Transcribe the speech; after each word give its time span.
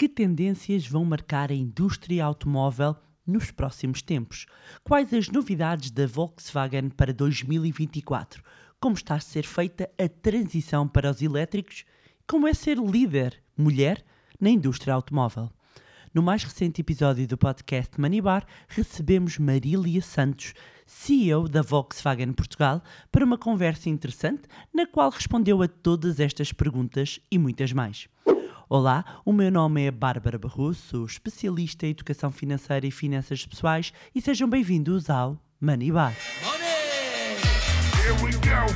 Que 0.00 0.08
tendências 0.08 0.86
vão 0.86 1.04
marcar 1.04 1.50
a 1.50 1.54
indústria 1.54 2.24
automóvel 2.24 2.96
nos 3.26 3.50
próximos 3.50 4.00
tempos? 4.00 4.46
Quais 4.82 5.12
as 5.12 5.28
novidades 5.28 5.90
da 5.90 6.06
Volkswagen 6.06 6.88
para 6.88 7.12
2024? 7.12 8.42
Como 8.80 8.94
está 8.94 9.16
a 9.16 9.20
ser 9.20 9.44
feita 9.44 9.90
a 9.98 10.08
transição 10.08 10.88
para 10.88 11.10
os 11.10 11.20
elétricos? 11.20 11.84
Como 12.26 12.48
é 12.48 12.54
ser 12.54 12.78
líder, 12.78 13.42
mulher, 13.54 14.02
na 14.40 14.48
indústria 14.48 14.94
automóvel? 14.94 15.50
No 16.14 16.22
mais 16.22 16.44
recente 16.44 16.80
episódio 16.80 17.28
do 17.28 17.36
podcast 17.36 18.00
Manibar, 18.00 18.46
recebemos 18.68 19.36
Marília 19.36 20.00
Santos, 20.00 20.54
CEO 20.86 21.46
da 21.46 21.60
Volkswagen 21.60 22.32
Portugal, 22.32 22.82
para 23.12 23.22
uma 23.26 23.36
conversa 23.36 23.90
interessante 23.90 24.44
na 24.72 24.86
qual 24.86 25.10
respondeu 25.10 25.60
a 25.60 25.68
todas 25.68 26.18
estas 26.18 26.54
perguntas 26.54 27.20
e 27.30 27.38
muitas 27.38 27.70
mais. 27.74 28.08
Olá, 28.72 29.20
o 29.24 29.32
meu 29.32 29.50
nome 29.50 29.84
é 29.84 29.90
Bárbara 29.90 30.38
Barroso, 30.38 31.04
especialista 31.04 31.88
em 31.88 31.90
educação 31.90 32.30
financeira 32.30 32.86
e 32.86 32.92
finanças 32.92 33.44
pessoais 33.44 33.92
e 34.14 34.20
sejam 34.20 34.48
bem-vindos 34.48 35.10
ao 35.10 35.36
Money 35.60 35.90
Bar. 35.90 36.14
Money! 36.44 36.70
Here 37.98 38.12
we 38.22 38.30
go. 38.34 38.70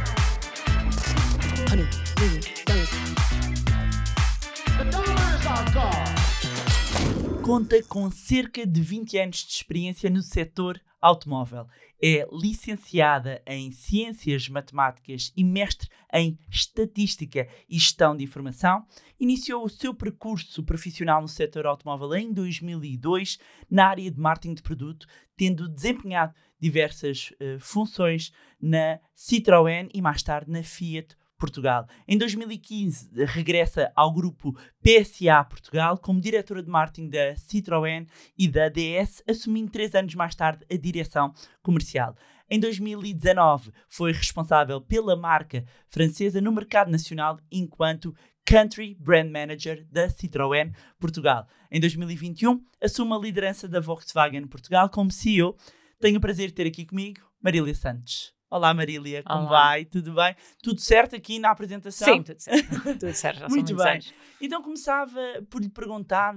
God. 5.73 7.45
Conta 7.45 7.81
com 7.85 8.11
cerca 8.11 8.67
de 8.67 8.81
20 8.81 9.17
anos 9.19 9.37
de 9.45 9.53
experiência 9.53 10.11
no 10.11 10.23
setor 10.23 10.81
automóvel. 11.05 11.67
É 12.03 12.27
licenciada 12.33 13.43
em 13.47 13.71
Ciências 13.71 14.49
Matemáticas 14.49 15.33
e 15.37 15.45
mestre 15.45 15.89
em 16.13 16.39
Estatística 16.51 17.47
e 17.69 17.79
Gestão 17.79 18.17
de 18.17 18.25
Informação. 18.25 18.87
Iniciou 19.21 19.65
o 19.65 19.69
seu 19.69 19.95
percurso 19.95 20.63
profissional 20.63 21.21
no 21.21 21.29
setor 21.29 21.67
automóvel 21.67 22.15
em 22.15 22.33
2002 22.33 23.39
na 23.71 23.87
área 23.89 24.11
de 24.11 24.19
marketing 24.19 24.55
de 24.55 24.63
produto, 24.63 25.07
tendo 25.37 25.69
desempenhado 25.69 26.35
diversas 26.59 27.33
uh, 27.33 27.61
funções 27.61 28.33
na 28.59 28.99
Citroën 29.15 29.91
e 29.93 30.01
mais 30.01 30.23
tarde 30.23 30.51
na 30.51 30.63
Fiat 30.63 31.15
Portugal. 31.45 31.87
Em 32.09 32.17
2015, 32.17 33.11
regressa 33.27 33.93
ao 33.95 34.11
grupo 34.11 34.57
PSA 34.83 35.45
Portugal 35.45 35.99
como 35.99 36.19
diretora 36.19 36.63
de 36.63 36.71
marketing 36.71 37.11
da 37.11 37.35
Citroën 37.35 38.07
e 38.39 38.49
da 38.49 38.71
DS, 38.71 39.23
assumindo 39.29 39.71
três 39.71 39.95
anos 39.95 40.15
mais 40.15 40.35
tarde 40.35 40.65
a 40.73 40.77
direção 40.77 41.35
comercial. 41.63 42.17
Em 42.49 42.59
2019, 42.59 43.73
foi 43.89 44.13
responsável 44.13 44.81
pela 44.81 45.15
marca 45.17 45.67
francesa 45.91 46.41
no 46.41 46.51
mercado 46.51 46.91
nacional 46.91 47.39
enquanto 47.53 48.15
Country 48.47 48.97
Brand 48.99 49.31
Manager 49.31 49.87
da 49.91 50.09
Citroën 50.09 50.73
Portugal. 50.99 51.47
Em 51.71 51.79
2021, 51.79 52.59
assume 52.83 53.13
a 53.13 53.19
liderança 53.19 53.69
da 53.69 53.81
Volkswagen 53.81 54.47
Portugal 54.47 54.89
como 54.89 55.11
CEO. 55.11 55.57
Tenho 56.01 56.17
o 56.17 56.21
prazer 56.21 56.49
de 56.49 56.55
ter 56.55 56.67
aqui 56.67 56.87
comigo 56.87 57.21
Marília 57.43 57.75
Santos. 57.75 58.34
Olá 58.55 58.73
Marília, 58.73 59.21
como 59.25 59.49
Olá. 59.49 59.51
vai? 59.51 59.85
Tudo 59.85 60.15
bem? 60.15 60.37
Tudo 60.63 60.81
certo 60.81 61.17
aqui 61.17 61.41
na 61.41 61.51
apresentação? 61.51 62.15
Sim, 62.15 62.23
tudo 62.23 62.39
certo. 62.39 62.83
tudo 63.01 63.13
certo, 63.13 63.39
já 63.41 63.49
Muito 63.49 63.75
bem. 63.75 63.95
Anos. 63.95 64.15
Então 64.41 64.63
começava 64.63 65.21
por 65.51 65.61
lhe 65.61 65.69
perguntar 65.69 66.37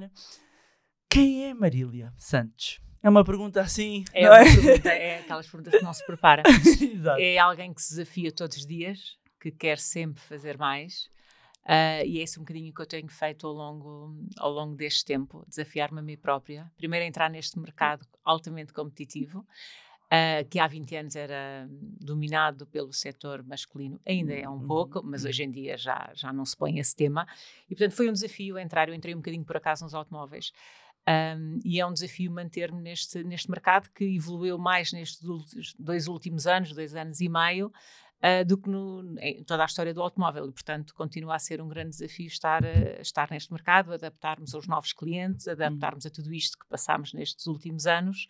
quem 1.08 1.46
é 1.46 1.54
Marília 1.54 2.12
Santos? 2.18 2.80
É 3.04 3.10
uma 3.10 3.24
pergunta 3.24 3.62
assim. 3.62 4.04
É, 4.12 4.24
é? 4.24 4.44
Pergunta, 4.46 4.90
é 4.90 5.20
aquelas 5.20 5.46
perguntas 5.46 5.76
que 5.76 5.84
não 5.84 5.94
se 5.94 6.04
prepara. 6.08 6.42
É 7.20 7.38
alguém 7.38 7.72
que 7.72 7.84
se 7.84 7.92
desafia 7.92 8.32
todos 8.32 8.58
os 8.58 8.66
dias, 8.66 9.16
que 9.40 9.52
quer 9.52 9.78
sempre 9.78 10.20
fazer 10.24 10.58
mais. 10.58 11.12
Uh, 11.66 12.02
e 12.04 12.20
é 12.20 12.24
esse 12.24 12.40
um 12.40 12.42
bocadinho 12.42 12.74
que 12.74 12.82
eu 12.82 12.86
tenho 12.88 13.10
feito 13.10 13.46
ao 13.46 13.54
longo, 13.54 14.16
ao 14.38 14.50
longo 14.50 14.76
deste 14.76 15.06
tempo, 15.06 15.46
desafiar-me 15.48 16.00
a 16.00 16.02
mim 16.02 16.18
própria. 16.18 16.72
Primeiro, 16.78 17.06
entrar 17.06 17.30
neste 17.30 17.60
mercado 17.60 18.08
altamente 18.24 18.74
competitivo, 18.74 19.46
Uh, 20.08 20.48
que 20.50 20.58
há 20.58 20.66
20 20.66 20.96
anos 20.96 21.16
era 21.18 21.68
dominado 22.00 22.66
pelo 22.68 22.94
setor 22.94 23.44
masculino, 23.44 24.00
ainda 24.08 24.34
é 24.34 24.48
um 24.48 24.54
uhum. 24.54 24.66
pouco, 24.66 25.02
mas 25.04 25.24
uhum. 25.24 25.30
hoje 25.30 25.44
em 25.44 25.52
dia 25.52 25.78
já, 25.78 26.10
já 26.14 26.32
não 26.32 26.46
se 26.46 26.56
põe 26.56 26.80
esse 26.80 26.96
tema. 26.96 27.28
E, 27.70 27.76
portanto, 27.76 27.94
foi 27.94 28.10
um 28.10 28.14
desafio 28.14 28.58
entrar. 28.58 28.88
Eu 28.88 28.96
entrei 28.96 29.14
um 29.14 29.18
bocadinho 29.18 29.44
por 29.44 29.58
acaso 29.58 29.84
nos 29.84 29.94
automóveis. 29.94 30.54
Um, 31.08 31.60
e 31.64 31.80
é 31.80 31.86
um 31.86 31.92
desafio 31.92 32.32
manter-me 32.32 32.82
neste, 32.82 33.22
neste 33.24 33.50
mercado 33.50 33.90
que 33.94 34.04
evoluiu 34.04 34.58
mais 34.58 34.94
nestes 34.94 35.22
dois 35.78 36.08
últimos 36.08 36.48
anos, 36.48 36.74
dois 36.74 36.96
anos 36.96 37.20
e 37.20 37.28
meio, 37.28 37.68
uh, 37.68 38.46
do 38.46 38.58
que 38.58 38.70
no, 38.70 39.16
em 39.20 39.44
toda 39.44 39.64
a 39.64 39.66
história 39.66 39.94
do 39.94 40.02
automóvel. 40.02 40.48
E, 40.48 40.52
portanto, 40.52 40.94
continua 40.94 41.36
a 41.36 41.40
ser 41.40 41.62
um 41.62 41.68
grande 41.68 41.92
desafio 41.92 42.28
estar, 42.28 42.64
uh, 42.64 43.02
estar 43.02 43.30
neste 43.32 43.52
mercado, 43.52 43.94
adaptarmos 43.94 44.54
aos 44.54 44.68
novos 44.68 44.94
clientes, 44.94 45.48
adaptarmos 45.48 46.06
a 46.06 46.10
tudo 46.10 46.34
isto 46.34 46.58
que 46.58 46.68
passámos 46.68 47.14
nestes 47.14 47.48
últimos 47.48 47.86
anos 47.86 48.26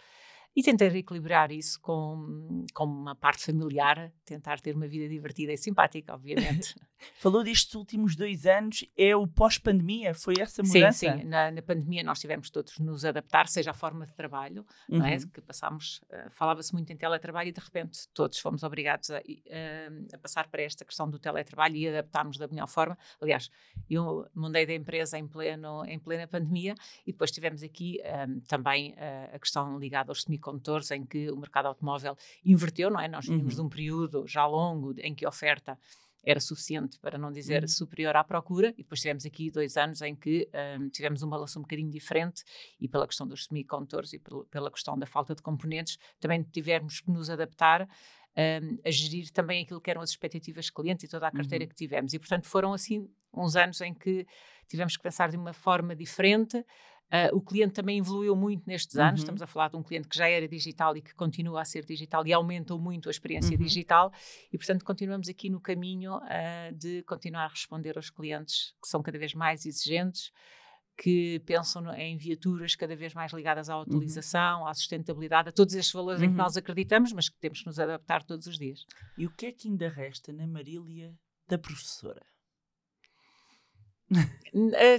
e 0.57 0.63
tentar 0.63 0.85
equilibrar 0.95 1.51
isso 1.51 1.79
com, 1.79 2.65
com 2.73 2.83
uma 2.85 3.15
parte 3.15 3.45
familiar, 3.45 4.11
tentar 4.25 4.59
ter 4.59 4.75
uma 4.75 4.87
vida 4.87 5.07
divertida 5.07 5.53
e 5.53 5.57
simpática, 5.57 6.15
obviamente. 6.15 6.73
Falou 7.15 7.43
destes 7.43 7.73
últimos 7.75 8.15
dois 8.15 8.45
anos, 8.45 8.85
é 8.97 9.15
o 9.15 9.27
pós-pandemia? 9.27 10.13
Foi 10.13 10.35
essa 10.39 10.63
mudança? 10.63 10.93
Sim, 10.93 11.19
sim. 11.19 11.23
Na, 11.25 11.51
na, 11.51 11.61
pandemia 11.61 12.03
nós 12.03 12.19
tivemos 12.19 12.49
todos 12.49 12.73
de 12.73 12.83
nos 12.83 13.05
adaptar, 13.05 13.47
seja 13.47 13.71
a 13.71 13.73
forma 13.73 14.05
de 14.05 14.13
trabalho, 14.13 14.65
uhum. 14.89 14.99
não 14.99 15.05
é? 15.05 15.17
Uhum. 15.17 15.27
Que 15.27 15.41
passámos, 15.41 16.01
uh, 16.11 16.29
falava-se 16.31 16.73
muito 16.73 16.91
em 16.91 16.97
teletrabalho 16.97 17.49
e 17.49 17.51
de 17.51 17.59
repente 17.59 18.07
todos 18.13 18.39
fomos 18.39 18.63
obrigados 18.63 19.09
a, 19.11 19.19
uh, 19.19 20.07
a, 20.13 20.17
passar 20.17 20.47
para 20.47 20.61
esta 20.61 20.83
questão 20.85 21.09
do 21.09 21.19
teletrabalho 21.19 21.75
e 21.75 21.87
adaptarmos 21.87 22.37
da 22.37 22.47
melhor 22.47 22.67
forma. 22.67 22.97
Aliás, 23.21 23.49
eu 23.89 24.27
mudei 24.33 24.65
da 24.65 24.73
empresa 24.73 25.17
em, 25.17 25.27
pleno, 25.27 25.85
em 25.85 25.99
plena 25.99 26.27
pandemia 26.27 26.75
e 27.05 27.11
depois 27.11 27.31
tivemos 27.31 27.63
aqui 27.63 27.99
um, 28.01 28.07
eh, 28.07 28.27
também 28.47 28.93
uh, 28.93 29.35
a 29.35 29.39
questão 29.39 29.77
ligada 29.77 30.11
aos 30.11 30.23
semicondutores 30.23 30.47
semicondutores 30.47 30.91
em 30.91 31.05
que 31.05 31.29
o 31.31 31.37
mercado 31.37 31.67
automóvel 31.67 32.17
inverteu, 32.45 32.89
não 32.89 32.99
é? 32.99 33.07
Nós 33.07 33.25
vínhamos 33.25 33.57
uhum. 33.57 33.63
de 33.63 33.65
um 33.67 33.69
período 33.69 34.27
já 34.27 34.45
longo 34.45 34.93
em 34.99 35.13
que 35.13 35.25
a 35.25 35.29
oferta 35.29 35.77
era 36.29 36.41
suficiente, 36.41 36.99
para 36.99 37.17
não 37.17 37.31
dizer 37.31 37.61
uhum. 37.61 37.67
superior 37.69 38.13
à 38.17 38.23
procura, 38.23 38.73
e 38.77 38.83
depois 38.83 38.99
tivemos 38.99 39.25
aqui 39.25 39.49
dois 39.49 39.77
anos 39.77 40.01
em 40.01 40.13
que 40.13 40.49
um, 40.77 40.89
tivemos 40.89 41.23
um 41.23 41.29
balanço 41.29 41.57
um 41.57 41.61
bocadinho 41.61 41.89
diferente, 41.89 42.43
e 42.81 42.87
pela 42.87 43.07
questão 43.07 43.25
dos 43.25 43.45
semicondutores 43.45 44.11
e 44.11 44.21
pela 44.51 44.69
questão 44.69 44.99
da 44.99 45.05
falta 45.05 45.33
de 45.33 45.41
componentes, 45.41 45.97
também 46.19 46.43
tivemos 46.43 46.99
que 46.99 47.09
nos 47.09 47.29
adaptar 47.29 47.87
um, 48.37 48.77
a 48.85 48.91
gerir 48.91 49.31
também 49.31 49.63
aquilo 49.63 49.79
que 49.79 49.89
eram 49.89 50.01
as 50.01 50.09
expectativas 50.09 50.65
de 50.65 50.73
clientes 50.73 51.05
e 51.05 51.07
toda 51.07 51.27
a 51.27 51.31
carteira 51.31 51.63
uhum. 51.63 51.69
que 51.69 51.75
tivemos. 51.75 52.13
E, 52.13 52.19
portanto, 52.19 52.45
foram 52.45 52.73
assim 52.73 53.09
uns 53.33 53.55
anos 53.55 53.79
em 53.79 53.93
que 53.93 54.27
tivemos 54.67 54.97
que 54.97 55.03
pensar 55.03 55.29
de 55.29 55.37
uma 55.37 55.53
forma 55.53 55.95
diferente, 55.95 56.61
Uh, 57.07 57.33
o 57.37 57.41
cliente 57.41 57.73
também 57.73 57.99
evoluiu 57.99 58.35
muito 58.35 58.63
nestes 58.67 58.97
anos. 58.97 59.21
Uhum. 59.21 59.23
Estamos 59.23 59.41
a 59.41 59.47
falar 59.47 59.69
de 59.69 59.77
um 59.77 59.83
cliente 59.83 60.07
que 60.07 60.17
já 60.17 60.27
era 60.27 60.47
digital 60.47 60.95
e 60.97 61.01
que 61.01 61.13
continua 61.13 61.61
a 61.61 61.65
ser 61.65 61.85
digital 61.85 62.25
e 62.27 62.33
aumentou 62.33 62.77
muito 62.79 63.07
a 63.07 63.11
experiência 63.11 63.57
uhum. 63.57 63.63
digital. 63.63 64.11
E, 64.51 64.57
portanto, 64.57 64.83
continuamos 64.83 65.29
aqui 65.29 65.49
no 65.49 65.61
caminho 65.61 66.17
uh, 66.17 66.73
de 66.75 67.03
continuar 67.03 67.45
a 67.45 67.47
responder 67.47 67.95
aos 67.95 68.09
clientes 68.09 68.73
que 68.81 68.89
são 68.89 69.01
cada 69.01 69.17
vez 69.17 69.33
mais 69.33 69.65
exigentes, 69.65 70.31
que 70.97 71.39
pensam 71.45 71.93
em 71.93 72.17
viaturas 72.17 72.75
cada 72.75 72.95
vez 72.95 73.13
mais 73.13 73.31
ligadas 73.31 73.69
à 73.69 73.77
uhum. 73.77 73.83
utilização, 73.83 74.61
uhum. 74.61 74.67
à 74.67 74.73
sustentabilidade, 74.73 75.49
a 75.49 75.51
todos 75.51 75.75
estes 75.75 75.93
valores 75.93 76.21
em 76.21 76.25
que 76.25 76.31
uhum. 76.31 76.37
nós 76.37 76.57
acreditamos, 76.57 77.13
mas 77.13 77.29
que 77.29 77.39
temos 77.39 77.59
que 77.59 77.67
nos 77.67 77.79
adaptar 77.79 78.23
todos 78.23 78.47
os 78.47 78.57
dias. 78.57 78.85
E 79.17 79.25
o 79.25 79.31
que 79.31 79.45
é 79.45 79.51
que 79.51 79.69
ainda 79.69 79.87
resta 79.87 80.33
na 80.33 80.45
Marília 80.45 81.15
da 81.47 81.57
professora? 81.57 82.25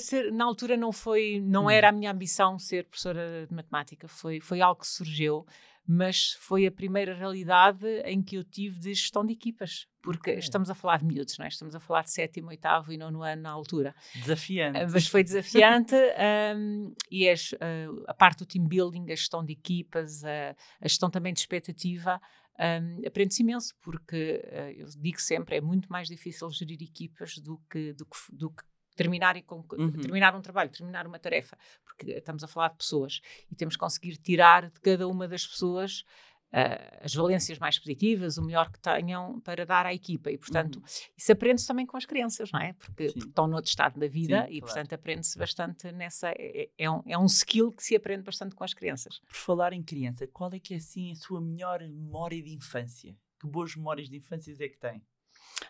Ser, 0.01 0.33
na 0.33 0.45
altura 0.45 0.77
não 0.77 0.93
foi, 0.93 1.41
não 1.45 1.67
hum. 1.67 1.71
era 1.71 1.89
a 1.89 1.93
minha 1.93 2.11
ambição 2.11 2.59
ser 2.59 2.85
professora 2.85 3.47
de 3.47 3.55
matemática, 3.55 4.07
foi, 4.09 4.41
foi 4.41 4.61
algo 4.61 4.81
que 4.81 4.87
surgiu, 4.87 5.47
mas 5.91 6.33
foi 6.35 6.67
a 6.67 6.71
primeira 6.71 7.15
realidade 7.15 7.87
em 8.05 8.23
que 8.23 8.37
eu 8.37 8.45
tive 8.45 8.79
de 8.79 8.93
gestão 8.93 9.25
de 9.25 9.33
equipas, 9.33 9.89
porque 10.03 10.33
okay. 10.33 10.39
estamos 10.39 10.69
a 10.69 10.75
falar 10.75 10.99
de 10.99 11.07
miúdos, 11.07 11.39
não 11.39 11.47
é? 11.47 11.49
Estamos 11.49 11.75
a 11.75 11.81
falar 11.81 12.03
de 12.03 12.11
sétimo, 12.11 12.49
oitavo 12.49 12.93
e 12.93 12.99
nono 12.99 13.23
ano 13.23 13.41
na 13.41 13.51
altura. 13.51 13.95
Desafiante. 14.15 14.79
Uh, 14.79 14.93
mas 14.93 15.07
foi 15.07 15.25
desafiante 15.25 15.95
um, 16.55 16.93
e 17.11 17.27
as, 17.27 17.53
uh, 17.53 18.05
a 18.07 18.13
parte 18.13 18.41
do 18.41 18.47
team 18.47 18.67
building, 18.67 19.05
a 19.05 19.17
gestão 19.17 19.43
de 19.43 19.55
equipas, 19.55 20.23
a, 20.25 20.55
a 20.79 20.87
gestão 20.87 21.09
também 21.09 21.33
de 21.33 21.41
expectativa, 21.41 22.21
um, 22.59 23.07
aprende-se 23.07 23.43
imenso, 23.43 23.75
porque 23.81 24.45
uh, 24.45 24.71
eu 24.79 24.87
digo 24.99 25.19
sempre, 25.19 25.57
é 25.57 25.61
muito 25.63 25.91
mais 25.91 26.07
difícil 26.07 26.51
gerir 26.51 26.83
equipas 26.83 27.39
do 27.39 27.59
que, 27.71 27.95
do 27.95 28.05
que, 28.05 28.37
do 28.37 28.51
que 28.51 28.63
terminar, 28.99 29.37
e 29.37 29.45
uhum. 29.51 29.93
terminar 29.93 30.35
um 30.35 30.41
trabalho, 30.41 30.71
terminar 30.71 31.07
uma 31.07 31.19
tarefa, 31.19 31.57
porque 31.85 32.11
estamos 32.13 32.43
a 32.43 32.49
falar 32.49 32.69
de 32.69 32.77
pessoas 32.77 33.21
e 33.51 33.55
temos 33.55 33.77
que 33.77 33.81
conseguir 33.81 34.17
tirar 34.17 34.71
de 34.71 34.81
cada 34.81 35.07
uma 35.07 35.29
das 35.29 35.47
pessoas 35.47 36.05
uh, 36.53 37.05
as 37.05 37.15
valências 37.15 37.59
mais 37.59 37.79
positivas, 37.79 38.39
o 38.39 38.45
melhor 38.45 38.71
que 38.71 38.81
tenham 38.81 39.41
para 39.41 39.65
dar 39.65 39.87
à 39.87 39.95
equipa. 39.95 40.31
E, 40.31 40.39
portanto, 40.39 40.77
uhum. 40.77 40.85
isso 41.17 41.33
aprende-se 41.33 41.67
também 41.67 41.87
com 41.87 41.97
as 41.97 42.05
crianças, 42.05 42.51
não 42.53 42.61
é? 42.61 42.73
Porque, 42.75 43.07
porque 43.07 43.29
estão 43.29 43.47
noutro 43.47 43.69
estado 43.69 43.99
da 43.99 44.09
vida 44.09 44.45
Sim, 44.47 44.53
e, 44.53 44.61
claro. 44.61 44.75
portanto, 44.75 44.93
aprende-se 44.95 45.39
bastante 45.39 45.93
nessa. 45.93 46.31
É, 46.31 46.63
é, 46.63 46.71
é, 46.79 46.91
um, 46.91 47.03
é 47.07 47.19
um 47.19 47.27
skill 47.27 47.73
que 47.73 47.83
se 47.83 47.95
aprende 47.95 48.23
bastante 48.23 48.55
com 48.55 48.65
as 48.65 48.75
crianças. 48.75 49.21
Por 49.21 49.37
falar 49.37 49.73
em 49.73 49.83
criança, 49.83 50.27
qual 50.27 50.51
é 50.53 50.59
que 50.59 50.75
é 50.75 50.79
assim 50.79 51.13
a 51.13 51.15
sua 51.15 51.41
melhor 51.41 51.81
memória 51.81 52.43
de 52.43 52.53
infância? 52.53 53.17
Que 53.41 53.47
boas 53.47 53.77
memórias 53.77 54.09
de 54.09 54.17
infância 54.17 54.53
é 54.59 54.69
que 54.69 54.79
tem? 54.79 55.03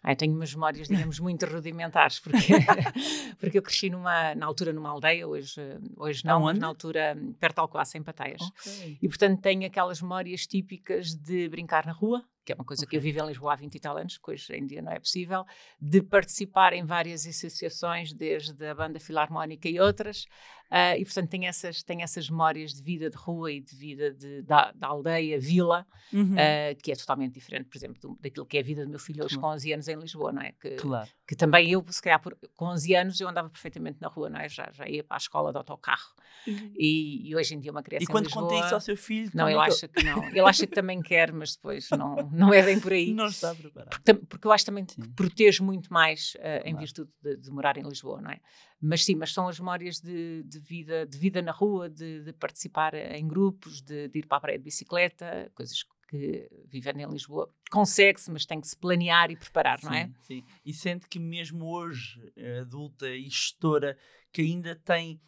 Eu 0.06 0.16
tenho 0.16 0.34
umas 0.34 0.54
memórias, 0.54 0.88
digamos, 0.88 1.18
muito 1.20 1.46
rudimentares, 1.46 2.20
porque, 2.20 2.38
porque 3.38 3.58
eu 3.58 3.62
cresci 3.62 3.90
numa, 3.90 4.34
na 4.34 4.46
altura 4.46 4.72
numa 4.72 4.90
aldeia, 4.90 5.26
hoje, 5.26 5.60
hoje 5.96 6.24
não, 6.24 6.52
na 6.52 6.66
altura 6.66 7.16
perto 7.38 7.56
de 7.56 7.60
Alcoaça, 7.60 7.98
em 7.98 8.02
Pateias. 8.02 8.42
Okay. 8.42 8.98
E, 9.00 9.08
portanto, 9.08 9.40
tenho 9.40 9.66
aquelas 9.66 10.00
memórias 10.00 10.46
típicas 10.46 11.14
de 11.14 11.48
brincar 11.48 11.86
na 11.86 11.92
rua, 11.92 12.24
que 12.48 12.52
é 12.52 12.54
uma 12.54 12.64
coisa 12.64 12.84
okay. 12.84 12.90
que 12.92 12.96
eu 12.96 13.00
vivo 13.02 13.22
em 13.22 13.28
Lisboa 13.28 13.52
há 13.52 13.56
20 13.56 13.74
e 13.74 13.78
tal 13.78 13.98
anos, 13.98 14.16
que 14.16 14.30
hoje 14.30 14.54
em 14.54 14.66
dia 14.66 14.80
não 14.80 14.90
é 14.90 14.98
possível, 14.98 15.44
de 15.78 16.00
participar 16.00 16.72
em 16.72 16.82
várias 16.82 17.26
associações, 17.26 18.14
desde 18.14 18.64
a 18.64 18.74
banda 18.74 18.98
filarmónica 18.98 19.68
e 19.68 19.78
outras, 19.78 20.24
uh, 20.72 20.96
e 20.98 21.04
portanto 21.04 21.28
tenho 21.28 21.44
essas, 21.44 21.82
tenho 21.82 22.00
essas 22.00 22.30
memórias 22.30 22.72
de 22.72 22.82
vida 22.82 23.10
de 23.10 23.18
rua 23.18 23.52
e 23.52 23.60
de 23.60 23.76
vida 23.76 24.14
de, 24.14 24.40
da, 24.40 24.72
da 24.72 24.86
aldeia, 24.86 25.38
vila, 25.38 25.86
uhum. 26.10 26.32
uh, 26.32 26.82
que 26.82 26.90
é 26.90 26.96
totalmente 26.96 27.34
diferente, 27.34 27.66
por 27.66 27.76
exemplo, 27.76 28.00
do, 28.00 28.18
daquilo 28.18 28.46
que 28.46 28.56
é 28.56 28.60
a 28.60 28.64
vida 28.64 28.82
do 28.82 28.88
meu 28.88 28.98
filho 28.98 29.22
hoje 29.22 29.34
claro. 29.34 29.48
com 29.48 29.54
11 29.54 29.72
anos 29.74 29.88
em 29.88 29.96
Lisboa, 29.96 30.32
não 30.32 30.40
é? 30.40 30.52
Que, 30.52 30.70
claro. 30.76 31.10
que 31.26 31.36
também 31.36 31.70
eu, 31.70 31.84
se 31.90 32.00
calhar, 32.00 32.18
por, 32.18 32.34
com 32.56 32.64
11 32.64 32.94
anos 32.94 33.20
eu 33.20 33.28
andava 33.28 33.50
perfeitamente 33.50 33.98
na 34.00 34.08
rua, 34.08 34.30
não 34.30 34.40
é? 34.40 34.48
Já, 34.48 34.70
já 34.72 34.88
ia 34.88 35.04
para 35.04 35.18
a 35.18 35.18
escola 35.18 35.52
de 35.52 35.58
autocarro. 35.58 36.14
Uhum. 36.46 36.72
E, 36.76 37.28
e, 37.28 37.36
hoje 37.36 37.54
em 37.54 37.60
dia 37.60 37.70
uma 37.70 37.82
criança 37.82 38.04
E 38.04 38.06
quando 38.06 38.26
Lisboa, 38.26 38.48
conta 38.48 38.64
isso 38.64 38.74
ao 38.74 38.80
seu 38.80 38.96
filho? 38.96 39.30
Não, 39.34 39.48
ele 39.48 39.58
acha 39.58 39.88
que 39.88 40.02
não. 40.02 40.24
Ele 40.28 40.40
acha 40.40 40.66
que 40.66 40.74
também 40.74 41.00
quer, 41.02 41.32
mas 41.32 41.56
depois 41.56 41.88
não 41.90 42.16
não 42.32 42.54
é 42.54 42.62
bem 42.62 42.80
por 42.80 42.92
aí. 42.94 43.12
Não 43.12 43.26
está 43.26 43.54
preparado. 43.54 43.90
Porque, 43.90 44.14
porque 44.14 44.46
eu 44.46 44.52
acho 44.52 44.64
também 44.64 44.86
sim. 44.88 45.02
que 45.02 45.08
protege 45.10 45.62
muito 45.62 45.92
mais 45.92 46.34
uh, 46.34 46.40
claro. 46.40 46.68
em 46.68 46.76
virtude 46.76 47.10
de, 47.22 47.36
de, 47.36 47.50
morar 47.50 47.76
em 47.76 47.82
Lisboa, 47.82 48.20
não 48.20 48.30
é? 48.30 48.40
Mas 48.80 49.04
sim, 49.04 49.16
mas 49.16 49.32
são 49.32 49.48
as 49.48 49.58
memórias 49.58 50.00
de, 50.00 50.42
de 50.44 50.58
vida, 50.60 51.04
de 51.06 51.18
vida 51.18 51.42
na 51.42 51.52
rua, 51.52 51.88
de, 51.88 52.22
de 52.22 52.32
participar 52.32 52.94
em 52.94 53.26
grupos, 53.26 53.80
de, 53.80 54.10
ir 54.14 54.26
para 54.26 54.38
a 54.38 54.40
praia 54.40 54.58
de 54.58 54.64
bicicleta, 54.64 55.50
coisas 55.54 55.82
que 56.08 56.48
vivendo 56.66 57.00
em 57.00 57.06
Lisboa 57.06 57.52
consegue-se, 57.70 58.30
mas 58.30 58.46
tem 58.46 58.60
que 58.60 58.66
se 58.66 58.76
planear 58.76 59.30
e 59.30 59.36
preparar, 59.36 59.78
sim, 59.78 59.86
não 59.86 59.94
é? 59.94 60.10
Sim, 60.22 60.42
e 60.64 60.72
sente 60.72 61.06
que 61.06 61.18
mesmo 61.18 61.66
hoje, 61.66 62.32
adulta 62.60 63.10
e 63.10 63.28
gestora, 63.28 63.96
que 64.38 64.42
ainda 64.42 64.76
tem 64.76 65.20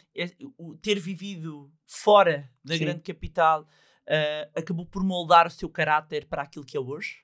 o, 0.57 0.77
ter 0.77 1.01
vivido 1.01 1.69
fora 1.85 2.49
da 2.65 2.75
sim. 2.75 2.85
grande 2.85 3.01
capital 3.01 3.63
uh, 3.63 4.51
acabou 4.55 4.87
por 4.87 5.03
moldar 5.03 5.49
o 5.49 5.51
seu 5.51 5.69
caráter 5.69 6.27
para 6.27 6.43
aquilo 6.43 6.65
que 6.65 6.77
é 6.77 6.81
hoje? 6.81 7.17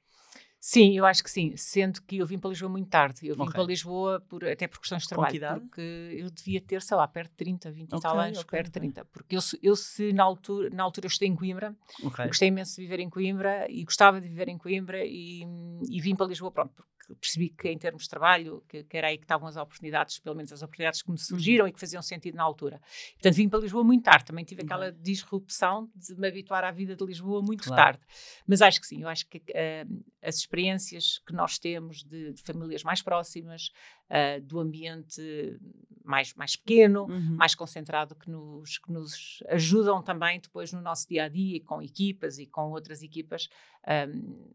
Sim, 0.58 0.98
eu 0.98 1.06
acho 1.06 1.22
que 1.22 1.30
sim, 1.30 1.56
sendo 1.56 2.02
que 2.02 2.16
eu 2.16 2.26
vim 2.26 2.40
para 2.40 2.50
Lisboa 2.50 2.68
muito 2.68 2.88
tarde. 2.88 3.24
Eu 3.24 3.36
vim 3.36 3.42
okay. 3.42 3.52
para 3.52 3.62
Lisboa 3.62 4.20
por, 4.28 4.44
até 4.44 4.66
por 4.66 4.80
questões 4.80 5.02
de 5.02 5.08
trabalho, 5.08 5.60
porque 5.60 5.80
eu 5.80 6.28
devia 6.28 6.60
ter, 6.60 6.82
sei 6.82 6.96
lá, 6.96 7.06
perto 7.06 7.30
de 7.30 7.36
30, 7.36 7.70
20 7.70 7.86
okay, 7.86 7.98
e 7.98 8.02
tal 8.02 8.18
anos, 8.18 8.38
okay, 8.38 8.50
perto 8.50 8.66
de 8.66 8.72
30. 8.72 9.04
Porque 9.04 9.36
eu, 9.36 9.40
eu 9.62 9.76
se 9.76 10.12
na 10.12 10.24
altura, 10.24 10.68
na 10.70 10.82
altura 10.82 11.06
eu 11.06 11.08
estudei 11.08 11.28
em 11.28 11.36
Coimbra, 11.36 11.72
gostei 12.26 12.48
imenso 12.48 12.74
de 12.74 12.82
viver 12.82 12.98
em 12.98 13.08
Coimbra 13.08 13.70
e 13.70 13.84
gostava 13.84 14.20
de 14.20 14.26
viver 14.26 14.48
em 14.48 14.58
Coimbra 14.58 15.04
e, 15.04 15.44
e 15.88 16.00
vim 16.00 16.16
para 16.16 16.26
Lisboa, 16.26 16.50
pronto, 16.50 16.84
percebi 17.14 17.50
que 17.50 17.68
em 17.68 17.78
termos 17.78 18.04
de 18.04 18.08
trabalho, 18.08 18.62
que, 18.68 18.82
que, 18.84 18.96
era 18.96 19.08
aí 19.08 19.16
que 19.16 19.24
estavam 19.24 19.48
as 19.48 19.56
oportunidades, 19.56 20.18
pelo 20.18 20.34
menos 20.34 20.52
as 20.52 20.62
oportunidades 20.62 21.02
que 21.02 21.10
me 21.10 21.18
surgiram 21.18 21.64
uhum. 21.64 21.68
e 21.68 21.72
que 21.72 21.78
faziam 21.78 22.02
sentido 22.02 22.36
na 22.36 22.42
altura. 22.42 22.80
Portanto, 23.12 23.34
vim 23.34 23.48
para 23.48 23.60
Lisboa 23.60 23.84
muito 23.84 24.04
tarde, 24.04 24.24
também 24.24 24.44
tive 24.44 24.62
aquela 24.62 24.90
disrupção 24.90 25.90
de 25.94 26.16
me 26.16 26.28
habituar 26.28 26.64
à 26.64 26.70
vida 26.70 26.96
de 26.96 27.04
Lisboa 27.04 27.42
muito 27.42 27.64
claro. 27.64 27.98
tarde. 27.98 28.06
Mas 28.46 28.60
acho 28.60 28.80
que 28.80 28.86
sim, 28.86 29.02
eu 29.02 29.08
acho 29.08 29.26
que 29.28 29.38
uh, 29.38 30.04
as 30.22 30.36
experiências 30.36 31.20
que 31.26 31.32
nós 31.32 31.58
temos 31.58 32.02
de, 32.02 32.32
de 32.32 32.42
famílias 32.42 32.82
mais 32.82 33.02
próximas, 33.02 33.70
uh, 34.10 34.40
do 34.42 34.58
ambiente 34.58 35.22
mais, 36.04 36.32
mais 36.34 36.56
pequeno, 36.56 37.04
uhum. 37.04 37.36
mais 37.36 37.54
concentrado, 37.54 38.14
que 38.14 38.30
nos, 38.30 38.78
que 38.78 38.92
nos 38.92 39.42
ajudam 39.48 40.02
também 40.02 40.40
depois 40.40 40.72
no 40.72 40.80
nosso 40.80 41.08
dia 41.08 41.24
a 41.24 41.28
dia, 41.28 41.60
com 41.62 41.82
equipas 41.82 42.38
e 42.38 42.46
com 42.46 42.70
outras 42.70 43.02
equipas. 43.02 43.48
Um, 43.86 44.50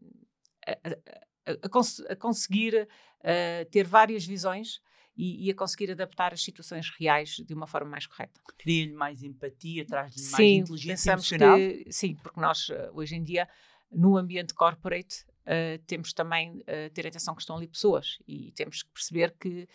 a, 0.66 0.72
a, 0.72 1.31
a, 1.46 1.68
cons 1.68 2.00
a 2.08 2.16
conseguir 2.16 2.88
uh, 3.20 3.70
ter 3.70 3.86
várias 3.86 4.24
visões 4.24 4.80
e, 5.16 5.46
e, 5.46 5.50
a 5.50 5.54
conseguir 5.54 5.90
adaptar 5.90 6.32
as 6.32 6.42
situações 6.42 6.88
reais 6.98 7.36
de 7.36 7.52
uma 7.52 7.66
forma 7.66 7.90
mais 7.90 8.06
correta. 8.06 8.40
Cria-lhe 8.58 8.92
mais 8.92 9.22
empatia, 9.22 9.84
traz-lhe 9.84 10.30
mais 10.30 10.40
inteligência 10.40 11.12
emocional? 11.12 11.56
Que, 11.56 11.86
sim, 11.90 12.14
porque 12.14 12.40
nós, 12.40 12.70
ah, 12.70 12.90
hoje 12.94 13.14
em 13.14 13.22
dia, 13.22 13.46
no 13.90 14.16
ambiente 14.16 14.54
corporate, 14.54 15.26
uh, 15.42 15.78
temos 15.86 16.14
também 16.14 16.60
uh, 16.60 16.90
ter 16.94 17.06
atenção 17.06 17.34
que 17.34 17.42
estão 17.42 17.56
ali 17.56 17.68
pessoas 17.68 18.18
e 18.26 18.52
temos 18.52 18.82
que 18.82 18.90
perceber 18.90 19.34
que 19.38 19.68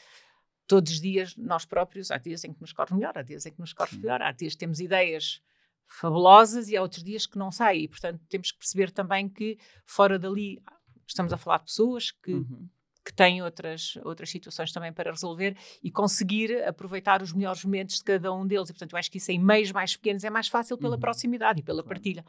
todos 0.65 0.93
os 0.93 0.99
dias 0.99 1.35
nós 1.37 1.65
próprios, 1.65 2.09
há 2.09 2.17
dias 2.17 2.43
em 2.43 2.51
que 2.51 2.59
nos 2.59 2.73
corre 2.73 2.95
melhor, 2.95 3.15
há 3.15 3.21
dias 3.21 3.45
em 3.45 3.51
que 3.51 3.59
nos 3.59 3.73
corre 3.73 3.95
melhor, 3.97 4.21
há 4.21 4.31
dias 4.31 4.53
que 4.53 4.59
temos 4.59 4.79
ideias 4.79 5.41
fabulosas 5.85 6.67
e 6.67 6.75
há 6.75 6.81
outros 6.81 7.03
dias 7.03 7.25
que 7.25 7.37
não 7.37 7.51
saem. 7.51 7.83
E, 7.83 7.87
portanto, 7.87 8.21
temos 8.27 8.51
que 8.51 8.57
perceber 8.57 8.91
também 8.91 9.29
que 9.29 9.57
fora 9.85 10.19
dali 10.19 10.61
estamos 11.07 11.33
a 11.33 11.37
falar 11.37 11.59
de 11.59 11.65
pessoas 11.65 12.11
que, 12.11 12.33
uhum. 12.33 12.67
que 13.03 13.13
têm 13.13 13.41
outras, 13.41 13.97
outras 14.03 14.29
situações 14.29 14.71
também 14.71 14.91
para 14.91 15.11
resolver 15.11 15.55
e 15.83 15.91
conseguir 15.91 16.63
aproveitar 16.63 17.21
os 17.21 17.33
melhores 17.33 17.63
momentos 17.63 17.97
de 17.97 18.03
cada 18.03 18.33
um 18.33 18.45
deles. 18.45 18.69
E, 18.69 18.73
portanto, 18.73 18.93
eu 18.93 18.99
acho 18.99 19.11
que 19.11 19.17
isso 19.17 19.31
em 19.31 19.39
meios 19.39 19.71
mais 19.71 19.95
pequenos 19.95 20.23
é 20.23 20.29
mais 20.29 20.47
fácil 20.47 20.77
pela 20.77 20.95
uhum. 20.95 20.99
proximidade 20.99 21.59
e 21.59 21.63
pela 21.63 21.81
claro. 21.81 21.95
partilha. 21.95 22.25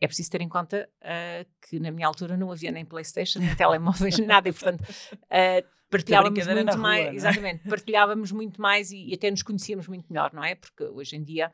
É 0.00 0.06
preciso 0.06 0.30
ter 0.30 0.40
em 0.40 0.48
conta 0.48 0.88
uh, 1.00 1.48
que 1.68 1.78
na 1.78 1.92
minha 1.92 2.06
altura 2.06 2.36
não 2.36 2.50
havia 2.50 2.72
nem 2.72 2.84
Playstation, 2.84 3.38
nem 3.38 3.54
telemóveis, 3.56 4.18
nada, 4.18 4.48
e 4.48 4.52
portanto 4.52 4.80
uh, 4.82 5.68
partilhávamos 5.88 6.44
muito 6.44 6.78
mais, 6.78 7.04
rua, 7.04 7.12
é? 7.12 7.14
exatamente, 7.14 7.68
partilhávamos 7.68 8.32
muito 8.32 8.60
mais 8.60 8.90
e, 8.90 9.10
e, 9.10 9.14
até 9.14 9.30
nos 9.30 9.44
conhecíamos 9.44 9.86
muito 9.86 10.04
melhor, 10.10 10.32
não 10.32 10.42
é? 10.42 10.56
Porque 10.56 10.82
hoje 10.82 11.14
em 11.14 11.22
dia 11.22 11.52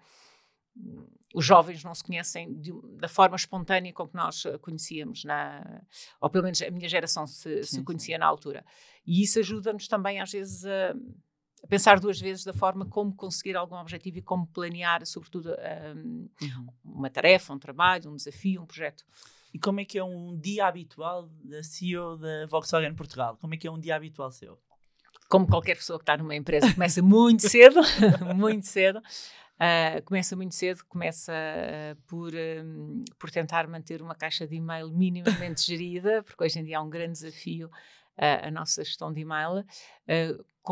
os 1.35 1.45
jovens 1.45 1.85
não 1.85 1.95
se 1.95 2.03
conhecem 2.03 2.55
de, 2.59 2.73
da 2.97 3.09
forma 3.09 3.37
espontânea 3.37 3.93
com 3.93 4.09
que 4.09 4.15
nós 4.15 4.45
conhecíamos, 4.63 5.25
na, 5.25 5.83
ou 6.21 6.31
pelo 6.31 6.45
menos 6.45 6.61
a 6.63 6.71
minha 6.71 6.89
geração 6.89 7.27
se, 7.27 7.63
sim, 7.63 7.77
se 7.77 7.83
conhecia 7.83 8.17
sim. 8.17 8.21
na 8.21 8.27
altura. 8.27 8.65
E 9.07 9.23
isso 9.23 9.39
ajuda-nos 9.39 9.87
também, 9.87 10.21
às 10.21 10.33
vezes, 10.33 10.65
a, 10.65 10.95
a, 11.63 11.67
pensar 11.69 12.01
duas 12.01 12.19
vezes 12.19 12.45
da 12.45 12.53
forma 12.53 12.87
como 12.87 13.15
conseguir 13.15 13.57
algum 13.57 13.77
objetivo 13.77 14.19
e 14.19 14.23
como 14.23 14.47
planear, 14.47 15.05
sobretudo, 15.05 15.51
um, 15.95 16.29
uhum. 16.41 16.67
uma 16.85 17.11
tarefa, 17.11 17.53
um 17.53 17.59
trabalho, 17.59 18.11
um 18.11 18.17
desafio, 18.17 18.63
um 18.63 18.67
projeto. 18.67 19.05
E 19.53 19.59
como 19.59 19.81
é 19.81 19.85
que 19.85 19.99
é 19.99 20.05
um 20.05 20.39
dia 20.39 20.67
habitual 20.67 21.29
da 21.43 21.63
CEO 21.63 22.17
da 22.17 22.47
Volkswagen 22.47 22.95
Portugal? 22.95 23.37
Como 23.39 23.55
é 23.55 23.57
que 23.57 23.67
é 23.67 23.71
um 23.71 23.79
dia 23.79 23.97
habitual 23.97 24.31
seu? 24.31 24.59
Como 25.29 25.47
qualquer 25.47 25.77
pessoa 25.77 25.99
que 25.99 26.03
está 26.03 26.17
numa 26.17 26.35
empresa, 26.35 26.73
começa 26.73 27.03
muito 27.03 27.41
cedo, 27.49 27.81
muito 28.35 28.67
cedo. 28.67 29.01
Uh, 29.61 30.01
começa 30.05 30.37
muito 30.37 30.55
cedo, 30.55 30.85
começa 30.89 31.33
uh, 31.33 31.97
por, 32.07 32.33
um, 32.35 33.05
por 33.19 33.31
tentar 33.31 33.67
manter 33.67 34.01
uma 34.01 34.15
caixa 34.15 34.47
de 34.47 34.55
e-mail 34.55 34.89
minimamente 34.91 35.63
gerida, 35.67 36.23
porque 36.23 36.45
hoje 36.45 36.61
em 36.61 36.65
dia 36.65 36.79
há 36.79 36.83
um 36.83 36.89
grande 36.89 37.13
desafio 37.13 37.67
uh, 37.67 38.47
a 38.47 38.51
nossa 38.51 38.85
gestão 38.85 39.13
de 39.13 39.21
e-mail. 39.21 39.65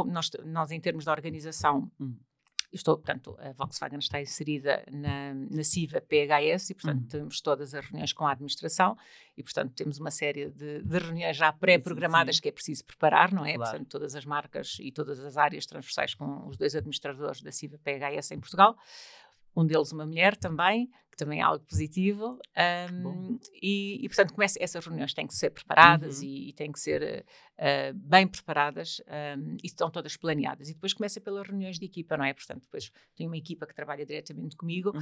nós, 0.07 0.31
nós, 0.45 0.71
em 0.71 0.81
termos 0.81 1.05
de 1.05 1.11
organização, 1.11 1.91
hum 2.01 2.17
estou, 2.73 2.97
portanto, 2.97 3.37
a 3.39 3.53
Volkswagen 3.53 3.99
está 3.99 4.21
inserida 4.21 4.85
na, 4.91 5.35
na 5.35 5.65
CIVA 5.65 6.01
PHS 6.01 6.71
e, 6.71 6.75
portanto, 6.75 7.03
uhum. 7.03 7.09
temos 7.09 7.41
todas 7.41 7.75
as 7.75 7.85
reuniões 7.85 8.13
com 8.13 8.27
a 8.27 8.33
administração 8.33 8.97
e, 9.37 9.43
portanto, 9.43 9.73
temos 9.75 9.99
uma 9.99 10.11
série 10.11 10.51
de, 10.51 10.83
de 10.83 10.99
reuniões 10.99 11.37
já 11.37 11.53
pré-programadas 11.53 12.41
que 12.41 12.49
é 12.49 12.53
preciso 12.53 12.85
preparar, 12.85 13.33
não 13.33 13.45
é? 13.45 13.55
Claro. 13.55 13.71
Portanto, 13.71 13.89
todas 13.89 14.15
as 14.15 14.25
marcas 14.25 14.77
e 14.81 14.91
todas 14.91 15.21
as 15.21 15.37
áreas 15.37 15.67
transversais 15.67 16.15
com 16.15 16.47
os 16.49 16.57
dois 16.57 16.75
administradores 16.75 17.43
da 17.43 17.53
CIVA 17.53 17.79
PHS 17.79 18.33
em 18.33 18.41
Portugal 18.41 18.77
um 19.57 19.67
deles 19.67 19.91
uma 19.91 20.05
mulher 20.05 20.37
também, 20.37 20.91
que 21.11 21.17
também 21.17 21.41
é 21.41 21.43
algo 21.43 21.65
positivo. 21.65 22.39
Um, 22.93 23.39
e, 23.63 24.05
e, 24.05 24.09
portanto, 24.09 24.35
começa, 24.35 24.59
essas 24.61 24.85
reuniões 24.85 25.15
têm 25.15 25.27
que 25.27 25.35
ser 25.35 25.51
preparadas 25.51 26.19
uhum. 26.19 26.25
e, 26.25 26.51
e, 26.51 26.53
têm 26.53 26.71
que 26.71 26.79
ser 26.79 27.25
uh, 27.59 27.95
bem 27.95 28.29
preparadas 28.29 29.01
um, 29.39 29.57
e 29.63 29.67
estão 29.67 29.91
todas 29.91 30.17
planeadas. 30.17 30.69
E 30.69 30.75
depois 30.75 30.93
começa 30.93 31.21
pelas 31.21 31.49
reuniões 31.49 31.79
de 31.79 31.87
equipa, 31.87 32.17
não 32.17 32.25
é? 32.25 32.35
Portanto, 32.35 32.63
depois 32.63 32.93
tenho 33.17 33.31
uma 33.31 33.39
equipa 33.39 33.67
que 33.67 33.75
trabalha 33.75 34.05
diretamente 34.05 34.57
comigo 34.57 34.93
uhum. 34.95 35.01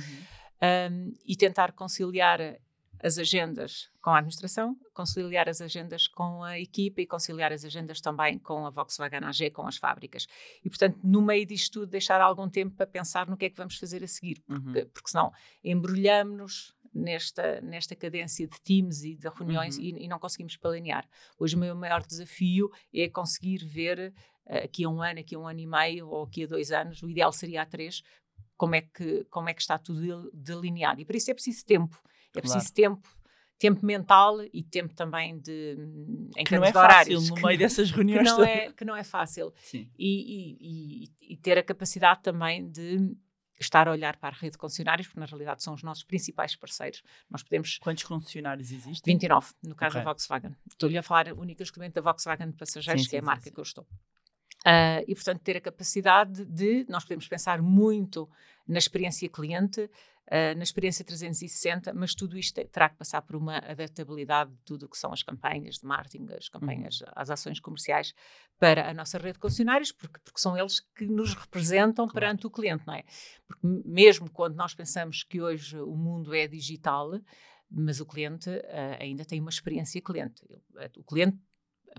um, 0.92 1.12
e 1.26 1.37
tentar 1.37 1.73
conciliar 1.73 2.38
as 3.02 3.18
agendas 3.18 3.90
com 4.00 4.10
a 4.10 4.18
administração, 4.18 4.76
conciliar 4.92 5.48
as 5.48 5.60
agendas 5.60 6.06
com 6.06 6.42
a 6.42 6.58
equipa 6.58 7.00
e 7.00 7.06
conciliar 7.06 7.52
as 7.52 7.64
agendas 7.64 8.00
também 8.00 8.38
com 8.38 8.66
a 8.66 8.70
Volkswagen 8.70 9.24
AG, 9.24 9.50
com 9.50 9.66
as 9.66 9.76
fábricas. 9.76 10.26
E, 10.64 10.68
portanto, 10.68 10.98
no 11.02 11.22
meio 11.22 11.46
disto 11.46 11.80
tudo, 11.80 11.90
deixar 11.90 12.20
algum 12.20 12.48
tempo 12.48 12.74
para 12.76 12.86
pensar 12.86 13.28
no 13.28 13.36
que 13.36 13.46
é 13.46 13.50
que 13.50 13.56
vamos 13.56 13.76
fazer 13.76 14.02
a 14.02 14.08
seguir, 14.08 14.40
porque, 14.46 14.80
uhum. 14.80 14.88
porque 14.92 15.10
senão 15.10 15.32
embrulhamos-nos 15.62 16.74
nesta, 16.94 17.60
nesta 17.60 17.96
cadência 17.96 18.46
de 18.46 18.60
teams 18.60 19.02
e 19.02 19.16
de 19.16 19.28
reuniões 19.28 19.76
uhum. 19.76 19.84
e, 19.84 20.04
e, 20.04 20.08
não 20.08 20.18
conseguimos 20.18 20.56
planear. 20.56 21.06
Hoje 21.38 21.56
o 21.56 21.58
meu 21.58 21.74
maior 21.74 22.02
desafio 22.06 22.70
é 22.94 23.08
conseguir 23.08 23.64
ver 23.64 24.14
uh, 24.46 24.64
aqui 24.64 24.84
a 24.84 24.88
um 24.88 25.02
ano, 25.02 25.20
aqui 25.20 25.34
a 25.34 25.38
um 25.38 25.48
ano 25.48 25.60
e 25.60 25.66
meio 25.66 26.08
ou 26.08 26.22
aqui 26.22 26.44
a 26.44 26.46
dois 26.46 26.70
anos, 26.70 27.02
o 27.02 27.10
ideal 27.10 27.32
seria 27.32 27.62
a 27.62 27.66
três, 27.66 28.02
como 28.56 28.76
é 28.76 28.82
que, 28.82 29.24
como 29.24 29.48
é 29.48 29.54
que 29.54 29.60
está 29.60 29.76
tudo 29.76 30.30
delineado. 30.32 31.00
E 31.00 31.04
para 31.04 31.16
isso 31.16 31.30
é 31.30 31.34
preciso 31.34 31.64
tempo 31.66 32.00
é 32.38 32.40
preciso 32.40 32.72
claro. 32.72 32.96
tempo 32.96 33.08
tempo 33.56 33.86
mental 33.86 34.38
e 34.52 34.62
tempo 34.64 34.92
também 34.94 35.38
de 35.38 35.76
em 36.36 36.44
que 36.44 36.56
não 36.56 36.64
é 36.64 36.72
fácil 36.72 37.20
no 37.20 37.36
meio 37.36 37.56
dessas 37.56 37.90
reuniões 37.90 38.30
que 38.30 38.36
não 38.36 38.44
é 38.44 38.72
que 38.72 38.84
não 38.84 38.96
é 38.96 39.04
fácil 39.04 39.54
e, 39.72 39.86
e, 39.98 40.58
e, 40.60 41.32
e, 41.34 41.36
ter 41.36 41.56
a 41.56 41.62
capacidade 41.62 42.20
também 42.20 42.68
de 42.68 43.16
estar 43.60 43.88
a 43.88 43.92
olhar 43.92 44.16
para 44.16 44.34
a 44.34 44.38
rede 44.38 44.52
de 44.52 44.58
concessionários, 44.58 45.06
porque 45.06 45.20
na 45.20 45.26
realidade 45.26 45.62
são 45.62 45.74
os 45.74 45.82
nossos 45.82 46.04
principais 46.04 46.56
parceiros. 46.56 47.02
Nós 47.30 47.42
podemos. 47.42 47.78
Quantos 47.78 48.04
concessionários 48.04 48.70
existem? 48.70 49.14
29, 49.14 49.52
no 49.62 49.74
caso 49.74 49.92
okay. 49.92 50.00
da 50.00 50.04
Volkswagen. 50.04 50.56
Estou-lhe 50.70 50.98
a 50.98 51.02
falar 51.02 51.28
e 51.28 51.30
exclusivamente 51.30 51.94
da 51.94 52.00
Volkswagen 52.00 52.50
de 52.50 52.56
passageiros, 52.56 53.02
sim, 53.02 53.06
que 53.06 53.10
sim, 53.10 53.16
é 53.16 53.20
a 53.20 53.22
marca 53.22 53.44
sim, 53.44 53.52
que 53.52 53.60
eu 53.60 53.62
estou. 53.62 53.84
Uh, 53.84 55.04
e, 55.06 55.14
portanto, 55.14 55.40
ter 55.40 55.56
a 55.56 55.60
capacidade 55.60 56.44
de. 56.44 56.86
Nós 56.88 57.04
podemos 57.04 57.28
pensar 57.28 57.60
muito 57.60 58.28
na 58.66 58.78
experiência 58.78 59.28
cliente, 59.28 59.90
uh, 60.28 60.56
na 60.56 60.62
experiência 60.62 61.04
360, 61.04 61.92
mas 61.94 62.14
tudo 62.14 62.38
isto 62.38 62.62
terá 62.66 62.88
que 62.88 62.96
passar 62.96 63.22
por 63.22 63.36
uma 63.36 63.58
adaptabilidade 63.58 64.50
de 64.50 64.62
tudo 64.64 64.86
o 64.86 64.88
que 64.88 64.98
são 64.98 65.12
as 65.12 65.22
campanhas 65.22 65.76
de 65.76 65.86
marketing, 65.86 66.26
as 66.32 66.48
campanhas, 66.48 67.00
uhum. 67.00 67.08
as 67.14 67.30
ações 67.30 67.60
comerciais 67.60 68.14
para 68.58 68.88
a 68.88 68.94
nossa 68.94 69.18
rede 69.18 69.34
de 69.34 69.38
concessionários, 69.38 69.92
porque, 69.92 70.18
porque 70.24 70.40
são 70.40 70.56
eles 70.56 70.80
que 70.80 71.06
nos 71.06 71.34
representam 71.34 72.06
claro. 72.06 72.14
perante 72.14 72.46
o 72.46 72.50
cliente, 72.50 72.86
não 72.86 72.94
é? 72.94 73.04
Porque 73.46 73.66
mesmo 73.84 74.30
quando 74.30 74.54
nós 74.56 74.74
pensamos 74.74 75.22
que 75.22 75.40
hoje 75.40 75.78
o 75.78 75.96
mundo 75.96 76.34
é 76.34 76.46
digital, 76.46 77.12
mas 77.70 78.00
o 78.00 78.06
cliente 78.06 78.48
uh, 78.48 78.62
ainda 79.00 79.24
tem 79.24 79.40
uma 79.40 79.50
experiência 79.50 80.00
cliente. 80.00 80.42
O 80.96 81.02
cliente 81.04 81.38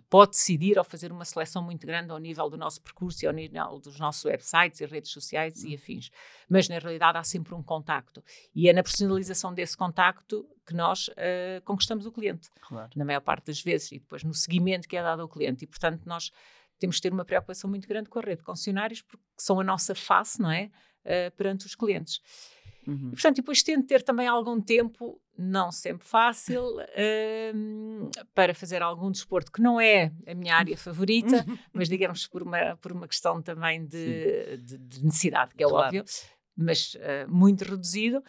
pode 0.09 0.31
decidir 0.31 0.77
ou 0.77 0.83
fazer 0.83 1.11
uma 1.11 1.25
seleção 1.25 1.63
muito 1.63 1.85
grande 1.85 2.11
ao 2.11 2.17
nível 2.17 2.49
do 2.49 2.57
nosso 2.57 2.81
percurso 2.81 3.23
e 3.23 3.27
ao 3.27 3.33
nível 3.33 3.79
dos 3.79 3.99
nossos 3.99 4.23
websites 4.25 4.81
e 4.81 4.85
redes 4.85 5.11
sociais 5.11 5.63
e 5.63 5.69
uhum. 5.69 5.75
afins. 5.75 6.09
Mas 6.49 6.69
na 6.69 6.79
realidade 6.79 7.17
há 7.17 7.23
sempre 7.23 7.53
um 7.53 7.63
contacto. 7.63 8.23
E 8.53 8.69
é 8.69 8.73
na 8.73 8.83
personalização 8.83 9.53
desse 9.53 9.75
contacto 9.75 10.47
que 10.65 10.73
nós 10.73 11.07
uh, 11.09 11.61
conquistamos 11.63 12.05
o 12.05 12.11
cliente. 12.11 12.49
Claro. 12.61 12.89
Na 12.95 13.05
maior 13.05 13.21
parte 13.21 13.47
das 13.47 13.61
vezes. 13.61 13.91
E 13.91 13.99
depois 13.99 14.23
no 14.23 14.33
seguimento 14.33 14.87
que 14.87 14.97
é 14.97 15.03
dado 15.03 15.21
ao 15.21 15.29
cliente. 15.29 15.63
E 15.63 15.67
portanto 15.67 16.03
nós 16.05 16.31
temos 16.79 16.97
de 16.97 17.01
ter 17.03 17.13
uma 17.13 17.25
preocupação 17.25 17.69
muito 17.69 17.87
grande 17.87 18.09
com 18.09 18.19
a 18.19 18.21
rede 18.21 18.37
de 18.37 18.43
concessionários 18.43 19.01
porque 19.01 19.23
são 19.37 19.59
a 19.59 19.63
nossa 19.63 19.95
face, 19.95 20.41
não 20.41 20.51
é? 20.51 20.71
Uh, 21.05 21.35
perante 21.35 21.65
os 21.65 21.75
clientes. 21.75 22.19
Uhum. 22.87 23.07
E, 23.07 23.11
portanto, 23.11 23.37
depois 23.37 23.63
tento 23.63 23.87
ter 23.87 24.03
também 24.03 24.27
algum 24.27 24.61
tempo, 24.61 25.19
não 25.37 25.71
sempre 25.71 26.07
fácil, 26.07 26.63
uh, 26.77 28.11
para 28.33 28.53
fazer 28.53 28.81
algum 28.81 29.11
desporto 29.11 29.51
que 29.51 29.61
não 29.61 29.79
é 29.79 30.11
a 30.27 30.33
minha 30.33 30.55
área 30.55 30.77
favorita, 30.77 31.45
mas 31.73 31.89
digamos 31.89 32.27
por 32.27 32.43
uma, 32.43 32.75
por 32.77 32.91
uma 32.91 33.07
questão 33.07 33.41
também 33.41 33.85
de, 33.85 34.57
de, 34.57 34.77
de 34.77 35.05
necessidade, 35.05 35.55
que 35.55 35.63
é 35.63 35.67
claro. 35.67 35.85
óbvio, 35.87 36.05
mas 36.55 36.95
uh, 36.95 37.29
muito 37.29 37.63
reduzido. 37.63 38.23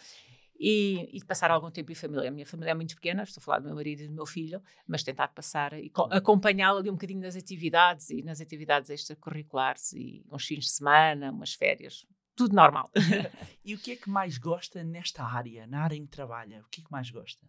E, 0.59 1.07
e, 1.15 1.23
passar 1.23 1.51
algum 1.51 1.69
tempo 1.69 1.91
em 1.91 1.93
família. 1.93 2.29
A 2.29 2.31
minha 2.31 2.43
família 2.43 2.71
é 2.71 2.73
muito 2.73 2.95
pequena, 2.95 3.21
estou 3.21 3.39
a 3.39 3.43
falar 3.43 3.59
do 3.59 3.65
meu 3.65 3.75
marido 3.75 4.01
e 4.01 4.07
do 4.07 4.13
meu 4.15 4.25
filho, 4.25 4.59
mas 4.87 5.03
tentar 5.03 5.27
passar 5.27 5.73
e 5.73 5.91
acompanhá-la 6.09 6.79
ali 6.79 6.89
um 6.89 6.93
bocadinho 6.93 7.19
nas 7.19 7.35
atividades 7.35 8.09
e 8.09 8.23
nas 8.23 8.41
atividades 8.41 8.89
extracurriculares 8.89 9.93
e 9.93 10.25
uns 10.31 10.47
fins 10.47 10.65
de 10.65 10.71
semana, 10.71 11.29
umas 11.29 11.53
férias, 11.53 12.07
tudo 12.37 12.55
normal. 12.55 12.89
e 13.65 13.73
o 13.73 13.79
que 13.79 13.91
é 13.91 13.95
que 13.95 14.09
mais 14.09 14.37
gosta 14.37 14.83
nesta 14.83 15.23
área, 15.23 15.65
na 15.67 15.81
área 15.81 15.95
em 15.95 16.05
que 16.05 16.11
trabalha? 16.11 16.61
O 16.61 16.69
que 16.69 16.81
é 16.81 16.83
que 16.83 16.91
mais 16.91 17.09
gosta? 17.09 17.45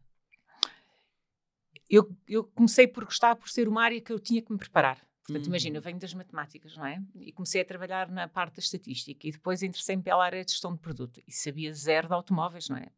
Eu, 1.89 2.11
eu 2.27 2.45
comecei 2.45 2.89
por 2.89 3.05
gostar 3.05 3.37
por 3.37 3.49
ser 3.49 3.69
uma 3.69 3.83
área 3.83 4.01
que 4.01 4.13
eu 4.13 4.19
tinha 4.19 4.43
que 4.43 4.51
me 4.51 4.59
preparar. 4.59 5.07
Portanto, 5.25 5.45
uhum. 5.45 5.51
imagina, 5.51 5.77
eu 5.77 5.83
venho 5.83 5.99
das 5.99 6.15
matemáticas, 6.15 6.75
não 6.75 6.87
é? 6.87 7.03
E 7.17 7.33
comecei 7.33 7.61
a 7.61 7.65
trabalhar 7.65 8.11
na 8.11 8.27
parte 8.27 8.57
da 8.57 8.61
estatística 8.61 9.29
e 9.29 9.31
depois 9.31 9.63
interessei-me 9.63 10.03
pela 10.03 10.25
área 10.25 10.43
de 10.43 10.51
gestão 10.51 10.73
de 10.73 10.81
produto 10.81 11.23
e 11.27 11.33
sabia 11.33 11.73
zero 11.75 12.09
de 12.09 12.15
automóveis, 12.15 12.71
não 12.71 12.79
é? 12.79 12.91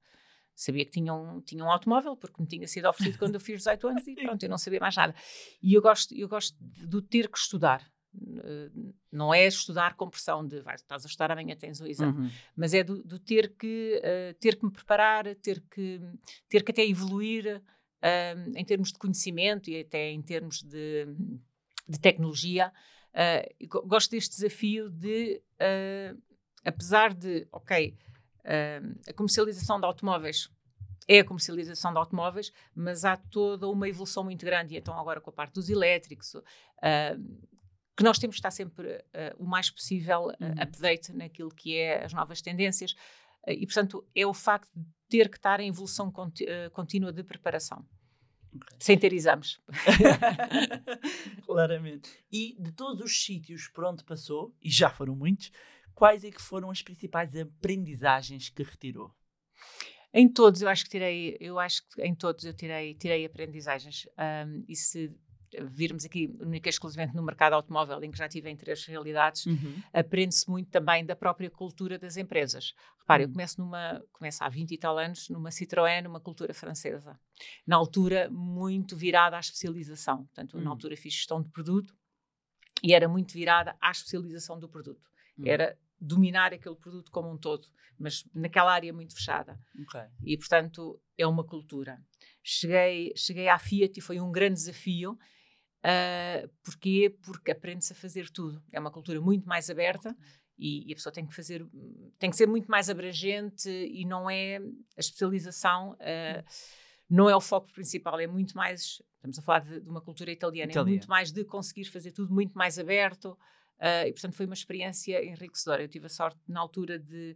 Sabia 0.54 0.84
que 0.84 0.92
tinha 0.92 1.12
um, 1.12 1.40
tinha 1.40 1.64
um 1.64 1.70
automóvel 1.70 2.16
porque 2.16 2.40
me 2.40 2.46
tinha 2.46 2.68
sido 2.68 2.88
oferecido 2.88 3.18
quando 3.18 3.34
eu 3.34 3.40
fiz 3.40 3.58
18 3.58 3.88
anos 3.88 4.06
e 4.06 4.14
pronto, 4.14 4.40
eu 4.42 4.48
não 4.48 4.58
sabia 4.58 4.78
mais 4.78 4.94
nada. 4.94 5.14
E 5.60 5.74
eu 5.74 5.82
gosto, 5.82 6.14
eu 6.14 6.28
gosto 6.28 6.56
de 6.60 7.02
ter 7.02 7.28
que 7.28 7.38
estudar. 7.38 7.84
Não 9.12 9.32
é 9.32 9.46
estudar 9.46 9.94
com 9.94 10.10
pressão 10.10 10.46
de 10.46 10.60
vai, 10.60 10.74
estás 10.74 11.04
a 11.04 11.06
estudar 11.06 11.30
amanhã 11.30 11.54
tens 11.56 11.80
o 11.80 11.86
exame, 11.86 12.18
uhum. 12.18 12.30
mas 12.56 12.74
é 12.74 12.82
do, 12.82 13.02
do 13.02 13.18
ter 13.18 13.54
que 13.56 14.00
uh, 14.02 14.34
ter 14.40 14.56
que 14.56 14.64
me 14.64 14.72
preparar, 14.72 15.34
ter 15.36 15.60
que 15.70 16.00
ter 16.48 16.64
que 16.64 16.72
até 16.72 16.84
evoluir 16.84 17.58
uh, 17.58 18.52
em 18.56 18.64
termos 18.64 18.92
de 18.92 18.98
conhecimento 18.98 19.70
e 19.70 19.80
até 19.80 20.10
em 20.10 20.22
termos 20.22 20.62
de, 20.62 21.06
de 21.88 22.00
tecnologia. 22.00 22.72
Uh, 23.12 23.86
gosto 23.86 24.10
deste 24.10 24.36
desafio 24.36 24.90
de, 24.90 25.40
apesar 26.64 27.14
de, 27.14 27.46
ok, 27.52 27.96
a 29.08 29.12
comercialização 29.12 29.78
de 29.78 29.86
automóveis 29.86 30.48
é 31.10 31.18
a 31.18 31.24
comercialização 31.24 31.90
de 31.90 31.98
automóveis, 31.98 32.52
mas 32.72 33.04
há 33.04 33.16
toda 33.16 33.68
uma 33.68 33.88
evolução 33.88 34.22
muito 34.22 34.46
grande, 34.46 34.74
e 34.74 34.78
então 34.78 34.96
agora 34.96 35.20
com 35.20 35.30
a 35.30 35.32
parte 35.32 35.54
dos 35.54 35.68
elétricos, 35.68 36.34
uh, 36.34 36.42
que 38.00 38.04
nós 38.04 38.18
temos 38.18 38.36
que 38.36 38.38
estar 38.38 38.50
sempre 38.50 38.96
uh, 38.96 39.36
o 39.36 39.44
mais 39.44 39.68
possível 39.68 40.28
uh, 40.28 40.36
uhum. 40.40 40.54
update 40.58 41.12
naquilo 41.12 41.50
que 41.50 41.76
é 41.76 42.02
as 42.02 42.14
novas 42.14 42.40
tendências 42.40 42.92
uh, 43.46 43.50
e, 43.50 43.66
portanto, 43.66 44.02
é 44.14 44.26
o 44.26 44.32
facto 44.32 44.70
de 44.74 44.86
ter 45.06 45.28
que 45.28 45.36
estar 45.36 45.60
em 45.60 45.68
evolução 45.68 46.10
conti 46.10 46.46
contínua 46.72 47.12
de 47.12 47.22
preparação. 47.22 47.86
Okay. 48.54 48.78
Sem 48.78 48.98
ter 48.98 49.12
exames. 49.12 49.60
Claramente. 51.44 52.10
E 52.32 52.56
de 52.58 52.72
todos 52.72 53.02
os 53.04 53.22
sítios 53.22 53.68
por 53.68 53.84
onde 53.84 54.02
passou, 54.02 54.56
e 54.62 54.70
já 54.70 54.88
foram 54.88 55.14
muitos, 55.14 55.52
quais 55.94 56.24
é 56.24 56.30
que 56.30 56.40
foram 56.40 56.70
as 56.70 56.80
principais 56.80 57.36
aprendizagens 57.36 58.48
que 58.48 58.62
retirou? 58.62 59.14
Em 60.10 60.26
todos, 60.26 60.62
eu 60.62 60.70
acho 60.70 60.84
que 60.84 60.90
tirei, 60.90 61.36
eu 61.38 61.58
acho 61.58 61.86
que 61.86 62.00
em 62.00 62.14
todos 62.14 62.46
eu 62.46 62.54
tirei, 62.54 62.94
tirei 62.94 63.26
aprendizagens. 63.26 64.08
Um, 64.18 64.64
e 64.66 64.74
se 64.74 65.14
virmos 65.62 66.04
aqui 66.04 66.34
única 66.40 66.68
e 66.68 66.70
exclusivamente 66.70 67.16
no 67.16 67.22
mercado 67.22 67.54
automóvel, 67.54 68.02
em 68.02 68.10
que 68.10 68.18
já 68.18 68.28
tive 68.28 68.48
em 68.48 68.56
três 68.56 68.84
realidades, 68.84 69.46
uhum. 69.46 69.82
aprende-se 69.92 70.48
muito 70.48 70.70
também 70.70 71.04
da 71.04 71.16
própria 71.16 71.50
cultura 71.50 71.98
das 71.98 72.16
empresas. 72.16 72.74
Repare, 73.00 73.24
uhum. 73.24 73.30
eu 73.30 73.32
começo, 73.32 73.60
numa, 73.60 74.04
começo 74.12 74.44
há 74.44 74.48
20 74.48 74.72
e 74.72 74.78
tal 74.78 74.98
anos 74.98 75.28
numa 75.28 75.50
Citroën, 75.50 76.02
numa 76.02 76.20
cultura 76.20 76.54
francesa. 76.54 77.18
Na 77.66 77.76
altura, 77.76 78.30
muito 78.30 78.96
virada 78.96 79.36
à 79.36 79.40
especialização. 79.40 80.24
Portanto, 80.26 80.56
uhum. 80.56 80.62
na 80.62 80.70
altura 80.70 80.96
fiz 80.96 81.14
gestão 81.14 81.42
de 81.42 81.48
produto 81.48 81.94
e 82.82 82.94
era 82.94 83.08
muito 83.08 83.32
virada 83.32 83.76
à 83.80 83.90
especialização 83.90 84.58
do 84.58 84.68
produto. 84.68 85.06
Uhum. 85.38 85.46
Era 85.46 85.78
dominar 86.00 86.52
aquele 86.52 86.76
produto 86.76 87.10
como 87.10 87.30
um 87.30 87.36
todo, 87.36 87.66
mas 87.98 88.24
naquela 88.34 88.72
área 88.72 88.92
muito 88.92 89.14
fechada. 89.14 89.60
Okay. 89.82 90.06
E, 90.24 90.38
portanto, 90.38 91.00
é 91.18 91.26
uma 91.26 91.44
cultura. 91.44 92.02
Cheguei, 92.42 93.12
cheguei 93.14 93.48
à 93.48 93.58
Fiat 93.58 93.98
e 93.98 94.02
foi 94.02 94.18
um 94.18 94.32
grande 94.32 94.54
desafio 94.54 95.18
Uh, 95.80 96.48
porquê? 96.62 97.16
Porque 97.22 97.50
aprende-se 97.50 97.92
a 97.92 97.96
fazer 97.96 98.28
tudo. 98.30 98.62
É 98.72 98.78
uma 98.78 98.90
cultura 98.90 99.20
muito 99.20 99.48
mais 99.48 99.70
aberta 99.70 100.14
e, 100.58 100.86
e, 100.86 100.92
a 100.92 100.94
pessoa 100.94 101.12
tem 101.12 101.26
que 101.26 101.34
fazer, 101.34 101.66
tem 102.18 102.28
que 102.28 102.36
ser 102.36 102.46
muito 102.46 102.70
mais 102.70 102.90
abrangente 102.90 103.70
e 103.70 104.04
não 104.04 104.28
é 104.28 104.58
a 104.58 105.00
especialização, 105.00 105.92
uh, 105.92 106.44
não 107.08 107.30
é 107.30 107.34
o 107.34 107.40
foco 107.40 107.72
principal, 107.72 108.20
é 108.20 108.26
muito 108.26 108.54
mais, 108.54 109.00
estamos 109.16 109.38
a 109.38 109.42
falar 109.42 109.60
de, 109.60 109.80
de 109.80 109.88
uma 109.88 110.02
cultura 110.02 110.30
italiana, 110.30 110.70
é 110.70 110.84
muito 110.84 111.08
mais 111.08 111.32
de 111.32 111.44
conseguir 111.44 111.86
fazer 111.86 112.12
tudo 112.12 112.32
muito 112.32 112.52
mais 112.52 112.78
aberto 112.78 113.30
uh, 113.78 114.06
e 114.06 114.12
portanto 114.12 114.34
foi 114.34 114.44
uma 114.44 114.54
experiência 114.54 115.24
enriquecedora. 115.24 115.82
Eu 115.82 115.88
tive 115.88 116.06
a 116.06 116.10
sorte 116.10 116.38
na 116.46 116.60
altura 116.60 116.98
de 116.98 117.34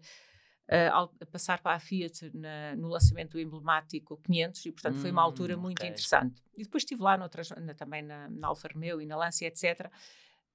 a 0.68 1.26
passar 1.26 1.60
para 1.60 1.76
a 1.76 1.78
Fiat 1.78 2.30
na, 2.34 2.74
no 2.76 2.88
lançamento 2.88 3.32
do 3.32 3.40
emblemático 3.40 4.16
500 4.24 4.66
e 4.66 4.72
portanto 4.72 4.96
hum, 4.96 5.00
foi 5.00 5.10
uma 5.10 5.20
hum, 5.22 5.24
altura 5.24 5.56
muito 5.56 5.78
okay. 5.78 5.90
interessante. 5.90 6.42
E 6.56 6.62
depois 6.62 6.82
estive 6.82 7.02
lá 7.02 7.18
noutras, 7.18 7.50
na, 7.50 7.74
também 7.74 8.02
na, 8.02 8.28
na 8.30 8.48
Alfa 8.48 8.68
Romeo 8.72 9.00
e 9.00 9.06
na 9.06 9.16
Lancia, 9.16 9.46
etc. 9.46 9.90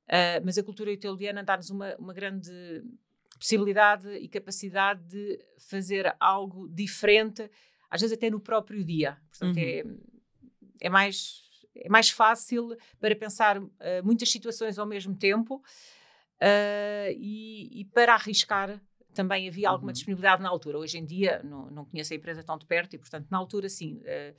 Uh, 0.08 0.42
mas 0.44 0.58
a 0.58 0.64
cultura 0.64 0.92
italiana 0.92 1.44
dá-nos 1.44 1.70
uma, 1.70 1.96
uma 1.98 2.14
grande 2.14 2.52
possibilidade 3.40 4.12
e 4.16 4.28
capacidade 4.28 5.02
de 5.04 5.40
fazer 5.58 6.14
algo 6.20 6.68
diferente, 6.68 7.50
às 7.90 8.02
vezes 8.02 8.18
até 8.18 8.30
no 8.30 8.40
próprio 8.40 8.84
dia. 8.84 9.18
Portanto, 9.30 9.58
é, 9.58 9.84
uhum. 9.84 10.00
é, 10.82 10.88
é, 10.88 10.90
mais, 10.90 11.42
é 11.76 11.90
mais 11.90 12.10
fácil 12.10 12.76
para 13.00 13.16
pensar 13.16 13.58
uh, 13.62 13.70
muitas 14.04 14.30
situações 14.30 14.78
ao 14.78 14.86
mesmo 14.86 15.16
tempo 15.16 15.56
uh, 15.56 17.12
e, 17.16 17.82
e, 17.82 17.86
para 17.86 18.14
arriscar 18.14 18.82
também 19.14 19.48
havia 19.48 19.70
alguma 19.70 19.90
uhum. 19.90 19.94
disponibilidade 19.94 20.42
na 20.42 20.50
altura. 20.50 20.78
Hoje 20.78 20.98
em 20.98 21.06
dia, 21.06 21.42
não, 21.44 21.70
não 21.70 21.86
conheço 21.86 22.14
a 22.14 22.16
empresa 22.16 22.44
tão 22.44 22.58
de 22.58 22.66
perto 22.66 22.96
e, 22.96 23.00
portanto, 23.00 23.28
na 23.30 23.38
altura, 23.38 23.68
sim, 23.70 24.02
uh, 24.02 24.36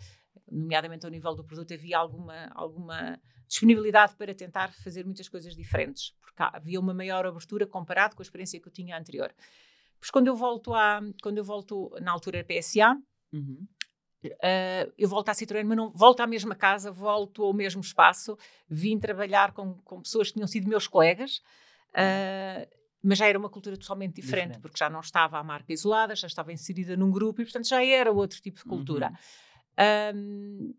nomeadamente 0.50 1.04
ao 1.04 1.10
nível 1.10 1.34
do 1.34 1.44
produto, 1.44 1.74
havia 1.74 1.98
alguma, 1.98 2.50
alguma 2.54 3.20
disponibilidade 3.48 4.14
para 4.16 4.34
tentar 4.34 4.72
fazer 4.72 5.04
muitas 5.04 5.28
coisas 5.28 5.54
diferentes, 5.54 6.14
porque 6.20 6.42
havia 6.42 6.78
uma 6.78 6.94
maior 6.94 7.26
abertura 7.26 7.66
comparado 7.66 8.14
com 8.14 8.22
a 8.22 8.24
experiência 8.24 8.60
que 8.60 8.68
eu 8.68 8.72
tinha 8.72 8.98
anterior. 8.98 9.32
Pois 9.98 10.10
quando 10.10 10.28
eu 10.28 10.36
volto 10.36 10.72
a, 10.72 11.00
quando 11.22 11.38
eu 11.38 11.44
volto 11.44 11.94
na 12.00 12.12
altura 12.12 12.44
PSA, 12.44 12.96
uhum. 13.32 13.66
Uh, 14.22 14.92
eu 14.98 15.08
volto 15.08 15.30
à 15.30 15.32
Citroën, 15.32 15.64
mas 15.64 15.76
não 15.78 15.90
volto 15.92 16.20
à 16.20 16.26
mesma 16.26 16.54
casa, 16.54 16.92
volto 16.92 17.42
ao 17.42 17.54
mesmo 17.54 17.80
espaço. 17.80 18.36
Vim 18.68 18.98
trabalhar 18.98 19.52
com, 19.52 19.74
com 19.78 20.02
pessoas 20.02 20.28
que 20.28 20.34
tinham 20.34 20.46
sido 20.46 20.68
meus 20.68 20.86
colegas. 20.86 21.38
Uh, 21.92 22.79
mas 23.02 23.19
já 23.19 23.26
era 23.26 23.38
uma 23.38 23.49
cultura 23.49 23.76
totalmente 23.76 24.16
diferente, 24.16 24.42
diferente, 24.42 24.62
porque 24.62 24.78
já 24.78 24.90
não 24.90 25.00
estava 25.00 25.38
a 25.38 25.45
marca 25.45 25.73
isolada, 25.73 26.14
já 26.14 26.26
estava 26.26 26.52
inserida 26.52 26.97
num 26.97 27.11
grupo 27.11 27.40
e, 27.40 27.45
portanto, 27.45 27.69
já 27.69 27.85
era 27.85 28.12
outro 28.12 28.40
tipo 28.40 28.59
de 28.59 28.64
cultura. 28.64 29.12
Uhum. 29.78 30.16
Um, 30.16 30.75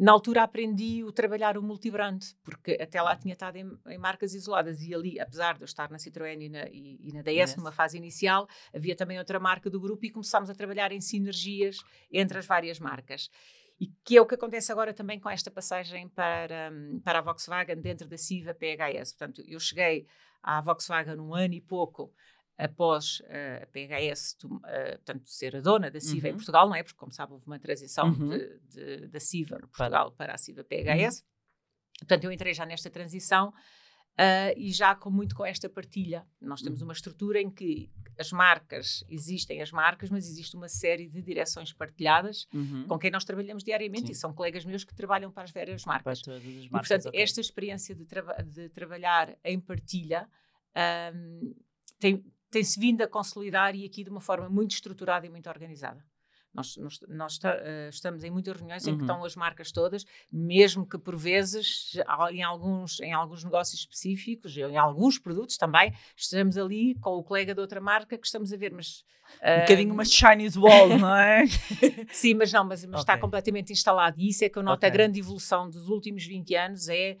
na 0.00 0.12
altura 0.12 0.42
aprendi 0.42 1.04
o 1.04 1.12
trabalhar 1.12 1.58
o 1.58 1.62
multibrand, 1.62 2.20
porque 2.42 2.78
até 2.80 3.02
lá 3.02 3.14
tinha 3.14 3.34
estado 3.34 3.56
em, 3.56 3.70
em, 3.88 3.98
marcas 3.98 4.32
isoladas 4.32 4.80
e 4.80 4.94
ali, 4.94 5.20
apesar 5.20 5.56
de 5.56 5.60
eu 5.60 5.66
estar 5.66 5.90
na 5.90 5.98
Citroën 5.98 6.40
e 6.40 6.48
na, 6.48 6.66
e, 6.68 6.98
e 7.02 7.12
na 7.12 7.20
DS 7.20 7.50
yes. 7.50 7.56
numa 7.56 7.70
fase 7.70 7.98
inicial, 7.98 8.48
havia 8.74 8.96
também 8.96 9.18
outra 9.18 9.38
marca 9.38 9.68
do 9.68 9.78
grupo 9.78 10.06
e 10.06 10.10
começámos 10.10 10.48
a 10.48 10.54
trabalhar 10.54 10.90
em 10.90 11.02
sinergias 11.02 11.84
entre 12.10 12.38
as 12.38 12.46
várias 12.46 12.80
marcas. 12.80 13.28
E 13.78 13.88
que 14.02 14.16
é 14.16 14.22
o 14.22 14.26
que 14.26 14.34
acontece 14.34 14.72
agora 14.72 14.94
também 14.94 15.20
com 15.20 15.28
esta 15.28 15.50
passagem 15.50 16.08
para, 16.08 16.72
para 17.04 17.18
a 17.18 17.22
Volkswagen 17.22 17.76
dentro 17.76 18.08
da 18.08 18.16
CIVA 18.16 18.54
PHS. 18.54 19.12
Portanto, 19.12 19.42
eu 19.46 19.60
cheguei 19.60 20.06
à 20.42 20.60
Volkswagen 20.60 21.18
um 21.18 21.34
ano 21.34 21.54
e 21.54 21.60
pouco 21.60 22.12
após 22.56 23.20
uh, 23.20 23.62
a 23.62 23.66
PHS 23.66 24.36
uh, 24.44 24.60
portanto, 24.96 25.30
ser 25.30 25.56
a 25.56 25.60
dona 25.60 25.90
da 25.90 25.98
CIVA 25.98 26.28
uhum. 26.28 26.34
em 26.34 26.36
Portugal, 26.36 26.68
não 26.68 26.74
é? 26.74 26.82
Porque, 26.82 26.98
como 26.98 27.10
sabe, 27.10 27.32
houve 27.32 27.46
uma 27.46 27.58
transição 27.58 28.08
uhum. 28.08 28.28
de, 28.28 28.58
de, 28.68 29.08
da 29.08 29.18
CIVA 29.18 29.56
em 29.56 29.60
Portugal 29.60 30.12
para, 30.12 30.26
para 30.26 30.34
a 30.34 30.38
CIVA 30.38 30.62
PHS. 30.62 31.20
Uhum. 31.20 31.26
Portanto, 32.00 32.24
eu 32.24 32.32
entrei 32.32 32.52
já 32.52 32.66
nesta 32.66 32.90
transição 32.90 33.52
uh, 34.18 34.54
e 34.56 34.72
já 34.72 34.94
com 34.94 35.10
muito 35.10 35.34
com 35.34 35.44
esta 35.44 35.68
partilha. 35.68 36.26
Nós 36.40 36.62
temos 36.62 36.80
uhum. 36.80 36.88
uma 36.88 36.92
estrutura 36.92 37.40
em 37.40 37.50
que 37.50 37.90
as 38.18 38.32
marcas, 38.32 39.02
existem 39.08 39.62
as 39.62 39.72
marcas, 39.72 40.10
mas 40.10 40.26
existe 40.26 40.54
uma 40.54 40.68
série 40.68 41.08
de 41.08 41.22
direções 41.22 41.72
partilhadas 41.72 42.46
uhum. 42.52 42.86
com 42.86 42.98
quem 42.98 43.10
nós 43.10 43.24
trabalhamos 43.24 43.64
diariamente 43.64 44.06
Sim. 44.06 44.12
e 44.12 44.14
são 44.14 44.32
colegas 44.34 44.64
meus 44.64 44.84
que 44.84 44.94
trabalham 44.94 45.30
para 45.30 45.44
as 45.44 45.50
várias 45.50 45.84
marcas. 45.86 46.20
Para 46.20 46.34
marcas, 46.34 46.44
e, 46.44 46.68
portanto, 46.68 47.08
okay. 47.08 47.22
esta 47.22 47.40
experiência 47.40 47.94
de, 47.94 48.04
traba 48.04 48.34
de 48.42 48.68
trabalhar 48.68 49.34
em 49.42 49.58
partilha 49.58 50.28
um, 51.14 51.54
tem, 51.98 52.24
tem-se 52.50 52.78
vindo 52.78 53.02
a 53.02 53.08
consolidar 53.08 53.74
e 53.74 53.84
aqui 53.84 54.04
de 54.04 54.10
uma 54.10 54.20
forma 54.20 54.48
muito 54.48 54.72
estruturada 54.72 55.26
e 55.26 55.30
muito 55.30 55.48
organizada. 55.48 56.04
Nós, 56.52 56.76
nós, 56.76 57.00
nós 57.08 57.36
uh, 57.38 57.88
estamos 57.90 58.24
em 58.24 58.30
muitas 58.30 58.56
reuniões 58.56 58.84
uhum. 58.84 58.92
em 58.92 58.96
que 58.96 59.02
uhum. 59.02 59.06
estão 59.06 59.24
as 59.24 59.36
marcas 59.36 59.70
todas, 59.70 60.04
mesmo 60.32 60.86
que 60.86 60.98
por 60.98 61.16
vezes, 61.16 61.96
em 62.32 62.42
alguns, 62.42 63.00
em 63.00 63.12
alguns 63.12 63.44
negócios 63.44 63.80
específicos, 63.80 64.56
em 64.56 64.76
alguns 64.76 65.18
produtos 65.18 65.56
também, 65.56 65.92
estamos 66.16 66.58
ali 66.58 66.94
com 66.96 67.10
o 67.10 67.22
colega 67.22 67.54
de 67.54 67.60
outra 67.60 67.80
marca 67.80 68.18
que 68.18 68.26
estamos 68.26 68.52
a 68.52 68.56
ver, 68.56 68.72
mas. 68.72 69.04
Uh, 69.40 69.58
um 69.58 69.60
bocadinho 69.60 69.94
uma 69.94 70.04
Chinese 70.04 70.58
wall, 70.58 70.98
não 70.98 71.14
é? 71.14 71.44
Sim, 72.10 72.34
mas 72.34 72.52
não, 72.52 72.64
mas, 72.64 72.84
mas 72.84 73.00
okay. 73.00 73.00
está 73.00 73.18
completamente 73.18 73.72
instalado. 73.72 74.20
E 74.20 74.28
isso 74.28 74.44
é 74.44 74.48
que 74.48 74.58
eu 74.58 74.62
noto 74.62 74.78
okay. 74.78 74.88
a 74.88 74.92
grande 74.92 75.20
evolução 75.20 75.70
dos 75.70 75.88
últimos 75.88 76.24
20 76.26 76.54
anos, 76.56 76.88
é 76.88 77.16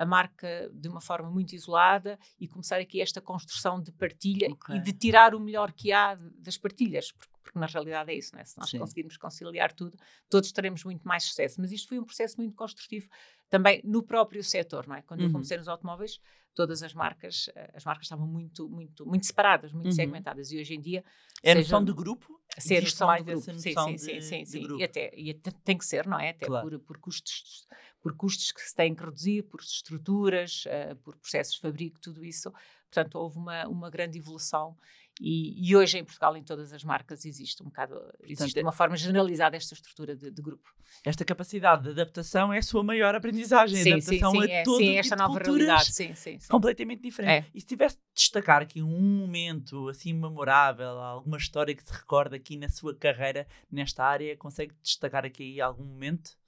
a 0.00 0.06
marca 0.06 0.70
de 0.72 0.88
uma 0.88 1.00
forma 1.00 1.30
muito 1.30 1.54
isolada 1.54 2.18
e 2.40 2.48
começar 2.48 2.78
aqui 2.78 3.02
esta 3.02 3.20
construção 3.20 3.82
de 3.82 3.92
partilha 3.92 4.48
okay. 4.50 4.76
e 4.76 4.80
de 4.80 4.94
tirar 4.94 5.34
o 5.34 5.40
melhor 5.40 5.72
que 5.72 5.92
há 5.92 6.14
das 6.38 6.56
partilhas, 6.56 7.12
porque, 7.12 7.30
porque 7.50 7.58
na 7.58 7.66
realidade 7.66 8.12
é 8.12 8.14
isso, 8.14 8.32
não 8.32 8.40
é? 8.40 8.44
Se 8.44 8.56
nós 8.56 8.70
Sim. 8.70 8.78
conseguirmos 8.78 9.16
conciliar 9.16 9.72
tudo, 9.72 9.98
todos 10.28 10.52
teremos 10.52 10.84
muito 10.84 11.06
mais 11.06 11.24
sucesso. 11.24 11.60
Mas 11.60 11.72
isto 11.72 11.88
foi 11.88 11.98
um 11.98 12.04
processo 12.04 12.36
muito 12.36 12.54
construtivo 12.54 13.08
também 13.48 13.80
no 13.84 14.04
próprio 14.04 14.42
setor, 14.44 14.86
não 14.86 14.94
é? 14.94 15.02
Quando 15.02 15.20
uhum. 15.20 15.26
eu 15.26 15.32
comecei 15.32 15.58
nos 15.58 15.66
automóveis, 15.66 16.20
todas 16.54 16.80
as 16.84 16.94
marcas, 16.94 17.50
eh, 17.56 17.70
as 17.74 17.84
marcas 17.84 18.04
estavam 18.04 18.26
muito, 18.26 18.68
muito, 18.68 19.04
muito 19.04 19.26
separadas, 19.26 19.72
muito 19.72 19.86
uhum. 19.86 19.92
segmentadas. 19.92 20.52
E 20.52 20.60
hoje 20.60 20.74
em 20.74 20.80
dia. 20.80 21.04
É 21.42 21.50
a 21.52 21.54
noção 21.56 21.84
de 21.84 21.92
grupo? 21.92 22.40
Ser 22.56 22.82
noção 22.82 23.08
mais 23.08 23.24
do 23.24 23.32
grupo. 23.32 23.58
Sim, 23.58 23.74
sim, 23.74 23.98
sim, 23.98 24.20
sim, 24.20 24.44
sim. 24.44 24.78
E 24.78 24.84
até, 24.84 25.12
e 25.16 25.30
até 25.30 25.50
tem 25.64 25.76
que 25.76 25.84
ser, 25.84 26.06
não 26.06 26.20
é? 26.20 26.30
Até 26.30 26.46
claro. 26.46 26.68
por, 26.68 26.78
por 26.80 26.98
custos 26.98 27.66
por 28.00 28.16
custos 28.16 28.50
que 28.50 28.62
se 28.62 28.74
têm 28.74 28.94
que 28.94 29.04
reduzir, 29.04 29.42
por 29.42 29.60
estruturas, 29.60 30.64
uh, 30.64 30.96
por 30.96 31.16
processos 31.16 31.56
de 31.56 31.60
fabrico, 31.60 32.00
tudo 32.00 32.24
isso. 32.24 32.50
Portanto, 32.90 33.16
houve 33.16 33.36
uma, 33.36 33.68
uma 33.68 33.90
grande 33.90 34.18
evolução 34.18 34.74
e, 35.20 35.68
e, 35.68 35.76
hoje 35.76 35.98
em 35.98 36.04
Portugal, 36.04 36.34
em 36.34 36.42
todas 36.42 36.72
as 36.72 36.82
marcas, 36.82 37.26
existe 37.26 37.62
um 37.62 37.66
bocado, 37.66 38.00
existe 38.22 38.54
de 38.54 38.62
uma 38.62 38.72
forma 38.72 38.96
generalizada 38.96 39.54
esta 39.54 39.74
estrutura 39.74 40.16
de, 40.16 40.30
de, 40.30 40.42
grupo. 40.42 40.72
Esta 41.04 41.26
capacidade 41.26 41.82
de 41.82 41.90
adaptação 41.90 42.50
é 42.50 42.58
a 42.58 42.62
sua 42.62 42.82
maior 42.82 43.14
aprendizagem, 43.14 43.82
sim, 43.82 43.92
adaptação 43.92 44.32
sim, 44.32 44.40
sim, 44.40 44.50
a 44.50 44.54
é, 44.54 44.62
todo 44.62 44.78
sim, 44.78 44.86
tipo 44.86 44.98
esta 44.98 45.16
nova 45.16 45.38
realidade, 45.38 45.92
sim, 45.92 46.14
sim, 46.14 46.38
sim. 46.38 46.48
completamente 46.48 47.02
diferente. 47.02 47.46
É. 47.46 47.50
E 47.54 47.60
se 47.60 47.66
tivesse 47.66 47.96
de 47.96 48.02
destacar 48.14 48.62
aqui 48.62 48.82
um 48.82 49.18
momento 49.18 49.90
assim 49.90 50.14
memorável, 50.14 50.88
alguma 50.88 51.36
história 51.36 51.74
que 51.74 51.82
se 51.82 51.92
recorda 51.92 52.36
aqui 52.36 52.56
na 52.56 52.70
sua 52.70 52.96
carreira 52.96 53.46
nesta 53.70 54.02
área, 54.02 54.34
consegue 54.38 54.74
destacar 54.82 55.26
aqui 55.26 55.60
algum 55.60 55.84
momento? 55.84 56.39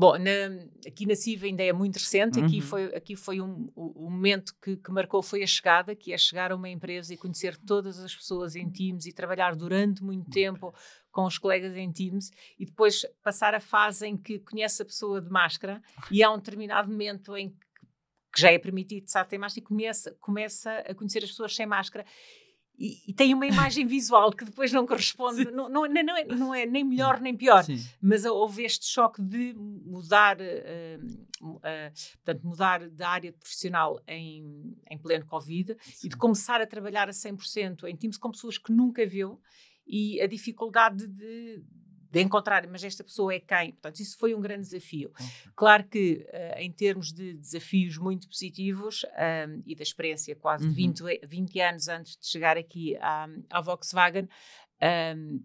Bom, 0.00 0.16
na, 0.16 0.64
aqui 0.86 1.04
na 1.04 1.14
CIV 1.14 1.48
ainda 1.48 1.62
é 1.62 1.74
muito 1.74 1.96
recente, 1.96 2.38
uhum. 2.38 2.46
aqui 2.46 2.62
foi, 2.62 2.84
aqui 2.96 3.14
foi 3.14 3.38
um, 3.38 3.66
o, 3.76 4.06
o 4.06 4.10
momento 4.10 4.54
que, 4.62 4.74
que, 4.78 4.90
marcou 4.90 5.22
foi 5.22 5.42
a 5.42 5.46
chegada, 5.46 5.94
que 5.94 6.10
é 6.10 6.16
chegar 6.16 6.50
a 6.50 6.56
uma 6.56 6.70
empresa 6.70 7.12
e 7.12 7.18
conhecer 7.18 7.54
todas 7.58 7.98
as 7.98 8.16
pessoas 8.16 8.56
em 8.56 8.70
Teams 8.70 9.04
e 9.04 9.12
trabalhar 9.12 9.54
durante 9.54 10.02
muito 10.02 10.30
tempo 10.30 10.74
com 11.12 11.26
os 11.26 11.36
colegas 11.36 11.76
em 11.76 11.92
Teams 11.92 12.30
e 12.58 12.64
depois 12.64 13.04
passar 13.22 13.54
a 13.54 13.60
fase 13.60 14.06
em 14.06 14.16
que 14.16 14.38
conhece 14.38 14.80
a 14.80 14.86
pessoa 14.86 15.20
de 15.20 15.28
máscara 15.28 15.82
e 16.10 16.22
há 16.22 16.32
um 16.32 16.38
determinado 16.38 16.90
momento 16.90 17.36
em 17.36 17.50
que, 17.50 17.56
que 18.34 18.40
já 18.40 18.50
é 18.50 18.58
permitido 18.58 19.04
estar 19.04 19.28
sem 19.28 19.38
máscara 19.38 19.62
e 19.62 19.68
começa, 19.68 20.16
começa 20.18 20.72
a 20.78 20.94
conhecer 20.94 21.22
as 21.22 21.28
pessoas 21.28 21.54
sem 21.54 21.66
máscara 21.66 22.06
e, 22.80 22.98
e, 23.08 23.12
tem 23.12 23.34
uma 23.34 23.46
imagem 23.46 23.86
visual 23.86 24.32
que 24.32 24.42
depois 24.42 24.72
não 24.72 24.86
corresponde, 24.86 25.44
não, 25.52 25.68
não, 25.68 25.86
não, 25.86 26.16
é, 26.16 26.24
não 26.24 26.54
é 26.54 26.64
nem 26.64 26.82
melhor 26.82 27.20
nem 27.20 27.36
pior, 27.36 27.62
Sim. 27.62 27.78
mas 28.00 28.24
houve 28.24 28.64
este 28.64 28.86
choque 28.86 29.20
de 29.20 29.52
mudar, 29.54 30.38
uh, 30.40 31.44
uh, 31.44 31.58
portanto, 32.24 32.46
mudar 32.46 32.88
da 32.88 33.10
área 33.10 33.34
profissional 33.34 34.00
em, 34.08 34.74
em 34.90 34.98
pleno 34.98 35.26
Covid 35.26 35.76
Sim. 35.78 36.06
e 36.06 36.08
de 36.08 36.16
começar 36.16 36.62
a 36.62 36.66
trabalhar 36.66 37.06
a 37.06 37.12
100% 37.12 37.84
em 37.84 37.94
times 37.94 38.16
com 38.16 38.30
pessoas 38.30 38.56
que 38.56 38.72
nunca 38.72 39.04
viu 39.04 39.38
e 39.86 40.18
a 40.22 40.26
dificuldade 40.26 41.06
de, 41.06 41.58
de 41.58 41.64
encontrar, 42.18 42.66
mas 42.66 42.82
esta 42.82 43.04
pessoa 43.04 43.34
é 43.34 43.40
quem? 43.40 43.72
Portanto, 43.72 44.00
isso 44.00 44.18
foi 44.18 44.34
um 44.34 44.40
grande 44.40 44.62
desafio. 44.62 45.12
Claro 45.54 45.84
que, 45.84 46.26
uh, 46.28 46.58
em 46.58 46.72
termos 46.72 47.12
de 47.12 47.34
desafios 47.34 47.98
muito 47.98 48.28
positivos 48.28 49.04
um, 49.04 49.62
e 49.66 49.76
da 49.76 49.82
experiência 49.82 50.34
quase 50.34 50.64
uhum. 50.64 50.70
de 50.70 50.76
20, 50.76 51.26
20 51.26 51.60
anos 51.60 51.88
antes 51.88 52.16
de 52.16 52.26
chegar 52.26 52.56
aqui 52.56 52.96
à, 52.96 53.28
à 53.50 53.60
Volkswagen, 53.60 54.28
um, 55.16 55.44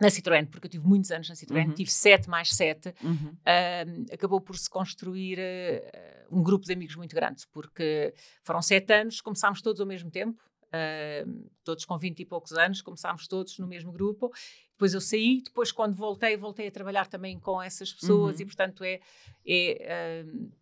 na 0.00 0.08
Citroën, 0.08 0.46
porque 0.46 0.66
eu 0.66 0.70
tive 0.70 0.86
muitos 0.86 1.10
anos 1.10 1.28
na 1.28 1.34
Citroën, 1.34 1.68
uhum. 1.68 1.74
tive 1.74 1.90
7 1.90 2.28
mais 2.30 2.54
7, 2.54 2.94
uhum. 3.04 3.14
um, 3.14 4.06
acabou 4.10 4.40
por 4.40 4.56
se 4.56 4.70
construir 4.70 5.38
uh, 5.38 6.36
um 6.38 6.42
grupo 6.42 6.64
de 6.64 6.72
amigos 6.72 6.96
muito 6.96 7.14
grande, 7.14 7.46
porque 7.52 8.14
foram 8.42 8.62
7 8.62 8.90
anos, 8.94 9.20
começámos 9.20 9.60
todos 9.60 9.80
ao 9.80 9.86
mesmo 9.86 10.10
tempo, 10.10 10.42
uh, 10.70 11.50
todos 11.64 11.84
com 11.84 11.98
20 11.98 12.20
e 12.20 12.24
poucos 12.24 12.52
anos, 12.52 12.80
começámos 12.80 13.26
todos 13.26 13.58
no 13.58 13.66
mesmo 13.66 13.92
grupo. 13.92 14.32
Depois 14.72 14.94
eu 14.94 15.00
saí, 15.00 15.42
depois 15.42 15.70
quando 15.70 15.94
voltei, 15.94 16.36
voltei 16.36 16.68
a 16.68 16.70
trabalhar 16.70 17.06
também 17.06 17.38
com 17.38 17.60
essas 17.60 17.92
pessoas 17.92 18.36
uhum. 18.36 18.42
e, 18.42 18.44
portanto, 18.46 18.84
é. 18.84 19.00
é 19.46 20.24
uh, 20.26 20.60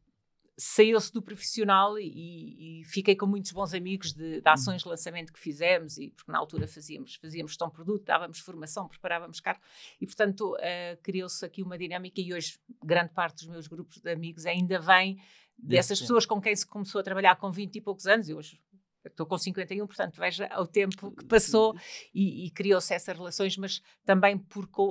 Saiu-se 0.61 1.13
do 1.13 1.23
profissional 1.23 1.97
e, 2.01 2.81
e, 2.81 2.85
fiquei 2.85 3.15
com 3.15 3.27
muitos 3.27 3.53
bons 3.53 3.73
amigos 3.73 4.13
de, 4.13 4.41
de 4.41 4.49
ações 4.49 4.83
de 4.83 4.89
lançamento 4.89 5.33
que 5.33 5.39
fizemos, 5.39 5.99
e 5.99 6.11
porque 6.11 6.33
na 6.33 6.39
altura 6.39 6.67
fazíamos, 6.67 7.15
fazíamos 7.15 7.57
tão 7.57 7.71
produto, 7.71 8.05
dávamos 8.05 8.41
formação, 8.41 8.89
preparávamos 8.89 9.39
carro, 9.39 9.61
e 10.01 10.05
portanto 10.05 10.57
uh, 10.57 11.01
criou-se 11.01 11.45
aqui 11.45 11.63
uma 11.63 11.79
dinâmica. 11.79 12.21
E 12.21 12.35
hoje, 12.35 12.59
grande 12.85 13.13
parte 13.13 13.37
dos 13.37 13.47
meus 13.47 13.69
grupos 13.69 13.99
de 13.99 14.11
amigos 14.11 14.47
ainda 14.47 14.81
vem 14.81 15.23
dessas 15.57 16.01
pessoas 16.01 16.27
com 16.27 16.41
quem 16.41 16.57
se 16.57 16.67
começou 16.67 17.01
a 17.01 17.05
trabalhar 17.05 17.37
com 17.37 17.53
20 17.53 17.77
e 17.77 17.81
poucos 17.81 18.09
anos, 18.09 18.29
e 18.29 18.35
hoje 18.35 18.61
estou 19.09 19.27
com 19.27 19.37
51, 19.37 19.87
portanto 19.87 20.17
veja 20.19 20.49
o 20.59 20.67
tempo 20.67 21.11
que 21.13 21.25
passou 21.25 21.77
e, 22.15 22.47
e 22.47 22.51
criou-se 22.51 22.95
essas 22.95 23.17
relações, 23.17 23.57
mas 23.57 23.83
também 24.05 24.39
porque 24.39 24.83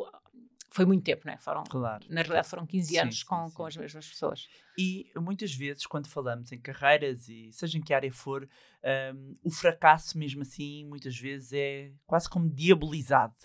foi 0.70 0.86
muito 0.86 1.04
tempo, 1.04 1.24
não 1.26 1.34
é? 1.34 1.38
Foram, 1.38 1.64
claro. 1.64 2.06
Na 2.10 2.22
realidade 2.22 2.48
foram 2.50 2.66
15 2.66 2.88
sim, 2.88 2.98
anos 3.00 3.24
com, 3.24 3.48
sim, 3.48 3.56
com 3.56 3.66
as 3.66 3.78
mesmas 3.78 4.08
pessoas. 4.08 4.48
E 4.78 5.10
muitas 5.16 5.54
vezes, 5.54 5.86
quando 5.86 6.08
falamos 6.08 6.52
em 6.52 6.60
carreiras, 6.60 7.28
e 7.28 7.52
seja 7.52 7.78
em 7.78 7.82
que 7.82 7.94
área 7.94 8.12
for, 8.12 8.48
um, 9.14 9.36
o 9.44 9.50
fracasso, 9.50 10.18
mesmo 10.18 10.42
assim, 10.42 10.86
muitas 10.86 11.18
vezes 11.18 11.54
é 11.54 11.92
quase 12.06 12.30
como 12.30 12.50
diabolizado. 12.50 13.36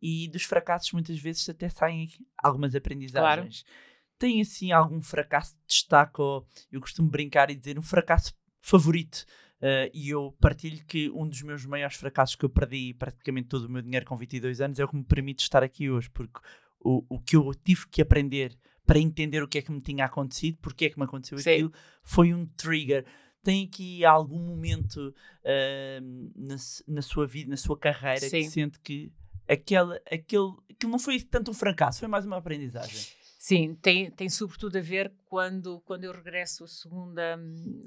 E 0.00 0.28
dos 0.28 0.44
fracassos, 0.44 0.92
muitas 0.92 1.18
vezes, 1.20 1.48
até 1.48 1.68
saem 1.68 2.08
algumas 2.38 2.74
aprendizagens. 2.74 3.62
Claro. 3.62 3.78
Tem 4.18 4.40
assim 4.40 4.72
algum 4.72 5.02
fracasso 5.02 5.54
de 5.56 5.66
destaque, 5.66 6.20
ou 6.20 6.46
eu 6.70 6.80
costumo 6.80 7.08
brincar 7.08 7.50
e 7.50 7.54
dizer 7.54 7.78
um 7.78 7.82
fracasso 7.82 8.32
favorito 8.60 9.26
Uh, 9.62 9.86
e 9.94 10.10
eu 10.10 10.34
partilho 10.40 10.84
que 10.84 11.08
um 11.10 11.28
dos 11.28 11.40
meus 11.42 11.64
maiores 11.64 11.96
fracassos 11.96 12.34
que 12.34 12.44
eu 12.44 12.50
perdi 12.50 12.92
praticamente 12.94 13.46
todo 13.46 13.66
o 13.66 13.70
meu 13.70 13.80
dinheiro 13.80 14.04
com 14.04 14.16
22 14.16 14.60
anos 14.60 14.80
é 14.80 14.84
o 14.84 14.88
que 14.88 14.96
me 14.96 15.04
permite 15.04 15.40
estar 15.40 15.62
aqui 15.62 15.88
hoje, 15.88 16.10
porque 16.10 16.40
o, 16.80 17.04
o 17.08 17.20
que 17.20 17.36
eu 17.36 17.54
tive 17.54 17.86
que 17.86 18.02
aprender 18.02 18.58
para 18.84 18.98
entender 18.98 19.40
o 19.40 19.46
que 19.46 19.58
é 19.58 19.62
que 19.62 19.70
me 19.70 19.80
tinha 19.80 20.04
acontecido, 20.04 20.58
porque 20.60 20.86
é 20.86 20.90
que 20.90 20.98
me 20.98 21.04
aconteceu 21.04 21.38
Sim. 21.38 21.50
aquilo, 21.50 21.72
foi 22.02 22.34
um 22.34 22.44
trigger. 22.44 23.06
Tem 23.44 23.64
aqui 23.64 24.04
algum 24.04 24.40
momento 24.40 25.14
uh, 25.44 26.32
na, 26.34 26.56
na, 26.88 27.02
sua 27.02 27.24
vida, 27.24 27.50
na 27.50 27.56
sua 27.56 27.78
carreira, 27.78 28.28
Sim. 28.28 28.40
que 28.40 28.50
sente 28.50 28.80
que 28.80 29.12
aquele, 29.48 29.94
aquele, 30.10 30.54
aquilo 30.70 30.90
não 30.90 30.98
foi 30.98 31.20
tanto 31.20 31.52
um 31.52 31.54
fracasso, 31.54 32.00
foi 32.00 32.08
mais 32.08 32.26
uma 32.26 32.38
aprendizagem. 32.38 33.06
Sim, 33.42 33.74
tem, 33.74 34.08
tem 34.08 34.28
sobretudo 34.28 34.78
a 34.78 34.80
ver 34.80 35.12
quando, 35.24 35.80
quando 35.80 36.04
eu 36.04 36.12
regresso 36.12 36.62
a 36.62 36.68
segunda, 36.68 37.36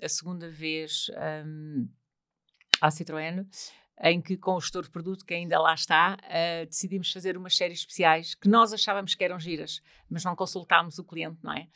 a 0.04 0.10
segunda 0.10 0.50
vez 0.50 1.10
um, 1.48 1.88
à 2.82 2.90
Citroën. 2.90 3.48
em 4.02 4.22
que 4.22 4.36
com 4.36 4.56
o 4.56 4.60
gestor 4.60 4.84
de 4.84 4.90
produto, 4.90 5.26
que 5.26 5.34
ainda 5.34 5.58
lá 5.58 5.74
está, 5.74 6.18
uh, 6.18 6.66
decidimos 6.66 7.10
fazer 7.10 7.38
umas 7.38 7.56
séries 7.56 7.80
especiais 7.80 8.36
que 8.36 8.50
nós 8.50 8.74
achávamos 8.74 9.16
que 9.16 9.24
eram 9.24 9.40
giras, 9.40 9.82
mas 10.10 10.26
não 10.26 10.36
consultámos 10.36 11.00
o 11.00 11.06
cliente, 11.06 11.40
não 11.42 11.54
é? 11.54 11.70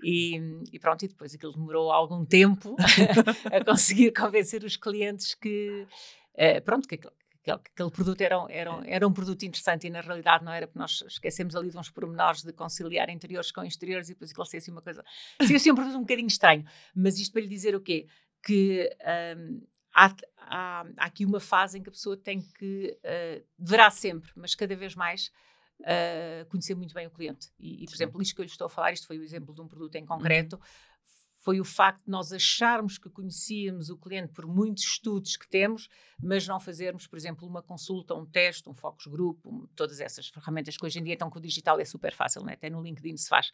E, 0.00 0.40
e, 0.72 0.78
pronto, 0.78 1.04
e 1.04 1.08
depois 1.08 1.34
aquilo 1.34 1.54
demorou 1.54 1.90
algum 1.90 2.24
tempo 2.24 2.76
a 3.52 3.64
conseguir 3.64 4.12
convencer 4.12 4.62
os 4.62 4.76
clientes 4.76 5.34
que, 5.34 5.88
uh, 6.34 6.62
pronto, 6.64 6.86
que 6.86 6.94
aquilo, 6.94 7.12
que 7.18 7.23
aquele 7.50 7.90
produto 7.90 8.20
era, 8.20 8.36
era, 8.48 8.80
era 8.86 9.06
um 9.06 9.12
produto 9.12 9.42
interessante 9.44 9.86
e 9.86 9.90
na 9.90 10.00
realidade 10.00 10.44
não 10.44 10.52
era 10.52 10.66
porque 10.66 10.78
nós 10.78 11.02
esquecemos 11.06 11.54
ali 11.54 11.70
de 11.70 11.78
uns 11.78 11.90
pormenores 11.90 12.42
de 12.42 12.52
conciliar 12.52 13.10
interiores 13.10 13.50
com 13.50 13.62
exteriores 13.62 14.08
e 14.08 14.12
depois 14.12 14.30
aquilo 14.30 14.46
ser 14.46 14.58
assim 14.58 14.70
uma 14.70 14.82
coisa. 14.82 15.04
Sim, 15.42 15.54
assim 15.54 15.70
um 15.70 15.74
produto 15.74 15.96
um 15.96 16.00
bocadinho 16.00 16.28
estranho. 16.28 16.64
Mas 16.94 17.18
isto 17.18 17.32
para 17.32 17.42
lhe 17.42 17.48
dizer 17.48 17.74
o 17.74 17.80
quê? 17.80 18.06
Que 18.42 18.90
um, 19.36 19.60
há, 19.94 20.14
há, 20.38 20.86
há, 20.96 21.04
aqui 21.04 21.24
uma 21.24 21.40
fase 21.40 21.78
em 21.78 21.82
que 21.82 21.88
a 21.88 21.92
pessoa 21.92 22.16
tem 22.16 22.40
que, 22.40 22.98
uh, 23.04 23.44
deverá 23.58 23.90
sempre, 23.90 24.30
mas 24.34 24.54
cada 24.54 24.74
vez 24.74 24.94
mais, 24.94 25.30
uh, 25.80 26.46
conhecer 26.48 26.74
muito 26.74 26.94
bem 26.94 27.06
o 27.06 27.10
cliente. 27.10 27.50
E, 27.58 27.84
e, 27.84 27.86
por 27.86 27.94
exemplo, 27.94 28.22
isto 28.22 28.34
que 28.34 28.40
eu 28.40 28.44
lhe 28.44 28.50
estou 28.50 28.66
a 28.66 28.70
falar, 28.70 28.92
isto 28.92 29.06
foi 29.06 29.18
o 29.18 29.22
exemplo 29.22 29.54
de 29.54 29.60
um 29.60 29.68
produto 29.68 29.94
em 29.96 30.02
uhum. 30.02 30.08
concreto, 30.08 30.56
uhum. 30.56 30.62
Foi 31.44 31.60
o 31.60 31.64
facto 31.64 32.06
de 32.06 32.10
nós 32.10 32.32
acharmos 32.32 32.96
que 32.96 33.10
conhecíamos 33.10 33.90
o 33.90 33.98
cliente 33.98 34.32
por 34.32 34.46
muitos 34.46 34.82
estudos 34.84 35.36
que 35.36 35.46
temos, 35.46 35.90
mas 36.18 36.48
não 36.48 36.58
fazermos, 36.58 37.06
por 37.06 37.16
exemplo, 37.18 37.46
uma 37.46 37.62
consulta, 37.62 38.14
um 38.14 38.24
teste, 38.24 38.66
um 38.66 38.74
focus 38.74 39.06
group, 39.06 39.44
um, 39.44 39.66
todas 39.76 40.00
essas 40.00 40.26
ferramentas 40.26 40.74
que 40.78 40.86
hoje 40.86 40.98
em 40.98 41.04
dia 41.04 41.12
estão 41.12 41.28
com 41.28 41.38
o 41.38 41.42
digital 41.42 41.78
é 41.78 41.84
super 41.84 42.14
fácil, 42.14 42.42
né? 42.42 42.54
até 42.54 42.70
no 42.70 42.82
LinkedIn 42.82 43.18
se 43.18 43.28
faz. 43.28 43.48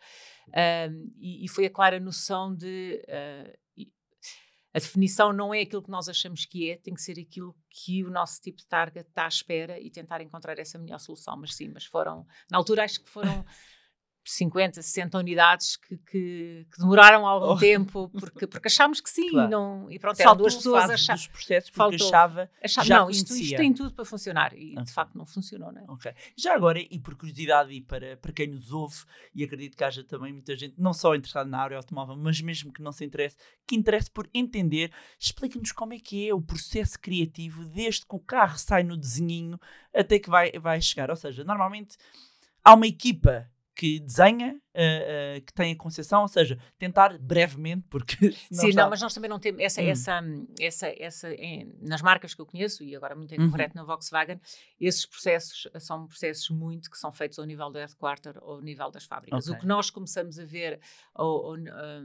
Uh, 0.50 1.10
e, 1.18 1.44
e, 1.44 1.48
foi 1.48 1.66
a 1.66 1.70
clara 1.70 1.98
noção 1.98 2.54
de 2.54 3.02
a 4.72 4.78
definição 4.78 5.32
não 5.32 5.52
é 5.52 5.62
aquilo 5.62 5.82
que 5.82 5.90
nós 5.90 6.08
achamos 6.08 6.46
que 6.46 6.70
é, 6.70 6.76
tem 6.76 6.94
que 6.94 7.02
ser 7.02 7.18
aquilo 7.18 7.56
que 7.68 8.04
o 8.04 8.10
nosso 8.10 8.40
tipo 8.40 8.58
de 8.58 8.66
target 8.66 9.08
está 9.08 9.24
à 9.24 9.28
espera 9.28 9.80
e 9.80 9.90
tentar 9.90 10.20
encontrar 10.20 10.58
essa 10.60 10.78
melhor 10.78 11.00
solução. 11.00 11.36
Mas 11.36 11.56
sim, 11.56 11.68
mas 11.68 11.84
foram, 11.84 12.24
na 12.48 12.58
altura 12.58 12.84
acho 12.84 13.02
que 13.02 13.10
foram 13.10 13.44
50, 14.24 14.82
60 14.82 15.18
unidades 15.18 15.76
que, 15.76 15.96
que, 15.98 16.66
que 16.70 16.78
demoraram 16.78 17.26
algum 17.26 17.52
oh. 17.52 17.58
tempo 17.58 18.08
porque, 18.18 18.46
porque 18.46 18.68
achámos 18.68 19.00
que 19.00 19.10
sim 19.10 19.30
claro. 19.30 19.50
não, 19.50 19.90
e 19.90 19.98
pronto, 19.98 20.20
eram 20.20 20.36
duas 20.36 20.54
pessoas 20.54 20.90
achavam 20.90 21.26
processos 21.32 21.70
porque 21.70 21.76
Faltou. 21.76 22.06
achava, 22.06 22.50
achava 22.62 22.86
já 22.86 22.98
não, 23.00 23.10
isto, 23.10 23.34
isto, 23.34 23.56
tem 23.56 23.72
tudo 23.72 23.92
para 23.94 24.04
funcionar 24.04 24.52
e 24.54 24.72
okay. 24.72 24.84
de 24.84 24.92
facto 24.92 25.16
não 25.16 25.26
funcionou 25.26 25.72
não 25.72 25.82
é? 25.82 25.90
okay. 25.90 26.12
já 26.36 26.54
agora 26.54 26.78
e 26.78 26.98
por 26.98 27.14
curiosidade 27.16 27.72
e 27.72 27.80
para, 27.80 28.16
para 28.16 28.32
quem 28.32 28.48
nos 28.48 28.72
ouve 28.72 29.04
e 29.34 29.42
acredito 29.42 29.76
que 29.76 29.84
haja 29.84 30.04
também 30.04 30.32
muita 30.32 30.56
gente 30.56 30.74
não 30.78 30.92
só 30.92 31.14
interessada 31.14 31.48
na 31.48 31.58
área 31.58 31.76
automóvel 31.76 32.16
mas 32.16 32.40
mesmo 32.40 32.72
que 32.72 32.82
não 32.82 32.92
se 32.92 33.04
interesse 33.04 33.36
que 33.66 33.74
interesse 33.74 34.10
por 34.10 34.28
entender 34.34 34.92
explique-nos 35.18 35.72
como 35.72 35.94
é 35.94 35.98
que 35.98 36.28
é 36.28 36.34
o 36.34 36.40
processo 36.40 36.98
criativo 36.98 37.64
desde 37.64 38.06
que 38.06 38.14
o 38.14 38.20
carro 38.20 38.58
sai 38.58 38.82
no 38.82 38.96
desenhinho 38.96 39.58
até 39.94 40.18
que 40.18 40.30
vai, 40.30 40.52
vai 40.52 40.80
chegar, 40.80 41.10
ou 41.10 41.16
seja, 41.16 41.44
normalmente 41.44 41.96
há 42.64 42.74
uma 42.74 42.86
equipa 42.86 43.50
que 43.80 43.98
desenha, 43.98 44.60
uh, 44.74 45.38
uh, 45.38 45.40
que 45.40 45.54
tem 45.54 45.72
a 45.72 45.76
concepção, 45.76 46.20
ou 46.20 46.28
seja, 46.28 46.58
tentar 46.78 47.16
brevemente, 47.16 47.86
porque. 47.88 48.30
Sim, 48.52 48.68
está... 48.68 48.82
não, 48.82 48.90
mas 48.90 49.00
nós 49.00 49.14
também 49.14 49.30
não 49.30 49.38
temos 49.38 49.58
essa, 49.62 49.80
hum. 49.80 49.86
essa, 49.88 50.22
essa, 50.60 50.86
essa 50.98 51.32
em, 51.32 51.74
nas 51.80 52.02
marcas 52.02 52.34
que 52.34 52.42
eu 52.42 52.44
conheço, 52.44 52.84
e 52.84 52.94
agora 52.94 53.14
muito 53.14 53.34
em 53.34 53.38
uhum. 53.38 53.46
concreto 53.46 53.74
na 53.74 53.82
Volkswagen, 53.82 54.38
esses 54.78 55.06
processos 55.06 55.66
são 55.78 56.06
processos 56.06 56.50
muito 56.50 56.90
que 56.90 56.98
são 56.98 57.10
feitos 57.10 57.38
ao 57.38 57.46
nível 57.46 57.70
do 57.70 57.78
headquarter 57.78 58.36
ou 58.42 58.56
ao 58.56 58.60
nível 58.60 58.90
das 58.90 59.06
fábricas. 59.06 59.46
Okay. 59.46 59.56
O 59.56 59.60
que 59.60 59.66
nós 59.66 59.88
começamos 59.88 60.38
a 60.38 60.44
ver 60.44 60.78
ao, 61.14 61.26
ao, 61.26 61.56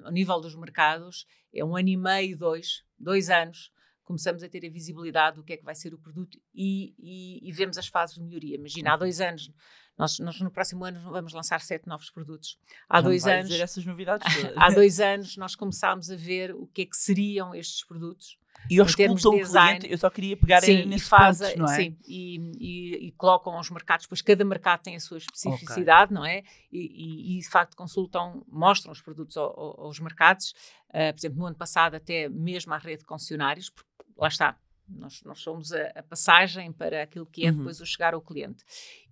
ao 0.06 0.12
nível 0.14 0.40
dos 0.40 0.56
mercados 0.56 1.28
é 1.54 1.66
um 1.66 1.76
ano 1.76 1.90
e 1.90 1.98
meio, 1.98 2.38
dois, 2.38 2.86
dois 2.98 3.30
anos, 3.30 3.70
começamos 4.06 4.44
a 4.44 4.48
ter 4.48 4.66
a 4.66 4.70
visibilidade 4.70 5.36
do 5.36 5.44
que 5.44 5.54
é 5.54 5.58
que 5.58 5.66
vai 5.66 5.76
ser 5.76 5.94
o 5.94 5.98
produto 5.98 6.40
e, 6.54 6.94
e, 6.98 7.50
e 7.50 7.52
vemos 7.52 7.78
as 7.78 7.88
fases 7.88 8.16
de 8.16 8.22
melhoria. 8.22 8.56
Imagina, 8.56 8.94
há 8.94 8.98
dois 8.98 9.20
anos 9.20 9.52
nós, 9.98 10.20
nós, 10.20 10.40
no 10.40 10.52
próximo 10.52 10.84
ano 10.86 11.00
vamos 11.12 11.34
lançar 11.34 11.60
sete 11.62 11.88
novos 11.88 12.10
produtos. 12.10 12.58
Há 12.88 13.02
Não 13.02 13.10
dois 13.10 13.26
anos. 13.26 13.52
essas 13.52 13.86
novidades. 13.86 14.26
há 14.56 14.70
dois 14.70 15.00
anos 15.00 15.38
nós 15.38 15.56
começámos 15.56 16.12
a 16.12 16.16
ver 16.16 16.54
o 16.54 16.68
que 16.68 16.84
é 16.84 16.86
que 16.86 16.96
seriam 16.96 17.56
estes 17.56 17.84
produtos. 17.84 18.38
E 18.70 18.80
eles 18.80 18.90
escutam 18.90 19.16
design, 19.16 19.78
o 19.78 19.80
cliente, 19.80 19.92
eu 19.92 19.98
só 19.98 20.10
queria 20.10 20.38
pegar 20.38 20.62
sim, 20.62 20.86
nesse 20.86 21.06
faz, 21.06 21.40
ponto, 21.40 21.60
não 21.60 21.66
é? 21.66 21.76
Sim, 21.76 21.98
e, 22.08 22.38
e, 22.58 23.08
e, 23.08 23.12
colocam 23.12 23.60
os 23.60 23.70
mercados, 23.70 24.08
pois 24.08 24.22
cada 24.22 24.44
mercado 24.44 24.82
tem 24.82 24.96
a 24.96 25.00
sua 25.00 25.18
especificidade, 25.18 26.12
okay. 26.12 26.16
não 26.16 26.26
é? 26.26 26.44
E, 26.72 27.38
e, 27.38 27.40
de 27.40 27.50
facto 27.50 27.76
consultam, 27.76 28.44
mostram 28.48 28.92
os 28.92 29.02
produtos 29.02 29.38
ao, 29.38 29.82
aos 29.82 30.00
mercados, 30.00 30.52
uh, 30.90 31.14
por 31.14 31.20
exemplo, 31.20 31.40
no 31.40 31.46
ano 31.46 31.56
passado 31.56 31.96
até 31.96 32.28
mesmo 32.28 32.74
à 32.74 32.78
rede 32.78 33.00
de 33.00 33.06
concessionários, 33.06 33.70
porque 33.70 33.90
lá 34.18 34.28
está, 34.28 34.58
nós, 34.88 35.22
nós 35.24 35.40
somos 35.40 35.72
a, 35.72 35.88
a, 35.96 36.04
passagem 36.04 36.72
para 36.72 37.04
aquilo 37.04 37.26
que 37.26 37.46
é 37.46 37.50
uhum. 37.50 37.58
depois 37.58 37.82
o 37.82 37.86
chegar 37.86 38.14
ao 38.14 38.22
cliente. 38.22 38.64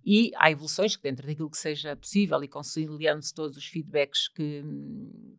E 0.04 0.30
há 0.36 0.50
evoluções 0.50 0.96
que, 0.96 1.02
dentro 1.02 1.26
daquilo 1.26 1.50
que 1.50 1.56
seja 1.56 1.96
possível 1.96 2.42
e 2.42 2.48
conciliando-se 2.48 3.34
todos 3.34 3.56
os 3.56 3.66
feedbacks 3.66 4.28
que, 4.28 4.62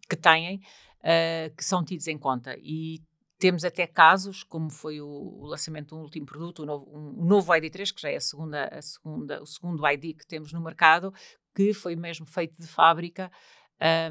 que 0.10 0.16
têm, 0.16 0.58
uh, 1.00 1.56
que 1.56 1.64
são 1.64 1.84
tidos 1.84 2.08
em 2.08 2.18
conta. 2.18 2.56
E 2.60 3.02
temos 3.38 3.66
até 3.66 3.86
casos, 3.86 4.44
como 4.44 4.70
foi 4.70 5.02
o, 5.02 5.46
lançamento 5.46 5.90
de 5.90 5.96
um 5.96 6.04
último 6.04 6.26
produto, 6.26 6.64
o 6.64 6.66
novo, 6.66 6.90
um, 6.92 7.26
novo 7.26 7.52
ID3, 7.52 7.94
que 7.94 8.02
já 8.02 8.10
é 8.10 8.16
a 8.16 8.22
segunda, 8.22 8.66
a 8.68 8.82
segunda, 8.82 9.42
o 9.42 9.46
segundo 9.46 9.88
ID 9.88 10.18
que 10.18 10.26
temos 10.26 10.54
no 10.54 10.62
mercado, 10.62 11.14
que 11.54 11.74
foi 11.74 11.96
mesmo 11.96 12.26
feito 12.26 12.60
de 12.62 12.68
fábrica. 12.68 13.32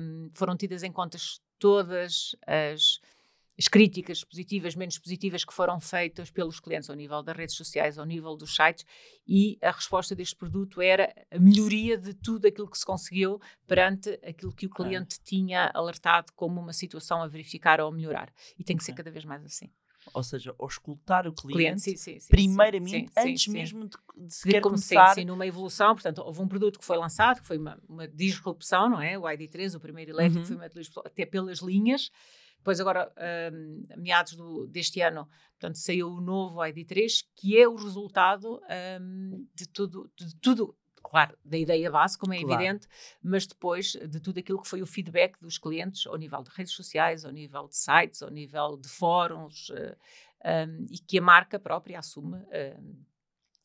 Um, 0.01 0.31
foram 0.33 0.57
tidas 0.57 0.83
em 0.83 0.93
conta 0.93 1.17
todas 1.59 2.37
as 2.47 3.01
as 3.59 3.69
críticas 3.69 4.25
positivas, 4.25 4.75
menos 4.75 4.99
positivas 4.99 5.45
que 5.45 5.55
foram 5.55 5.79
feitas 5.81 6.31
pelos 6.31 6.59
clientes 6.59 6.91
ao 6.91 6.97
nível 6.97 7.23
das 7.23 7.37
redes 7.37 7.55
sociais, 7.55 7.99
ao 7.99 8.05
nível 8.05 8.37
dos 8.37 8.55
sites, 8.55 8.85
e 9.27 9.59
a 9.63 9.71
resposta 9.71 10.15
deste 10.15 10.35
produto 10.35 10.81
era 10.81 11.15
a 11.31 11.39
melhoria 11.39 11.97
de 11.97 12.15
tudo 12.15 12.47
aquilo 12.47 12.69
que 12.69 12.79
se 12.79 12.85
conseguiu 12.85 13.41
perante 13.67 14.11
aquilo 14.25 14.53
que 14.53 14.67
o 14.67 14.71
cliente 14.71 15.17
okay. 15.17 15.25
tinha 15.25 15.71
alertado 15.73 16.33
como 16.35 16.61
uma 16.61 16.73
situação 16.73 17.23
a 17.23 17.29
verificar 17.29 17.81
ou 17.81 17.89
a 17.89 17.93
melhorar. 17.93 18.33
E 18.59 18.65
tem 18.65 18.77
que 18.77 18.83
okay. 18.83 18.93
ser 18.93 18.97
cada 18.97 19.11
vez 19.11 19.25
mais 19.25 19.45
assim. 19.45 19.71
Ou 20.13 20.23
seja, 20.23 20.55
escutar 20.69 21.27
o 21.27 21.33
cliente, 21.33 21.55
cliente 21.55 21.81
sim, 21.81 21.97
sim, 21.97 22.21
sim, 22.21 22.29
primeiramente, 22.29 23.11
antes 23.17 23.47
mesmo 23.49 23.89
de, 23.89 23.97
de 24.27 24.35
sequer 24.35 24.61
começar. 24.61 25.15
Sim, 25.15 25.25
numa 25.25 25.47
evolução, 25.47 25.95
portanto, 25.95 26.19
houve 26.19 26.43
um 26.43 26.49
produto 26.49 26.79
que 26.79 26.85
foi 26.85 26.99
lançado, 26.99 27.41
que 27.41 27.47
foi 27.47 27.57
uma, 27.57 27.81
uma 27.89 28.07
disrupção, 28.07 28.91
não 28.91 29.01
é? 29.01 29.19
O 29.19 29.23
ID3, 29.23 29.75
o 29.77 29.81
primeiro 29.81 30.11
elétrico, 30.11 30.41
uhum. 30.41 30.45
foi 30.45 30.57
uma 30.57 30.69
disrupção, 30.69 31.03
até 31.07 31.25
pelas 31.25 31.61
linhas, 31.61 32.11
depois, 32.65 32.81
agora, 32.81 33.13
um, 33.53 33.83
meados 33.99 34.33
do, 34.33 34.67
deste 34.67 34.99
ano, 35.03 35.29
portanto, 35.61 35.77
saiu 35.77 36.09
o 36.09 36.19
novo 36.19 36.61
ID3, 36.61 37.23
que 37.37 37.61
é 37.61 37.69
o 37.69 37.75
resultado 37.75 38.59
um, 39.03 39.47
de, 39.55 39.69
tudo, 39.69 40.11
de 40.17 40.35
tudo, 40.37 40.75
claro, 41.03 41.37
da 41.45 41.59
ideia 41.59 41.91
base, 41.91 42.17
como 42.17 42.33
é 42.33 42.41
claro. 42.41 42.55
evidente, 42.55 42.89
mas 43.23 43.47
depois 43.47 43.93
de 43.93 44.19
tudo 44.19 44.39
aquilo 44.39 44.63
que 44.63 44.67
foi 44.67 44.81
o 44.81 44.87
feedback 44.87 45.39
dos 45.39 45.59
clientes 45.59 46.07
ao 46.07 46.17
nível 46.17 46.43
de 46.43 46.49
redes 46.57 46.73
sociais, 46.73 47.23
ao 47.23 47.31
nível 47.31 47.69
de 47.69 47.77
sites, 47.77 48.23
ao 48.23 48.31
nível 48.31 48.79
de 48.79 48.89
fóruns, 48.89 49.69
uh, 49.69 49.95
um, 50.67 50.87
e 50.91 50.97
que 50.97 51.19
a 51.19 51.23
marca 51.23 51.59
própria 51.59 51.99
assume. 51.99 52.39
Uh, 52.45 53.05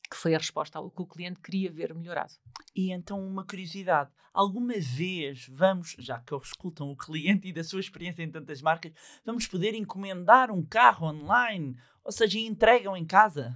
que 0.10 0.18
foi 0.18 0.34
a 0.34 0.38
resposta 0.38 0.78
ao 0.80 0.90
que 0.90 1.02
o 1.02 1.06
cliente 1.06 1.40
queria 1.40 1.72
ver 1.72 1.94
melhorado. 1.94 2.34
E 2.76 2.92
então, 2.92 3.26
uma 3.26 3.46
curiosidade: 3.46 4.10
alguma 4.34 4.74
vez 4.74 5.48
vamos, 5.50 5.96
já 6.00 6.20
que 6.20 6.36
escutam 6.36 6.90
o 6.90 6.98
cliente 6.98 7.48
e 7.50 7.54
da 7.54 7.64
sua 7.64 7.80
experiência 7.80 8.24
em 8.24 8.32
tantas 8.32 8.62
marcas, 8.62 8.92
vamos 9.26 9.48
poder 9.48 9.74
encomendar 9.76 10.52
um 10.52 10.64
carro 10.64 11.08
online? 11.08 11.78
Ou 12.04 12.12
seja, 12.12 12.40
entregam 12.40 12.98
em 12.98 13.06
casa? 13.06 13.56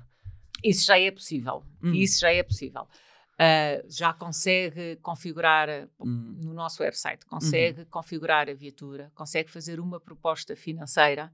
Isso 0.63 0.86
já 0.86 1.00
é 1.00 1.12
possível. 1.12 1.63
Hum. 1.82 1.94
Isso 1.94 2.20
já 2.22 2.32
é 2.32 2.44
possível. 2.44 2.88
Uh, 3.34 3.84
já 3.89 4.13
consegue 4.13 4.98
configurar 4.98 5.89
hum. 6.00 6.38
no 6.39 6.54
nosso 6.54 6.84
website, 6.84 7.26
consegue 7.26 7.82
uhum. 7.82 7.88
configurar 7.89 8.48
a 8.48 8.54
viatura, 8.54 9.12
consegue 9.16 9.50
fazer 9.50 9.80
uma 9.80 10.00
proposta 10.00 10.56
financeira 10.56 11.34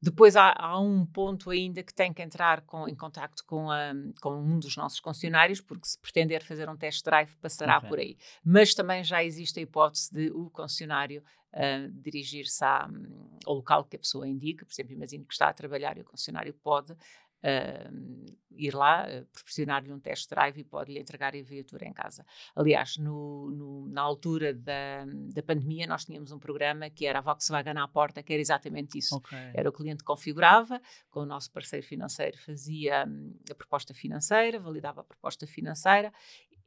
depois 0.00 0.36
há, 0.36 0.54
há, 0.56 0.78
um 0.78 1.04
ponto 1.04 1.50
ainda 1.50 1.82
que 1.82 1.92
tem 1.92 2.12
que 2.12 2.22
entrar 2.22 2.62
com, 2.62 2.88
em 2.88 2.94
contato 2.94 3.44
com, 3.44 3.70
a, 3.70 3.92
com 4.20 4.34
um 4.34 4.58
dos 4.58 4.76
nossos 4.76 5.00
concessionários, 5.00 5.60
porque 5.60 5.88
se 5.88 5.98
pretender 5.98 6.44
fazer 6.44 6.68
um 6.68 6.76
test 6.76 7.04
drive 7.04 7.34
passará 7.36 7.78
okay. 7.78 7.88
por 7.88 7.98
aí. 7.98 8.16
Mas 8.44 8.74
também 8.74 9.02
já 9.02 9.24
existe 9.24 9.58
a 9.58 9.62
hipótese 9.62 10.12
de 10.12 10.30
o 10.30 10.50
concessionário 10.50 11.22
uh, 11.52 11.90
dirigir-se 12.00 12.64
ao 12.64 13.54
local 13.54 13.84
que 13.84 13.96
a 13.96 13.98
pessoa 13.98 14.28
indica. 14.28 14.64
Por 14.64 14.72
exemplo, 14.72 14.92
imagino 14.92 15.24
que 15.24 15.32
está 15.32 15.48
a 15.48 15.52
trabalhar 15.52 15.98
e 15.98 16.02
o 16.02 16.04
concessionário 16.04 16.54
pode 16.54 16.94
uh, 17.42 18.38
ir 18.50 18.74
lá, 18.74 19.06
uh, 19.06 19.24
proporcionar-lhe 19.26 19.92
um 19.92 20.00
test 20.00 20.28
drive 20.28 20.58
e 20.58 20.64
pode-lhe 20.64 20.98
entregar 20.98 21.34
a 21.34 21.42
viatura 21.42 21.86
em 21.86 21.92
casa. 21.92 22.24
Aliás, 22.54 22.96
no, 22.96 23.50
no, 23.50 23.88
na 23.88 24.02
altura 24.02 24.52
da, 24.52 25.04
da 25.06 25.42
pandemia, 25.42 25.86
nós 25.86 26.04
tínhamos 26.04 26.32
um 26.32 26.38
programa 26.38 26.90
que 26.90 27.06
era 27.06 27.18
a 27.18 27.22
Volkswagen 27.22 27.78
à 27.78 27.88
porta, 27.88 28.22
que 28.22 28.32
era 28.32 28.40
exatamente 28.40 28.98
isso. 28.98 29.16
Okay. 29.16 29.52
Era 29.54 29.68
o 29.68 29.72
cliente 29.72 29.98
que 29.98 30.04
configurava, 30.04 30.80
com 31.10 31.20
o 31.20 31.26
nosso 31.26 31.50
parceiro 31.50 31.86
financeiro 31.86 32.38
fazia 32.38 33.04
um, 33.06 33.34
a 33.50 33.54
proposta 33.54 33.94
financeira, 33.94 34.58
validava 34.58 35.00
a 35.00 35.04
proposta 35.04 35.46
financeira 35.46 36.12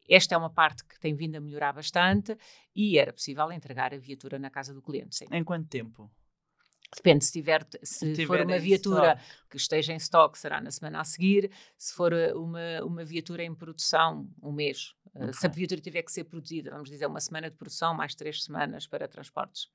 esta 0.10 0.36
é 0.36 0.38
uma 0.38 0.50
parte 0.50 0.84
que 0.84 1.00
tem 1.00 1.14
vindo 1.14 1.36
a 1.36 1.40
melhorar 1.40 1.72
bastante 1.72 2.38
e 2.76 2.98
era 2.98 3.14
possível 3.14 3.50
entregar 3.52 3.94
a 3.94 3.98
viatura 3.98 4.38
na 4.38 4.50
casa 4.50 4.74
do 4.74 4.82
cliente. 4.82 5.16
Sim. 5.16 5.26
Em 5.32 5.44
quanto 5.44 5.70
tempo? 5.70 6.12
Depende 6.96 7.24
se 7.24 7.32
tiver, 7.32 7.66
se, 7.82 8.16
se 8.16 8.26
for 8.26 8.42
uma 8.42 8.60
viatura 8.60 9.14
stock. 9.14 9.50
que 9.50 9.58
esteja 9.58 9.94
em 9.94 9.98
stock, 9.98 10.38
será 10.38 10.60
na 10.60 10.72
semana 10.72 11.00
a 11.00 11.04
seguir. 11.04 11.50
Se 11.78 11.94
for 11.94 12.12
eh, 12.12 12.34
uma, 12.34 12.84
uma 12.84 13.06
viatura 13.06 13.44
em 13.44 13.56
produção, 13.56 14.30
um 14.42 14.52
mês. 14.52 14.94
Eh, 15.16 15.24
okay. 15.24 15.34
Se 15.34 15.46
a 15.46 15.50
viatura 15.50 15.80
tiver 15.80 16.02
que 16.02 16.12
ser 16.12 16.26
produzida, 16.26 16.70
vamos 16.72 16.90
dizer, 16.90 17.06
uma 17.06 17.22
semana 17.22 17.50
de 17.50 17.56
produção, 17.56 17.94
mais 17.94 18.14
três 18.14 18.44
semanas 18.44 18.88
para 18.88 19.08
transportes. 19.08 19.70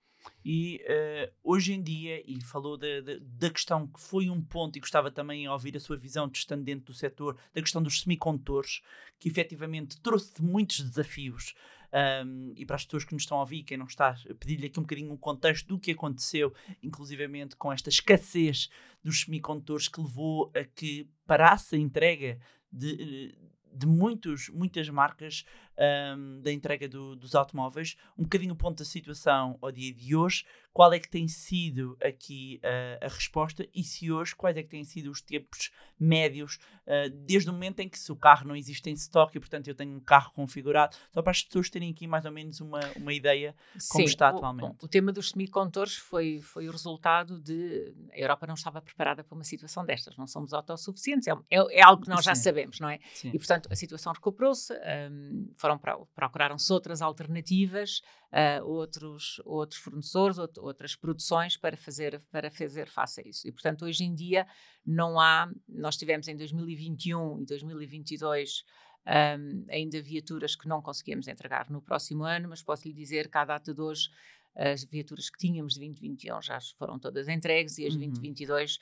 E 0.45 0.81
uh, 0.85 1.33
hoje 1.43 1.73
em 1.73 1.83
dia, 1.83 2.23
e 2.27 2.41
falou 2.43 2.77
da, 2.77 3.01
da, 3.01 3.13
da, 3.21 3.51
questão 3.51 3.87
que 3.87 4.01
foi 4.01 4.31
um 4.31 4.41
ponto, 4.41 4.77
e 4.77 4.81
gostava 4.81 5.11
também 5.11 5.43
de 5.43 5.49
ouvir 5.49 5.77
a 5.77 5.81
sua 5.81 5.97
visão, 5.97 6.29
de 6.29 6.39
estando 6.39 6.65
dentro 6.65 6.87
do 6.87 6.95
setor, 6.95 7.37
da 7.53 7.61
questão 7.61 7.83
dos 7.83 8.01
semicondutores, 8.03 8.81
que 9.19 9.29
efetivamente 9.29 10.01
trouxe 10.01 10.43
muitos 10.43 10.81
desafios. 10.81 11.55
Um, 11.93 12.53
e 12.57 12.67
para 12.67 12.77
as 12.77 12.85
pessoas 12.85 13.05
que 13.05 13.13
nos 13.13 13.23
estão 13.23 13.39
a 13.39 13.41
ouvir, 13.41 13.63
quem 13.63 13.77
não 13.77 13.87
está, 13.87 14.15
pedir-lhe 14.39 14.67
aqui 14.67 14.79
um 14.79 14.83
bocadinho 14.83 15.13
um 15.13 15.17
contexto 15.17 15.67
do 15.69 15.79
que 15.79 15.93
aconteceu, 15.93 16.53
inclusivamente 16.83 17.57
com 17.57 17.73
esta 17.73 17.89
escassez 17.89 18.69
dos 19.03 19.23
semicondutores 19.23 19.89
que 19.89 20.01
levou 20.01 20.51
a 20.55 20.65
que 20.65 21.09
parasse 21.27 21.77
a 21.77 21.79
entrega 21.79 22.39
de, 22.73 23.35
de 23.73 23.87
muitos, 23.87 24.49
muitas 24.49 24.89
marcas 24.89 25.45
um, 25.79 26.41
da 26.41 26.53
entrega 26.53 26.89
do, 26.89 27.17
dos 27.17 27.35
automóveis, 27.35 27.97
um 28.17 28.23
bocadinho 28.23 28.55
o 28.55 28.57
ponto 28.57 28.79
da 28.79 28.85
situação 28.85 29.59
ao 29.61 29.71
dia 29.71 29.93
de 29.93 30.15
hoje, 30.15 30.45
qual 30.77 30.93
é 30.93 30.99
que 30.99 31.09
tem 31.09 31.27
sido 31.27 31.97
aqui 32.03 32.61
uh, 32.63 33.07
a 33.07 33.09
resposta 33.09 33.67
e 33.75 33.83
se 33.83 34.13
hoje, 34.13 34.37
quais 34.37 34.55
é 34.59 34.63
que 34.63 34.69
têm 34.69 34.85
sido 34.85 35.11
os 35.11 35.23
tempos 35.23 35.71
médios, 35.99 36.59
uh, 36.87 37.09
desde 37.25 37.49
o 37.49 37.53
momento 37.55 37.81
em 37.81 37.89
que 37.89 37.99
se 37.99 38.13
o 38.13 38.17
carro 38.17 38.47
não 38.47 38.55
existe 38.55 38.91
em 38.91 38.93
stock 38.93 39.35
e 39.35 39.41
portanto 39.41 39.69
eu 39.69 39.75
tenho 39.75 39.97
um 39.97 40.01
carro 40.01 40.31
configurado, 40.33 40.95
só 41.11 41.23
para 41.23 41.31
as 41.31 41.43
pessoas 41.43 41.71
terem 41.71 41.91
aqui 41.91 42.07
mais 42.07 42.27
ou 42.27 42.31
menos 42.31 42.61
uma, 42.61 42.81
uma 42.95 43.15
ideia 43.15 43.55
como 43.91 44.05
Sim, 44.07 44.13
está 44.13 44.29
atualmente. 44.29 44.83
O, 44.83 44.85
o 44.85 44.89
tema 44.89 45.13
dos 45.13 45.31
semicondutores 45.31 45.97
foi, 45.97 46.43
foi 46.43 46.69
o 46.69 46.73
resultado 46.73 47.41
de 47.41 47.95
a 48.13 48.19
Europa 48.19 48.47
não 48.47 48.55
estava 48.55 48.83
preparada 48.83 49.25
para 49.25 49.35
uma 49.35 49.45
situação 49.45 49.83
destas, 49.83 50.15
não 50.19 50.27
somos 50.27 50.53
autossuficientes, 50.53 51.27
é, 51.27 51.33
é, 51.51 51.79
é 51.79 51.83
algo 51.83 52.03
que 52.03 52.09
nós 52.11 52.21
Sim. 52.21 52.25
já 52.27 52.35
sabemos, 52.35 52.81
não 52.81 52.91
é? 52.91 52.99
Sim. 53.15 53.31
E 53.33 53.39
portanto 53.39 53.67
a 53.73 53.75
situação 53.75 54.13
recuperou-se, 54.13 54.75
um, 55.11 55.49
foram 55.67 56.07
procuraram-se 56.15 56.73
outras 56.73 57.03
alternativas, 57.03 58.01
uh, 58.33 58.65
outros, 58.65 59.41
outros 59.45 59.81
fornecedores, 59.81 60.39
out, 60.39 60.61
outras 60.61 60.95
produções 60.95 61.57
para 61.57 61.77
fazer, 61.77 62.23
para 62.31 62.51
fazer 62.51 62.89
face 62.89 63.21
a 63.21 63.29
isso. 63.29 63.49
E, 63.49 63.53
portanto, 63.53 63.85
hoje 63.85 64.05
em 64.05 64.15
dia 64.15 64.47
não 64.85 65.19
há, 65.19 65.51
nós 65.69 65.97
tivemos 65.97 66.29
em 66.29 66.37
2021 66.37 67.41
e 67.43 67.47
2022 67.47 68.65
um, 69.07 69.65
ainda 69.71 70.01
viaturas 70.03 70.55
que 70.55 70.69
não 70.69 70.81
conseguimos 70.81 71.29
entregar 71.29 71.71
no 71.71 71.83
próximo 71.83 72.25
ano, 72.25 72.49
mas 72.49 72.63
posso 72.63 72.87
lhe 72.87 72.95
dizer 72.95 73.29
que 73.29 73.39
à 73.39 73.45
data 73.45 73.75
de 73.75 73.81
hoje 73.81 74.09
as 74.55 74.85
viaturas 74.85 75.29
que 75.29 75.39
tínhamos 75.39 75.75
de 75.75 75.81
2021 75.81 76.41
já 76.41 76.59
foram 76.79 76.99
todas 76.99 77.29
entregues 77.29 77.77
e 77.79 77.87
as 77.87 77.93
uhum. 77.93 78.01
2022 78.01 78.79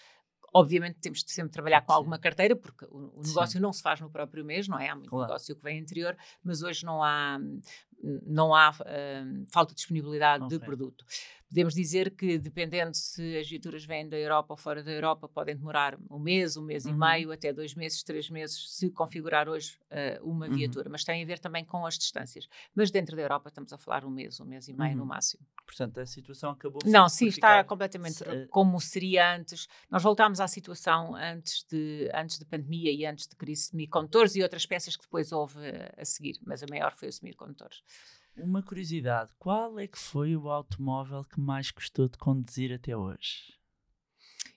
Obviamente 0.57 1.01
temos 1.01 1.25
de 1.25 1.33
sempre 1.33 1.53
trabalhar 1.53 1.81
com 1.83 1.93
alguma 1.93 2.19
carteira, 2.19 2.55
porque 2.55 2.85
o, 2.87 3.13
o 3.17 3.23
negócio 3.23 3.59
Sim. 3.59 3.61
não 3.61 3.73
se 3.73 3.83
faz 3.83 4.01
no 4.01 4.09
próprio 4.09 4.45
mês, 4.45 4.69
não 4.69 4.79
é? 4.79 4.89
Há 4.89 4.95
muito 4.95 5.11
claro. 5.11 5.27
negócio 5.27 5.57
que 5.57 5.63
vem 5.63 5.81
anterior, 5.81 6.17
mas 6.45 6.63
hoje 6.63 6.85
não 6.87 7.03
há, 7.03 7.39
não 8.25 8.55
há 8.55 8.71
uh, 8.71 9.47
falta 9.53 9.73
de 9.73 9.77
disponibilidade 9.77 10.45
okay. 10.45 10.59
de 10.59 10.65
produto. 10.65 11.05
Podemos 11.55 11.73
dizer 11.73 12.11
que, 12.11 12.37
dependendo 12.37 12.97
se 12.97 13.39
as 13.39 13.49
viaturas 13.49 13.85
vêm 13.85 14.09
da 14.09 14.19
Europa 14.19 14.55
ou 14.55 14.57
fora 14.57 14.83
da 14.83 14.91
Europa, 14.91 15.29
podem 15.29 15.55
demorar 15.55 15.97
um 16.11 16.19
mês, 16.19 16.57
um 16.57 16.65
mês 16.65 16.85
uhum. 16.85 16.91
e 16.91 16.95
meio, 16.97 17.31
até 17.31 17.53
dois 17.53 17.77
meses, 17.77 18.03
três 18.03 18.29
meses, 18.29 18.77
se 18.77 18.91
configurar 18.91 19.49
hoje 19.49 19.79
uh, 19.85 20.29
uma 20.29 20.49
uhum. 20.49 20.53
viatura. 20.57 20.91
Mas 20.91 21.05
tem 21.05 21.23
a 21.23 21.25
ver 21.25 21.39
também 21.39 21.65
com 21.65 21.87
as 21.87 21.97
distâncias. 21.97 22.49
Mas 22.75 22.91
dentro 22.91 23.15
da 23.15 23.23
Europa 23.23 23.51
estamos 23.51 23.73
a 23.73 23.79
falar 23.79 24.05
um 24.05 24.11
mês, 24.11 24.41
um 24.41 24.45
mês 24.45 24.67
e 24.67 24.73
meio 24.73 24.95
uhum. 24.95 24.99
no 24.99 25.07
máximo. 25.07 25.47
Portanto, 25.65 26.01
a 26.01 26.07
situação 26.07 26.51
acabou. 26.51 26.81
Não, 26.85 27.09
sim, 27.09 27.29
está 27.29 27.63
completamente 27.63 28.15
se... 28.15 28.47
como 28.49 28.81
seria 28.81 29.37
antes. 29.37 29.69
Nós 29.89 30.03
voltámos 30.03 30.41
à 30.41 30.49
situação 30.49 31.15
antes 31.15 31.65
de, 31.71 32.11
antes 32.13 32.37
de 32.37 32.45
pandemia 32.47 32.91
e 32.91 33.07
antes 33.07 33.29
de 33.29 33.37
crise 33.37 33.63
de 33.63 33.69
semicondutores 33.69 34.35
e 34.35 34.43
outras 34.43 34.67
peças 34.67 34.97
que 34.97 35.05
depois 35.05 35.31
houve 35.31 35.61
a 35.97 36.05
seguir, 36.05 36.37
mas 36.45 36.65
a 36.65 36.67
maior 36.69 36.93
foi 36.97 37.07
os 37.07 37.19
semicondutores. 37.19 37.81
Uma 38.37 38.63
curiosidade: 38.63 39.31
qual 39.39 39.79
é 39.79 39.87
que 39.87 39.99
foi 39.99 40.37
o 40.37 40.49
automóvel 40.49 41.25
que 41.25 41.41
mais 41.41 41.71
gostou 41.71 42.09
de 42.09 42.19
conduzir 42.19 42.73
até 42.73 42.97
hoje? 42.97 43.55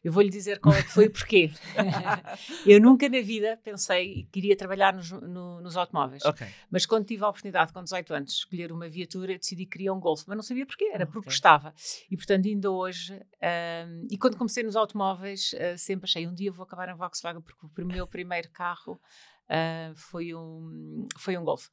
Eu 0.03 0.11
vou-lhe 0.11 0.29
dizer 0.29 0.59
qual 0.59 0.75
é 0.75 0.83
que 0.83 0.89
foi 0.89 1.05
e 1.05 1.09
porquê. 1.09 1.51
eu 2.65 2.79
nunca 2.79 3.09
na 3.09 3.19
vida 3.19 3.59
pensei 3.63 4.27
que 4.31 4.39
iria 4.39 4.55
trabalhar 4.55 4.93
nos, 4.93 5.11
no, 5.11 5.59
nos 5.59 5.75
automóveis. 5.75 6.23
Okay. 6.23 6.47
Mas 6.69 6.85
quando 6.85 7.05
tive 7.05 7.23
a 7.25 7.29
oportunidade, 7.29 7.73
com 7.73 7.83
18 7.83 8.13
anos, 8.13 8.31
de 8.31 8.37
escolher 8.37 8.71
uma 8.71 8.87
viatura, 8.87 9.37
decidi 9.37 9.65
que 9.65 9.71
queria 9.71 9.93
um 9.93 9.99
Golf. 9.99 10.23
Mas 10.27 10.37
não 10.37 10.43
sabia 10.43 10.65
porquê, 10.65 10.85
era 10.93 11.05
porque 11.05 11.19
okay. 11.19 11.31
gostava. 11.31 11.73
E 12.09 12.15
portanto, 12.15 12.47
ainda 12.47 12.71
hoje. 12.71 13.13
Um, 13.13 14.07
e 14.09 14.17
quando 14.17 14.37
comecei 14.37 14.63
nos 14.63 14.75
automóveis, 14.75 15.53
uh, 15.53 15.77
sempre 15.77 16.05
achei 16.05 16.27
um 16.27 16.33
dia 16.33 16.51
vou 16.51 16.63
acabar 16.63 16.87
em 16.89 16.95
Volkswagen, 16.95 17.41
porque 17.41 17.81
o 17.81 17.85
meu 17.85 18.07
primeiro 18.07 18.49
carro 18.51 18.93
uh, 18.93 19.95
foi, 19.95 20.33
um, 20.33 21.05
foi 21.17 21.37
um 21.37 21.43
Golf. 21.43 21.67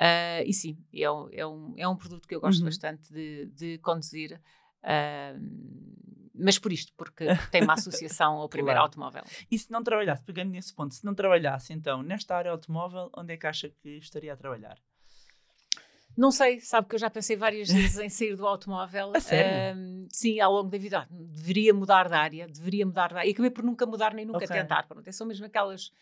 Uh, 0.00 0.42
e 0.46 0.52
sim, 0.54 0.78
é 0.94 1.10
um, 1.10 1.28
é, 1.30 1.46
um, 1.46 1.74
é 1.76 1.86
um 1.86 1.94
produto 1.94 2.26
que 2.26 2.34
eu 2.34 2.40
gosto 2.40 2.60
uhum. 2.60 2.64
bastante 2.64 3.12
de, 3.12 3.46
de 3.46 3.78
conduzir. 3.78 4.40
Uh, 4.82 6.00
mas 6.34 6.58
por 6.58 6.72
isto, 6.72 6.90
porque 6.96 7.26
tem 7.50 7.62
uma 7.62 7.74
associação 7.74 8.36
ao 8.36 8.48
primeiro 8.48 8.78
claro. 8.78 8.86
automóvel. 8.86 9.22
E 9.50 9.58
se 9.58 9.70
não 9.70 9.82
trabalhasse, 9.82 10.22
pegando 10.22 10.50
nesse 10.50 10.74
ponto, 10.74 10.94
se 10.94 11.04
não 11.04 11.14
trabalhasse 11.14 11.74
então 11.74 12.02
nesta 12.02 12.34
área 12.34 12.50
automóvel, 12.50 13.10
onde 13.14 13.34
é 13.34 13.36
que 13.36 13.46
acha 13.46 13.68
que 13.68 13.98
estaria 13.98 14.32
a 14.32 14.36
trabalhar? 14.36 14.78
Não 16.16 16.30
sei, 16.30 16.60
sabe 16.60 16.88
que 16.88 16.94
eu 16.94 16.98
já 16.98 17.08
pensei 17.08 17.36
várias 17.36 17.68
vezes 17.70 17.98
em 17.98 18.08
sair 18.08 18.36
do 18.36 18.46
automóvel. 18.46 19.12
Uh, 19.30 20.08
sim, 20.10 20.40
ao 20.40 20.52
longo 20.52 20.70
da 20.70 20.78
vida. 20.78 21.06
deveria 21.10 21.72
mudar 21.72 22.08
de 22.08 22.14
área, 22.14 22.48
deveria 22.48 22.84
mudar 22.84 23.08
de 23.08 23.18
área. 23.18 23.28
E 23.28 23.32
acabei 23.32 23.50
por 23.50 23.62
nunca 23.62 23.86
mudar 23.86 24.12
nem 24.12 24.24
nunca 24.24 24.44
okay. 24.44 24.56
tentar. 24.56 24.82
Pronto, 24.88 25.12
são 25.12 25.26
mesmo 25.26 25.46
aquelas 25.46 25.92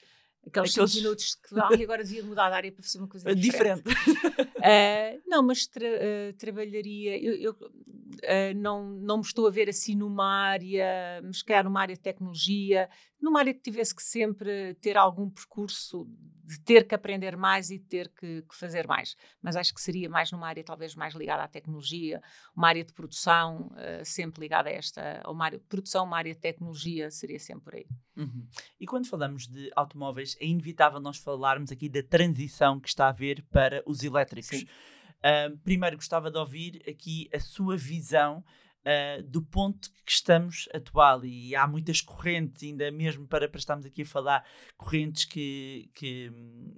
Aqueles, 0.47 0.73
Aqueles... 0.73 0.95
minutos 0.95 1.35
que 1.35 1.55
e 1.79 1.83
agora 1.85 2.03
devia 2.03 2.23
mudar 2.23 2.49
de 2.49 2.55
área 2.55 2.73
para 2.73 2.83
fazer 2.83 2.99
uma 2.99 3.09
coisa 3.09 3.33
diferente. 3.37 3.83
diferente. 3.83 4.51
Uh, 4.59 5.23
não, 5.27 5.43
mas 5.43 5.67
tra 5.67 5.87
uh, 5.87 6.33
trabalharia. 6.39 7.19
Eu, 7.19 7.35
eu 7.35 7.53
uh, 7.53 8.55
não, 8.57 8.85
não 8.85 9.19
me 9.19 9.23
estou 9.23 9.47
a 9.47 9.51
ver 9.51 9.69
assim 9.69 9.95
numa 9.95 10.27
área, 10.27 11.21
mas 11.23 11.43
calhar 11.43 11.65
numa 11.65 11.81
área 11.81 11.95
de 11.95 12.01
tecnologia, 12.01 12.89
numa 13.21 13.41
área 13.41 13.55
que 13.55 13.61
tivesse 13.61 13.95
que 13.95 14.03
sempre 14.03 14.75
ter 14.75 14.97
algum 14.97 15.29
percurso 15.29 16.07
de 16.45 16.59
ter 16.61 16.87
que 16.87 16.95
aprender 16.95 17.37
mais 17.37 17.71
e 17.71 17.79
de 17.79 17.85
ter 17.85 18.09
que, 18.09 18.43
que, 18.43 18.55
fazer 18.55 18.87
mais. 18.87 19.15
Mas 19.43 19.55
acho 19.55 19.75
que 19.75 19.83
seria 19.83 20.09
mais 20.09 20.33
numa 20.33 20.49
área 20.49 20.65
talvez 20.65 20.95
mais 20.95 21.15
ligada 21.15 21.43
à 21.43 21.49
tecnologia, 21.49 22.23
uma 22.57 22.69
área 22.69 22.83
de 22.83 22.93
produção, 22.95 23.71
sempre 24.03 24.41
ligada 24.41 24.71
a 24.71 24.73
esta, 24.73 25.21
a 25.23 25.31
uma 25.31 25.45
área 25.45 25.59
de 25.59 25.65
produção, 25.67 26.07
uma 26.07 26.17
área 26.17 26.33
de 26.33 26.41
tecnologia, 26.41 27.11
seria 27.11 27.39
sempre 27.39 27.65
por 27.65 27.75
aí. 27.75 27.87
Uhum. 28.17 28.49
E 28.81 28.87
quando 28.87 29.07
falamos 29.07 29.47
de 29.47 29.71
automóveis, 29.77 30.37
é 30.41 30.47
inevitável 30.47 30.99
nós 30.99 31.19
falarmos 31.19 31.71
aqui 31.71 31.89
da 31.89 32.03
transição 32.03 32.81
que 32.81 32.89
está 32.89 33.07
a 33.07 33.11
haver 33.11 33.45
para 33.51 33.83
os 33.87 34.03
elétricos. 34.03 34.48
Uh, 34.57 35.57
primeiro 35.65 35.97
gostava 35.97 36.31
de 36.31 36.39
ouvir 36.39 36.83
aqui 36.89 37.29
a 37.35 37.41
sua 37.41 37.77
visão 37.77 38.45
uh, 38.85 39.23
do 39.25 39.43
ponto 39.43 39.91
que 40.05 40.13
estamos 40.13 40.69
atual. 40.75 41.25
E 41.25 41.55
há 41.55 41.67
muitas 41.67 42.01
correntes, 42.01 42.63
ainda 42.63 42.91
mesmo 42.91 43.27
para, 43.27 43.49
para 43.49 43.59
estarmos 43.59 43.87
aqui 43.87 44.03
a 44.03 44.07
falar, 44.07 44.45
correntes 44.77 45.25
que, 45.25 45.91
que, 45.95 46.31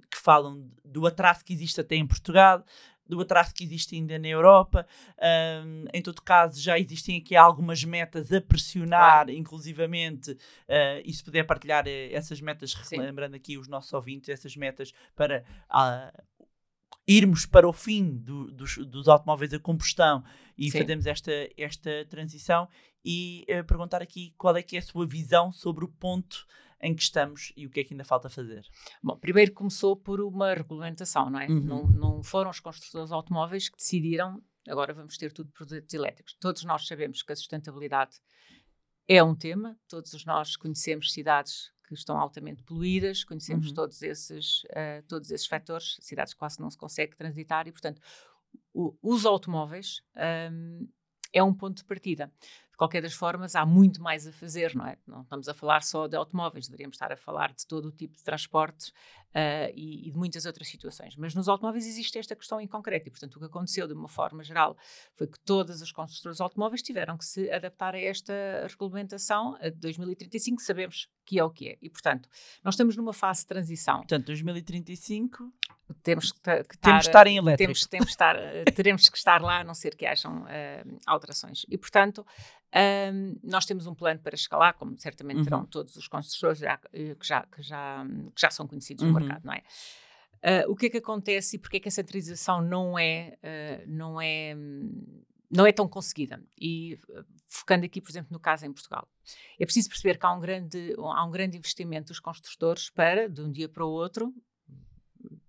que 0.09 0.17
falam 0.17 0.69
do 0.83 1.05
atraso 1.05 1.45
que 1.45 1.53
existe 1.53 1.79
até 1.79 1.95
em 1.95 2.07
Portugal, 2.07 2.65
do 3.07 3.19
atraso 3.19 3.53
que 3.53 3.63
existe 3.63 3.95
ainda 3.95 4.17
na 4.17 4.27
Europa. 4.27 4.87
Um, 5.65 5.85
em 5.93 6.01
todo 6.01 6.21
caso, 6.21 6.61
já 6.61 6.79
existem 6.79 7.17
aqui 7.17 7.35
algumas 7.35 7.83
metas 7.83 8.31
a 8.31 8.39
pressionar, 8.39 9.25
claro. 9.25 9.31
inclusivamente, 9.31 10.31
uh, 10.31 11.01
e 11.03 11.13
se 11.13 11.23
puder 11.23 11.43
partilhar 11.43 11.85
uh, 11.85 11.89
essas 12.11 12.39
metas, 12.39 12.73
lembrando 12.91 13.35
aqui 13.35 13.57
os 13.57 13.67
nossos 13.67 13.91
ouvintes, 13.91 14.29
essas 14.29 14.55
metas 14.55 14.93
para 15.13 15.43
uh, 15.69 16.23
irmos 17.07 17.45
para 17.45 17.67
o 17.67 17.73
fim 17.73 18.17
do, 18.17 18.51
dos, 18.51 18.77
dos, 18.77 19.07
automóveis 19.07 19.53
a 19.53 19.59
combustão 19.59 20.23
e 20.57 20.69
Sim. 20.69 20.79
fazemos 20.79 21.05
esta, 21.05 21.31
esta 21.57 22.05
transição 22.05 22.67
e 23.03 23.45
uh, 23.49 23.65
perguntar 23.65 24.01
aqui 24.01 24.33
qual 24.37 24.55
é 24.55 24.61
que 24.61 24.75
é 24.75 24.79
a 24.79 24.83
sua 24.83 25.05
visão 25.07 25.51
sobre 25.51 25.83
o 25.83 25.87
ponto 25.87 26.45
em 26.81 26.95
que 26.95 27.01
estamos 27.01 27.51
e 27.55 27.65
o 27.65 27.69
que 27.69 27.79
é 27.79 27.83
que 27.83 27.93
ainda 27.93 28.03
falta 28.03 28.29
fazer. 28.29 28.63
Bom, 29.03 29.17
primeiro 29.17 29.51
começou 29.53 29.95
por 29.95 30.19
uma 30.21 30.53
regulamentação, 30.53 31.29
não 31.29 31.39
é? 31.39 31.47
Uhum. 31.47 31.59
Não, 31.59 31.87
não 31.87 32.23
foram 32.23 32.49
os 32.49 32.59
construtores 32.59 33.09
de 33.09 33.13
automóveis 33.13 33.69
que 33.69 33.77
decidiram 33.77 34.41
agora 34.67 34.93
vamos 34.93 35.17
ter 35.17 35.31
tudo 35.31 35.51
produtos 35.51 35.93
elétricos. 35.93 36.35
Todos 36.39 36.63
nós 36.63 36.85
sabemos 36.85 37.21
que 37.23 37.31
a 37.31 37.35
sustentabilidade 37.35 38.17
é 39.07 39.23
um 39.23 39.35
tema, 39.35 39.77
todos 39.87 40.23
nós 40.25 40.55
conhecemos 40.55 41.11
cidades 41.11 41.71
que 41.95 42.01
estão 42.01 42.17
altamente 42.17 42.63
poluídas, 42.63 43.23
conhecemos 43.23 43.69
uhum. 43.69 43.73
todos, 43.73 44.01
esses, 44.01 44.63
uh, 44.65 45.03
todos 45.07 45.31
esses 45.31 45.47
fatores, 45.47 45.97
cidades 46.01 46.33
quase 46.33 46.59
não 46.59 46.69
se 46.69 46.77
consegue 46.77 47.15
transitar 47.15 47.67
e, 47.67 47.71
portanto, 47.71 48.01
o, 48.73 48.95
os 49.01 49.25
automóveis 49.25 50.01
um, 50.51 50.87
é 51.33 51.43
um 51.43 51.53
ponto 51.53 51.77
de 51.77 51.85
partida. 51.85 52.31
De 52.81 52.83
qualquer 52.83 53.03
das 53.03 53.13
formas, 53.13 53.55
há 53.55 53.63
muito 53.63 54.01
mais 54.01 54.25
a 54.25 54.31
fazer, 54.31 54.73
não 54.73 54.87
é? 54.87 54.97
Não 55.05 55.21
estamos 55.21 55.47
a 55.47 55.53
falar 55.53 55.83
só 55.83 56.07
de 56.07 56.15
automóveis, 56.15 56.65
deveríamos 56.65 56.95
estar 56.95 57.11
a 57.11 57.15
falar 57.15 57.53
de 57.53 57.67
todo 57.67 57.89
o 57.89 57.91
tipo 57.91 58.17
de 58.17 58.23
transportes 58.23 58.87
uh, 58.87 59.71
e, 59.75 60.07
e, 60.07 60.11
de 60.11 60.17
muitas 60.17 60.47
outras 60.47 60.67
situações. 60.67 61.15
Mas 61.15 61.35
nos 61.35 61.47
automóveis 61.47 61.85
existe 61.85 62.17
esta 62.17 62.35
questão 62.35 62.59
em 62.59 62.67
concreto 62.67 63.07
e, 63.07 63.11
portanto, 63.11 63.35
o 63.35 63.39
que 63.39 63.45
aconteceu 63.45 63.87
de 63.87 63.93
uma 63.93 64.07
forma 64.07 64.43
geral 64.43 64.75
foi 65.13 65.27
que 65.27 65.39
todas 65.41 65.79
as 65.83 65.91
construtoras 65.91 66.37
de 66.37 66.41
automóveis 66.41 66.81
tiveram 66.81 67.19
que 67.19 67.23
se 67.23 67.51
adaptar 67.51 67.93
a 67.93 67.99
esta 67.99 68.33
regulamentação 68.67 69.55
de 69.61 69.69
2035, 69.71 70.63
sabemos 70.63 71.07
que 71.23 71.37
é 71.37 71.43
o 71.43 71.51
que 71.51 71.69
é. 71.69 71.77
E, 71.83 71.87
portanto, 71.87 72.27
nós 72.63 72.73
estamos 72.73 72.95
numa 72.97 73.13
fase 73.13 73.41
de 73.41 73.47
transição. 73.47 73.97
Portanto, 73.97 74.25
2035 74.25 75.53
temos 76.03 76.31
que, 76.31 76.63
que 76.63 76.77
temos 76.77 77.05
estar 77.05 77.27
em 77.27 77.37
elétrico. 77.37 77.67
Temos, 77.67 77.85
temos 77.85 78.09
estar, 78.09 78.35
eh, 78.35 78.63
teremos 78.65 79.09
que 79.09 79.17
estar 79.17 79.41
lá, 79.41 79.59
a 79.59 79.63
não 79.63 79.73
ser 79.73 79.95
que 79.95 80.05
hajam 80.05 80.43
uh, 80.43 80.99
alterações. 81.05 81.65
E, 81.69 81.77
portanto, 81.77 82.25
um, 82.73 83.35
nós 83.43 83.65
temos 83.65 83.85
um 83.85 83.93
plano 83.93 84.19
para 84.19 84.35
escalar, 84.35 84.73
como 84.75 84.97
certamente 84.97 85.37
uhum. 85.37 85.43
terão 85.43 85.65
todos 85.65 85.95
os 85.95 86.07
construtores 86.07 86.59
já, 86.59 86.79
eh, 86.93 87.15
que, 87.15 87.27
já, 87.27 87.43
que, 87.43 87.61
já, 87.61 88.05
que 88.33 88.41
já 88.41 88.49
são 88.49 88.65
conhecidos 88.67 89.03
uhum. 89.03 89.11
no 89.11 89.19
mercado, 89.19 89.45
não 89.45 89.53
é? 89.53 89.63
Uh, 90.43 90.71
o 90.71 90.75
que 90.75 90.87
é 90.87 90.89
que 90.89 90.97
acontece 90.97 91.55
e 91.55 91.59
porque 91.59 91.77
é 91.77 91.79
que 91.79 91.87
a 91.87 91.91
centralização 91.91 92.61
não 92.61 92.97
é, 92.97 93.37
uh, 93.43 93.83
não 93.87 94.19
é, 94.19 94.55
não 95.51 95.67
é 95.67 95.71
tão 95.71 95.87
conseguida? 95.87 96.41
E 96.59 96.97
focando 97.45 97.85
aqui, 97.85 98.01
por 98.01 98.09
exemplo, 98.09 98.29
no 98.31 98.39
caso 98.39 98.65
em 98.65 98.71
Portugal, 98.71 99.07
é 99.59 99.65
preciso 99.65 99.89
perceber 99.89 100.17
que 100.17 100.25
há 100.25 100.31
um 100.31 100.39
grande, 100.39 100.95
há 100.97 101.25
um 101.25 101.29
grande 101.29 101.57
investimento 101.57 102.07
dos 102.07 102.19
construtores 102.19 102.89
para, 102.89 103.29
de 103.29 103.41
um 103.41 103.51
dia 103.51 103.69
para 103.69 103.85
o 103.85 103.89
outro, 103.89 104.33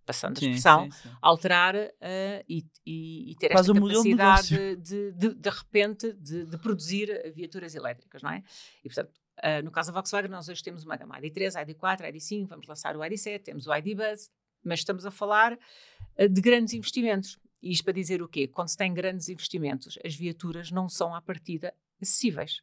passando 0.05 0.37
a 0.37 0.41
expressão, 0.41 0.85
sim, 0.85 0.91
sim. 0.91 1.11
alterar 1.21 1.75
uh, 1.77 2.45
e, 2.49 2.65
e, 2.85 3.33
e, 3.33 3.37
ter 3.37 3.53
Faz 3.53 3.69
esta 3.69 3.81
capacidade 3.81 4.49
de, 4.49 4.77
de, 4.77 5.13
de, 5.13 5.35
de, 5.35 5.51
repente 5.51 6.13
de, 6.13 6.45
de, 6.47 6.59
produzir 6.59 7.33
viaturas 7.35 7.75
elétricas, 7.75 8.23
não 8.23 8.31
é? 8.31 8.43
E, 8.85 8.89
portanto, 8.89 9.13
uh, 9.39 9.65
no 9.65 9.71
caso 9.71 9.91
da 9.91 9.95
Volkswagen, 9.95 10.31
nós 10.31 10.49
hoje 10.49 10.63
temos 10.63 10.85
uma 10.85 10.97
gama 10.97 11.21
ID3, 11.21 11.53
ID4, 11.67 12.13
ID5, 12.13 12.47
vamos 12.49 12.67
lançar 12.67 12.97
o 12.97 13.01
ID7, 13.01 13.43
temos 13.43 13.67
o 13.67 13.75
ID 13.75 13.97
Buzz, 13.97 14.31
mas 14.65 14.81
estamos 14.81 15.07
a 15.07 15.11
falar 15.11 15.53
uh, 15.53 16.29
de 16.29 16.41
grandes 16.41 16.75
investimentos. 16.75 17.39
E 17.63 17.71
isto 17.71 17.85
para 17.85 17.93
dizer 17.93 18.21
o 18.21 18.29
quê? 18.29 18.49
Quando 18.49 18.69
se 18.69 18.77
tem 18.77 18.93
grandes 18.93 19.29
investimentos, 19.29 19.99
as 20.05 20.17
viaturas 20.17 20.71
não 20.73 20.89
são 20.89 21.15
à 21.15 21.23
partida 21.23 21.73
acessíveis. 22.01 22.61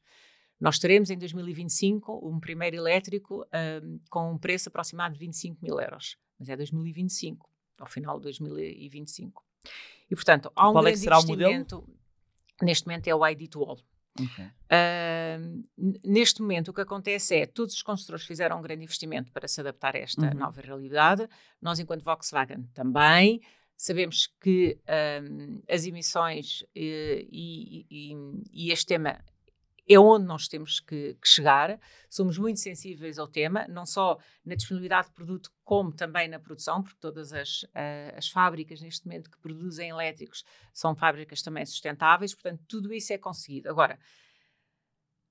Nós 0.59 0.77
teremos 0.77 1.09
em 1.09 1.17
2025 1.17 2.27
um 2.27 2.39
primeiro 2.39 2.75
elétrico 2.75 3.45
com 4.09 4.31
um 4.31 4.37
preço 4.37 4.69
aproximado 4.69 5.13
de 5.13 5.19
25 5.19 5.59
mil 5.61 5.79
euros 5.79 6.17
mas 6.39 6.49
é 6.49 6.55
2025, 6.55 7.49
ao 7.77 7.87
final 7.87 8.17
de 8.17 8.23
2025. 8.23 9.43
E, 10.09 10.15
portanto, 10.15 10.51
há 10.55 10.69
um 10.69 10.73
Qual 10.73 10.87
é 10.87 10.91
grande 10.91 11.07
é 11.07 11.11
investimento. 11.11 11.89
Neste 12.61 12.87
momento 12.87 13.07
é 13.07 13.15
o 13.15 13.27
ID 13.27 13.49
to 13.49 13.63
All. 13.63 13.79
Okay. 14.19 14.45
Uh, 14.45 15.63
neste 16.03 16.41
momento, 16.41 16.69
o 16.69 16.73
que 16.73 16.81
acontece 16.81 17.35
é 17.35 17.45
todos 17.45 17.75
os 17.75 17.83
construtores 17.83 18.25
fizeram 18.25 18.57
um 18.57 18.61
grande 18.61 18.83
investimento 18.83 19.31
para 19.31 19.47
se 19.47 19.59
adaptar 19.61 19.95
a 19.95 19.99
esta 19.99 20.25
uhum. 20.25 20.33
nova 20.33 20.61
realidade. 20.61 21.27
Nós, 21.61 21.79
enquanto 21.79 22.03
Volkswagen, 22.03 22.63
também. 22.73 23.41
Sabemos 23.77 24.27
que 24.41 24.77
um, 25.23 25.61
as 25.69 25.85
emissões 25.85 26.65
e, 26.75 27.25
e, 27.31 27.85
e, 27.89 28.13
e, 28.51 28.71
este 28.73 28.87
tema 28.87 29.23
é 29.89 29.99
onde 29.99 30.25
nós 30.25 30.47
temos 30.47 30.79
que, 30.79 31.15
que, 31.15 31.27
chegar. 31.27 31.79
Somos 32.07 32.37
muito 32.37 32.59
sensíveis 32.59 33.17
ao 33.17 33.27
tema, 33.27 33.67
não 33.67 33.87
só 33.87 34.19
na 34.45 34.53
disponibilidade 34.53 35.07
de 35.07 35.13
produto, 35.13 35.51
como 35.63 35.91
também 35.91 36.27
na 36.27 36.39
produção, 36.39 36.83
porque 36.83 36.99
todas 36.99 37.33
as, 37.33 37.63
uh, 37.63 38.15
as 38.15 38.29
fábricas 38.29 38.81
neste 38.81 39.07
momento 39.07 39.31
que 39.31 39.39
produzem 39.39 39.89
elétricos 39.89 40.45
são 40.71 40.95
fábricas 40.95 41.41
também 41.41 41.65
sustentáveis, 41.65 42.35
portanto, 42.35 42.63
tudo 42.67 42.93
isso 42.93 43.11
é 43.11 43.17
conseguido. 43.17 43.67
Agora, 43.67 43.99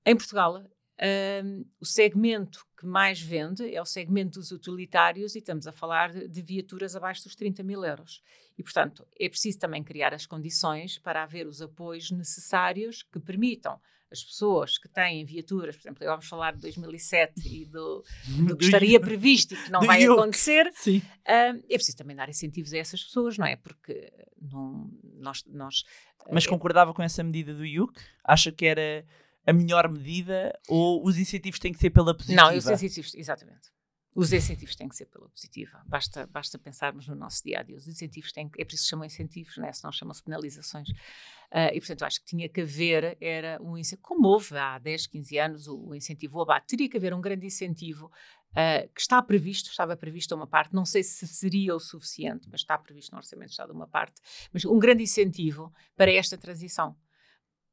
em 0.05 0.15
Portugal, 0.15 0.61
uh, 0.99 1.65
o 1.79 1.85
segmento 1.85 2.65
que 2.77 2.85
mais 2.85 3.21
vende 3.21 3.73
é 3.73 3.81
o 3.81 3.85
segmento 3.85 4.39
dos 4.39 4.51
utilitários 4.51 5.35
e 5.35 5.39
estamos 5.39 5.67
a 5.67 5.71
falar 5.71 6.11
de, 6.11 6.27
de 6.27 6.41
viaturas 6.41 6.95
abaixo 6.95 7.23
dos 7.23 7.35
30 7.35 7.63
mil 7.63 7.83
euros. 7.83 8.21
E, 8.57 8.63
portanto, 8.63 9.07
é 9.19 9.27
preciso 9.29 9.59
também 9.59 9.83
criar 9.83 10.13
as 10.13 10.25
condições 10.25 10.97
para 10.97 11.23
haver 11.23 11.47
os 11.47 11.61
apoios 11.61 12.11
necessários 12.11 13.03
que 13.03 13.19
permitam 13.19 13.79
as 14.11 14.23
pessoas 14.23 14.77
que 14.77 14.89
têm 14.89 15.23
viaturas, 15.23 15.75
por 15.75 15.83
exemplo, 15.83 16.05
vamos 16.05 16.27
falar 16.27 16.53
de 16.53 16.61
2007 16.61 17.33
e 17.45 17.65
do, 17.69 18.03
do 18.47 18.57
que 18.57 18.65
estaria 18.65 18.99
previsto 18.99 19.53
e 19.53 19.57
que 19.57 19.69
não 19.69 19.81
vai 19.81 20.03
acontecer. 20.03 20.71
Uh, 20.87 21.63
é 21.69 21.75
preciso 21.75 21.97
também 21.97 22.15
dar 22.15 22.27
incentivos 22.27 22.73
a 22.73 22.77
essas 22.77 23.03
pessoas, 23.03 23.37
não 23.37 23.45
é? 23.45 23.55
Porque 23.55 24.11
não, 24.41 24.89
nós, 25.19 25.43
nós... 25.47 25.83
Mas 26.31 26.45
é, 26.45 26.49
concordava 26.49 26.93
com 26.93 27.03
essa 27.03 27.23
medida 27.23 27.53
do 27.53 27.65
IUC? 27.65 27.93
Acha 28.23 28.51
que 28.51 28.65
era 28.65 29.05
a 29.49 29.53
melhor 29.53 29.89
medida 29.89 30.53
ou 30.67 31.03
os 31.03 31.17
incentivos 31.17 31.59
têm 31.59 31.73
que 31.73 31.79
ser 31.79 31.89
pela 31.89 32.15
positiva? 32.15 32.51
Não, 32.51 32.55
os 32.55 32.67
incentivos, 32.67 33.15
exatamente. 33.15 33.69
Os 34.15 34.31
incentivos 34.33 34.75
têm 34.75 34.87
que 34.87 34.95
ser 34.95 35.05
pela 35.05 35.27
positiva. 35.29 35.81
Basta, 35.87 36.27
basta 36.27 36.57
pensarmos 36.59 37.07
no 37.07 37.15
nosso 37.15 37.43
dia 37.43 37.59
a 37.59 37.63
dia. 37.63 37.75
Os 37.75 37.87
incentivos 37.87 38.31
têm 38.31 38.49
é 38.57 38.65
preciso 38.65 38.89
chamar 38.89 39.05
incentivos, 39.07 39.57
né? 39.57 39.71
senão 39.71 39.91
chamam-se 39.91 40.23
penalizações. 40.23 40.89
Uh, 40.89 41.73
e, 41.73 41.79
portanto, 41.79 42.03
acho 42.03 42.19
que 42.19 42.25
tinha 42.25 42.47
que 42.47 42.61
haver, 42.61 43.17
era 43.19 43.59
um 43.61 43.75
incentivo, 43.75 44.01
como 44.03 44.27
houve 44.27 44.55
há 44.55 44.77
10, 44.77 45.07
15 45.07 45.39
anos 45.39 45.67
o, 45.67 45.89
o 45.89 45.95
incentivo 45.95 46.41
abate, 46.41 46.67
teria 46.67 46.89
que 46.89 46.97
haver 46.97 47.13
um 47.13 47.21
grande 47.21 47.47
incentivo 47.47 48.05
uh, 48.05 48.93
que 48.93 49.01
está 49.01 49.19
previsto, 49.21 49.69
estava 49.69 49.97
previsto 49.97 50.35
uma 50.35 50.45
parte, 50.45 50.75
não 50.75 50.85
sei 50.85 51.01
se 51.01 51.27
seria 51.27 51.75
o 51.75 51.79
suficiente, 51.79 52.47
mas 52.51 52.61
está 52.61 52.77
previsto 52.77 53.11
no 53.13 53.17
Orçamento 53.17 53.47
de 53.47 53.53
Estado 53.53 53.73
uma 53.73 53.87
parte, 53.87 54.21
mas 54.53 54.63
um 54.65 54.77
grande 54.77 55.01
incentivo 55.01 55.73
para 55.95 56.11
esta 56.11 56.37
transição 56.37 56.95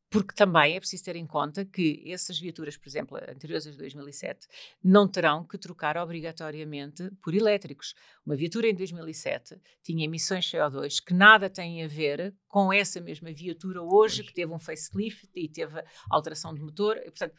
porque 0.09 0.35
também 0.35 0.77
é 0.77 0.81
preciso 0.81 1.05
ter 1.05 1.17
em 1.17 1.27
conta 1.27 1.65
que 1.65 2.03
essas 2.07 2.39
viaturas, 2.39 2.77
por 2.77 2.89
exemplo, 2.89 3.19
anteriores 3.29 3.67
a 3.67 3.71
2007, 3.73 4.47
não 4.83 5.09
terão 5.09 5.45
que 5.45 5.59
trocar 5.59 5.97
obrigatoriamente 5.97 7.11
por 7.23 7.35
elétricos. 7.35 7.95
Uma 8.25 8.37
viatura 8.37 8.69
em 8.69 8.75
2007 8.75 9.61
tinha 9.83 10.05
emissões 10.05 10.47
CO2 10.51 11.03
que 11.05 11.13
nada 11.13 11.51
têm 11.51 11.85
a 11.85 11.89
ver 11.89 12.35
com 12.47 12.73
essa 12.73 13.01
mesma 13.01 13.33
viatura 13.33 13.83
hoje, 13.83 14.23
que 14.23 14.33
teve 14.33 14.53
um 14.53 14.59
facelift 14.59 15.29
e 15.35 15.49
teve 15.49 15.83
alteração 16.11 16.55
de 16.55 16.61
motor. 16.61 16.97
portanto, 17.05 17.35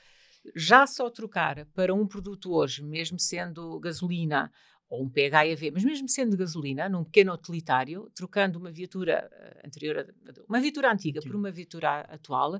já 0.55 0.85
só 0.87 1.09
trocar 1.09 1.65
para 1.73 1.93
um 1.93 2.07
produto 2.07 2.53
hoje, 2.53 2.83
mesmo 2.83 3.19
sendo 3.19 3.79
gasolina 3.79 4.51
ou 4.89 5.03
um 5.03 5.09
PHEV, 5.09 5.71
mas 5.71 5.83
mesmo 5.83 6.07
sendo 6.07 6.31
de 6.31 6.37
gasolina, 6.37 6.87
num 6.87 7.03
pequeno 7.03 7.33
utilitário, 7.33 8.09
trocando 8.15 8.57
uma 8.57 8.71
viatura 8.71 9.29
uh, 9.31 9.67
anterior, 9.67 10.13
uma 10.47 10.59
viatura 10.59 10.91
antiga 10.91 11.21
Sim. 11.21 11.27
por 11.27 11.35
uma 11.35 11.51
viatura 11.51 12.01
atual, 12.01 12.59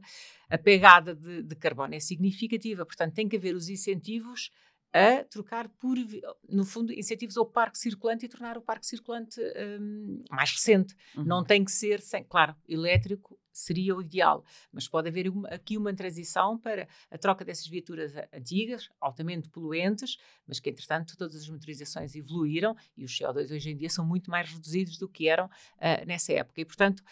a 0.50 0.58
pegada 0.58 1.16
de, 1.16 1.42
de, 1.44 1.56
carbono 1.56 1.96
é 1.96 2.00
significativa. 2.00 2.86
Portanto, 2.86 3.14
tem 3.14 3.30
que 3.30 3.38
haver 3.38 3.56
os 3.56 3.70
incentivos 3.70 4.52
a 4.94 5.24
trocar 5.26 5.70
por, 5.70 5.98
no 6.50 6.66
fundo, 6.66 6.94
incentivos 6.94 7.38
ao 7.38 7.46
parque 7.46 7.78
circulante 7.78 8.26
e 8.26 8.30
tornar 8.30 8.58
o 8.58 8.62
parque 8.62 8.86
circulante 8.86 9.40
um, 9.80 10.24
mais 10.30 10.52
recente. 10.52 10.96
Uhum. 11.16 11.24
Não 11.24 11.44
tem 11.44 11.64
que 11.64 11.72
ser, 11.72 12.02
sem, 12.02 12.24
claro, 12.24 12.56
elétrico 12.68 13.40
seria 13.58 13.96
o 13.96 14.02
ideal, 14.02 14.44
mas 14.72 14.88
pode 14.88 15.10
haver 15.10 15.30
uma, 15.30 15.48
aqui 15.50 15.78
uma 15.78 15.94
transição 15.94 16.58
para 16.58 16.88
a 17.10 17.18
troca 17.18 17.44
dessas 17.44 17.68
viaturas 17.68 18.14
antigas, 18.32 18.90
altamente 19.02 19.50
poluentes, 19.50 20.18
mas 20.46 20.60
que 20.60 20.70
entretanto 20.70 21.18
todas 21.18 21.36
as 21.36 21.50
motorizações 21.50 22.16
evoluíram 22.16 22.76
e 22.96 23.04
os 23.04 23.12
CO2 23.12 23.52
hoje 23.52 23.72
em 23.72 23.78
dia 23.78 23.90
são 23.90 24.06
muito 24.06 24.30
mais 24.30 24.50
reduzidos 24.52 24.98
do 24.98 25.10
que 25.10 25.28
eram 25.28 25.46
uh, 25.46 26.06
nessa 26.06 26.34
época. 26.34 26.62
E 26.62 26.66
portanto 26.66 27.04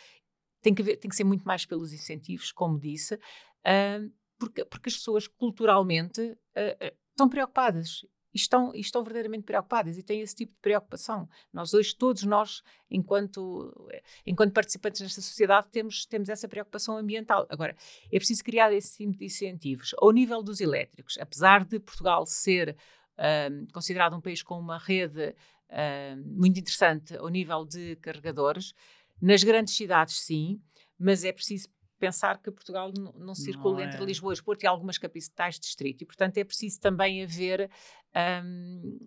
tem 0.62 0.74
que, 0.74 0.82
haver, 0.82 0.98
tem 0.98 1.10
que 1.10 1.16
ser 1.16 1.24
muito 1.24 1.46
mais 1.46 1.66
pelos 1.66 1.92
incentivos, 1.92 2.52
como 2.52 2.80
disse, 2.80 3.16
uh, 3.16 4.12
porque, 4.38 4.66
porque 4.66 4.90
as 4.90 4.96
pessoas 4.96 5.28
culturalmente 5.28 6.22
uh, 6.22 6.96
estão 7.12 7.28
preocupadas 7.28 8.06
estão, 8.38 8.74
e 8.76 8.80
estão 8.80 9.04
verdadeiramente 9.04 9.44
preocupadas 9.44 9.98
e 9.98 10.04
têm 10.04 10.22
esse 10.22 10.36
tipo 10.36 10.54
de 10.54 10.60
preocupação. 10.60 11.28
Nós 11.54 11.74
hoje, 11.74 11.96
todos 11.96 12.24
nós, 12.24 12.62
enquanto, 12.90 13.74
enquanto 14.26 14.54
participantes 14.54 15.02
nesta 15.02 15.22
sociedade, 15.22 15.68
temos, 15.72 16.06
temos 16.06 16.30
essa 16.30 16.48
preocupação 16.48 16.98
ambiental. 16.98 17.46
Agora, 17.50 17.76
é 18.12 18.18
preciso 18.18 18.44
criar 18.44 18.72
esse 18.74 18.98
tipo 18.98 19.18
de 19.18 19.26
incentivos. 19.26 19.94
Ao 19.98 20.12
nível 20.12 20.44
dos 20.44 20.60
elétricos, 20.60 21.18
apesar 21.20 21.64
de 21.64 21.80
Portugal 21.80 22.26
ser 22.26 22.76
um, 23.18 23.68
considerado 23.74 24.16
um 24.16 24.22
país 24.22 24.44
com 24.44 24.60
uma 24.60 24.78
rede 24.78 25.36
um, 25.72 26.38
muito 26.38 26.60
interessante 26.60 27.16
ao 27.16 27.30
nível 27.30 27.66
de 27.66 27.96
carregadores, 27.98 28.74
nas 29.22 29.44
grandes 29.44 29.76
cidades 29.76 30.20
sim, 30.20 30.62
mas 31.00 31.24
é 31.24 31.32
preciso 31.32 31.70
pensar 31.98 32.40
que 32.42 32.52
Portugal 32.52 32.92
não, 32.96 33.12
não 33.14 33.36
circula 33.36 33.76
não 33.76 33.82
é. 33.82 33.86
entre 33.86 34.06
Lisboa 34.06 34.34
e 34.34 34.42
Porto 34.42 34.64
e 34.64 34.68
algumas 34.68 34.98
capitais 34.98 35.56
de 35.56 35.62
distrito. 35.62 36.02
E, 36.02 36.06
portanto, 36.06 36.38
é 36.38 36.44
preciso 36.44 36.80
também 36.80 37.24
haver 37.24 37.70
um, 38.44 39.00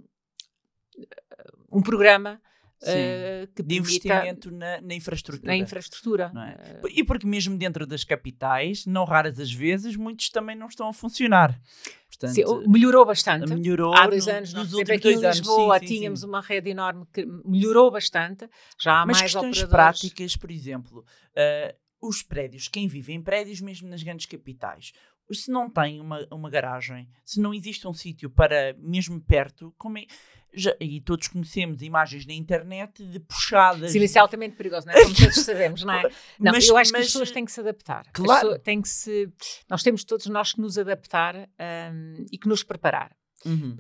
um 1.73 1.83
programa 1.83 2.41
Uh, 2.81 3.65
de 3.65 3.77
investimento 3.77 4.53
na, 4.53 4.81
na, 4.81 4.95
infraestrutura. 4.95 5.49
Na 5.49 5.57
infraestrutura. 5.57 6.33
É? 6.37 6.81
Uh, 6.81 6.89
e 6.89 7.03
porque 7.03 7.27
mesmo 7.27 7.59
dentro 7.59 7.85
das 7.85 8.05
capitais, 8.05 8.87
não 8.87 9.05
raras 9.05 9.41
as 9.41 9.53
vezes, 9.53 9.97
muitos 9.97 10.31
também 10.31 10.55
não 10.55 10.69
estão 10.69 10.89
a 10.89 10.93
funcionar. 10.93 11.61
Portanto, 12.09 12.35
sim, 12.35 12.69
melhorou 12.69 13.05
bastante. 13.05 13.53
Melhorou 13.53 13.93
há 13.95 14.07
dois 14.07 14.29
anos, 14.29 14.53
no, 14.53 14.61
nos 14.61 14.73
últimos 14.73 15.01
dois 15.01 15.25
anos. 15.25 15.39
Lisboa 15.39 15.81
sim, 15.81 15.87
sim, 15.87 15.95
tínhamos 15.97 16.23
uma 16.23 16.41
rede 16.41 16.71
enorme 16.71 17.05
que 17.13 17.27
melhorou 17.45 17.91
bastante. 17.91 18.49
Já 18.81 19.03
há 19.03 19.07
Mas 19.07 19.19
mais 19.19 19.33
questões 19.33 19.59
operadores. 19.59 20.01
práticas, 20.01 20.37
por 20.37 20.51
exemplo, 20.51 21.01
uh, 21.01 21.77
os 22.01 22.23
prédios, 22.23 22.69
quem 22.69 22.87
vive 22.87 23.13
em 23.13 23.21
prédios, 23.21 23.61
mesmo 23.61 23.89
nas 23.89 24.05
grandes 24.05 24.27
capitais, 24.27 24.93
se 25.35 25.51
não 25.51 25.69
tem 25.69 26.01
uma, 26.01 26.27
uma 26.31 26.51
garagem, 26.51 27.09
se 27.25 27.41
não 27.41 27.53
existe 27.53 27.87
um 27.87 27.93
sítio 27.93 28.31
para 28.31 28.75
mesmo 28.79 29.21
perto, 29.21 29.75
como 29.77 29.99
é. 29.99 30.07
Já, 30.55 30.75
e 30.81 30.99
todos 31.03 31.29
conhecemos 31.29 31.83
imagens 31.83 32.25
na 32.25 32.33
internet 32.33 33.05
de 33.05 33.21
puxadas. 33.21 33.93
Sim, 33.93 34.03
isso 34.03 34.17
é 34.17 34.21
altamente 34.21 34.57
perigoso, 34.57 34.87
não 34.87 34.95
é? 34.95 35.03
Como 35.03 35.15
todos 35.15 35.35
sabemos, 35.45 35.85
não 35.85 35.93
é? 35.93 36.03
Não, 36.41 36.53
mas, 36.53 36.67
eu 36.67 36.77
acho 36.77 36.91
mas, 36.91 37.01
que 37.01 37.07
as 37.07 37.13
pessoas 37.13 37.31
têm 37.31 37.45
que 37.45 37.53
se 37.53 37.61
adaptar. 37.61 38.07
Claro. 38.13 38.41
Pessoas, 38.41 38.63
têm 38.63 38.81
que 38.81 38.89
se, 38.89 39.31
nós 39.69 39.83
temos 39.83 40.05
todos 40.05 40.27
nós 40.27 40.55
que 40.55 40.61
nos 40.61 40.79
adaptar 40.79 41.37
um, 41.37 42.27
e 42.33 42.39
que 42.39 42.49
nos 42.49 42.63
preparar. 42.63 43.15
Uhum. 43.45 43.77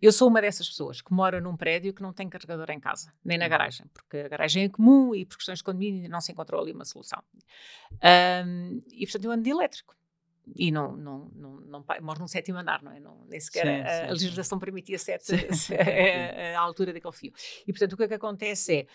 Eu 0.00 0.10
sou 0.10 0.28
uma 0.28 0.40
dessas 0.40 0.68
pessoas 0.68 1.02
que 1.02 1.12
mora 1.12 1.42
num 1.42 1.56
prédio 1.56 1.92
que 1.92 2.02
não 2.02 2.12
tem 2.12 2.28
carregador 2.28 2.70
em 2.70 2.80
casa, 2.80 3.12
nem 3.22 3.36
na 3.36 3.44
uhum. 3.44 3.50
garagem, 3.50 3.86
porque 3.92 4.16
a 4.16 4.28
garagem 4.28 4.64
é 4.64 4.68
comum 4.68 5.14
e 5.14 5.26
por 5.26 5.36
questões 5.36 5.58
de 5.58 5.64
condomínio 5.64 6.08
não 6.08 6.22
se 6.22 6.32
encontrou 6.32 6.62
ali 6.62 6.72
uma 6.72 6.86
solução. 6.86 7.22
Um, 8.46 8.80
e 8.92 9.06
portanto 9.06 9.24
eu 9.24 9.30
ando 9.30 9.42
de 9.42 9.50
elétrico 9.50 9.97
e 10.56 10.70
não, 10.70 10.96
não, 10.96 11.30
não, 11.34 11.60
não, 11.60 11.84
moro 12.02 12.20
num 12.20 12.28
sétimo 12.28 12.58
andar, 12.58 12.82
não 12.82 12.92
é? 12.92 13.00
Não, 13.00 13.24
nem 13.28 13.40
sequer 13.40 13.66
sim, 13.66 13.82
a, 13.82 13.88
sim, 14.04 14.08
a, 14.08 14.12
legislação 14.12 14.58
sim. 14.58 14.64
permitia 14.64 14.98
sete, 14.98 15.32
a, 15.34 16.58
a, 16.58 16.60
altura 16.60 16.92
daquele 16.92 17.14
fio. 17.14 17.32
E 17.66 17.72
portanto 17.72 17.92
o 17.92 17.96
que 17.96 18.04
é 18.04 18.08
que 18.08 18.14
acontece 18.14 18.76
é 18.76 18.86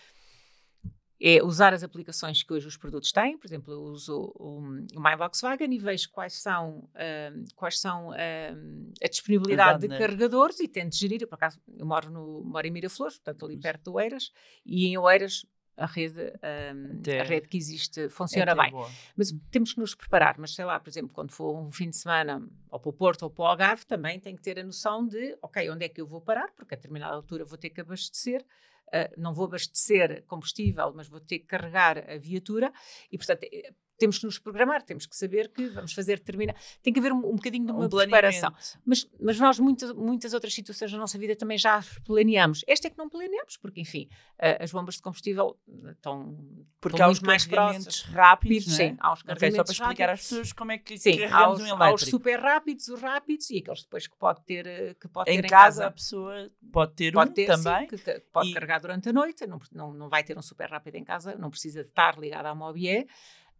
é 1.20 1.42
usar 1.42 1.72
as 1.72 1.82
aplicações 1.82 2.42
que 2.42 2.52
hoje 2.52 2.66
os 2.66 2.76
produtos 2.76 3.12
têm, 3.12 3.38
por 3.38 3.46
exemplo, 3.46 3.72
eu 3.72 3.80
uso 3.80 4.32
o, 4.34 4.58
o 4.58 5.00
My 5.00 5.16
Volkswagen 5.16 5.72
e 5.72 5.78
vejo 5.78 6.10
quais 6.10 6.34
são, 6.34 6.88
um, 6.94 7.44
quais 7.54 7.80
são 7.80 8.10
um, 8.10 8.92
a 9.02 9.08
disponibilidade 9.08 9.86
de 9.86 9.88
carregadores 9.88 10.60
e 10.60 10.68
tento 10.68 10.94
gerir, 10.94 11.22
eu, 11.22 11.28
por 11.28 11.36
acaso 11.36 11.60
eu 11.78 11.86
moro, 11.86 12.10
no, 12.10 12.44
moro 12.44 12.66
em 12.66 12.70
Miraflores, 12.70 13.16
portanto 13.16 13.46
ali 13.46 13.56
perto 13.56 13.84
de 13.84 13.90
Oeiras, 13.90 14.32
e 14.66 14.86
em 14.86 14.98
Oeiras 14.98 15.46
a 15.76 15.86
rede, 15.86 16.32
um, 16.74 17.20
a 17.20 17.24
rede 17.24 17.48
que 17.48 17.56
existe 17.56 18.08
funciona 18.08 18.52
é 18.52 18.54
bem. 18.54 18.70
Boa. 18.70 18.88
Mas 19.16 19.34
temos 19.50 19.72
que 19.72 19.80
nos 19.80 19.94
preparar. 19.94 20.36
Mas 20.38 20.54
sei 20.54 20.64
lá, 20.64 20.78
por 20.78 20.88
exemplo, 20.88 21.10
quando 21.12 21.32
for 21.32 21.56
um 21.56 21.70
fim 21.70 21.90
de 21.90 21.96
semana 21.96 22.46
ou 22.70 22.78
para 22.78 22.90
o 22.90 22.92
Porto 22.92 23.22
ou 23.22 23.30
para 23.30 23.42
o 23.42 23.46
Algarve, 23.46 23.84
também 23.84 24.20
tem 24.20 24.36
que 24.36 24.42
ter 24.42 24.58
a 24.58 24.64
noção 24.64 25.06
de, 25.06 25.36
ok, 25.42 25.68
onde 25.70 25.84
é 25.84 25.88
que 25.88 26.00
eu 26.00 26.06
vou 26.06 26.20
parar, 26.20 26.52
porque 26.56 26.74
a 26.74 26.76
determinada 26.76 27.14
altura 27.14 27.44
vou 27.44 27.58
ter 27.58 27.70
que 27.70 27.80
abastecer. 27.80 28.44
Uh, 28.88 29.20
não 29.20 29.34
vou 29.34 29.46
abastecer 29.46 30.24
combustível, 30.26 30.92
mas 30.94 31.08
vou 31.08 31.18
ter 31.18 31.40
que 31.40 31.46
carregar 31.46 31.98
a 32.08 32.16
viatura 32.16 32.72
e, 33.10 33.16
portanto, 33.16 33.42
eh, 33.44 33.72
temos 33.98 34.18
que 34.18 34.26
nos 34.26 34.38
programar, 34.38 34.82
temos 34.82 35.06
que 35.06 35.16
saber 35.16 35.48
que 35.48 35.66
vamos 35.68 35.92
fazer 35.92 36.18
determinado. 36.18 36.58
Tem 36.82 36.92
que 36.92 36.98
haver 36.98 37.12
um, 37.12 37.18
um 37.18 37.36
bocadinho 37.36 37.66
de 37.66 37.72
uma 37.72 37.86
um 37.86 37.88
preparação. 37.88 38.52
Mas, 38.84 39.08
mas 39.20 39.38
nós, 39.38 39.58
muitas, 39.58 39.92
muitas 39.92 40.34
outras 40.34 40.54
situações 40.54 40.90
da 40.90 40.98
nossa 40.98 41.18
vida 41.18 41.36
também 41.36 41.56
já 41.56 41.82
planeamos. 42.04 42.64
Esta 42.66 42.88
é 42.88 42.90
que 42.90 42.98
não 42.98 43.08
planeamos, 43.08 43.56
porque, 43.56 43.80
enfim, 43.80 44.08
as 44.38 44.72
bombas 44.72 44.96
de 44.96 45.02
combustível 45.02 45.58
estão. 45.90 46.36
Porque 46.80 47.00
há 47.00 47.08
os 47.08 47.20
mais 47.20 47.46
próximos 47.46 48.02
rápidos. 48.02 48.66
Não 48.66 48.74
é? 48.74 48.76
Sim, 48.76 48.96
há 49.00 49.12
os 49.12 49.20
okay, 49.20 49.50
Só 49.52 49.64
para 49.64 49.72
explicar 49.72 50.10
às 50.10 50.20
pessoas 50.20 50.52
como 50.52 50.72
é 50.72 50.78
que 50.78 50.98
sim, 50.98 51.16
carregamos 51.16 51.60
um 51.60 51.66
elétrico. 51.66 51.82
Há 51.82 51.94
os 51.94 52.02
super 52.02 52.40
rápidos, 52.40 52.88
os 52.88 53.00
rápidos 53.00 53.50
e 53.50 53.58
aqueles 53.58 53.82
depois 53.82 54.06
que 54.06 54.16
pode 54.16 54.44
ter, 54.44 54.66
eh, 54.66 54.94
que 54.94 55.08
pode 55.08 55.30
em 55.30 55.40
ter 55.40 55.46
em 55.46 55.48
casa. 55.48 55.64
casa. 55.64 55.86
a 55.86 55.90
pessoa 55.90 56.50
pode 56.72 56.94
ter 56.94 57.12
pode 57.12 57.30
um 57.30 57.34
ter, 57.34 57.46
também. 57.46 57.88
Sim, 57.88 57.96
que 57.96 58.20
pode 58.32 58.50
e... 58.50 58.54
carregar 58.54 58.80
durante 58.80 59.08
a 59.08 59.12
noite, 59.12 59.46
não, 59.46 59.58
não, 59.72 59.92
não 59.92 60.08
vai 60.08 60.22
ter 60.24 60.36
um 60.36 60.42
super 60.42 60.68
rápido 60.68 60.96
em 60.96 61.04
casa, 61.04 61.36
não 61.36 61.50
precisa 61.50 61.80
estar 61.80 62.18
ligado 62.18 62.46
à 62.46 62.54
Mobié. 62.54 63.06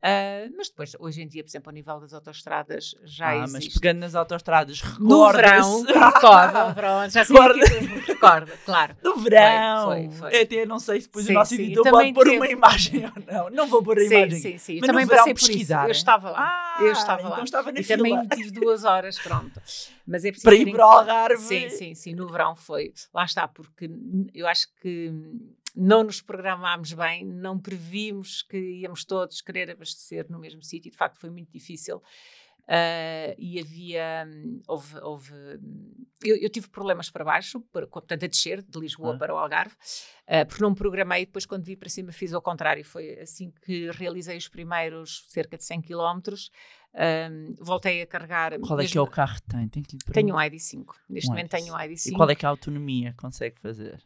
Uh, 0.04 0.52
mas 0.54 0.68
depois, 0.68 0.94
hoje 0.98 1.22
em 1.22 1.26
dia, 1.26 1.42
por 1.42 1.48
exemplo, 1.48 1.70
a 1.70 1.72
nível 1.72 1.98
das 1.98 2.12
autostradas, 2.12 2.94
já 3.04 3.28
ah, 3.28 3.36
existe. 3.38 3.52
mas 3.54 3.68
pegando 3.80 4.00
nas 4.00 4.14
autostradas, 4.14 4.82
recorda 4.84 5.02
No 5.02 5.32
verão, 5.32 5.82
recorda, 5.82 6.74
pronto, 6.74 7.10
já 7.10 7.22
recorda. 7.22 7.64
recorda, 8.06 8.52
claro. 8.66 8.96
No 9.02 9.16
verão, 9.16 9.86
foi, 9.86 10.10
foi, 10.10 10.30
foi. 10.30 10.42
até 10.42 10.66
não 10.66 10.78
sei 10.78 11.00
se 11.00 11.06
depois 11.06 11.24
sim, 11.24 11.32
o 11.32 11.34
nosso 11.34 11.56
sim, 11.56 11.62
editor 11.62 11.90
pode 11.90 12.12
pôr 12.12 12.24
teve... 12.24 12.36
uma 12.36 12.46
imagem 12.48 13.06
ou 13.06 13.22
não, 13.32 13.50
não 13.50 13.66
vou 13.66 13.82
pôr 13.82 13.96
a 13.96 14.02
sim, 14.02 14.06
imagem. 14.08 14.40
Sim, 14.40 14.58
sim, 14.58 14.78
mas 14.78 14.90
também 14.90 15.06
passei 15.06 15.32
isso, 15.32 15.72
eu 15.72 15.90
estava 15.90 16.30
lá, 16.32 16.38
ah, 16.38 16.82
eu 16.82 16.92
estava 16.92 17.22
então 17.22 17.30
lá. 17.38 17.42
estava 17.42 17.72
na 17.72 17.80
e 17.80 17.82
fila. 17.82 17.96
também 17.96 18.28
tive 18.28 18.50
duas 18.50 18.84
horas, 18.84 19.18
pronto. 19.18 19.58
Mas 20.06 20.22
é 20.26 20.32
Para 20.32 20.54
ir 20.54 20.70
para 20.70 20.86
o 20.86 20.90
Algarve. 20.90 21.42
Sim, 21.42 21.70
sim, 21.70 21.94
sim, 21.94 22.14
no 22.14 22.28
verão 22.28 22.54
foi, 22.54 22.92
lá 23.14 23.24
está, 23.24 23.48
porque 23.48 23.90
eu 24.34 24.46
acho 24.46 24.66
que 24.82 25.10
não 25.74 26.04
nos 26.04 26.20
programámos 26.20 26.92
bem, 26.92 27.24
não 27.24 27.58
previmos 27.58 28.42
que 28.42 28.56
íamos 28.56 29.04
todos 29.04 29.40
querer 29.40 29.70
abastecer 29.70 30.26
no 30.30 30.38
mesmo 30.38 30.62
sítio, 30.62 30.90
de 30.90 30.96
facto 30.96 31.18
foi 31.18 31.30
muito 31.30 31.50
difícil. 31.52 32.02
Uh, 32.64 33.36
e 33.36 33.60
havia, 33.60 34.26
houve, 34.66 34.98
houve 35.00 35.34
eu, 36.22 36.34
eu, 36.36 36.48
tive 36.48 36.66
problemas 36.68 37.10
para 37.10 37.22
baixo, 37.22 37.60
para, 37.70 37.86
portanto 37.86 38.24
a 38.24 38.26
descer 38.26 38.62
de 38.62 38.80
Lisboa 38.80 39.14
ah. 39.14 39.18
para 39.18 39.34
o 39.34 39.36
Algarve, 39.36 39.74
uh, 39.74 40.46
porque 40.46 40.62
não 40.62 40.70
me 40.70 40.76
programei, 40.76 41.26
depois 41.26 41.44
quando 41.44 41.62
vi 41.62 41.76
para 41.76 41.90
cima 41.90 42.10
fiz 42.10 42.32
ao 42.32 42.40
contrário, 42.40 42.82
foi 42.82 43.20
assim 43.20 43.52
que 43.66 43.90
realizei 43.90 44.38
os 44.38 44.48
primeiros 44.48 45.26
cerca 45.28 45.58
de 45.58 45.64
100 45.64 45.82
km, 45.82 46.20
um, 46.94 47.54
voltei 47.62 48.00
a 48.00 48.06
carregar. 48.06 48.58
Qual 48.60 48.80
é 48.80 48.86
que 48.86 48.96
é 48.96 49.00
o 49.00 49.06
carro 49.06 49.34
que 49.34 49.42
tem? 49.42 49.68
tem 49.68 49.82
que 49.82 49.98
tenho 49.98 50.34
um 50.34 50.38
ID5, 50.38 50.86
neste 51.06 51.28
um 51.28 51.32
momento 51.32 51.50
ID5. 51.52 51.58
tenho 51.58 51.74
um 51.74 51.76
ID5. 51.76 52.06
E 52.06 52.12
qual 52.12 52.30
é 52.30 52.34
que 52.34 52.46
é 52.46 52.48
a 52.48 52.50
autonomia 52.50 53.10
que 53.10 53.18
consegue 53.18 53.60
fazer? 53.60 54.02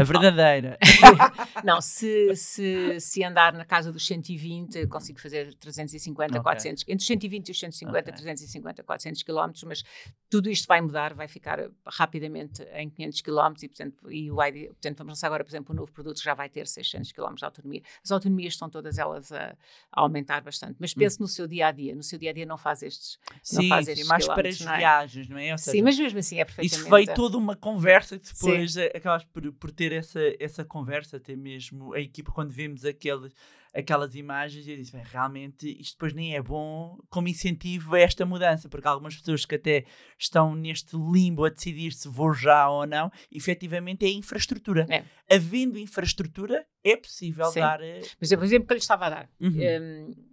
A 0.00 0.04
verdadeira. 0.04 0.78
não, 1.64 1.80
se, 1.80 2.34
se, 2.36 3.00
se 3.00 3.24
andar 3.24 3.52
na 3.52 3.64
casa 3.64 3.92
dos 3.92 4.06
120, 4.06 4.86
consigo 4.86 5.20
fazer 5.20 5.54
350, 5.54 6.32
okay. 6.32 6.42
400, 6.42 6.84
entre 6.86 6.96
os 6.96 7.06
120 7.06 7.48
e 7.48 7.50
os 7.52 7.60
150, 7.60 7.98
okay. 7.98 8.12
350, 8.12 8.82
400 8.82 9.22
km, 9.22 9.50
mas 9.66 9.84
tudo 10.30 10.50
isto 10.50 10.66
vai 10.66 10.80
mudar, 10.80 11.14
vai 11.14 11.28
ficar 11.28 11.70
rapidamente 11.86 12.62
em 12.74 12.88
500 12.90 13.20
km 13.22 13.54
e, 13.62 13.68
portanto, 13.68 14.12
e 14.12 14.30
o 14.30 14.42
ID, 14.42 14.68
portanto, 14.68 14.98
vamos 14.98 15.12
lançar 15.12 15.26
agora, 15.28 15.44
por 15.44 15.50
exemplo, 15.50 15.74
um 15.74 15.76
novo 15.76 15.92
produto 15.92 16.18
que 16.18 16.24
já 16.24 16.34
vai 16.34 16.48
ter 16.48 16.66
600 16.66 17.12
km 17.12 17.34
de 17.34 17.44
autonomia. 17.44 17.82
As 18.04 18.10
autonomias 18.10 18.54
estão 18.54 18.68
todas 18.68 18.98
elas 18.98 19.32
a, 19.32 19.56
a 19.92 20.00
aumentar 20.00 20.42
bastante, 20.42 20.76
mas 20.78 20.94
pense 20.94 21.16
hum. 21.16 21.22
no 21.22 21.28
seu 21.28 21.46
dia 21.46 21.68
a 21.68 21.72
dia. 21.72 21.94
No 21.94 22.02
seu 22.02 22.18
dia 22.18 22.30
a 22.30 22.32
dia 22.32 22.46
não 22.46 22.58
faz 22.58 22.82
estes. 22.82 23.18
Sim, 23.42 23.56
não 23.56 23.68
faz 23.68 23.86
sim, 23.86 23.92
estes 23.92 24.08
mais 24.08 24.26
para 24.26 24.48
as 24.48 24.60
é? 24.60 24.76
viagens, 24.76 25.28
não 25.28 25.38
é? 25.38 25.56
Seja, 25.56 25.76
sim, 25.76 25.82
mas 25.82 25.98
mesmo 25.98 26.18
assim 26.18 26.38
é 26.38 26.44
perfeitamente. 26.44 26.80
Isso 26.80 26.88
foi 26.88 27.06
toda 27.06 27.36
uma 27.36 27.56
conversa 27.56 28.18
que 28.18 28.32
depois 28.32 28.72
sim. 28.72 28.84
acabas 28.94 29.24
por, 29.24 29.52
por 29.52 29.70
ter 29.70 29.87
essa, 29.92 30.20
essa 30.38 30.64
conversa, 30.64 31.16
até 31.16 31.36
mesmo 31.36 31.92
a 31.94 32.00
equipa, 32.00 32.32
quando 32.32 32.50
vemos 32.50 32.84
aqueles, 32.84 33.32
aquelas 33.74 34.14
imagens, 34.14 34.66
eu 34.66 34.76
disse, 34.76 34.92
bem, 34.92 35.02
realmente 35.04 35.68
isto 35.80 35.94
depois 35.94 36.12
nem 36.12 36.34
é 36.34 36.42
bom 36.42 36.98
como 37.08 37.28
incentivo 37.28 37.94
a 37.94 38.00
esta 38.00 38.24
mudança, 38.24 38.68
porque 38.68 38.88
algumas 38.88 39.16
pessoas 39.16 39.44
que 39.44 39.54
até 39.54 39.84
estão 40.18 40.54
neste 40.54 40.96
limbo 40.96 41.44
a 41.44 41.48
decidir 41.50 41.92
se 41.92 42.08
vou 42.08 42.32
já 42.32 42.68
ou 42.68 42.86
não, 42.86 43.10
efetivamente 43.30 44.04
é 44.04 44.10
infraestrutura. 44.10 44.86
É. 44.88 45.04
Havendo 45.34 45.78
infraestrutura, 45.78 46.66
é 46.82 46.96
possível 46.96 47.46
Sim. 47.46 47.60
dar. 47.60 47.80
Mas, 48.20 48.34
por 48.34 48.44
exemplo, 48.44 48.66
que 48.66 48.72
eu 48.72 48.76
lhe 48.76 48.80
estava 48.80 49.06
a 49.06 49.10
dar. 49.10 49.30
Uhum. 49.40 49.58
Um, 49.58 50.28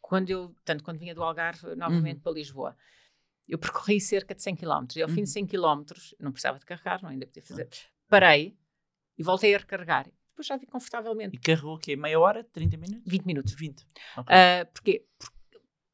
quando 0.00 0.30
eu, 0.30 0.54
tanto 0.64 0.84
quando 0.84 0.98
vinha 0.98 1.14
do 1.14 1.22
Algarve 1.22 1.74
novamente 1.74 2.16
uhum. 2.16 2.22
para 2.22 2.32
Lisboa, 2.32 2.76
eu 3.48 3.58
percorri 3.58 4.00
cerca 4.00 4.34
de 4.34 4.42
100 4.42 4.56
km 4.56 4.86
e 4.96 5.02
ao 5.02 5.08
uhum. 5.08 5.14
fim 5.14 5.22
de 5.24 5.30
100 5.30 5.46
km, 5.46 5.82
não 6.18 6.32
precisava 6.32 6.58
de 6.58 6.64
carregar, 6.64 7.02
não 7.02 7.10
ainda 7.10 7.26
podia 7.26 7.42
fazer, 7.42 7.68
parei 8.08 8.56
e 9.18 9.22
voltei 9.22 9.54
a 9.54 9.58
recarregar. 9.58 10.10
Depois 10.28 10.46
já 10.46 10.56
vi 10.56 10.66
confortavelmente. 10.66 11.34
E 11.34 11.38
carregou 11.38 11.76
o 11.76 11.78
quê? 11.78 11.96
Meia 11.96 12.20
hora? 12.20 12.44
30 12.44 12.76
minutos? 12.76 13.04
20 13.06 13.24
minutos. 13.24 13.54
20. 13.54 13.86
Okay. 14.18 14.36
Uh, 14.36 14.72
porquê? 14.72 15.06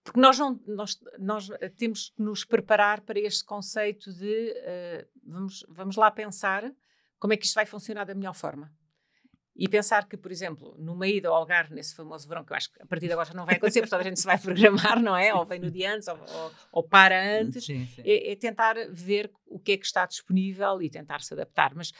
Porque 0.05 0.21
nós, 0.21 0.37
não, 0.37 0.61
nós, 0.67 0.99
nós 1.19 1.49
temos 1.79 2.11
que 2.11 2.21
nos 2.21 2.45
preparar 2.45 3.03
para 3.03 3.21
este 3.21 3.45
conceito 3.45 4.13
de 4.13 4.51
uh, 4.51 5.09
vamos, 5.25 5.65
vamos 5.69 5.97
lá 5.97 6.11
pensar 6.11 6.73
como 7.21 7.33
é 7.33 7.37
que 7.37 7.47
isto 7.47 7.55
vai 7.55 7.67
funcionar 7.67 8.05
da 8.05 8.15
melhor 8.15 8.35
forma. 8.35 8.73
E 9.55 9.69
pensar 9.69 10.09
que, 10.09 10.17
por 10.17 10.33
exemplo, 10.33 10.75
numa 10.79 11.07
ida 11.07 11.29
ao 11.29 11.35
Algarve, 11.35 11.75
nesse 11.75 11.95
famoso 11.95 12.27
verão, 12.27 12.43
que 12.43 12.53
eu 12.53 12.57
acho 12.57 12.73
que 12.73 12.83
a 12.83 12.87
partir 12.87 13.07
de 13.07 13.13
agora 13.13 13.29
já 13.29 13.35
não 13.35 13.45
vai 13.45 13.57
acontecer, 13.57 13.81
porque 13.81 13.91
toda 13.91 14.03
a 14.03 14.05
gente 14.05 14.19
se 14.19 14.27
vai 14.27 14.39
programar, 14.41 15.01
não 15.01 15.15
é? 15.15 15.33
Ou 15.35 15.45
vem 15.45 15.61
no 15.61 15.71
dia 15.71 15.95
antes, 15.95 16.09
ou, 16.09 16.19
ou, 16.19 16.53
ou 16.73 16.83
para 16.83 17.39
antes, 17.39 17.67
sim, 17.67 17.87
sim. 17.87 18.03
É, 18.03 18.33
é, 18.33 18.37
tentar 18.37 18.75
ver 18.91 19.31
o 19.47 19.61
que 19.61 19.73
é 19.73 19.77
que 19.77 19.85
está 19.85 20.07
disponível 20.07 20.81
e 20.81 20.89
tentar 20.89 21.21
se 21.21 21.35
adaptar. 21.35 21.75
Mas 21.75 21.93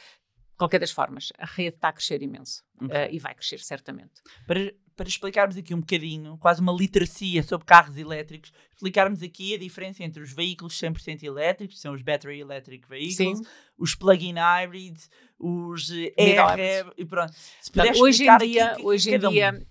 qualquer 0.63 0.79
das 0.79 0.91
formas, 0.91 1.33
a 1.37 1.45
rede 1.45 1.75
está 1.75 1.89
a 1.89 1.93
crescer 1.93 2.21
imenso 2.21 2.63
okay. 2.81 3.05
uh, 3.05 3.09
e 3.11 3.19
vai 3.19 3.35
crescer 3.35 3.59
certamente. 3.59 4.13
Para, 4.47 4.73
para 4.95 5.09
explicarmos 5.09 5.57
aqui 5.57 5.73
um 5.73 5.81
bocadinho, 5.81 6.37
quase 6.37 6.61
uma 6.61 6.71
literacia 6.71 7.43
sobre 7.43 7.65
carros 7.65 7.97
elétricos, 7.97 8.53
explicarmos 8.73 9.21
aqui 9.21 9.53
a 9.53 9.57
diferença 9.57 10.03
entre 10.03 10.23
os 10.23 10.31
veículos 10.31 10.79
100% 10.79 11.23
elétricos, 11.23 11.75
que 11.75 11.81
são 11.81 11.93
os 11.93 12.01
Battery 12.01 12.39
Electric 12.39 12.87
Vehicles, 12.87 13.39
Sim. 13.39 13.45
os 13.77 13.93
Plug-in 13.93 14.35
Hybrids, 14.35 15.09
os 15.37 15.89
ERE 15.91 16.93
e 16.97 17.05
pronto. 17.05 17.33
Portanto, 17.73 17.99
hoje 17.99 18.23
em 18.23 18.37
dia, 18.37 18.71
aqui, 18.71 18.81
hoje 18.83 19.13
em 19.13 19.19
dia 19.19 19.67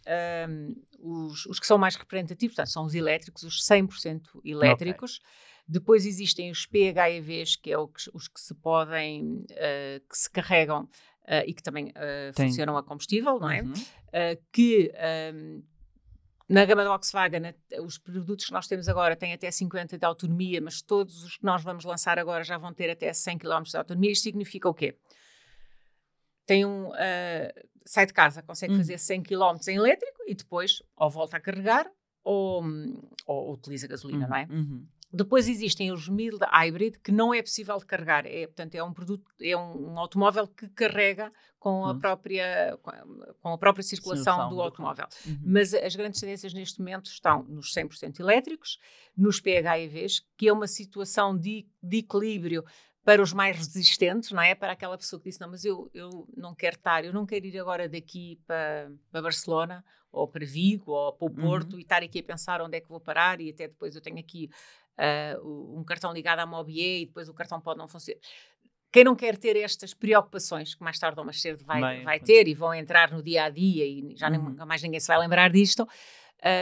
um, 0.49 0.75
os, 0.99 1.47
os 1.47 1.59
que 1.59 1.67
são 1.67 1.79
mais 1.79 1.97
representativos 1.97 2.55
portanto, 2.55 2.73
são 2.73 2.85
os 2.85 2.95
elétricos, 2.95 3.43
os 3.45 3.63
100% 3.63 4.21
elétricos. 4.45 5.17
Okay 5.17 5.52
depois 5.73 6.05
existem 6.05 6.51
os 6.51 6.67
PHEVs, 6.67 7.57
que 7.57 7.73
é 7.73 7.77
que, 7.77 8.11
os 8.13 8.29
que 8.29 8.41
se 8.41 8.55
podem, 8.55 9.45
uh, 9.51 10.09
que 10.09 10.17
se 10.17 10.31
carregam 10.31 10.83
uh, 10.83 11.45
e 11.47 11.55
que 11.55 11.63
também 11.63 11.87
uh, 11.89 12.33
funcionam 12.37 12.77
a 12.77 12.83
combustível, 12.83 13.41
não 13.41 13.51
é? 13.51 13.63
Uhum. 13.63 13.73
que 14.53 14.93
um, 14.93 14.99
ehm, 14.99 15.63
na 16.49 16.67
gama 16.67 16.83
da 16.85 16.91
Volkswagen, 16.91 17.55
os 17.83 17.97
produtos 17.97 18.45
que 18.45 18.53
nós 18.53 18.67
temos 18.67 18.87
agora 18.87 19.17
têm 19.17 19.33
até 19.33 19.51
50 19.51 19.97
de 19.97 20.05
autonomia, 20.05 20.61
mas 20.61 20.83
todos 20.83 21.25
os 21.25 21.39
que 21.39 21.45
nós 21.45 21.63
vamos 21.63 21.85
lançar 21.85 22.19
agora 22.19 22.45
já 22.45 22.59
vão 22.59 22.75
ter 22.75 22.91
até 22.91 23.11
100 23.11 23.39
km 23.39 23.63
de 23.63 23.77
autonomia. 23.79 24.13
Isto 24.13 24.25
significa 24.25 24.69
o 24.69 24.75
quê? 24.75 24.95
Tem 26.45 26.67
um, 26.67 26.91
sai 27.87 28.05
de 28.05 28.13
casa, 28.13 28.43
consegue 28.43 28.73
uhum. 28.73 28.81
fazer 28.81 28.99
100 28.99 29.23
km 29.23 29.57
em 29.69 29.77
elétrico 29.77 30.23
e 30.27 30.35
depois 30.35 30.83
ou 30.95 31.09
volta 31.09 31.39
a 31.39 31.41
carregar 31.41 31.91
ou, 32.23 32.63
ou 33.27 33.55
utiliza 33.55 33.87
gasolina, 33.87 34.25
uhum. 34.25 34.31
não 34.31 34.37
é? 34.37 34.47
Uhum. 34.51 34.87
Depois 35.13 35.47
existem 35.47 35.93
os 35.93 36.09
mild 36.09 36.39
hybrid, 36.51 36.97
que 37.03 37.13
não 37.13 37.35
é 37.35 37.43
possível 37.43 37.77
de 37.79 37.85
carregar. 37.85 38.25
É, 38.27 38.47
portanto, 38.47 38.75
é 38.75 38.83
um 38.83 38.93
produto, 38.93 39.31
é 39.41 39.55
um, 39.57 39.93
um 39.93 39.99
automóvel 39.99 40.49
que 40.49 40.69
carrega 40.69 41.31
com 41.59 41.85
a, 41.85 41.93
hum. 41.93 41.99
própria, 41.99 42.79
com 43.41 43.49
a 43.51 43.59
própria 43.59 43.83
circulação 43.83 44.49
do, 44.49 44.57
do 44.57 44.63
automóvel. 44.63 45.07
Uhum. 45.27 45.39
Mas 45.45 45.75
as 45.75 45.95
grandes 45.95 46.19
tendências 46.19 46.55
neste 46.55 46.79
momento 46.81 47.07
estão 47.07 47.43
nos 47.45 47.73
100% 47.75 48.21
elétricos, 48.21 48.79
nos 49.17 49.39
PHEVs, 49.39 50.23
que 50.37 50.49
é 50.49 50.53
uma 50.53 50.67
situação 50.67 51.37
de, 51.37 51.67
de 51.83 51.99
equilíbrio 51.99 52.65
para 53.05 53.21
os 53.21 53.33
mais 53.33 53.57
resistentes, 53.57 54.31
não 54.31 54.41
é? 54.41 54.55
Para 54.55 54.73
aquela 54.73 54.97
pessoa 54.97 55.21
que 55.21 55.29
disse, 55.29 55.41
não, 55.41 55.51
mas 55.51 55.65
eu, 55.65 55.91
eu 55.93 56.27
não 56.37 56.55
quero 56.55 56.77
estar, 56.77 57.05
eu 57.05 57.13
não 57.13 57.27
quero 57.27 57.45
ir 57.45 57.59
agora 57.59 57.89
daqui 57.89 58.41
para, 58.47 58.91
para 59.11 59.23
Barcelona, 59.23 59.85
ou 60.11 60.29
para 60.29 60.45
Vigo, 60.45 60.93
ou 60.93 61.13
para 61.13 61.27
o 61.27 61.31
Porto, 61.31 61.73
uhum. 61.73 61.79
e 61.79 61.83
estar 61.83 62.03
aqui 62.03 62.21
a 62.21 62.23
pensar 62.23 62.61
onde 62.61 62.77
é 62.77 62.81
que 62.81 62.89
vou 62.89 63.01
parar, 63.01 63.41
e 63.41 63.51
até 63.51 63.67
depois 63.67 63.95
eu 63.95 64.01
tenho 64.01 64.19
aqui 64.19 64.51
uh, 65.03 65.79
um 65.79 65.85
cartão 65.85 66.13
ligado 66.13 66.39
à 66.39 66.47
Mobier, 66.47 67.03
e 67.03 67.07
depois 67.07 67.29
o 67.29 67.35
cartão 67.35 67.61
pode 67.61 67.79
não 67.79 67.89
funcionar. 67.89 68.21
Quem 68.93 69.05
não 69.05 69.17
quer 69.17 69.39
ter 69.39 69.57
estas 69.57 69.95
preocupações, 69.95 70.75
que 70.75 70.85
mais 70.85 70.99
tarde 70.99 71.19
ou 71.19 71.25
mais 71.25 71.41
cedo 71.41 71.65
vai, 71.65 71.81
Bem, 71.81 72.05
vai 72.05 72.21
ter, 72.21 72.47
e 72.47 72.55
vão 72.55 72.75
entrar 72.75 73.11
no 73.11 73.23
dia 73.23 73.45
a 73.45 73.49
dia, 73.49 73.87
e 73.87 74.15
já 74.17 74.29
uhum. 74.29 74.55
nem, 74.55 74.67
mais 74.67 74.83
ninguém 74.83 75.01
se 75.01 75.09
vai 75.09 75.19
lembrar 75.19 75.51
disto, 75.51 75.89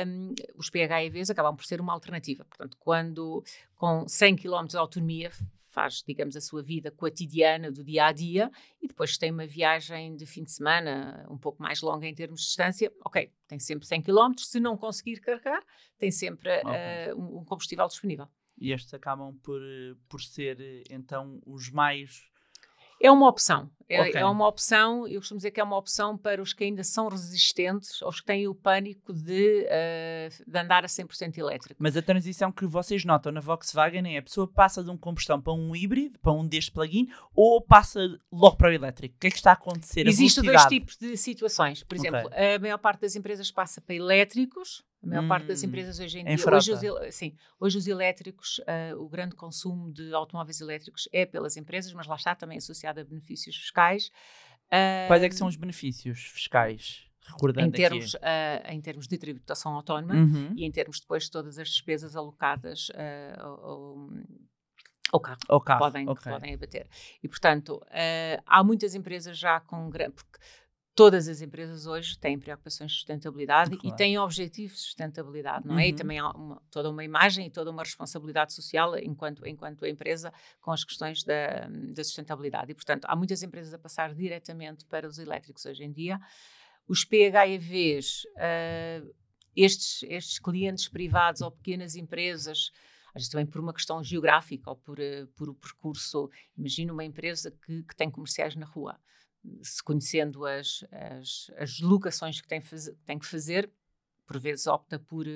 um, 0.06 0.34
os 0.56 0.70
PHEVs 0.70 1.30
acabam 1.30 1.56
por 1.56 1.64
ser 1.64 1.80
uma 1.80 1.92
alternativa. 1.92 2.44
Portanto, 2.44 2.76
quando 2.78 3.42
com 3.74 4.06
100 4.06 4.36
km 4.36 4.66
de 4.66 4.76
autonomia 4.76 5.30
faz, 5.70 6.02
digamos, 6.06 6.36
a 6.36 6.40
sua 6.40 6.62
vida 6.62 6.90
cotidiana 6.90 7.70
do 7.70 7.82
dia 7.82 8.06
a 8.06 8.12
dia 8.12 8.50
e 8.82 8.88
depois 8.88 9.16
tem 9.16 9.30
uma 9.30 9.46
viagem 9.46 10.16
de 10.16 10.26
fim 10.26 10.42
de 10.42 10.52
semana 10.52 11.26
um 11.30 11.38
pouco 11.38 11.62
mais 11.62 11.80
longa 11.80 12.06
em 12.06 12.14
termos 12.14 12.40
de 12.40 12.46
distância, 12.46 12.92
ok, 13.04 13.32
tem 13.46 13.58
sempre 13.58 13.86
100 13.86 14.02
km, 14.02 14.32
se 14.38 14.60
não 14.60 14.76
conseguir 14.76 15.20
carregar, 15.20 15.62
tem 15.98 16.10
sempre 16.10 16.50
okay. 16.58 17.12
uh, 17.12 17.40
um 17.40 17.44
combustível 17.44 17.86
disponível. 17.86 18.28
E 18.60 18.72
estes 18.72 18.92
acabam 18.92 19.34
por, 19.42 19.62
eh, 19.62 19.94
por 20.06 20.20
ser, 20.20 20.60
eh, 20.60 20.82
então, 20.90 21.40
os 21.46 21.70
mais 21.70 22.29
é 23.00 23.10
uma 23.10 23.28
opção. 23.28 23.70
É, 23.90 24.00
okay. 24.02 24.20
é, 24.20 24.24
uma 24.24 24.46
opção, 24.46 25.08
eu 25.08 25.18
costumo 25.18 25.38
dizer 25.38 25.50
que 25.50 25.58
é 25.58 25.64
uma 25.64 25.76
opção 25.76 26.16
para 26.16 26.40
os 26.40 26.52
que 26.52 26.62
ainda 26.62 26.84
são 26.84 27.08
resistentes, 27.08 28.00
ou 28.02 28.08
os 28.08 28.20
que 28.20 28.26
têm 28.26 28.46
o 28.46 28.54
pânico 28.54 29.12
de, 29.12 29.66
uh, 29.66 30.44
de 30.48 30.58
andar 30.58 30.84
a 30.84 30.86
100% 30.86 31.36
elétrico. 31.38 31.82
Mas 31.82 31.96
a 31.96 32.02
transição 32.02 32.52
que 32.52 32.64
vocês 32.66 33.04
notam 33.04 33.32
na 33.32 33.40
Volkswagen 33.40 34.14
é 34.14 34.18
a 34.18 34.22
pessoa 34.22 34.46
passa 34.46 34.84
de 34.84 34.90
um 34.90 34.96
combustão 34.96 35.40
para 35.40 35.52
um 35.52 35.74
híbrido, 35.74 36.20
para 36.20 36.30
um 36.30 36.46
deste 36.46 36.70
plug-in, 36.70 37.08
ou 37.34 37.60
passa 37.60 38.00
logo 38.30 38.54
para 38.54 38.70
o 38.70 38.72
elétrico? 38.72 39.16
O 39.16 39.18
que 39.18 39.26
é 39.26 39.30
que 39.30 39.36
está 39.36 39.50
a 39.50 39.54
acontecer? 39.54 40.06
Existem 40.06 40.44
dois 40.44 40.64
tipos 40.66 40.96
de 40.96 41.16
situações. 41.16 41.82
Por 41.82 41.96
exemplo, 41.96 42.26
okay. 42.26 42.54
a 42.54 42.58
maior 42.60 42.78
parte 42.78 43.00
das 43.00 43.16
empresas 43.16 43.50
passa 43.50 43.80
para 43.80 43.96
elétricos, 43.96 44.84
a 45.02 45.06
maior 45.06 45.24
hum, 45.24 45.28
parte 45.28 45.46
das 45.46 45.62
hum, 45.62 45.66
empresas 45.66 45.98
hoje 45.98 46.18
em, 46.18 46.28
em 46.28 46.36
dia, 46.36 46.54
hoje 46.54 46.72
os, 46.72 47.14
sim, 47.14 47.34
hoje 47.58 47.78
os 47.78 47.86
elétricos, 47.86 48.58
uh, 48.58 48.98
o 48.98 49.08
grande 49.08 49.34
consumo 49.34 49.90
de 49.90 50.12
automóveis 50.12 50.60
elétricos 50.60 51.08
é 51.12 51.24
pelas 51.24 51.56
empresas, 51.56 51.92
mas 51.94 52.06
lá 52.06 52.16
está 52.16 52.34
também 52.34 52.58
associado 52.58 53.00
a 53.00 53.04
benefícios 53.04 53.56
fiscais. 53.56 54.10
Uh, 54.66 55.08
Quais 55.08 55.22
é 55.22 55.28
que 55.28 55.34
são 55.34 55.48
os 55.48 55.56
benefícios 55.56 56.20
fiscais? 56.24 57.06
Recordando 57.26 57.68
em 57.68 57.70
termos, 57.70 58.14
uh, 58.14 58.18
em 58.68 58.80
termos 58.80 59.06
de 59.06 59.16
tributação 59.16 59.72
autónoma 59.74 60.14
uhum. 60.14 60.52
e 60.56 60.64
em 60.64 60.70
termos 60.70 61.00
depois 61.00 61.24
de 61.24 61.30
todas 61.30 61.58
as 61.58 61.68
despesas 61.68 62.16
alocadas 62.16 62.90
ao, 63.38 64.08
ao 65.12 65.20
carro, 65.20 65.38
ao 65.48 65.60
carro. 65.60 65.78
Que 65.78 65.84
podem, 65.84 66.08
okay. 66.08 66.22
que 66.22 66.30
podem 66.30 66.54
abater. 66.54 66.88
E, 67.22 67.28
portanto, 67.28 67.76
uh, 67.76 68.42
há 68.46 68.62
muitas 68.64 68.94
empresas 68.94 69.36
já 69.36 69.60
com 69.60 69.88
grande. 69.90 70.14
Porque 70.14 70.38
todas 70.94 71.28
as 71.28 71.40
empresas 71.40 71.86
hoje 71.86 72.18
têm 72.18 72.38
preocupações 72.38 72.90
de 72.90 72.98
sustentabilidade 72.98 73.76
claro. 73.76 73.94
e 73.94 73.96
têm 73.96 74.18
objetivos 74.18 74.76
de 74.76 74.82
sustentabilidade, 74.82 75.66
não 75.66 75.78
é? 75.78 75.88
E 75.88 75.90
uhum. 75.90 75.96
também 75.96 76.18
há 76.18 76.30
uma, 76.30 76.62
toda 76.70 76.90
uma 76.90 77.04
imagem 77.04 77.46
e 77.46 77.50
toda 77.50 77.70
uma 77.70 77.82
responsabilidade 77.82 78.52
social 78.52 78.98
enquanto, 78.98 79.46
enquanto 79.46 79.86
empresa 79.86 80.32
com 80.60 80.70
as 80.72 80.84
questões 80.84 81.22
da, 81.22 81.68
da 81.68 82.04
sustentabilidade. 82.04 82.72
E, 82.72 82.74
portanto, 82.74 83.04
há 83.06 83.16
muitas 83.16 83.42
empresas 83.42 83.72
a 83.72 83.78
passar 83.78 84.14
diretamente 84.14 84.84
para 84.84 85.06
os 85.06 85.18
elétricos 85.18 85.64
hoje 85.64 85.84
em 85.84 85.92
dia. 85.92 86.20
Os 86.88 87.04
PHEVs, 87.04 88.24
uh, 88.24 88.38
ah, 88.38 89.02
estes, 89.54 90.02
estes 90.02 90.38
clientes 90.38 90.88
privados 90.88 91.40
ou 91.40 91.50
pequenas 91.50 91.94
empresas, 91.94 92.72
às 93.08 93.22
vezes 93.22 93.28
também 93.28 93.46
por 93.46 93.60
uma 93.60 93.72
questão 93.72 94.02
geográfica 94.02 94.70
ou 94.70 94.76
por, 94.76 94.98
uh, 94.98 95.26
por 95.36 95.48
o 95.48 95.54
percurso. 95.54 96.28
Imagina 96.58 96.92
uma 96.92 97.04
empresa 97.04 97.52
que, 97.64 97.82
que 97.84 97.96
tem 97.96 98.10
comerciais 98.10 98.56
na 98.56 98.66
rua 98.66 98.98
se 99.62 99.82
conhecendo 99.82 100.44
as, 100.44 100.84
as, 100.90 101.50
as 101.56 101.80
locações 101.80 102.40
que 102.40 102.48
tem, 102.48 102.60
faz, 102.60 102.90
tem 103.04 103.18
que 103.18 103.26
fazer, 103.26 103.70
por 104.26 104.38
vezes 104.38 104.68
opta 104.68 104.96
por, 104.96 105.26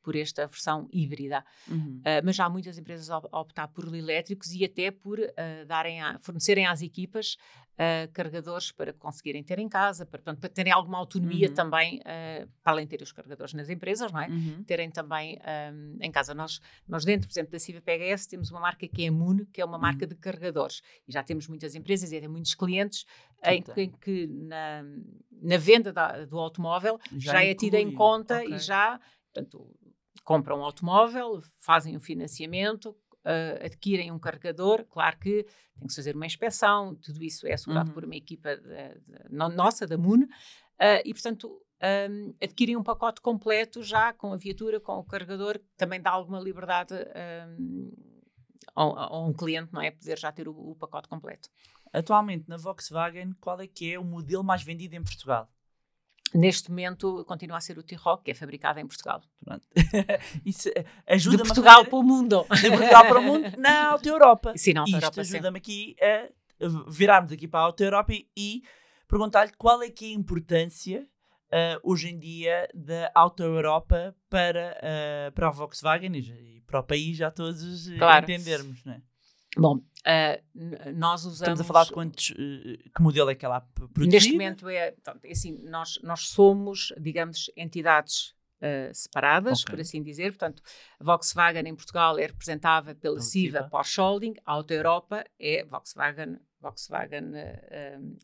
por 0.00 0.14
esta 0.14 0.46
versão 0.46 0.88
híbrida. 0.92 1.44
Uhum. 1.68 2.00
Uh, 2.00 2.22
mas 2.24 2.36
já 2.36 2.44
há 2.44 2.48
muitas 2.48 2.78
empresas 2.78 3.10
a 3.10 3.18
optar 3.18 3.66
por 3.66 3.92
elétricos 3.92 4.52
e 4.52 4.64
até 4.64 4.92
por 4.92 5.18
uh, 5.18 5.66
darem 5.66 6.00
a, 6.00 6.20
fornecerem 6.20 6.64
às 6.64 6.80
equipas 6.80 7.36
uh, 7.74 8.12
carregadores 8.12 8.72
para 8.72 8.92
conseguirem 8.92 9.42
ter 9.42 9.58
em 9.58 9.68
casa, 9.68 10.06
para, 10.06 10.18
portanto, 10.18 10.40
para 10.40 10.48
terem 10.48 10.72
alguma 10.72 10.98
autonomia 10.98 11.48
uhum. 11.48 11.54
também, 11.54 11.98
uh, 12.00 12.48
para 12.62 12.72
além 12.72 12.86
de 12.86 12.96
ter 12.96 13.02
os 13.02 13.12
carregadores 13.12 13.54
nas 13.54 13.68
empresas, 13.68 14.10
não 14.10 14.20
é? 14.20 14.28
Uhum. 14.28 14.64
Terem 14.64 14.90
também 14.90 15.38
um, 15.72 15.98
em 16.00 16.10
casa. 16.10 16.34
Nós, 16.34 16.60
nós 16.88 17.04
dentro, 17.04 17.28
por 17.28 17.32
exemplo, 17.32 17.52
da 17.52 17.58
CIVA 17.58 17.80
PHS, 17.80 18.26
temos 18.26 18.50
uma 18.50 18.60
marca 18.60 18.86
que 18.86 19.04
é 19.04 19.08
a 19.08 19.12
Moon, 19.12 19.44
que 19.52 19.60
é 19.60 19.64
uma 19.64 19.78
marca 19.78 20.04
uhum. 20.04 20.08
de 20.08 20.14
carregadores. 20.16 20.82
E 21.06 21.12
já 21.12 21.22
temos 21.22 21.48
muitas 21.48 21.74
empresas 21.74 22.12
e 22.12 22.16
até 22.16 22.28
muitos 22.28 22.54
clientes 22.54 23.04
em, 23.44 23.64
em, 23.76 23.90
que 23.90 24.26
na, 24.26 24.84
na 25.42 25.56
venda 25.56 25.92
da, 25.92 26.24
do 26.24 26.38
automóvel 26.38 26.98
já, 27.12 27.32
já 27.32 27.44
é 27.44 27.54
tida 27.54 27.78
em 27.78 27.92
conta 27.92 28.38
okay. 28.38 28.54
e 28.54 28.58
já, 28.58 29.00
portanto, 29.32 29.70
compram 30.24 30.60
um 30.60 30.64
automóvel, 30.64 31.40
fazem 31.60 31.94
o 31.94 31.98
um 31.98 32.00
financiamento, 32.00 32.96
uh, 33.24 33.64
adquirem 33.64 34.10
um 34.10 34.18
carregador, 34.18 34.84
claro 34.84 35.18
que 35.18 35.44
tem 35.78 35.86
que 35.86 35.92
se 35.92 35.96
fazer 35.96 36.14
uma 36.14 36.26
inspeção, 36.26 36.94
tudo 36.96 37.22
isso 37.22 37.46
é 37.46 37.54
assegurado 37.54 37.88
uhum. 37.88 37.94
por 37.94 38.04
uma 38.04 38.16
equipa 38.16 38.56
de, 38.56 39.00
de, 39.00 39.32
nossa, 39.32 39.86
da 39.86 39.96
MUN, 39.96 40.22
uh, 40.22 40.28
e 41.04 41.12
portanto 41.12 41.60
um, 42.10 42.34
adquirem 42.42 42.76
um 42.76 42.82
pacote 42.82 43.20
completo 43.20 43.82
já 43.82 44.12
com 44.12 44.32
a 44.32 44.36
viatura, 44.36 44.80
com 44.80 44.98
o 44.98 45.04
carregador, 45.04 45.58
que 45.58 45.66
também 45.76 46.00
dá 46.00 46.10
alguma 46.10 46.40
liberdade 46.40 46.94
um, 47.58 47.92
a, 48.74 48.82
a, 48.82 49.18
um 49.20 49.32
cliente, 49.32 49.72
não 49.72 49.82
é? 49.82 49.90
Poder 49.90 50.18
já 50.18 50.32
ter 50.32 50.48
o, 50.48 50.52
o 50.52 50.74
pacote 50.76 51.08
completo. 51.08 51.48
Atualmente 51.92 52.48
na 52.48 52.56
Volkswagen, 52.56 53.34
qual 53.40 53.60
é 53.60 53.66
que 53.66 53.92
é 53.92 53.98
o 53.98 54.04
modelo 54.04 54.42
mais 54.42 54.62
vendido 54.62 54.96
em 54.96 55.02
Portugal? 55.02 55.48
Neste 56.32 56.70
momento 56.70 57.24
continua 57.26 57.58
a 57.58 57.60
ser 57.60 57.78
o 57.78 57.82
T-Rock, 57.82 58.24
que 58.24 58.30
é 58.32 58.34
fabricado 58.34 58.80
em 58.80 58.86
Portugal. 58.86 59.22
Isso 60.44 60.68
eh, 60.70 60.84
ajuda-me 61.06 61.42
De 61.42 61.48
Portugal 61.48 61.78
fazer... 61.78 61.90
para 61.90 61.98
o 61.98 62.02
mundo. 62.02 62.46
De 62.50 62.70
Portugal 62.70 63.06
para 63.06 63.18
o 63.20 63.22
mundo 63.22 63.52
na 63.58 63.90
Alta 63.90 64.08
Europa. 64.08 64.52
Sim, 64.56 64.72
na 64.72 64.80
Alta 64.80 64.96
Europa, 64.96 65.20
Isto 65.20 65.34
ajuda-me 65.34 65.58
aqui 65.58 65.96
a 66.00 66.28
virarmos 66.88 67.30
aqui 67.30 67.46
para 67.46 67.60
a 67.60 67.62
Alta 67.64 67.84
Europa 67.84 68.12
e, 68.12 68.28
e 68.36 68.62
perguntar-lhe 69.06 69.52
qual 69.56 69.82
é 69.82 69.90
que 69.90 70.06
é 70.06 70.08
a 70.08 70.18
importância 70.18 71.06
uh, 71.54 71.80
hoje 71.82 72.08
em 72.08 72.18
dia 72.18 72.68
da 72.74 73.10
Alta 73.14 73.44
Europa 73.44 74.14
para, 74.28 74.76
uh, 74.78 75.32
para 75.32 75.48
a 75.48 75.50
Volkswagen 75.50 76.16
e, 76.16 76.62
para 76.66 76.80
o 76.80 76.82
país, 76.82 77.16
já 77.16 77.30
todos 77.30 77.88
claro. 77.96 78.24
entendermos, 78.24 78.84
não 78.84 78.94
é? 78.94 79.02
Bom, 79.56 79.80
uh, 80.06 80.92
nós 80.94 81.24
usamos. 81.24 81.40
Estamos 81.40 81.60
a 81.60 81.64
falar 81.64 81.84
de 81.84 81.92
quantos. 81.92 82.30
Uh, 82.30 82.90
que 82.94 83.02
modelo 83.02 83.30
é 83.30 83.34
que 83.34 83.44
ela 83.44 83.60
produz? 83.60 84.08
Neste 84.08 84.32
momento 84.32 84.68
é. 84.68 84.94
assim, 85.30 85.58
nós, 85.64 85.98
nós 86.02 86.28
somos, 86.28 86.92
digamos, 86.98 87.50
entidades 87.56 88.34
uh, 88.60 88.92
separadas, 88.92 89.62
okay. 89.62 89.74
por 89.74 89.80
assim 89.80 90.02
dizer. 90.02 90.32
Portanto, 90.32 90.62
a 91.00 91.04
Volkswagen 91.04 91.66
em 91.66 91.74
Portugal 91.74 92.18
é 92.18 92.26
representada 92.26 92.94
pela 92.94 93.20
CIVA 93.20 93.64
Porsche 93.64 94.00
Holding, 94.00 94.34
a 94.44 94.52
Auto 94.52 94.72
Europa 94.72 95.24
é 95.38 95.64
Volkswagen, 95.64 96.38
Volkswagen 96.60 97.32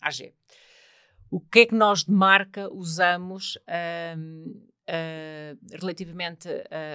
AG. 0.00 0.34
O 1.30 1.40
que 1.40 1.60
é 1.60 1.66
que 1.66 1.74
nós 1.74 2.04
de 2.04 2.12
marca 2.12 2.68
usamos 2.72 3.56
relativamente, 5.80 6.48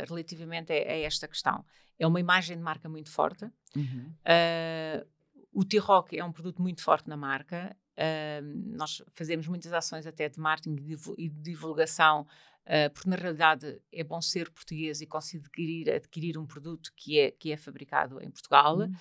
relativamente 0.08 0.74
a, 0.74 0.76
a 0.76 0.98
esta 0.98 1.26
questão? 1.26 1.64
É 1.98 2.08
uma 2.08 2.20
imagem 2.20 2.58
de 2.58 2.64
marca 2.64 2.90
muito 2.90 3.10
forte. 3.10 3.46
Uhum. 3.76 4.14
Uh, 4.26 5.08
o 5.52 5.64
T-Rock 5.64 6.18
é 6.18 6.24
um 6.24 6.32
produto 6.32 6.62
muito 6.62 6.82
forte 6.82 7.08
na 7.10 7.16
marca. 7.18 7.76
Uh, 7.98 8.76
nós 8.76 9.02
fazemos 9.14 9.48
muitas 9.48 9.72
ações 9.72 10.06
até 10.06 10.28
de 10.28 10.40
marketing 10.40 10.76
e 11.18 11.30
de 11.30 11.42
divulgação, 11.42 12.22
uh, 12.22 12.90
porque 12.94 13.10
na 13.10 13.16
realidade 13.16 13.82
é 13.92 14.04
bom 14.04 14.22
ser 14.22 14.50
português 14.52 15.00
e 15.00 15.06
conseguir 15.06 15.90
adquirir 15.90 16.38
um 16.38 16.46
produto 16.46 16.92
que 16.96 17.20
é, 17.20 17.32
que 17.32 17.52
é 17.52 17.58
fabricado 17.58 18.22
em 18.22 18.30
Portugal. 18.30 18.80
Uhum. 18.80 18.94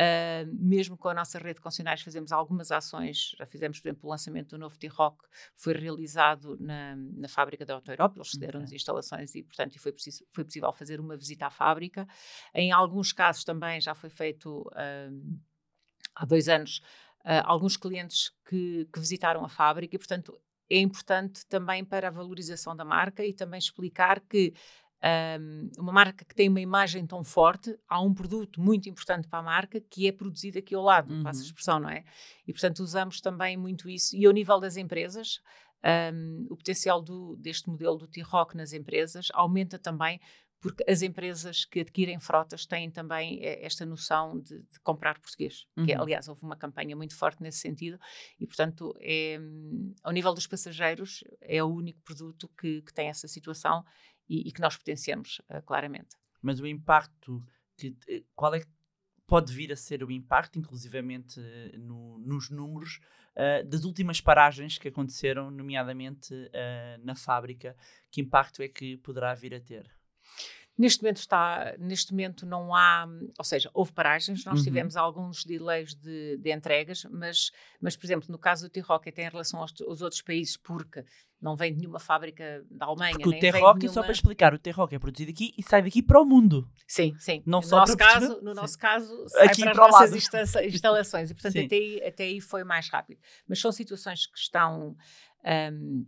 Uh, 0.00 0.46
mesmo 0.52 0.96
com 0.96 1.08
a 1.08 1.14
nossa 1.14 1.40
rede 1.40 1.54
de 1.54 1.60
concessionários 1.60 2.04
fazemos 2.04 2.30
algumas 2.30 2.70
ações, 2.70 3.34
já 3.36 3.44
fizemos, 3.46 3.80
por 3.80 3.88
exemplo, 3.88 4.06
o 4.06 4.10
lançamento 4.10 4.50
do 4.50 4.58
novo 4.58 4.78
T-Rock, 4.78 5.24
foi 5.56 5.74
realizado 5.74 6.56
na, 6.60 6.94
na 6.94 7.28
fábrica 7.28 7.66
da 7.66 7.74
Auto 7.74 7.90
Europa, 7.90 8.14
eles 8.16 8.30
cederam-nos 8.30 8.68
okay. 8.68 8.76
instalações 8.76 9.34
e, 9.34 9.42
portanto, 9.42 9.76
foi, 9.80 9.90
preciso, 9.90 10.24
foi 10.30 10.44
possível 10.44 10.72
fazer 10.72 11.00
uma 11.00 11.16
visita 11.16 11.46
à 11.46 11.50
fábrica. 11.50 12.06
Em 12.54 12.70
alguns 12.70 13.12
casos 13.12 13.42
também 13.42 13.80
já 13.80 13.92
foi 13.92 14.08
feito, 14.08 14.60
uh, 14.68 15.40
há 16.14 16.24
dois 16.24 16.48
anos, 16.48 16.78
uh, 17.24 17.42
alguns 17.42 17.76
clientes 17.76 18.30
que, 18.48 18.88
que 18.92 19.00
visitaram 19.00 19.44
a 19.44 19.48
fábrica 19.48 19.96
e, 19.96 19.98
portanto, 19.98 20.40
é 20.70 20.78
importante 20.78 21.44
também 21.46 21.84
para 21.84 22.06
a 22.06 22.10
valorização 22.10 22.76
da 22.76 22.84
marca 22.84 23.24
e 23.24 23.32
também 23.32 23.58
explicar 23.58 24.20
que 24.20 24.54
um, 25.40 25.70
uma 25.78 25.92
marca 25.92 26.24
que 26.24 26.34
tem 26.34 26.48
uma 26.48 26.60
imagem 26.60 27.06
tão 27.06 27.22
forte, 27.22 27.78
há 27.88 28.00
um 28.00 28.12
produto 28.12 28.60
muito 28.60 28.88
importante 28.88 29.28
para 29.28 29.38
a 29.38 29.42
marca 29.42 29.80
que 29.80 30.08
é 30.08 30.12
produzido 30.12 30.58
aqui 30.58 30.74
ao 30.74 30.82
lado, 30.82 31.12
uhum. 31.12 31.22
passa 31.22 31.40
a 31.40 31.44
expressão, 31.44 31.78
não 31.78 31.88
é? 31.88 32.04
E 32.46 32.52
portanto 32.52 32.80
usamos 32.80 33.20
também 33.20 33.56
muito 33.56 33.88
isso. 33.88 34.16
E 34.16 34.26
ao 34.26 34.32
nível 34.32 34.58
das 34.58 34.76
empresas, 34.76 35.40
um, 36.12 36.46
o 36.50 36.56
potencial 36.56 37.00
do, 37.00 37.36
deste 37.36 37.68
modelo 37.68 37.96
do 37.96 38.08
T-Rock 38.08 38.56
nas 38.56 38.72
empresas 38.72 39.28
aumenta 39.32 39.78
também 39.78 40.20
porque 40.60 40.84
as 40.90 41.02
empresas 41.02 41.64
que 41.64 41.80
adquirem 41.80 42.18
frotas 42.18 42.66
têm 42.66 42.90
também 42.90 43.38
eh, 43.44 43.64
esta 43.64 43.86
noção 43.86 44.40
de, 44.40 44.58
de 44.58 44.80
comprar 44.82 45.20
português. 45.20 45.66
Uhum. 45.76 45.86
Que, 45.86 45.94
aliás, 45.94 46.26
houve 46.26 46.42
uma 46.42 46.56
campanha 46.56 46.96
muito 46.96 47.16
forte 47.16 47.40
nesse 47.40 47.58
sentido 47.58 47.98
e, 48.40 48.46
portanto, 48.46 48.92
é, 48.98 49.38
ao 50.02 50.12
nível 50.12 50.34
dos 50.34 50.48
passageiros, 50.48 51.22
é 51.40 51.62
o 51.62 51.68
único 51.68 52.00
produto 52.02 52.48
que, 52.60 52.82
que 52.82 52.92
tem 52.92 53.08
essa 53.08 53.28
situação 53.28 53.84
e, 54.28 54.48
e 54.48 54.52
que 54.52 54.60
nós 54.60 54.76
potenciamos 54.76 55.40
uh, 55.50 55.62
claramente. 55.64 56.16
Mas 56.42 56.60
o 56.60 56.66
impacto, 56.66 57.44
que, 57.76 57.96
eh, 58.08 58.22
qual 58.34 58.54
é 58.54 58.60
que 58.60 58.68
pode 59.26 59.52
vir 59.52 59.72
a 59.72 59.76
ser 59.76 60.02
o 60.02 60.10
impacto, 60.10 60.58
inclusivamente 60.58 61.40
no, 61.78 62.18
nos 62.18 62.48
números, 62.48 63.00
uh, 63.36 63.66
das 63.66 63.84
últimas 63.84 64.20
paragens 64.20 64.78
que 64.78 64.88
aconteceram, 64.88 65.50
nomeadamente 65.50 66.32
uh, 66.34 67.04
na 67.04 67.14
fábrica? 67.14 67.76
Que 68.10 68.20
impacto 68.20 68.62
é 68.62 68.68
que 68.68 68.96
poderá 68.98 69.34
vir 69.34 69.54
a 69.54 69.60
ter? 69.60 69.90
Neste 70.78 71.02
momento 71.02 71.16
está, 71.16 71.74
neste 71.76 72.12
momento 72.12 72.46
não 72.46 72.72
há, 72.72 73.04
ou 73.36 73.44
seja, 73.44 73.68
houve 73.74 73.92
paragens, 73.92 74.44
nós 74.44 74.60
uhum. 74.60 74.64
tivemos 74.64 74.96
alguns 74.96 75.44
delays 75.44 75.92
de, 75.92 76.36
de, 76.36 76.52
entregas, 76.52 77.04
mas, 77.10 77.50
mas, 77.80 77.96
por 77.96 78.06
exemplo, 78.06 78.28
no 78.30 78.38
caso 78.38 78.68
do 78.68 78.70
T-Rock, 78.70 79.08
até 79.08 79.24
em 79.24 79.28
relação 79.28 79.60
aos, 79.60 79.74
aos, 79.80 80.02
outros 80.02 80.22
países, 80.22 80.56
porque 80.56 81.04
não 81.42 81.56
vem 81.56 81.72
de 81.72 81.80
nenhuma 81.80 81.98
fábrica 81.98 82.64
da 82.70 82.86
Alemanha. 82.86 83.14
Porque 83.14 83.28
o 83.28 83.40
T-Rock, 83.40 83.80
nenhuma... 83.80 83.92
só 83.92 84.02
para 84.02 84.12
explicar, 84.12 84.54
o 84.54 84.58
T-Rock 84.58 84.94
é 84.94 84.98
produzido 85.00 85.32
aqui 85.32 85.52
e 85.58 85.62
sai 85.64 85.82
daqui 85.82 86.00
para 86.00 86.20
o 86.20 86.24
mundo. 86.24 86.70
Sim, 86.86 87.12
sim. 87.18 87.42
Não 87.44 87.58
no 87.58 87.66
só 87.66 87.78
nosso 87.78 87.96
caso, 87.96 88.40
No 88.40 88.54
nosso 88.54 88.78
caso, 88.78 89.28
sai 89.30 89.46
aqui 89.46 89.62
para, 89.62 89.74
para 89.74 89.84
as 89.86 90.12
nossas 90.12 90.64
instalações 90.64 91.30
e, 91.32 91.34
portanto, 91.34 91.58
até 91.58 91.74
aí, 91.74 92.02
até 92.06 92.22
aí 92.22 92.40
foi 92.40 92.62
mais 92.62 92.88
rápido. 92.88 93.18
Mas 93.48 93.60
são 93.60 93.72
situações 93.72 94.28
que 94.28 94.38
estão... 94.38 94.96
Um, 95.72 96.06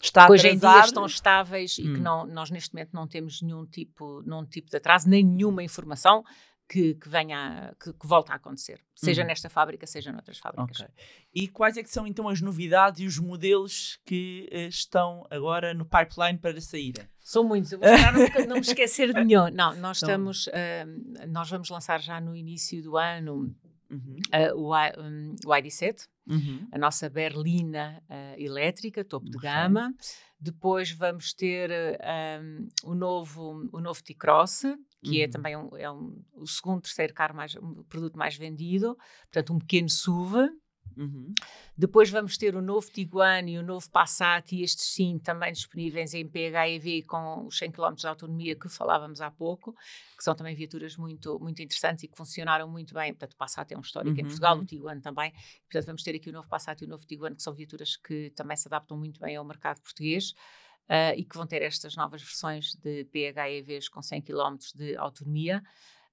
está 0.00 0.26
que 0.26 0.32
hoje 0.32 0.48
em 0.48 0.58
dia 0.58 0.80
estão 0.80 1.06
estáveis 1.06 1.78
hum. 1.78 1.82
e 1.82 1.84
que 1.84 2.00
hum. 2.00 2.02
não, 2.02 2.26
nós 2.26 2.50
neste 2.50 2.74
momento 2.74 2.90
não 2.92 3.06
temos 3.06 3.42
nenhum 3.42 3.66
tipo, 3.66 4.22
nenhum 4.22 4.44
tipo 4.44 4.70
de 4.70 4.76
atraso, 4.76 5.08
nem 5.08 5.24
nenhuma 5.24 5.62
informação 5.62 6.24
que, 6.70 6.94
que 6.94 7.08
venha, 7.08 7.74
que, 7.82 7.92
que 7.92 8.06
volte 8.06 8.30
a 8.30 8.36
acontecer, 8.36 8.80
seja 8.94 9.24
hum. 9.24 9.26
nesta 9.26 9.50
fábrica, 9.50 9.86
seja 9.88 10.12
noutras 10.12 10.38
fábricas. 10.38 10.80
Okay. 10.80 10.94
E 11.34 11.48
quais 11.48 11.76
é 11.76 11.82
que 11.82 11.90
são 11.90 12.06
então 12.06 12.28
as 12.28 12.40
novidades 12.40 13.00
e 13.00 13.06
os 13.06 13.18
modelos 13.18 13.98
que 14.06 14.48
uh, 14.52 14.68
estão 14.68 15.26
agora 15.30 15.74
no 15.74 15.84
pipeline 15.84 16.38
para 16.38 16.60
sair? 16.60 16.94
São 17.18 17.42
muitos, 17.42 17.72
eu 17.72 17.80
vou 17.80 17.88
não, 17.88 18.46
não 18.46 18.54
me 18.54 18.60
esquecer 18.62 19.12
de 19.12 19.24
nenhum. 19.24 19.50
Não, 19.50 19.74
nós 19.76 20.00
então, 20.00 20.30
estamos, 20.30 20.46
uh, 20.46 21.26
nós 21.28 21.50
vamos 21.50 21.68
lançar 21.70 22.00
já 22.00 22.20
no 22.20 22.36
início 22.36 22.80
do 22.82 22.96
ano 22.96 23.52
uhum. 23.90 24.16
uh, 24.34 24.56
o, 24.56 24.74
um, 25.02 25.34
o 25.44 25.50
ID7, 25.50 26.06
uhum. 26.28 26.68
a 26.72 26.78
nossa 26.78 27.08
berlina 27.08 28.02
uh, 28.08 28.40
elétrica, 28.40 29.04
topo 29.04 29.28
de 29.28 29.38
gama. 29.38 29.94
Depois 30.38 30.90
vamos 30.90 31.34
ter 31.34 31.70
um, 32.42 32.68
o 32.84 32.94
novo, 32.94 33.68
o 33.72 33.80
novo 33.80 34.02
T-Cross, 34.02 34.62
que 35.02 35.20
é 35.20 35.24
uhum. 35.24 35.24
é 35.24 35.28
também 35.28 35.56
um, 35.56 35.76
é 35.76 35.90
um, 35.90 36.22
o 36.34 36.46
segundo, 36.46 36.80
terceiro 36.80 37.12
carro 37.12 37.34
mais, 37.34 37.54
um 37.56 37.82
produto 37.84 38.16
mais 38.16 38.36
vendido, 38.36 38.96
portanto 39.30 39.52
um 39.52 39.58
pequeno 39.58 39.88
SUV. 39.88 40.48
Uhum. 40.96 41.32
Depois 41.76 42.10
vamos 42.10 42.36
ter 42.36 42.54
o 42.54 42.62
novo 42.62 42.90
Tiguan 42.90 43.48
e 43.48 43.58
o 43.58 43.62
novo 43.62 43.88
Passat, 43.90 44.54
e 44.54 44.62
estes 44.62 44.86
sim 44.86 45.18
também 45.18 45.52
disponíveis 45.52 46.14
em 46.14 46.26
PHEV 46.28 47.02
com 47.02 47.46
os 47.46 47.58
100 47.58 47.72
km 47.72 47.94
de 47.94 48.06
autonomia 48.06 48.54
que 48.54 48.68
falávamos 48.68 49.20
há 49.20 49.30
pouco, 49.30 49.72
que 50.16 50.22
são 50.22 50.34
também 50.34 50.54
viaturas 50.54 50.96
muito, 50.96 51.38
muito 51.38 51.62
interessantes 51.62 52.04
e 52.04 52.08
que 52.08 52.16
funcionaram 52.16 52.68
muito 52.68 52.94
bem. 52.94 53.12
Portanto, 53.12 53.32
o 53.32 53.36
Passat 53.36 53.72
é 53.72 53.76
um 53.76 53.80
histórico 53.80 54.14
uhum. 54.14 54.20
em 54.20 54.24
Portugal, 54.24 54.58
o 54.58 54.64
Tiguan 54.64 55.00
também. 55.00 55.32
Portanto, 55.62 55.86
vamos 55.86 56.02
ter 56.02 56.14
aqui 56.14 56.30
o 56.30 56.32
novo 56.32 56.48
Passat 56.48 56.80
e 56.82 56.86
o 56.86 56.88
novo 56.88 57.06
Tiguan, 57.06 57.34
que 57.34 57.42
são 57.42 57.54
viaturas 57.54 57.96
que 57.96 58.30
também 58.30 58.56
se 58.56 58.68
adaptam 58.68 58.96
muito 58.96 59.20
bem 59.20 59.36
ao 59.36 59.44
mercado 59.44 59.80
português. 59.80 60.32
Uh, 60.88 61.14
e 61.16 61.24
que 61.24 61.36
vão 61.36 61.46
ter 61.46 61.62
estas 61.62 61.94
novas 61.94 62.20
versões 62.20 62.74
de 62.74 63.04
PHEVs 63.04 63.88
com 63.88 64.02
100 64.02 64.22
km 64.22 64.56
de 64.74 64.96
autonomia. 64.96 65.62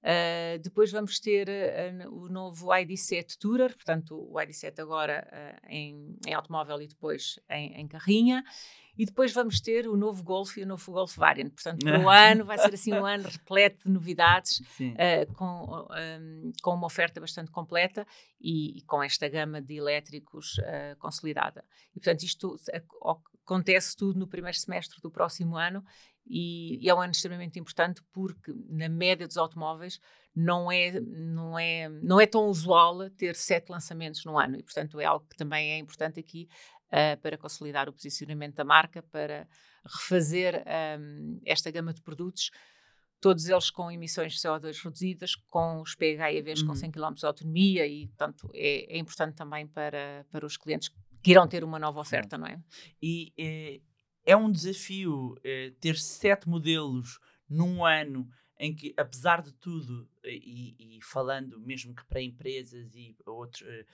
Uh, 0.00 0.58
depois 0.60 0.92
vamos 0.92 1.18
ter 1.18 1.48
uh, 1.48 2.14
o 2.14 2.28
novo 2.28 2.68
ID7 2.68 3.36
Tourer, 3.36 3.74
portanto, 3.74 4.14
o 4.14 4.34
ID7 4.34 4.78
agora 4.78 5.26
uh, 5.32 5.66
em, 5.68 6.16
em, 6.24 6.34
automóvel 6.34 6.80
e 6.80 6.86
depois 6.86 7.40
em, 7.50 7.80
em, 7.80 7.88
carrinha. 7.88 8.44
E 8.96 9.04
depois 9.06 9.32
vamos 9.32 9.60
ter 9.60 9.86
o 9.86 9.96
novo 9.96 10.24
Golf 10.24 10.56
e 10.56 10.62
o 10.62 10.66
novo 10.66 10.90
Golf 10.90 11.16
Variant. 11.16 11.50
Portanto, 11.50 11.84
o 11.84 12.08
ano 12.10 12.44
vai 12.44 12.58
ser 12.58 12.74
assim 12.74 12.92
um 12.92 13.06
ano 13.06 13.28
repleto 13.28 13.86
de 13.86 13.92
novidades, 13.92 14.60
com, 15.36 15.86
um, 16.20 16.52
com 16.60 16.74
uma 16.74 16.86
oferta 16.86 17.20
bastante 17.20 17.48
completa 17.52 18.04
e, 18.40 18.78
e 18.78 18.82
com 18.82 19.00
esta 19.00 19.28
gama 19.28 19.62
de 19.62 19.76
elétricos 19.76 20.56
consolidada. 20.98 21.64
E, 21.94 22.00
portanto, 22.00 22.24
isto 22.24 22.56
acontece 23.44 23.96
tudo 23.96 24.18
no 24.18 24.26
primeiro 24.26 24.58
semestre 24.58 25.00
do 25.00 25.12
próximo 25.12 25.56
ano 25.56 25.84
e, 26.28 26.78
e, 26.84 26.88
é 26.88 26.94
um 26.94 27.00
ano 27.00 27.12
extremamente 27.12 27.58
importante 27.58 28.02
porque 28.12 28.52
na 28.68 28.88
média 28.88 29.26
dos 29.26 29.36
automóveis 29.36 29.98
não 30.34 30.70
é, 30.70 31.00
não 31.00 31.58
é, 31.58 31.88
não 31.88 32.20
é 32.20 32.26
tão 32.26 32.46
usual 32.46 33.08
ter 33.10 33.34
sete 33.34 33.70
lançamentos 33.70 34.24
no 34.24 34.38
ano 34.38 34.56
e 34.56 34.62
portanto 34.62 35.00
é 35.00 35.04
algo 35.04 35.26
que 35.28 35.36
também 35.36 35.72
é 35.72 35.78
importante 35.78 36.20
aqui 36.20 36.48
uh, 36.88 37.20
para 37.20 37.36
consolidar 37.36 37.88
o 37.88 37.92
posicionamento 37.92 38.56
da 38.56 38.64
marca, 38.64 39.02
para 39.02 39.48
refazer 39.84 40.62
um, 41.00 41.40
esta 41.44 41.70
gama 41.70 41.92
de 41.92 42.02
produtos 42.02 42.50
todos 43.20 43.48
eles 43.48 43.70
com 43.70 43.90
emissões 43.90 44.34
de 44.34 44.38
CO2 44.38 44.82
reduzidas, 44.82 45.34
com 45.34 45.80
os 45.80 45.94
PHEVs 45.94 46.60
uhum. 46.60 46.68
com 46.68 46.74
100 46.74 46.90
km 46.92 47.14
de 47.14 47.26
autonomia 47.26 47.86
e, 47.86 48.06
portanto, 48.08 48.48
é, 48.54 48.94
é, 48.94 48.98
importante 48.98 49.34
também 49.34 49.66
para, 49.66 50.24
para 50.30 50.46
os 50.46 50.56
clientes 50.56 50.90
que 51.22 51.30
irão 51.32 51.48
ter 51.48 51.64
uma 51.64 51.78
nova 51.78 52.00
oferta, 52.00 52.38
não 52.38 52.46
é? 52.46 52.60
E 53.02 53.32
eh, 53.36 53.80
é 54.28 54.36
um 54.36 54.52
desafio 54.52 55.34
eh, 55.42 55.72
ter 55.80 55.96
sete 55.96 56.46
modelos 56.46 57.18
num 57.48 57.82
ano 57.82 58.28
em 58.60 58.74
que, 58.74 58.92
apesar 58.94 59.40
de 59.40 59.54
tudo, 59.54 60.06
eh, 60.22 60.34
e, 60.34 60.98
e 60.98 61.02
falando 61.02 61.58
mesmo 61.58 61.94
que 61.94 62.04
para 62.04 62.20
empresas 62.20 62.94
e 62.94 63.16
outros, 63.24 63.62
eh, 63.66 63.86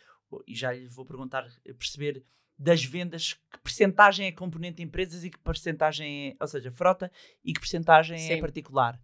e 0.44 0.56
já 0.56 0.72
lhe 0.72 0.88
vou 0.88 1.06
perguntar, 1.06 1.46
perceber 1.78 2.24
das 2.58 2.84
vendas, 2.84 3.34
que 3.34 3.60
percentagem 3.62 4.26
é 4.26 4.32
componente 4.32 4.78
de 4.78 4.82
empresas 4.82 5.22
e 5.22 5.30
que 5.30 5.38
percentagem 5.38 6.30
é, 6.30 6.36
ou 6.40 6.48
seja, 6.48 6.72
frota, 6.72 7.12
e 7.44 7.52
que 7.52 7.60
percentagem 7.60 8.32
é 8.32 8.40
particular? 8.40 9.00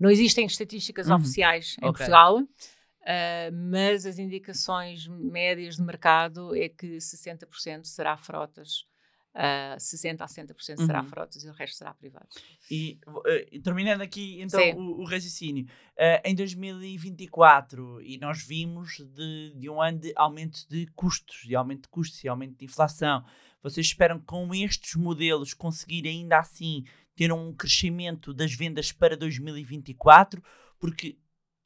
Não 0.00 0.10
existem 0.10 0.46
estatísticas 0.46 1.08
uhum. 1.08 1.16
oficiais 1.16 1.76
em 1.82 1.86
okay. 1.86 1.98
Portugal, 1.98 2.38
uh, 2.38 3.70
mas 3.70 4.06
as 4.06 4.18
indicações 4.18 5.06
médias 5.06 5.76
de 5.76 5.82
mercado 5.82 6.56
é 6.56 6.70
que 6.70 6.96
60% 6.96 7.84
será 7.84 8.16
frotas 8.16 8.90
uh, 9.34 9.76
60% 9.76 10.20
a 10.20 10.26
70% 10.26 10.78
uhum. 10.78 10.86
será 10.86 11.04
frotas 11.04 11.44
e 11.44 11.48
o 11.48 11.52
resto 11.52 11.76
será 11.76 11.94
privado. 11.94 12.28
E 12.70 12.98
uh, 13.06 13.60
terminando 13.62 14.00
aqui 14.00 14.40
então 14.40 14.60
o, 14.76 15.00
o, 15.00 15.04
raciocínio, 15.04 15.64
uh, 15.64 16.20
em 16.24 16.34
2024, 16.34 18.00
e 18.02 18.18
nós 18.18 18.42
vimos 18.42 18.98
de, 18.98 19.54
de 19.56 19.70
um 19.70 19.80
ano 19.80 19.98
de 19.98 20.12
aumento 20.16 20.66
de 20.68 20.86
custos, 20.94 21.42
de 21.44 21.54
aumento 21.54 21.82
de 21.82 21.88
custos 21.88 22.22
e 22.24 22.28
aumento 22.28 22.58
de 22.58 22.64
inflação, 22.64 23.24
vocês 23.62 23.86
esperam 23.86 24.20
com 24.20 24.52
estes 24.54 24.96
modelos 24.96 25.54
conseguir 25.54 26.06
ainda 26.08 26.38
assim 26.38 26.84
ter 27.14 27.32
um 27.32 27.52
crescimento 27.54 28.34
das 28.34 28.52
vendas 28.52 28.90
para 28.90 29.16
2024? 29.16 30.42
Porque 30.80 31.16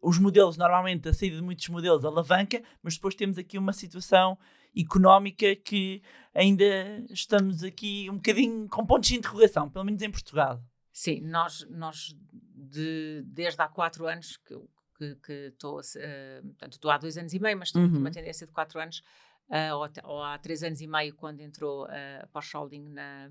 os 0.00 0.18
modelos, 0.18 0.56
normalmente, 0.56 1.08
a 1.08 1.14
saída 1.14 1.36
de 1.36 1.42
muitos 1.42 1.68
modelos 1.68 2.04
alavanca, 2.04 2.62
mas 2.82 2.94
depois 2.94 3.14
temos 3.14 3.38
aqui 3.38 3.56
uma 3.56 3.72
situação 3.72 4.38
económica 4.76 5.56
que 5.56 6.02
ainda 6.34 7.04
estamos 7.10 7.62
aqui 7.62 8.08
um 8.10 8.16
bocadinho 8.16 8.68
com 8.68 8.84
pontos 8.84 9.08
de 9.08 9.16
interrogação, 9.16 9.70
pelo 9.70 9.84
menos 9.84 10.02
em 10.02 10.10
Portugal. 10.10 10.62
Sim, 10.92 11.20
nós, 11.22 11.66
nós 11.70 12.16
de, 12.54 13.22
desde 13.26 13.60
há 13.60 13.68
quatro 13.68 14.06
anos 14.06 14.36
que, 14.36 15.14
que, 15.16 15.32
estou, 15.48 15.78
uh, 15.78 16.42
portanto, 16.42 16.72
estou 16.72 16.90
há 16.90 16.98
dois 16.98 17.16
anos 17.18 17.32
e 17.32 17.38
meio, 17.38 17.58
mas 17.58 17.70
tenho 17.70 17.86
uhum. 17.86 17.98
uma 17.98 18.10
tendência 18.10 18.46
de 18.46 18.52
quatro 18.52 18.80
anos, 18.80 19.02
uh, 19.50 19.74
ou, 19.74 19.88
ou, 20.10 20.22
há 20.22 20.38
três 20.38 20.62
anos 20.62 20.80
e 20.80 20.86
meio, 20.86 21.14
quando 21.14 21.40
entrou 21.40 21.84
uh, 21.84 22.22
a 22.22 22.26
Porsche 22.28 22.56
Holding 22.56 22.88
na, 22.88 23.28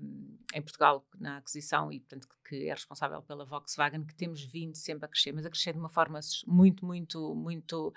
em 0.54 0.62
Portugal 0.62 1.04
na 1.18 1.38
aquisição 1.38 1.90
e, 1.92 2.00
portanto, 2.00 2.28
que 2.48 2.68
é 2.68 2.72
responsável 2.72 3.20
pela 3.22 3.44
Volkswagen, 3.44 4.04
que 4.04 4.14
temos 4.14 4.42
vindo 4.42 4.76
sempre 4.76 5.06
a 5.06 5.08
crescer, 5.08 5.32
mas 5.32 5.44
a 5.44 5.50
crescer 5.50 5.72
de 5.72 5.78
uma 5.78 5.88
forma 5.88 6.20
muito, 6.46 6.86
muito, 6.86 7.34
muito 7.34 7.92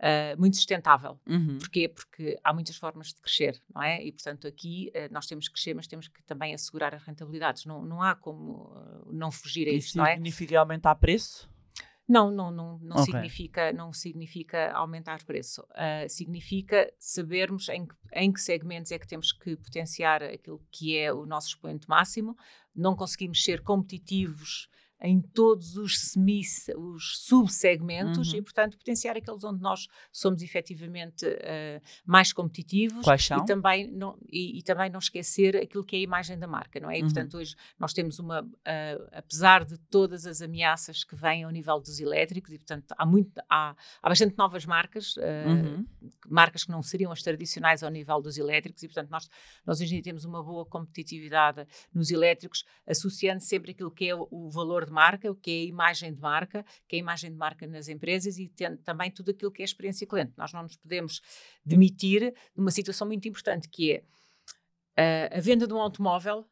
uh, 0.00 0.38
muito 0.38 0.56
sustentável. 0.56 1.18
Uhum. 1.26 1.58
Porquê? 1.58 1.88
Porque 1.88 2.38
há 2.42 2.52
muitas 2.52 2.76
formas 2.76 3.08
de 3.08 3.20
crescer, 3.20 3.62
não 3.72 3.82
é? 3.82 4.02
E, 4.02 4.10
portanto, 4.10 4.46
aqui 4.46 4.90
uh, 4.94 5.12
nós 5.12 5.26
temos 5.26 5.48
que 5.48 5.54
crescer, 5.54 5.74
mas 5.74 5.86
temos 5.86 6.08
que 6.08 6.22
também 6.24 6.54
assegurar 6.54 6.94
as 6.94 7.02
rentabilidades. 7.02 7.64
Não, 7.66 7.84
não 7.84 8.02
há 8.02 8.14
como 8.14 8.72
uh, 8.74 9.12
não 9.12 9.30
fugir 9.30 9.68
a 9.68 9.72
isso, 9.72 9.96
não 9.96 10.06
é? 10.06 10.14
significa 10.14 10.58
aumentar 10.58 10.94
preço? 10.96 11.48
Não, 12.08 12.28
não, 12.28 12.50
não, 12.50 12.76
não, 12.80 12.96
okay. 12.96 13.12
significa, 13.12 13.72
não 13.72 13.92
significa 13.92 14.72
aumentar 14.72 15.22
preço. 15.24 15.62
Uh, 15.70 16.08
significa 16.08 16.92
sabermos 16.98 17.68
em 17.68 17.86
que, 17.86 17.94
em 18.12 18.32
que 18.32 18.40
segmentos 18.40 18.90
é 18.90 18.98
que 18.98 19.06
temos 19.06 19.30
que 19.30 19.54
potenciar 19.54 20.20
aquilo 20.20 20.60
que 20.72 20.96
é 20.96 21.12
o 21.12 21.24
nosso 21.24 21.48
expoente 21.48 21.88
máximo. 21.88 22.36
Não 22.74 22.96
conseguimos 22.96 23.44
ser 23.44 23.62
competitivos 23.62 24.68
em 25.02 25.20
todos 25.20 25.76
os 25.76 25.98
semi, 25.98 26.42
os 26.76 27.18
subsegmentos 27.24 28.32
uhum. 28.32 28.38
e, 28.38 28.42
portanto, 28.42 28.76
potenciar 28.76 29.16
aqueles 29.16 29.42
onde 29.44 29.60
nós 29.62 29.88
somos 30.12 30.42
efetivamente 30.42 31.26
uh, 31.26 31.80
mais 32.04 32.32
competitivos. 32.32 33.02
Quais 33.02 33.24
são? 33.24 33.38
E 33.38 33.46
também, 33.46 33.90
não, 33.90 34.18
e, 34.28 34.58
e, 34.58 34.62
também 34.62 34.90
não 34.90 34.98
esquecer 34.98 35.56
aquilo 35.56 35.84
que 35.84 35.96
é 35.96 35.98
a 36.00 36.02
imagem 36.02 36.38
da 36.38 36.46
marca, 36.46 36.78
não 36.78 36.90
é? 36.90 36.98
E, 36.98 37.02
uhum. 37.02 37.08
portanto, 37.08 37.38
hoje 37.38 37.56
nós 37.78 37.94
temos 37.94 38.18
uma, 38.18 38.42
uh, 38.42 39.08
apesar 39.12 39.64
de 39.64 39.78
todas 39.78 40.26
as 40.26 40.42
ameaças 40.42 41.02
que 41.02 41.16
vêm 41.16 41.44
ao 41.44 41.50
nível 41.50 41.80
dos 41.80 41.98
elétricos, 41.98 42.52
e, 42.52 42.58
portanto, 42.58 42.94
há, 42.96 43.06
muito, 43.06 43.40
há, 43.48 43.74
há 44.02 44.08
bastante 44.08 44.36
novas 44.36 44.66
marcas, 44.66 45.16
uh, 45.16 45.20
uhum. 45.46 45.86
marcas 46.28 46.64
que 46.64 46.70
não 46.70 46.82
seriam 46.82 47.10
as 47.10 47.22
tradicionais 47.22 47.82
ao 47.82 47.90
nível 47.90 48.20
dos 48.20 48.36
elétricos, 48.36 48.82
e, 48.82 48.88
portanto, 48.88 49.08
nós, 49.10 49.30
nós 49.64 49.80
hoje 49.80 49.94
em 49.94 50.02
dia 50.02 50.02
temos 50.02 50.26
uma 50.26 50.42
boa 50.42 50.66
competitividade 50.66 51.66
nos 51.94 52.10
elétricos, 52.10 52.64
associando 52.86 53.42
sempre 53.42 53.70
aquilo 53.70 53.90
que 53.90 54.06
é 54.06 54.14
o, 54.14 54.28
o 54.30 54.50
valor 54.50 54.89
de 54.90 54.94
marca, 54.94 55.30
o 55.30 55.34
que 55.34 55.50
é 55.50 55.54
a 55.54 55.66
imagem 55.66 56.12
de 56.12 56.20
marca, 56.20 56.64
que 56.86 56.96
é 56.96 56.98
a 56.98 57.00
imagem 57.00 57.30
de 57.30 57.36
marca 57.36 57.66
nas 57.66 57.88
empresas 57.88 58.38
e 58.38 58.52
também 58.84 59.10
tudo 59.10 59.30
aquilo 59.30 59.50
que 59.50 59.62
é 59.62 59.64
a 59.64 59.70
experiência 59.70 60.06
cliente. 60.06 60.32
Nós 60.36 60.52
não 60.52 60.62
nos 60.62 60.76
podemos 60.76 61.22
demitir 61.64 62.32
de 62.32 62.60
uma 62.60 62.70
situação 62.70 63.06
muito 63.06 63.26
importante 63.26 63.68
que 63.68 63.92
é 64.96 65.32
uh, 65.32 65.38
a 65.38 65.40
venda 65.40 65.66
de 65.66 65.72
um 65.72 65.80
automóvel 65.80 66.46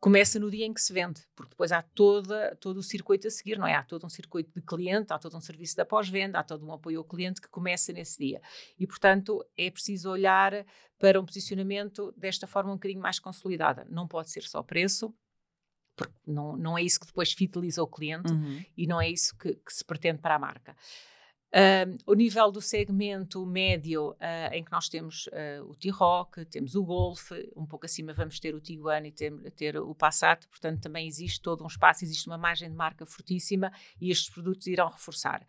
começa 0.00 0.40
no 0.40 0.50
dia 0.50 0.64
em 0.64 0.72
que 0.72 0.80
se 0.80 0.92
vende, 0.94 1.20
porque 1.36 1.50
depois 1.50 1.70
há 1.70 1.82
toda, 1.82 2.56
todo 2.56 2.78
o 2.78 2.82
circuito 2.82 3.28
a 3.28 3.30
seguir, 3.30 3.58
não 3.58 3.66
é? 3.66 3.74
Há 3.74 3.82
todo 3.82 4.06
um 4.06 4.08
circuito 4.08 4.50
de 4.58 4.62
cliente, 4.62 5.12
há 5.12 5.18
todo 5.18 5.36
um 5.36 5.40
serviço 5.42 5.76
de 5.76 5.84
pós-venda, 5.84 6.38
há 6.38 6.42
todo 6.42 6.66
um 6.66 6.72
apoio 6.72 6.98
ao 6.98 7.04
cliente 7.04 7.38
que 7.38 7.48
começa 7.48 7.92
nesse 7.92 8.18
dia. 8.18 8.40
E, 8.78 8.86
portanto, 8.86 9.44
é 9.58 9.70
preciso 9.70 10.10
olhar 10.10 10.64
para 10.98 11.20
um 11.20 11.26
posicionamento 11.26 12.12
desta 12.16 12.46
forma 12.46 12.70
um 12.70 12.76
bocadinho 12.76 13.00
mais 13.00 13.18
consolidada. 13.18 13.86
Não 13.90 14.08
pode 14.08 14.30
ser 14.30 14.42
só 14.42 14.62
preço, 14.62 15.14
porque 16.00 16.30
não, 16.30 16.56
não 16.56 16.78
é 16.78 16.82
isso 16.82 16.98
que 16.98 17.06
depois 17.06 17.32
fideliza 17.32 17.82
o 17.82 17.86
cliente 17.86 18.32
uhum. 18.32 18.64
e 18.76 18.86
não 18.86 19.00
é 19.00 19.08
isso 19.08 19.36
que, 19.36 19.54
que, 19.54 19.72
se 19.72 19.84
pretende 19.84 20.18
para 20.18 20.36
a 20.36 20.38
marca. 20.38 20.74
Uh, 21.52 21.98
o 22.06 22.14
nível 22.14 22.50
do 22.52 22.60
segmento 22.60 23.44
médio, 23.44 24.12
uh, 24.12 24.52
em 24.52 24.62
que 24.62 24.70
nós 24.70 24.88
temos 24.88 25.26
uh, 25.26 25.68
o 25.68 25.74
T-Rock, 25.74 26.44
temos 26.46 26.76
o 26.76 26.84
Golf, 26.84 27.32
um 27.56 27.66
pouco 27.66 27.86
acima 27.86 28.12
vamos 28.12 28.38
ter 28.38 28.54
o 28.54 28.60
Tiguan 28.60 29.06
e 29.06 29.10
ter, 29.10 29.32
ter, 29.52 29.76
o 29.76 29.94
Passat, 29.94 30.46
portanto 30.46 30.80
também 30.80 31.08
existe 31.08 31.40
todo 31.40 31.64
um 31.64 31.66
espaço, 31.66 32.04
existe 32.04 32.28
uma 32.28 32.38
margem 32.38 32.70
de 32.70 32.76
marca 32.76 33.04
fortíssima 33.04 33.72
e 34.00 34.10
estes 34.10 34.30
produtos 34.30 34.68
irão 34.68 34.88
reforçar. 34.88 35.44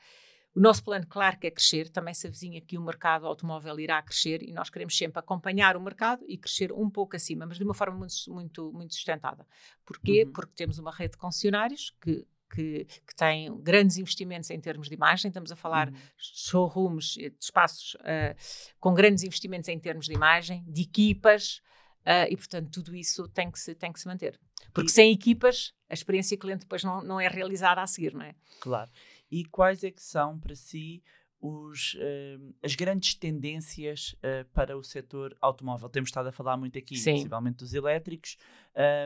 O 0.53 0.59
nosso 0.59 0.83
plano, 0.83 1.07
claro 1.07 1.39
que 1.39 1.47
é 1.47 1.51
crescer, 1.51 1.89
também 1.89 2.13
se 2.13 2.27
avizinha 2.27 2.59
que 2.59 2.77
o 2.77 2.81
mercado 2.81 3.25
automóvel 3.25 3.79
irá 3.79 4.01
crescer 4.01 4.43
e 4.43 4.51
nós 4.51 4.69
queremos 4.69 4.97
sempre 4.97 5.19
acompanhar 5.19 5.77
o 5.77 5.81
mercado 5.81 6.25
e 6.27 6.37
crescer 6.37 6.73
um 6.73 6.89
pouco 6.89 7.15
acima, 7.15 7.45
mas 7.45 7.57
de 7.57 7.63
uma 7.63 7.73
forma 7.73 7.97
muito, 7.97 8.13
muito, 8.27 8.71
muito 8.73 8.93
sustentada. 8.93 9.47
Porquê? 9.85 10.25
Uhum. 10.25 10.33
Porque 10.33 10.53
temos 10.53 10.77
uma 10.77 10.91
rede 10.91 11.11
de 11.11 11.17
concessionários 11.17 11.95
que 12.01 12.25
que, 12.53 12.85
que 13.07 13.15
têm 13.15 13.55
grandes 13.61 13.97
investimentos 13.97 14.49
em 14.49 14.59
termos 14.59 14.89
de 14.89 14.95
imagem. 14.95 15.29
Estamos 15.29 15.51
a 15.51 15.55
falar 15.55 15.87
uhum. 15.87 15.93
de 15.93 16.01
showrooms, 16.17 17.13
de 17.13 17.33
espaços 17.39 17.95
uh, 17.95 18.35
com 18.79 18.93
grandes 18.93 19.23
investimentos 19.23 19.69
em 19.69 19.79
termos 19.79 20.05
de 20.05 20.13
imagem, 20.13 20.63
de 20.67 20.81
equipas, 20.81 21.61
uh, 22.01 22.27
e 22.29 22.35
portanto 22.35 22.69
tudo 22.71 22.95
isso 22.95 23.27
tem 23.29 23.49
que 23.49 23.59
se, 23.59 23.73
tem 23.73 23.91
que 23.91 23.99
se 23.99 24.07
manter. 24.07 24.39
Porque 24.73 24.89
e... 24.89 24.93
sem 24.93 25.11
equipas, 25.11 25.73
a 25.89 25.93
experiência 25.93 26.37
cliente 26.37 26.61
depois 26.61 26.83
não, 26.83 27.01
não 27.01 27.19
é 27.19 27.27
realizada 27.27 27.81
a 27.81 27.87
seguir, 27.87 28.13
não 28.13 28.25
é? 28.25 28.35
Claro. 28.59 28.91
E 29.32 29.45
quais 29.45 29.84
é 29.84 29.91
que 29.91 30.01
são 30.01 30.38
para 30.38 30.55
si 30.55 31.01
os, 31.41 31.95
uh, 31.95 32.55
as 32.63 32.75
grandes 32.75 33.15
tendências 33.15 34.15
uh, 34.19 34.45
para 34.53 34.77
o 34.77 34.84
setor 34.84 35.36
automóvel. 35.41 35.89
Temos 35.89 36.09
estado 36.09 36.27
a 36.27 36.32
falar 36.32 36.55
muito 36.55 36.77
aqui, 36.77 36.95
Sim. 36.95 37.13
principalmente 37.13 37.57
dos 37.57 37.73
elétricos, 37.73 38.38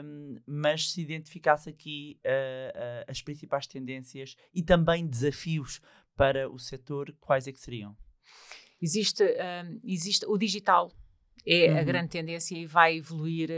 um, 0.03 0.35
mas 0.45 0.91
se 0.91 1.01
identificasse 1.01 1.69
aqui 1.69 2.19
uh, 2.25 3.05
as 3.07 3.21
principais 3.21 3.65
tendências 3.65 4.35
e 4.53 4.61
também 4.61 5.07
desafios 5.07 5.81
para 6.15 6.49
o 6.49 6.59
setor, 6.59 7.15
quais 7.21 7.47
é 7.47 7.53
que 7.53 7.59
seriam? 7.59 7.95
Existe, 8.81 9.23
um, 9.23 9.79
existe 9.83 10.25
o 10.27 10.37
digital 10.37 10.91
é 11.47 11.71
uhum. 11.71 11.77
a 11.77 11.83
grande 11.83 12.09
tendência 12.09 12.57
e 12.57 12.65
vai 12.65 12.97
evoluir 12.97 13.51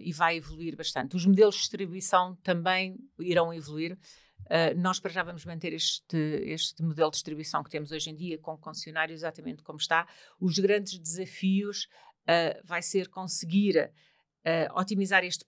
e 0.00 0.12
vai 0.12 0.36
evoluir 0.36 0.76
bastante. 0.76 1.16
Os 1.16 1.26
modelos 1.26 1.56
de 1.56 1.60
distribuição 1.62 2.36
também 2.36 2.96
irão 3.18 3.52
evoluir. 3.52 3.98
Uh, 4.46 4.78
nós 4.78 5.00
para 5.00 5.10
já 5.10 5.22
vamos 5.22 5.44
manter 5.44 5.72
este, 5.72 6.16
este 6.44 6.82
modelo 6.82 7.10
de 7.10 7.16
distribuição 7.16 7.62
que 7.62 7.70
temos 7.70 7.90
hoje 7.90 8.10
em 8.10 8.14
dia 8.14 8.38
com 8.38 8.56
concessionário 8.56 9.12
exatamente 9.12 9.62
como 9.62 9.78
está. 9.78 10.06
Os 10.40 10.58
grandes 10.58 10.98
desafios 10.98 11.88
uh, 12.22 12.60
vai 12.64 12.80
ser 12.80 13.08
conseguir 13.08 13.90
uh, 14.44 14.78
otimizar 14.78 15.24
este 15.24 15.44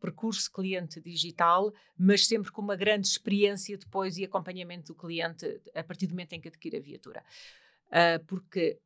percurso 0.00 0.50
cliente 0.50 1.00
digital, 1.00 1.72
mas 1.96 2.26
sempre 2.26 2.50
com 2.50 2.60
uma 2.60 2.76
grande 2.76 3.06
experiência 3.06 3.78
depois 3.78 4.16
e 4.16 4.24
acompanhamento 4.24 4.88
do 4.88 4.94
cliente 4.94 5.60
a 5.74 5.84
partir 5.84 6.06
do 6.06 6.10
momento 6.10 6.32
em 6.32 6.40
que 6.40 6.48
adquire 6.48 6.76
a 6.76 6.80
viatura. 6.80 7.24
porque 8.26 8.80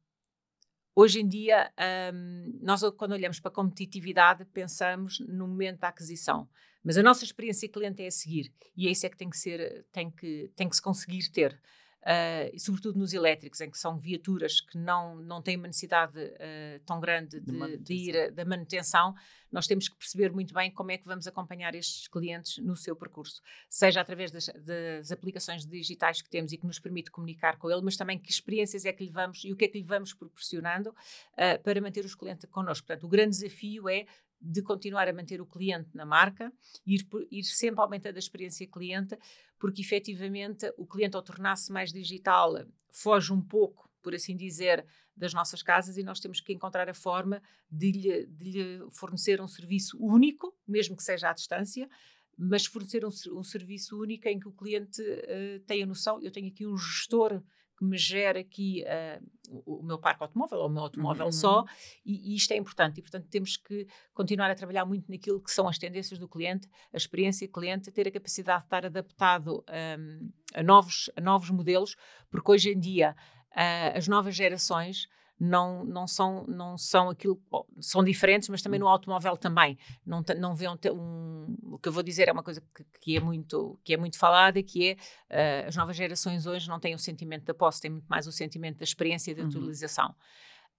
Hoje 0.96 1.20
em 1.20 1.26
dia, 1.26 1.72
um, 2.14 2.60
nós 2.62 2.80
quando 2.96 3.12
olhamos 3.12 3.40
para 3.40 3.50
a 3.50 3.54
competitividade, 3.54 4.44
pensamos 4.44 5.18
no 5.18 5.48
momento 5.48 5.80
da 5.80 5.88
aquisição. 5.88 6.48
Mas 6.84 6.98
a 6.98 7.02
nossa 7.02 7.24
experiência 7.24 7.68
cliente 7.68 8.02
é 8.02 8.06
a 8.06 8.10
seguir. 8.10 8.52
E 8.76 8.86
é 8.86 8.90
isso 8.90 9.06
é 9.06 9.08
que 9.08 9.16
tem 9.16 9.30
que 9.30 9.38
ser, 9.38 9.86
tem 9.90 10.10
que, 10.10 10.50
tem 10.54 10.68
que 10.68 10.76
se 10.76 10.82
conseguir 10.82 11.28
ter. 11.30 11.58
Uh, 12.04 12.60
sobretudo 12.60 12.98
nos 12.98 13.14
elétricos, 13.14 13.62
em 13.62 13.70
que 13.70 13.78
são 13.78 13.98
viaturas 13.98 14.60
que 14.60 14.76
não, 14.76 15.16
não 15.16 15.40
têm 15.40 15.56
uma 15.56 15.66
necessidade 15.66 16.18
uh, 16.18 16.78
tão 16.84 17.00
grande 17.00 17.40
de, 17.40 17.50
de, 17.50 17.78
de 17.78 17.94
ir 17.94 18.30
da 18.30 18.44
manutenção, 18.44 19.14
nós 19.50 19.66
temos 19.66 19.88
que 19.88 19.96
perceber 19.96 20.30
muito 20.30 20.52
bem 20.52 20.70
como 20.70 20.90
é 20.90 20.98
que 20.98 21.06
vamos 21.06 21.26
acompanhar 21.26 21.74
estes 21.74 22.06
clientes 22.06 22.58
no 22.58 22.76
seu 22.76 22.94
percurso, 22.94 23.40
seja 23.70 24.02
através 24.02 24.30
das, 24.30 24.48
das 24.48 25.10
aplicações 25.12 25.64
digitais 25.64 26.20
que 26.20 26.28
temos 26.28 26.52
e 26.52 26.58
que 26.58 26.66
nos 26.66 26.78
permite 26.78 27.10
comunicar 27.10 27.56
com 27.56 27.70
ele, 27.70 27.80
mas 27.80 27.96
também 27.96 28.18
que 28.18 28.30
experiências 28.30 28.84
é 28.84 28.92
que 28.92 29.02
lhe 29.02 29.10
vamos 29.10 29.42
e 29.42 29.50
o 29.50 29.56
que 29.56 29.64
é 29.64 29.68
que 29.68 29.78
lhe 29.78 29.84
vamos 29.84 30.12
proporcionando 30.12 30.90
uh, 30.90 31.62
para 31.62 31.80
manter 31.80 32.04
os 32.04 32.14
clientes 32.14 32.44
connosco. 32.50 32.86
Portanto, 32.86 33.06
o 33.06 33.08
grande 33.08 33.30
desafio 33.30 33.88
é 33.88 34.04
de 34.44 34.62
continuar 34.62 35.08
a 35.08 35.12
manter 35.12 35.40
o 35.40 35.46
cliente 35.46 35.88
na 35.94 36.04
marca, 36.04 36.52
ir, 36.86 37.06
ir 37.30 37.44
sempre 37.44 37.80
aumentando 37.80 38.16
a 38.16 38.18
experiência 38.18 38.66
cliente, 38.66 39.16
porque 39.58 39.80
efetivamente 39.80 40.70
o 40.76 40.86
cliente, 40.86 41.16
ao 41.16 41.22
tornar-se 41.22 41.72
mais 41.72 41.90
digital, 41.90 42.66
foge 42.90 43.32
um 43.32 43.40
pouco, 43.40 43.88
por 44.02 44.14
assim 44.14 44.36
dizer, 44.36 44.84
das 45.16 45.32
nossas 45.32 45.62
casas 45.62 45.96
e 45.96 46.02
nós 46.02 46.20
temos 46.20 46.40
que 46.40 46.52
encontrar 46.52 46.90
a 46.90 46.94
forma 46.94 47.40
de 47.70 47.90
lhe, 47.90 48.26
de 48.26 48.44
lhe 48.50 48.90
fornecer 48.90 49.40
um 49.40 49.48
serviço 49.48 49.96
único, 49.98 50.54
mesmo 50.68 50.94
que 50.94 51.02
seja 51.02 51.30
à 51.30 51.32
distância, 51.32 51.88
mas 52.36 52.66
fornecer 52.66 53.04
um, 53.04 53.10
um 53.32 53.42
serviço 53.42 53.98
único 53.98 54.28
em 54.28 54.38
que 54.38 54.48
o 54.48 54.52
cliente 54.52 55.00
uh, 55.00 55.60
tenha 55.66 55.86
noção. 55.86 56.20
Eu 56.20 56.30
tenho 56.30 56.48
aqui 56.48 56.66
um 56.66 56.76
gestor 56.76 57.42
que 57.76 57.84
me 57.84 57.98
gera 57.98 58.40
aqui 58.40 58.84
uh, 58.84 59.62
o, 59.64 59.82
meu 59.82 59.98
parque 59.98 60.22
automóvel, 60.22 60.58
ou 60.58 60.66
o 60.66 60.70
meu 60.70 60.82
automóvel 60.82 61.26
uhum. 61.26 61.32
só, 61.32 61.64
e, 62.04 62.32
e, 62.32 62.36
isto 62.36 62.52
é 62.52 62.56
importante. 62.56 62.98
E, 62.98 63.02
portanto, 63.02 63.26
temos 63.28 63.56
que 63.56 63.86
continuar 64.12 64.50
a 64.50 64.54
trabalhar 64.54 64.84
muito 64.84 65.10
naquilo 65.10 65.40
que 65.40 65.50
são 65.50 65.68
as 65.68 65.78
tendências 65.78 66.18
do 66.18 66.28
cliente, 66.28 66.68
a 66.92 66.96
experiência 66.96 67.48
cliente, 67.48 67.90
ter 67.90 68.08
a 68.08 68.10
capacidade 68.10 68.60
de 68.60 68.66
estar 68.66 68.86
adaptado 68.86 69.64
um, 69.98 70.30
a, 70.54 70.62
novos, 70.62 71.10
a 71.16 71.20
novos 71.20 71.50
modelos, 71.50 71.96
porque 72.30 72.50
hoje 72.50 72.70
em 72.70 72.78
dia 72.78 73.16
uh, 73.50 73.96
as 73.96 74.08
novas 74.08 74.34
gerações 74.34 75.08
não, 75.38 75.84
não, 75.84 76.06
são, 76.06 76.46
não 76.46 76.78
são 76.78 77.10
aquilo, 77.10 77.40
bom, 77.50 77.66
são 77.80 78.04
diferentes, 78.04 78.48
mas 78.48 78.62
também 78.62 78.78
no 78.78 78.88
automóvel 78.88 79.36
também. 79.36 79.76
Não, 80.06 80.24
não 80.38 80.54
vê 80.54 80.68
um, 80.68 80.76
um, 80.92 81.56
o 81.74 81.78
que 81.78 81.88
eu 81.88 81.92
vou 81.92 82.02
dizer 82.02 82.28
é 82.28 82.32
uma 82.32 82.42
coisa 82.42 82.62
que, 82.74 82.84
que, 83.00 83.16
é, 83.16 83.20
muito, 83.20 83.78
que 83.84 83.94
é 83.94 83.96
muito 83.96 84.18
falada, 84.18 84.62
que 84.62 84.90
é 85.30 85.64
uh, 85.64 85.68
as 85.68 85.76
novas 85.76 85.96
gerações 85.96 86.46
hoje 86.46 86.68
não 86.68 86.78
têm 86.78 86.94
o 86.94 86.98
sentimento 86.98 87.44
da 87.44 87.54
posse, 87.54 87.80
têm 87.80 87.90
muito 87.90 88.06
mais 88.06 88.26
o 88.26 88.32
sentimento 88.32 88.78
da 88.78 88.84
experiência 88.84 89.32
e 89.32 89.34
da 89.34 89.42
uhum. 89.42 89.48
utilização. 89.48 90.14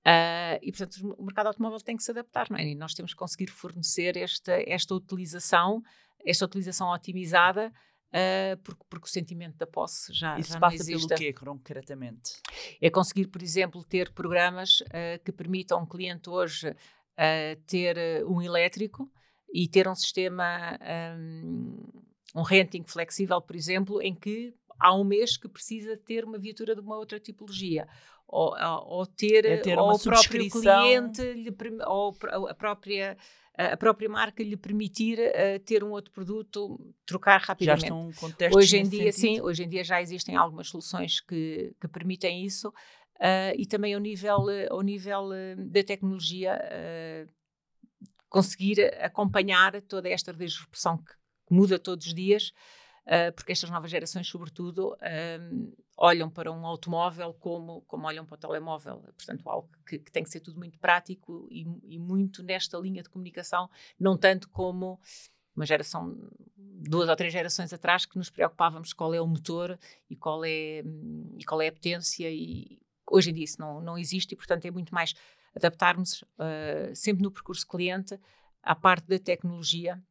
Uh, 0.06 0.62
e, 0.62 0.72
portanto, 0.72 1.16
o 1.18 1.24
mercado 1.24 1.48
automóvel 1.48 1.80
tem 1.80 1.98
que 1.98 2.04
se 2.04 2.12
adaptar, 2.12 2.48
não 2.50 2.58
é? 2.58 2.66
E 2.66 2.76
nós 2.76 2.94
temos 2.94 3.14
que 3.14 3.18
conseguir 3.18 3.48
fornecer 3.48 4.16
esta, 4.16 4.54
esta 4.68 4.94
utilização, 4.94 5.82
esta 6.26 6.46
utilização 6.46 6.92
otimizada 6.92 7.74
Uh, 8.16 8.56
porque, 8.64 8.84
porque, 8.90 9.06
o 9.08 9.10
sentimento 9.10 9.58
da 9.58 9.68
posse 9.68 10.14
já, 10.14 10.40
Isso 10.40 10.54
já 10.54 10.60
passa 10.60 10.78
não 10.78 10.84
existe. 10.84 11.08
pelo 11.10 11.20
quê, 11.20 11.34
concretamente? 11.34 12.42
É 12.82 12.90
conseguir, 12.90 13.28
por 13.28 13.44
exemplo, 13.44 13.84
ter 13.84 14.14
programas 14.14 14.80
uh, 14.80 15.22
que 15.26 15.34
permitam 15.34 15.82
um 15.82 15.86
cliente 15.86 16.30
hoje 16.30 16.70
uh, 16.70 17.62
ter 17.68 18.26
um 18.26 18.42
elétrico 18.42 19.12
e 19.54 19.68
ter 19.68 19.86
um 19.86 19.96
sistema, 19.96 20.80
um, 21.18 21.78
um 22.34 22.42
renting 22.42 22.86
flexível, 22.86 23.42
por 23.42 23.54
exemplo, 23.54 24.02
em 24.02 24.16
que 24.16 24.54
há 24.80 24.96
um 24.96 25.04
mês 25.04 25.36
que 25.36 25.50
precisa 25.50 25.98
ter 25.98 26.24
uma 26.24 26.38
viatura 26.38 26.74
de 26.74 26.80
uma 26.80 26.96
outra 26.98 27.20
tipologia. 27.20 27.86
Ou, 28.28 28.56
ou 28.86 29.06
ter, 29.06 29.46
é 29.46 29.58
ter 29.58 29.78
ou 29.78 29.94
o 29.94 30.00
próprio 30.00 30.50
cliente, 30.50 31.22
ou 31.86 32.16
a 32.50 32.54
própria 32.56 33.18
a 33.58 33.78
própria 33.78 34.10
marca 34.10 34.44
lhe 34.44 34.58
permitir 34.58 35.20
uh, 35.20 35.60
ter 35.66 35.84
um 35.84 35.92
outro 35.92 36.12
produto, 36.12 36.94
trocar 37.06 37.40
rapidamente. 37.42 37.82
Já 37.82 37.88
estão 37.88 38.12
com 38.50 38.58
hoje 38.58 38.78
em 38.78 38.84
dia, 38.88 39.12
sentido? 39.12 39.36
sim, 39.36 39.42
hoje 39.42 39.64
em 39.64 39.70
dia 39.70 39.84
já 39.84 40.02
existem 40.02 40.36
algumas 40.36 40.68
soluções 40.68 41.22
que, 41.22 41.74
que 41.80 41.88
permitem 41.88 42.46
isso 42.46 42.70
uh, 42.70 43.56
e 43.58 43.66
também 43.66 43.94
ao 43.94 44.00
nível, 44.00 44.46
ao 44.70 44.82
nível 44.82 45.30
da 45.58 45.84
tecnologia 45.84 46.60
conseguir 48.30 48.82
acompanhar 49.02 49.82
toda 49.84 50.10
esta 50.10 50.34
disrupção 50.34 50.98
que, 50.98 51.14
que 51.48 51.54
muda 51.54 51.80
todos 51.80 52.08
os 52.08 52.14
dias. 52.14 52.52
Uh, 53.06 53.34
porque 53.34 53.52
estas 53.52 53.70
novas 53.70 53.90
gerações, 53.90 54.28
sobretudo, 54.28 54.96
um, 55.40 55.74
olham 55.98 56.30
para 56.30 56.52
um 56.52 56.66
automóvel 56.66 57.34
como, 57.34 57.82
como 57.82 58.08
olham 58.08 58.26
para 58.26 58.36
o 58.36 58.38
telemóvel. 58.38 59.02
Portanto, 59.18 59.50
algo 59.50 59.70
que, 59.88 60.00
que 60.00 60.12
tem 60.12 60.24
que 60.24 60.30
ser 60.30 60.40
tudo 60.40 60.58
muito 60.58 60.78
prático 60.80 61.48
e, 61.50 61.66
e, 61.84 62.00
muito 62.00 62.44
nesta 62.44 62.78
linha 62.78 63.02
de 63.02 63.10
comunicação, 63.10 63.70
não 64.00 64.18
tanto 64.18 64.50
como 64.50 65.00
uma 65.56 65.66
geração, 65.66 66.18
duas 66.58 67.08
ou 67.08 67.16
três 67.16 67.32
gerações 67.32 67.72
atrás, 67.72 68.06
que 68.06 68.18
nos 68.18 68.30
preocupávamos 68.30 68.92
qual 68.92 69.14
é 69.14 69.22
o 69.22 69.28
motor 69.28 69.80
e 70.10 70.16
qual 70.16 70.44
é, 70.44 70.84
e 71.38 71.46
qual 71.46 71.62
é 71.62 71.68
a 71.68 71.72
potência. 71.72 72.30
E 72.30 72.80
hoje 73.10 73.30
em 73.30 73.34
dia 73.34 73.46
isso 73.46 73.62
não, 73.62 73.80
não 73.80 73.98
existe 73.98 74.34
e, 74.34 74.36
portanto, 74.36 74.66
é 74.66 74.72
muito 74.72 74.94
mais 74.94 75.14
adaptarmos 75.56 76.22
uh, 76.22 76.94
sempre 76.94 77.24
no 77.24 77.32
percurso 77.32 77.66
cliente 77.66 78.20
à 78.62 78.76
parte 78.76 79.08
da 79.08 79.18
tecnologia, 79.18 80.02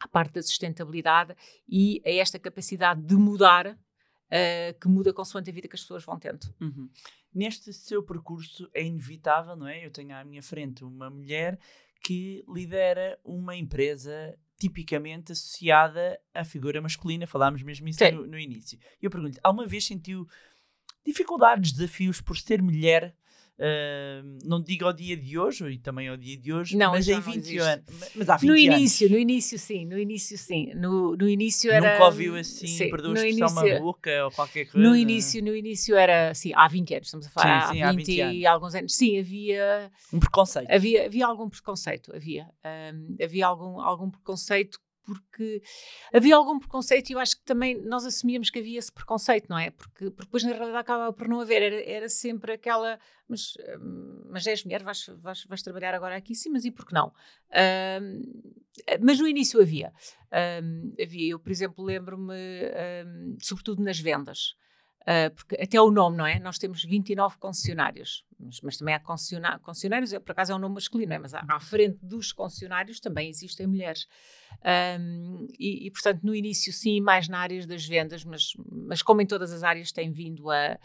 à 0.00 0.08
parte 0.08 0.34
da 0.34 0.42
sustentabilidade 0.42 1.34
e 1.68 2.00
a 2.04 2.10
esta 2.10 2.38
capacidade 2.38 3.02
de 3.02 3.14
mudar 3.16 3.66
uh, 3.68 4.78
que 4.80 4.88
muda 4.88 5.12
consoante 5.12 5.50
a 5.50 5.52
vida 5.52 5.68
que 5.68 5.76
as 5.76 5.82
pessoas 5.82 6.04
vão 6.04 6.18
tendo. 6.18 6.46
Uhum. 6.60 6.88
Neste 7.34 7.72
seu 7.72 8.02
percurso 8.02 8.68
é 8.72 8.84
inevitável, 8.84 9.56
não 9.56 9.68
é? 9.68 9.84
Eu 9.84 9.90
tenho 9.90 10.14
à 10.14 10.24
minha 10.24 10.42
frente 10.42 10.84
uma 10.84 11.10
mulher 11.10 11.58
que 12.02 12.44
lidera 12.48 13.18
uma 13.24 13.56
empresa 13.56 14.36
tipicamente 14.58 15.32
associada 15.32 16.18
à 16.34 16.44
figura 16.44 16.80
masculina, 16.80 17.26
falámos 17.26 17.62
mesmo 17.62 17.88
isso 17.88 18.02
no, 18.12 18.26
no, 18.26 18.38
início. 18.38 18.78
E 19.00 19.04
eu 19.04 19.10
pergunto-lhe, 19.10 19.40
alguma 19.42 19.66
vez 19.66 19.86
sentiu 19.86 20.26
dificuldades, 21.04 21.72
desafios 21.72 22.20
por 22.20 22.36
ser 22.36 22.60
mulher 22.60 23.14
Uh, 23.60 24.38
não 24.44 24.62
digo 24.62 24.84
ao 24.84 24.92
dia 24.92 25.16
de 25.16 25.36
hoje, 25.36 25.68
e 25.68 25.78
também 25.78 26.08
ao 26.08 26.16
dia 26.16 26.36
de 26.36 26.52
hoje, 26.52 26.76
não, 26.76 26.92
mas 26.92 27.08
em 27.08 27.18
20 27.18 27.58
anos. 27.58 27.84
Mas 28.14 28.28
há 28.28 28.36
20 28.36 28.48
no 28.48 28.56
início, 28.56 29.06
anos. 29.06 29.16
no 29.16 29.20
início 29.20 29.58
sim, 29.58 29.84
no 29.84 29.98
início 29.98 30.38
sim. 30.38 30.74
No, 30.74 31.16
no 31.16 31.28
início 31.28 31.72
era. 31.72 31.92
Nunca 31.92 32.04
ouviu 32.04 32.36
assim, 32.36 32.68
sim, 32.68 32.88
perdoa 32.88 33.18
a 33.18 33.28
expressão 33.28 33.66
início, 33.66 33.82
boca 33.82 34.24
ou 34.26 34.30
qualquer 34.30 34.66
coisa? 34.66 34.88
No 34.88 34.94
início, 34.94 35.42
no 35.42 35.56
início 35.56 35.96
era, 35.96 36.32
sim, 36.34 36.52
há 36.54 36.68
20 36.68 36.94
anos, 36.94 37.06
estamos 37.08 37.26
a 37.26 37.30
falar, 37.30 37.66
sim, 37.66 37.74
sim, 37.74 37.82
há, 37.82 37.90
20 37.90 37.98
há 38.00 38.06
20 38.06 38.20
anos. 38.20 38.36
e 38.36 38.46
alguns 38.46 38.74
anos. 38.76 38.94
Sim, 38.94 39.18
havia. 39.18 39.90
Um 40.12 40.20
preconceito. 40.20 40.70
Havia, 40.70 41.06
havia 41.06 41.26
algum 41.26 41.48
preconceito, 41.50 42.14
havia. 42.14 42.48
Um, 42.64 43.16
havia 43.20 43.44
algum, 43.44 43.80
algum 43.80 44.08
preconceito 44.08 44.78
porque 45.08 45.62
havia 46.12 46.36
algum 46.36 46.58
preconceito 46.58 47.08
e 47.08 47.12
eu 47.14 47.18
acho 47.18 47.36
que 47.38 47.42
também 47.42 47.80
nós 47.82 48.04
assumíamos 48.04 48.50
que 48.50 48.58
havia 48.58 48.78
esse 48.78 48.92
preconceito, 48.92 49.48
não 49.48 49.58
é? 49.58 49.70
Porque, 49.70 50.10
porque 50.10 50.26
depois 50.26 50.42
na 50.44 50.50
realidade 50.50 50.76
acabava 50.76 51.12
por 51.14 51.26
não 51.26 51.40
haver, 51.40 51.62
era, 51.62 51.82
era 51.82 52.08
sempre 52.10 52.52
aquela, 52.52 53.00
mas, 53.26 53.54
hum, 53.80 54.28
mas 54.30 54.46
és 54.46 54.62
mulher, 54.64 54.82
vais, 54.82 55.06
vais, 55.16 55.44
vais 55.44 55.62
trabalhar 55.62 55.94
agora 55.94 56.14
aqui, 56.14 56.34
sim, 56.34 56.50
mas 56.50 56.66
e 56.66 56.70
por 56.70 56.84
que 56.84 56.92
não? 56.92 57.10
Um, 58.02 58.52
mas 59.00 59.18
no 59.18 59.26
início 59.26 59.62
havia. 59.62 59.94
Um, 60.62 60.92
havia, 61.02 61.32
eu 61.32 61.38
por 61.38 61.50
exemplo 61.50 61.82
lembro-me, 61.82 62.34
um, 63.06 63.36
sobretudo 63.40 63.82
nas 63.82 63.98
vendas, 63.98 64.54
Uh, 65.02 65.34
porque 65.34 65.56
até 65.56 65.80
o 65.80 65.90
nome, 65.90 66.18
não 66.18 66.26
é? 66.26 66.38
Nós 66.38 66.58
temos 66.58 66.84
29 66.84 67.38
concessionários, 67.38 68.24
mas, 68.38 68.60
mas 68.60 68.76
também 68.76 68.94
há 68.94 69.00
concessionários, 69.00 70.12
por 70.18 70.32
acaso 70.32 70.52
é 70.52 70.54
um 70.54 70.58
nome 70.58 70.74
masculino, 70.74 71.14
é? 71.14 71.18
mas 71.18 71.32
à, 71.32 71.42
à, 71.48 71.58
frente 71.58 71.98
dos 72.02 72.30
concessionários 72.30 73.00
também 73.00 73.30
existem 73.30 73.66
mulheres. 73.66 74.06
Um, 75.00 75.46
e, 75.58 75.86
e, 75.86 75.90
portanto, 75.90 76.22
no 76.24 76.34
início, 76.34 76.72
sim, 76.72 77.00
mais 77.00 77.26
na 77.26 77.38
área 77.38 77.66
das 77.66 77.86
vendas, 77.86 78.22
mas, 78.22 78.52
mas 78.70 79.00
como 79.00 79.22
em 79.22 79.26
todas 79.26 79.50
as 79.50 79.62
áreas, 79.62 79.92
tem 79.92 80.10
vindo 80.10 80.50
a, 80.50 80.78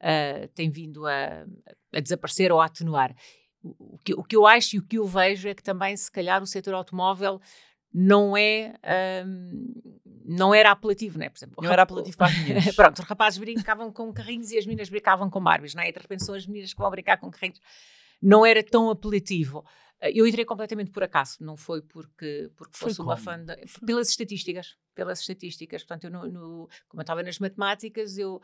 a 0.00 0.48
tem 0.54 0.70
vindo 0.70 1.06
a, 1.06 1.46
a 1.94 2.00
desaparecer 2.00 2.52
ou 2.52 2.60
a 2.60 2.66
atenuar. 2.66 3.14
O, 3.62 3.98
que, 3.98 4.14
o 4.14 4.22
que 4.22 4.36
eu 4.36 4.46
acho 4.46 4.76
e 4.76 4.78
o 4.78 4.82
que 4.82 4.98
eu 4.98 5.06
vejo 5.06 5.48
é 5.48 5.54
que 5.54 5.62
também, 5.62 5.96
se 5.96 6.10
calhar, 6.10 6.42
o 6.42 6.46
setor 6.46 6.74
automóvel 6.74 7.40
não 7.92 8.36
é 8.36 8.74
um, 9.24 9.72
não 10.24 10.54
era 10.54 10.70
apelativo, 10.70 11.18
né? 11.18 11.28
Por 11.28 11.38
exemplo, 11.38 11.56
não 11.62 11.72
era 11.72 11.82
apelativo 11.82 12.16
para 12.16 12.28
as 12.28 12.38
meninas. 12.38 12.72
Pronto, 12.76 13.00
os 13.00 13.04
rapazes 13.04 13.38
brincavam 13.38 13.92
com 13.92 14.12
carrinhos 14.12 14.50
e 14.52 14.58
as 14.58 14.64
meninas 14.64 14.88
brincavam 14.88 15.28
com 15.28 15.42
Barbies, 15.42 15.74
não 15.74 15.82
é? 15.82 15.88
E 15.88 15.92
de 15.92 15.98
repente 15.98 16.24
são 16.24 16.34
as 16.34 16.46
meninas 16.46 16.72
que 16.72 16.80
vão 16.80 16.90
brincar 16.90 17.16
com 17.16 17.30
carrinhos. 17.30 17.60
Não 18.22 18.46
era 18.46 18.62
tão 18.62 18.90
apelativo. 18.90 19.64
Eh, 20.00 20.12
eu 20.14 20.26
entrei 20.26 20.44
completamente 20.44 20.90
por 20.90 21.02
acaso, 21.02 21.38
não 21.40 21.56
foi 21.56 21.82
porque, 21.82 22.50
porque 22.56 22.76
fosse 22.76 22.96
foi 22.96 23.04
uma 23.04 23.16
fã 23.16 23.38
de, 23.38 23.56
pelas 23.84 24.08
estatísticas, 24.08 24.76
pelas 24.94 25.20
estatísticas. 25.20 25.82
Portanto, 25.82 26.04
eu 26.04 26.10
no, 26.10 26.26
no, 26.26 26.68
como 26.88 27.00
eu 27.00 27.02
estava 27.02 27.22
nas 27.22 27.38
matemáticas, 27.38 28.18
eu 28.18 28.40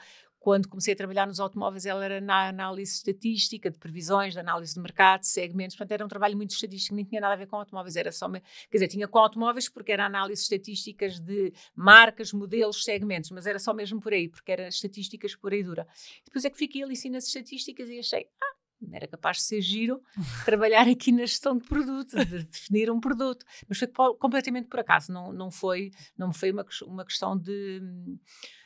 quando 0.46 0.68
comecei 0.68 0.94
a 0.94 0.96
trabalhar 0.96 1.26
nos 1.26 1.40
automóveis, 1.40 1.86
ela 1.86 2.04
era 2.04 2.20
na 2.20 2.46
análise 2.46 2.92
estatística, 2.92 3.68
de 3.68 3.76
previsões, 3.78 4.32
de 4.32 4.38
análise 4.38 4.74
de 4.74 4.80
mercado, 4.80 5.22
de 5.22 5.26
segmentos, 5.26 5.74
portanto 5.74 5.90
era 5.90 6.04
um 6.04 6.08
trabalho 6.08 6.36
muito 6.36 6.50
estatístico, 6.50 6.94
nem 6.94 7.04
tinha 7.04 7.20
nada 7.20 7.34
a 7.34 7.36
ver 7.36 7.48
com 7.48 7.56
automóveis, 7.56 7.96
era 7.96 8.12
só, 8.12 8.30
quer 8.30 8.42
dizer, 8.70 8.86
tinha 8.86 9.08
com 9.08 9.18
automóveis 9.18 9.68
porque 9.68 9.90
era 9.90 10.06
análise 10.06 10.42
estatísticas 10.42 11.18
de 11.18 11.52
marcas, 11.74 12.32
modelos, 12.32 12.84
segmentos, 12.84 13.32
mas 13.32 13.44
era 13.44 13.58
só 13.58 13.74
mesmo 13.74 14.00
por 14.00 14.12
aí, 14.12 14.28
porque 14.28 14.52
era 14.52 14.68
estatísticas 14.68 15.34
por 15.34 15.52
aí 15.52 15.64
dura. 15.64 15.84
Depois 16.24 16.44
é 16.44 16.50
que 16.50 16.56
fiquei 16.56 16.80
ali 16.84 16.92
assim 16.92 17.10
nas 17.10 17.26
estatísticas 17.26 17.88
e 17.88 17.98
achei, 17.98 18.28
ah, 18.40 18.55
era 18.92 19.06
capaz 19.08 19.38
de 19.38 19.42
ser 19.44 19.60
giro 19.60 20.02
trabalhar 20.44 20.86
aqui 20.88 21.10
na 21.12 21.20
gestão 21.20 21.56
de 21.56 21.64
produto, 21.64 22.16
de 22.24 22.44
definir 22.44 22.90
um 22.90 23.00
produto. 23.00 23.44
Mas 23.68 23.78
foi 23.78 23.88
completamente 24.18 24.68
por 24.68 24.80
acaso, 24.80 25.12
não, 25.12 25.32
não 25.32 25.50
foi, 25.50 25.90
não 26.16 26.32
foi 26.32 26.52
uma, 26.52 26.64
uma 26.84 27.04
questão 27.04 27.36
de, 27.36 27.80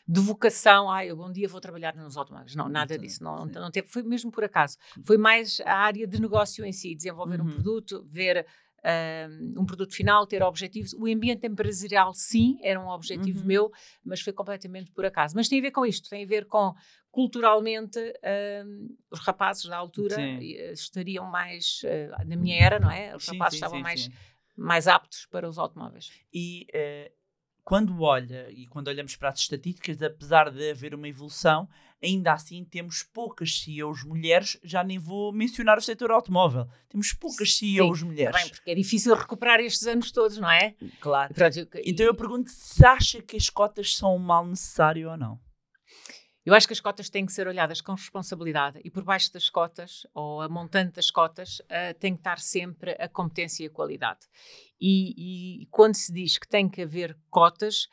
de 0.06 0.20
vocação, 0.20 0.90
ah, 0.90 1.04
eu 1.04 1.20
um 1.20 1.32
dia 1.32 1.48
vou 1.48 1.60
trabalhar 1.60 1.94
nos 1.94 2.16
automóveis. 2.16 2.54
Não, 2.54 2.68
nada 2.68 2.98
disso. 2.98 3.22
Não, 3.22 3.46
não 3.46 3.70
teve, 3.70 3.86
foi 3.88 4.02
mesmo 4.02 4.30
por 4.30 4.42
acaso. 4.44 4.76
Foi 5.04 5.16
mais 5.16 5.60
a 5.64 5.74
área 5.74 6.06
de 6.06 6.20
negócio 6.20 6.64
em 6.64 6.72
si, 6.72 6.94
desenvolver 6.94 7.40
uhum. 7.40 7.46
um 7.46 7.50
produto, 7.50 8.04
ver 8.08 8.46
um, 8.84 9.60
um, 9.62 9.66
produto 9.66 9.94
final, 9.94 10.26
ter 10.26 10.42
objetivos. 10.42 10.92
O 10.94 11.06
ambiente 11.06 11.46
empresarial, 11.46 12.12
sim, 12.14 12.58
era 12.62 12.80
um 12.80 12.88
objetivo 12.88 13.40
uhum. 13.40 13.46
meu, 13.46 13.72
mas 14.04 14.20
foi 14.20 14.32
completamente 14.32 14.90
por 14.90 15.04
acaso. 15.04 15.34
Mas 15.36 15.48
tem 15.48 15.58
a 15.58 15.62
ver 15.62 15.70
com 15.70 15.84
isto, 15.84 16.08
tem 16.08 16.24
a 16.24 16.26
ver 16.26 16.46
com 16.46 16.74
culturalmente 17.10 17.98
um, 18.64 18.96
os 19.10 19.20
rapazes 19.20 19.64
da 19.64 19.76
altura 19.76 20.14
sim. 20.14 20.54
Eh, 20.54 20.72
estariam 20.72 21.28
mais 21.28 21.82
uh, 21.84 22.26
na 22.26 22.36
minha 22.36 22.56
era, 22.56 22.78
não 22.78 22.90
é? 22.90 23.14
Os 23.16 23.24
sim, 23.24 23.32
rapazes 23.32 23.58
sim, 23.58 23.64
estavam 23.64 23.80
mais, 23.80 24.08
mais 24.56 24.86
aptos 24.86 25.26
para 25.26 25.48
os 25.48 25.58
automóveis. 25.58 26.10
E 26.32 26.66
uh, 26.72 27.12
quando 27.64 28.00
olha 28.02 28.48
e 28.50 28.66
quando 28.66 28.88
olhamos 28.88 29.16
para 29.16 29.30
as 29.30 29.40
estatísticas, 29.40 30.00
apesar 30.02 30.50
de 30.50 30.70
haver 30.70 30.94
uma 30.94 31.08
evolução, 31.08 31.68
ainda 32.02 32.32
assim 32.32 32.64
temos 32.64 33.02
poucas 33.02 33.60
CEOs 33.60 34.04
mulheres, 34.04 34.58
já 34.62 34.82
nem 34.82 34.98
vou 34.98 35.32
mencionar 35.32 35.78
o 35.78 35.82
setor 35.82 36.10
automóvel. 36.10 36.66
Temos 36.88 37.12
poucas 37.12 37.56
CEOs 37.56 38.00
Sim, 38.00 38.06
mulheres. 38.06 38.40
Bem, 38.40 38.50
porque 38.50 38.70
é 38.70 38.74
difícil 38.74 39.14
recuperar 39.14 39.60
estes 39.60 39.86
anos 39.86 40.10
todos, 40.10 40.38
não 40.38 40.50
é? 40.50 40.74
Claro. 41.00 41.34
Pronto, 41.34 41.68
então 41.84 42.06
eu 42.06 42.14
pergunto 42.14 42.50
se 42.50 42.84
acha 42.84 43.22
que 43.22 43.36
as 43.36 43.50
cotas 43.50 43.94
são 43.94 44.16
um 44.16 44.18
mal 44.18 44.46
necessário 44.46 45.10
ou 45.10 45.16
não. 45.16 45.38
Eu 46.44 46.54
acho 46.54 46.66
que 46.66 46.72
as 46.72 46.80
cotas 46.80 47.10
têm 47.10 47.26
que 47.26 47.32
ser 47.32 47.46
olhadas 47.46 47.82
com 47.82 47.92
responsabilidade 47.92 48.80
e 48.82 48.90
por 48.90 49.04
baixo 49.04 49.30
das 49.32 49.50
cotas, 49.50 50.06
ou 50.14 50.40
a 50.40 50.48
montante 50.48 50.94
das 50.94 51.10
cotas, 51.10 51.60
uh, 51.60 51.94
tem 51.98 52.14
que 52.14 52.20
estar 52.20 52.38
sempre 52.38 52.92
a 52.98 53.06
competência 53.08 53.64
e 53.64 53.66
a 53.66 53.70
qualidade. 53.70 54.20
E, 54.80 55.62
e, 55.62 55.66
quando 55.66 55.94
se 55.94 56.10
diz 56.10 56.38
que 56.38 56.48
tem 56.48 56.66
que 56.66 56.80
haver 56.80 57.16
cotas, 57.28 57.88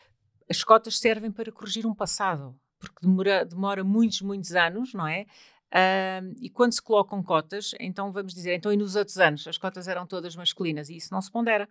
as 0.50 0.64
cotas 0.64 0.98
servem 0.98 1.30
para 1.30 1.52
corrigir 1.52 1.86
um 1.86 1.94
passado 1.94 2.58
porque 2.80 3.00
demora, 3.02 3.46
demora 3.46 3.84
muitos, 3.84 4.22
muitos 4.22 4.54
anos, 4.54 4.94
não 4.94 5.08
é? 5.08 5.26
Uh, 5.68 6.34
e 6.40 6.50
quando 6.50 6.74
se 6.74 6.82
colocam 6.82 7.22
cotas, 7.22 7.76
então 7.80 8.12
vamos 8.12 8.34
dizer, 8.34 8.56
então 8.56 8.72
e 8.72 8.78
nos 8.78 8.96
outros 8.96 9.18
anos 9.18 9.46
as 9.48 9.58
cotas 9.58 9.88
eram 9.88 10.06
todas 10.06 10.36
masculinas 10.36 10.90
e 10.90 10.96
isso 10.96 11.14
não 11.14 11.22
se 11.22 11.30
pondera, 11.30 11.68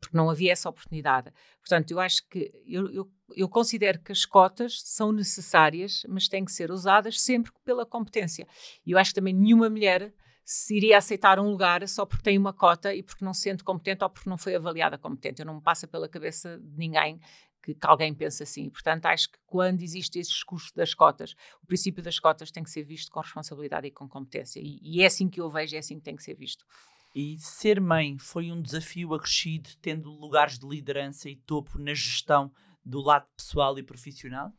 porque 0.00 0.16
não 0.16 0.30
havia 0.30 0.52
essa 0.52 0.68
oportunidade. 0.68 1.32
Portanto, 1.58 1.90
eu 1.90 1.98
acho 1.98 2.26
que, 2.28 2.52
eu, 2.66 2.90
eu, 2.92 3.10
eu 3.34 3.48
considero 3.48 4.00
que 4.00 4.12
as 4.12 4.24
cotas 4.24 4.80
são 4.82 5.10
necessárias, 5.10 6.04
mas 6.08 6.28
têm 6.28 6.44
que 6.44 6.52
ser 6.52 6.70
usadas 6.70 7.20
sempre 7.20 7.50
pela 7.64 7.84
competência. 7.84 8.46
E 8.86 8.92
eu 8.92 8.98
acho 8.98 9.10
que 9.10 9.16
também 9.16 9.34
nenhuma 9.34 9.68
mulher 9.68 10.12
se 10.44 10.76
iria 10.76 10.98
aceitar 10.98 11.40
um 11.40 11.50
lugar 11.50 11.88
só 11.88 12.04
porque 12.04 12.22
tem 12.22 12.36
uma 12.36 12.52
cota 12.52 12.94
e 12.94 13.02
porque 13.02 13.24
não 13.24 13.32
se 13.32 13.42
sente 13.42 13.64
competente 13.64 14.04
ou 14.04 14.10
porque 14.10 14.28
não 14.28 14.36
foi 14.36 14.54
avaliada 14.54 14.98
competente. 14.98 15.40
Eu 15.40 15.46
não 15.46 15.54
me 15.56 15.62
passa 15.62 15.88
pela 15.88 16.08
cabeça 16.08 16.58
de 16.58 16.76
ninguém 16.76 17.18
que, 17.64 17.74
que, 17.74 17.86
alguém 17.86 18.14
pense 18.14 18.42
assim. 18.42 18.68
Portanto, 18.68 19.06
acho 19.06 19.30
que 19.30 19.38
quando 19.46 19.82
existe 19.82 20.18
esse 20.18 20.30
discurso 20.30 20.70
das 20.74 20.92
cotas, 20.92 21.34
o 21.62 21.66
princípio 21.66 22.02
das 22.02 22.18
cotas 22.18 22.50
tem 22.50 22.62
que 22.62 22.70
ser 22.70 22.82
visto 22.82 23.10
com 23.10 23.20
responsabilidade 23.20 23.86
e 23.86 23.90
com 23.90 24.06
competência. 24.06 24.60
E, 24.60 24.78
e 24.82 25.02
é 25.02 25.06
assim 25.06 25.28
que 25.28 25.40
eu 25.40 25.48
vejo, 25.48 25.74
é 25.74 25.78
assim 25.78 25.96
que 25.96 26.04
tem 26.04 26.14
que 26.14 26.22
ser 26.22 26.34
visto. 26.34 26.66
E 27.14 27.38
ser 27.38 27.80
mãe 27.80 28.18
foi 28.18 28.52
um 28.52 28.60
desafio 28.60 29.14
acrescido, 29.14 29.70
tendo 29.80 30.10
lugares 30.10 30.58
de 30.58 30.66
liderança 30.66 31.30
e 31.30 31.36
topo 31.36 31.78
na 31.78 31.94
gestão 31.94 32.52
do 32.84 33.00
lado 33.00 33.26
pessoal 33.36 33.78
e 33.78 33.82
profissional? 33.82 34.52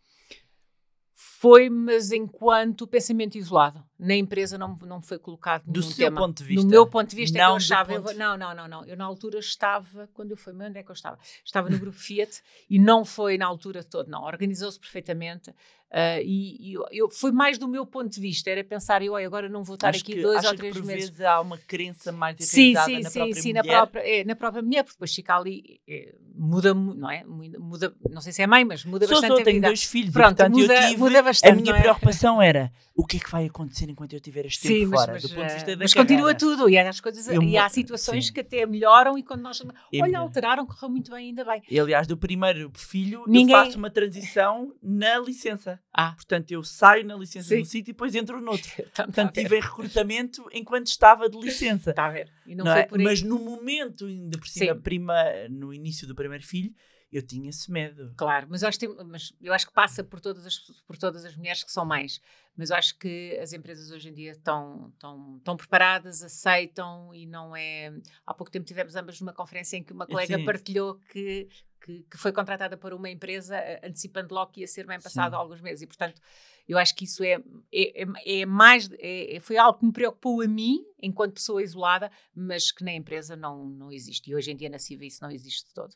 Foi, 1.18 1.70
mas 1.70 2.11
enquanto 2.11 2.86
pensamento 2.86 3.38
isolado. 3.38 3.82
Na 3.97 4.13
empresa 4.13 4.57
não, 4.57 4.76
não 4.82 5.01
foi 5.01 5.18
colocado 5.18 5.63
Do 5.66 5.82
seu 5.82 6.07
tema. 6.07 6.20
ponto 6.20 6.39
de 6.39 6.43
vista? 6.43 6.63
No 6.66 6.70
meu 6.70 6.86
ponto 6.86 7.09
de 7.09 7.16
vista 7.16 7.38
não 7.38 7.45
é 7.45 7.51
eu 7.53 7.57
estava. 7.57 7.93
Eu, 7.93 8.01
não, 8.16 8.38
não, 8.38 8.53
não, 8.53 8.68
não. 8.68 8.86
Eu 8.86 8.97
na 8.97 9.05
altura 9.05 9.39
estava, 9.39 10.09
quando 10.13 10.32
eu 10.32 10.38
fui, 10.38 10.51
onde 10.51 10.78
é 10.78 10.84
que 10.84 10.91
eu 10.91 10.93
estava? 10.93 11.18
Estava 11.41 11.70
no 11.70 11.80
grupo 11.80 11.97
Fiat 11.97 12.43
e 12.70 12.78
não 12.78 13.05
foi 13.05 13.38
na 13.38 13.45
altura 13.45 13.82
toda, 13.82 14.11
não. 14.11 14.24
Organizou-se 14.24 14.78
perfeitamente. 14.78 15.55
Uh, 15.96 16.20
e, 16.26 16.72
e 16.72 16.74
eu, 16.74 16.86
eu, 16.91 17.10
foi 17.10 17.32
mais 17.32 17.58
do 17.58 17.70
meu 17.70 17.86
ponto 17.86 18.10
de 18.10 18.20
vista, 18.20 18.50
era 18.50 18.62
pensar, 18.66 19.02
eu 19.02 19.16
agora 19.16 19.48
não 19.48 19.64
vou 19.64 19.76
estar 19.76 19.88
acho 19.91 20.02
aqui 20.02 20.16
que, 20.16 20.22
dois 20.22 20.43
ou 20.43 20.54
três 20.54 20.74
que 20.74 20.82
por 20.82 20.86
meses. 20.86 21.10
Vezes 21.10 21.22
há 21.26 21.39
uma 21.39 21.58
crença 21.58 22.12
mais 22.12 22.36
sim, 22.38 22.76
sim, 22.76 23.00
na 23.00 23.10
sim, 23.10 23.20
própria 23.20 23.41
sim, 23.41 23.50
mulher. 23.54 23.64
Na 23.64 23.64
própria, 23.64 24.02
é, 24.02 24.24
na 24.26 24.36
própria 24.36 24.62
mulher, 24.62 24.84
porque 24.84 24.96
depois 24.98 25.16
fica 25.16 25.38
ali. 25.38 25.80
É, 25.88 26.14
muda, 26.36 26.74
não 26.74 27.10
é? 27.10 27.24
Muda, 27.24 27.96
não 28.10 28.20
sei 28.20 28.34
se 28.34 28.41
é 28.41 28.48
mãe, 28.48 28.66
mas 28.66 28.84
muda 28.84 29.08
sou, 29.08 29.16
bastante 29.16 29.36
sou, 29.36 29.41
a 29.41 29.43
tenho 29.46 29.62
dois 29.62 29.84
filhos 29.84 30.12
Pronto, 30.12 30.34
e, 30.34 30.36
portanto, 30.36 30.58
muda, 30.60 30.74
eu 30.74 30.88
tive, 30.89 30.98
muda 31.00 31.24
bastante. 31.24 31.52
a 31.52 31.56
minha 31.56 31.74
é? 31.74 31.80
preocupação 31.80 32.41
era 32.41 32.72
o 32.93 33.06
que 33.06 33.16
é 33.16 33.20
que 33.22 33.32
vai 33.32 33.46
acontecer 33.46 33.89
enquanto 33.89 34.12
eu 34.14 34.20
tiver 34.20 34.46
este 34.46 34.64
tempo 34.64 34.76
Sim, 34.76 34.86
mas, 34.88 35.00
fora, 35.00 35.14
mas, 35.14 35.22
do 35.22 35.30
ponto 35.30 35.48
de 35.48 35.54
vista 35.54 35.72
eh, 35.72 35.76
da 35.76 35.84
mas 35.84 35.93
carreira. 35.93 36.14
continua 36.14 36.36
tudo 36.36 36.70
e 36.70 36.78
há, 36.78 36.89
as 36.89 37.00
coisas, 37.00 37.28
Eu 37.28 37.41
e 37.41 37.58
há 37.58 37.64
mo- 37.64 37.70
situações 37.70 38.28
sim. 38.28 38.34
que 38.34 38.41
até 38.41 38.66
melhoram 38.66 39.18
e 39.18 39.24
quando 39.24 39.41
nós 39.41 39.62
E 39.93 40.02
olha, 40.02 40.20
alteraram, 40.20 40.66
correu 40.66 40.89
muito 40.89 41.10
bem, 41.12 41.30
ainda 41.30 41.46
bem. 41.46 41.62
E, 41.70 41.80
aliás, 41.80 42.06
do 42.06 42.18
primeiro 42.18 42.70
filho, 42.74 43.24
Ninguém- 43.28 43.56
eu 43.56 43.64
faço 43.64 43.78
uma 43.78 43.89
transição 43.89 44.74
na 44.84 45.18
licença. 45.20 45.80
Ah, 45.94 46.12
Portanto, 46.14 46.52
eu 46.52 46.62
saio 46.64 47.06
na 47.06 47.16
licença 47.16 47.50
Sim. 47.50 47.62
do 47.62 47.66
sítio 47.66 47.92
e 47.92 47.94
depois 47.94 48.14
entro 48.16 48.42
noutro. 48.42 48.70
então, 48.80 49.06
Portanto, 49.06 49.34
ver. 49.36 49.44
tive 49.44 49.60
recrutamento 49.60 50.46
enquanto 50.52 50.88
estava 50.88 51.30
de 51.30 51.38
licença. 51.40 51.92
Está 51.92 52.08
a 52.08 52.12
ver. 52.12 52.30
Não, 52.46 52.66
não 52.66 52.72
é? 52.74 52.88
Mas 53.02 53.22
no 53.22 53.40
momento, 53.40 54.06
ainda 54.06 54.38
por 54.38 54.48
cima, 54.48 54.74
Sim. 54.76 54.82
prima, 54.82 55.16
no 55.50 55.74
início 55.74 56.06
do 56.08 56.14
primeiro 56.14 56.46
filho, 56.46 56.74
eu 57.12 57.22
tinha 57.26 57.50
esse 57.50 57.72
medo. 57.72 58.14
Claro, 58.18 58.48
mas 58.50 58.62
eu, 58.62 58.68
acho 58.68 58.78
que 58.78 58.88
tem- 58.88 59.06
mas 59.06 59.32
eu 59.42 59.54
acho 59.54 59.68
que 59.68 59.72
passa 59.74 60.04
por 60.04 60.20
todas, 60.20 60.46
as, 60.46 60.58
por 60.86 60.98
todas 60.98 61.24
as 61.24 61.34
mulheres 61.38 61.64
que 61.64 61.72
são 61.72 61.86
mães. 61.86 62.20
Mas 62.58 62.72
eu 62.72 62.76
acho 62.76 62.98
que 62.98 63.38
as 63.42 63.54
empresas 63.54 63.90
hoje 63.92 64.10
em 64.10 64.14
dia 64.14 64.32
estão, 64.32 64.90
estão, 64.94 65.38
estão 65.38 65.56
preparadas, 65.56 66.22
aceitam 66.22 67.14
e 67.14 67.26
não 67.26 67.56
é. 67.56 67.94
Há 68.26 68.34
pouco 68.34 68.52
tempo 68.52 68.66
tivemos 68.66 68.98
ambas 68.98 69.22
numa 69.22 69.34
conferência 69.34 69.78
em 69.78 69.84
que 69.84 69.94
uma 69.94 70.06
colega 70.06 70.38
Sim. 70.38 70.44
partilhou 70.46 70.96
que, 71.10 71.48
que, 71.86 72.04
que 72.10 72.18
foi 72.18 72.32
contratada 72.32 72.76
por 72.76 72.94
uma 72.94 73.08
empresa 73.10 73.56
eh, 73.58 73.80
antecipando 73.84 74.34
logo 74.34 74.52
que 74.52 74.62
ia 74.62 74.68
ser 74.68 74.88
bem 74.88 75.00
passado 75.00 75.34
Sim. 75.34 75.38
alguns 75.38 75.62
meses. 75.62 75.84
E, 75.84 75.88
portanto, 75.88 76.20
eu 76.68 76.80
acho 76.80 76.96
que 76.96 77.06
isso 77.06 77.24
é, 77.24 77.34
é, 77.72 78.04
é- 78.04 78.42
é 78.42 78.46
mais. 78.46 78.90
é- 78.94 79.36
é- 79.36 79.40
foi 79.40 79.56
algo 79.56 79.78
que 79.78 79.86
me 79.86 79.92
preocupou 79.94 80.42
a 80.42 80.48
mim, 80.48 80.84
enquanto 81.00 81.36
pessoa 81.36 81.62
isolada, 81.62 82.12
mas 82.34 82.72
que 82.72 82.84
na 82.84 82.92
empresa 82.92 83.36
não, 83.36 83.66
não 83.66 83.92
existe. 83.92 84.32
E 84.32 84.36
hoje 84.36 84.52
em 84.52 84.56
dia 84.56 84.70
na 84.70 84.80
CIVA 84.80 85.06
isso 85.06 85.24
não 85.24 85.30
existe 85.30 85.68
de 85.68 85.74
todo. 85.76 85.94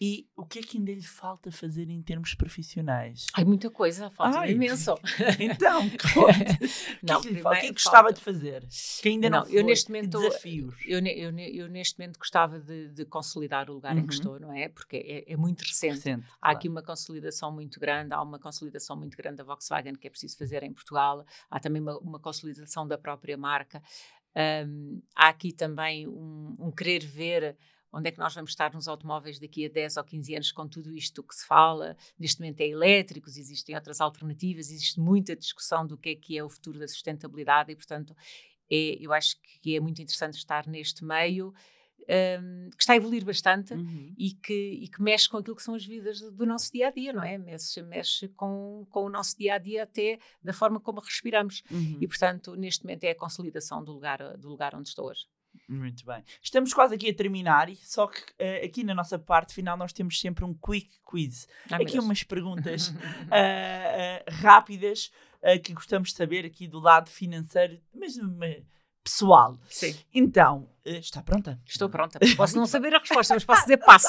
E 0.00 0.26
o 0.36 0.44
que 0.46 0.58
é 0.58 0.62
que 0.62 0.78
ainda 0.78 0.92
lhe 0.92 1.02
falta 1.02 1.50
fazer 1.50 1.88
em 1.90 2.02
termos 2.02 2.34
profissionais? 2.34 3.26
Há 3.34 3.44
muita 3.44 3.70
coisa, 3.70 4.10
falta 4.10 4.38
Ai, 4.40 4.52
imenso. 4.52 4.94
Então. 5.40 5.82
Não, 7.02 7.18
o 7.18 7.22
que 7.22 7.28
é 7.28 7.30
que 7.30 7.34
lhe 7.36 7.40
falta? 7.42 7.58
O 7.58 7.60
que 7.60 7.66
é 7.66 7.66
primeiro 7.66 7.66
que 7.66 7.72
gostava 7.72 8.12
de 8.12 8.20
fazer? 8.20 8.66
Que 9.02 9.08
ainda 9.08 9.28
não, 9.30 9.40
Não, 9.40 9.46
foi? 9.46 9.58
eu 9.58 9.64
neste 9.64 9.90
momento- 9.90 10.18
desafios. 10.18 10.74
Eu, 10.86 10.98
eu, 11.00 11.38
eu 11.38 11.68
neste 11.68 11.98
momento 11.98 12.18
gostava 12.18 12.58
de, 12.60 12.88
de 12.88 13.04
consolidar 13.04 13.68
o 13.70 13.74
lugar 13.74 13.96
em 13.96 14.00
Uhum. 14.00 14.06
que 14.06 14.14
estou, 14.14 14.38
não 14.40 14.52
é? 14.52 14.68
Porque 14.68 14.96
é, 14.96 15.32
é 15.32 15.36
muito 15.36 15.62
recente. 15.62 15.94
Recente, 15.94 16.24
Há 16.36 16.38
claro. 16.40 16.56
aqui 16.56 16.68
uma 16.68 16.82
consolidação 16.82 17.52
muito 17.52 17.78
grande, 17.80 18.12
há 18.14 18.22
uma 18.22 18.38
consolidação 18.38 18.96
muito 18.96 19.16
grande 19.16 19.36
da 19.36 19.44
Volkswagen 19.44 19.94
que 19.94 20.06
é 20.06 20.10
preciso 20.10 20.36
fazer 20.36 20.62
em 20.62 20.72
Portugal, 20.72 21.24
há 21.50 21.60
também 21.60 21.80
uma, 21.82 21.98
uma 21.98 22.18
consolidação 22.20 22.86
da 22.86 22.96
própria 22.98 23.36
marca. 23.36 23.82
Hum, 24.66 25.00
há 25.14 25.28
aqui 25.28 25.52
também 25.52 26.08
um, 26.08 26.54
um 26.58 26.70
querer 26.70 27.04
ver 27.06 27.56
onde 27.94 28.08
é 28.08 28.12
que 28.12 28.18
nós 28.18 28.34
vamos 28.34 28.50
estar 28.50 28.74
nos 28.74 28.88
automóveis 28.88 29.38
daqui 29.38 29.66
a 29.66 29.68
10 29.68 29.96
ou 29.96 30.04
15 30.04 30.34
anos 30.34 30.52
com 30.52 30.66
tudo 30.68 30.92
isto 30.94 31.22
que 31.22 31.34
se 31.34 31.46
fala. 31.46 31.96
Neste 32.18 32.40
momento 32.40 32.60
é 32.60 32.66
elétricos, 32.66 33.36
existem 33.36 33.74
outras 33.74 34.00
alternativas, 34.00 34.70
existe 34.70 34.98
muita 34.98 35.36
discussão 35.36 35.86
do 35.86 35.96
que 35.96 36.10
é 36.10 36.14
que 36.16 36.36
é 36.36 36.42
o 36.42 36.48
futuro 36.48 36.78
da 36.78 36.88
sustentabilidade 36.88 37.70
e, 37.70 37.76
portanto, 37.76 38.14
é, 38.70 38.98
eu 39.00 39.12
acho 39.12 39.36
que 39.62 39.76
é 39.76 39.80
muito 39.80 40.02
interessante 40.02 40.34
estar 40.34 40.66
neste 40.66 41.04
meio, 41.04 41.54
hum, 42.00 42.70
que 42.70 42.82
está 42.82 42.94
a 42.94 42.96
evoluir 42.96 43.24
bastante 43.24 43.74
Uhum. 43.74 44.14
e 44.18 44.32
que, 44.32 44.52
e 44.82 44.88
que 44.88 45.00
mexe 45.00 45.28
com 45.28 45.36
aquilo 45.36 45.54
que 45.54 45.62
são 45.62 45.74
as 45.74 45.84
vidas 45.84 46.20
do, 46.20 46.32
do 46.32 46.46
nosso 46.46 46.72
dia 46.72 46.88
a 46.88 46.90
dia, 46.90 47.12
não 47.12 47.22
é? 47.22 47.38
Mexe, 47.38 47.80
mexe 47.82 48.28
com, 48.28 48.86
com 48.90 49.04
o 49.04 49.08
nosso 49.08 49.36
dia 49.38 49.54
a 49.54 49.58
dia 49.58 49.84
até 49.84 50.18
da 50.42 50.52
forma 50.52 50.80
como 50.80 51.00
respiramos. 51.00 51.62
Uhum. 51.70 51.98
E, 52.00 52.08
portanto, 52.08 52.56
neste 52.56 52.84
momento 52.84 53.04
é 53.04 53.10
a 53.10 53.14
consolidação 53.14 53.84
do 53.84 53.92
lugar, 53.92 54.36
do 54.36 54.48
lugar 54.48 54.74
onde 54.74 54.88
estou 54.88 55.06
hoje. 55.06 55.26
Muito 55.68 56.04
bem. 56.04 56.22
Estamos 56.42 56.74
quase 56.74 56.94
aqui 56.94 57.08
a 57.08 57.14
terminar, 57.14 57.68
só 57.76 58.06
que 58.06 58.20
eh, 58.38 58.64
aqui 58.64 58.84
na 58.84 58.94
nossa 58.94 59.18
parte 59.18 59.54
final 59.54 59.76
nós 59.76 59.92
temos 59.92 60.20
sempre 60.20 60.44
um 60.44 60.52
quick 60.52 60.90
quiz. 61.04 61.48
Meu 61.70 61.80
aqui 61.80 61.98
umas 61.98 62.22
perguntas 62.22 62.92
ah, 63.30 64.22
ah, 64.28 64.30
rápidas 64.30 65.10
ah, 65.42 65.58
que 65.58 65.72
gostamos 65.72 66.10
de 66.10 66.16
saber 66.16 66.44
aqui 66.44 66.68
do 66.68 66.78
lado 66.78 67.08
financeiro, 67.08 67.80
mas 67.94 68.16
pessoal. 69.02 69.58
Sim, 69.68 69.96
Então, 70.12 70.68
está 70.84 71.22
pronta? 71.22 71.58
estou 71.66 71.88
pronta. 71.90 72.18
Posso 72.36 72.56
não 72.56 72.66
saber 72.66 72.94
a 72.94 72.98
resposta, 72.98 73.34
mas 73.34 73.44
posso 73.44 73.62
dizer 73.62 73.78
passo. 73.78 74.08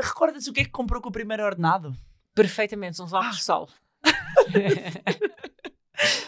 Recorda-se 0.00 0.50
o 0.50 0.52
que 0.52 0.60
é 0.60 0.64
que 0.64 0.70
comprou 0.70 1.00
com 1.00 1.08
o 1.08 1.12
primeiro 1.12 1.44
ordenado? 1.44 1.94
Perfeitamente, 2.34 3.00
uns 3.00 3.12
óculos 3.12 3.36
de 3.36 3.44
sol. 3.44 3.68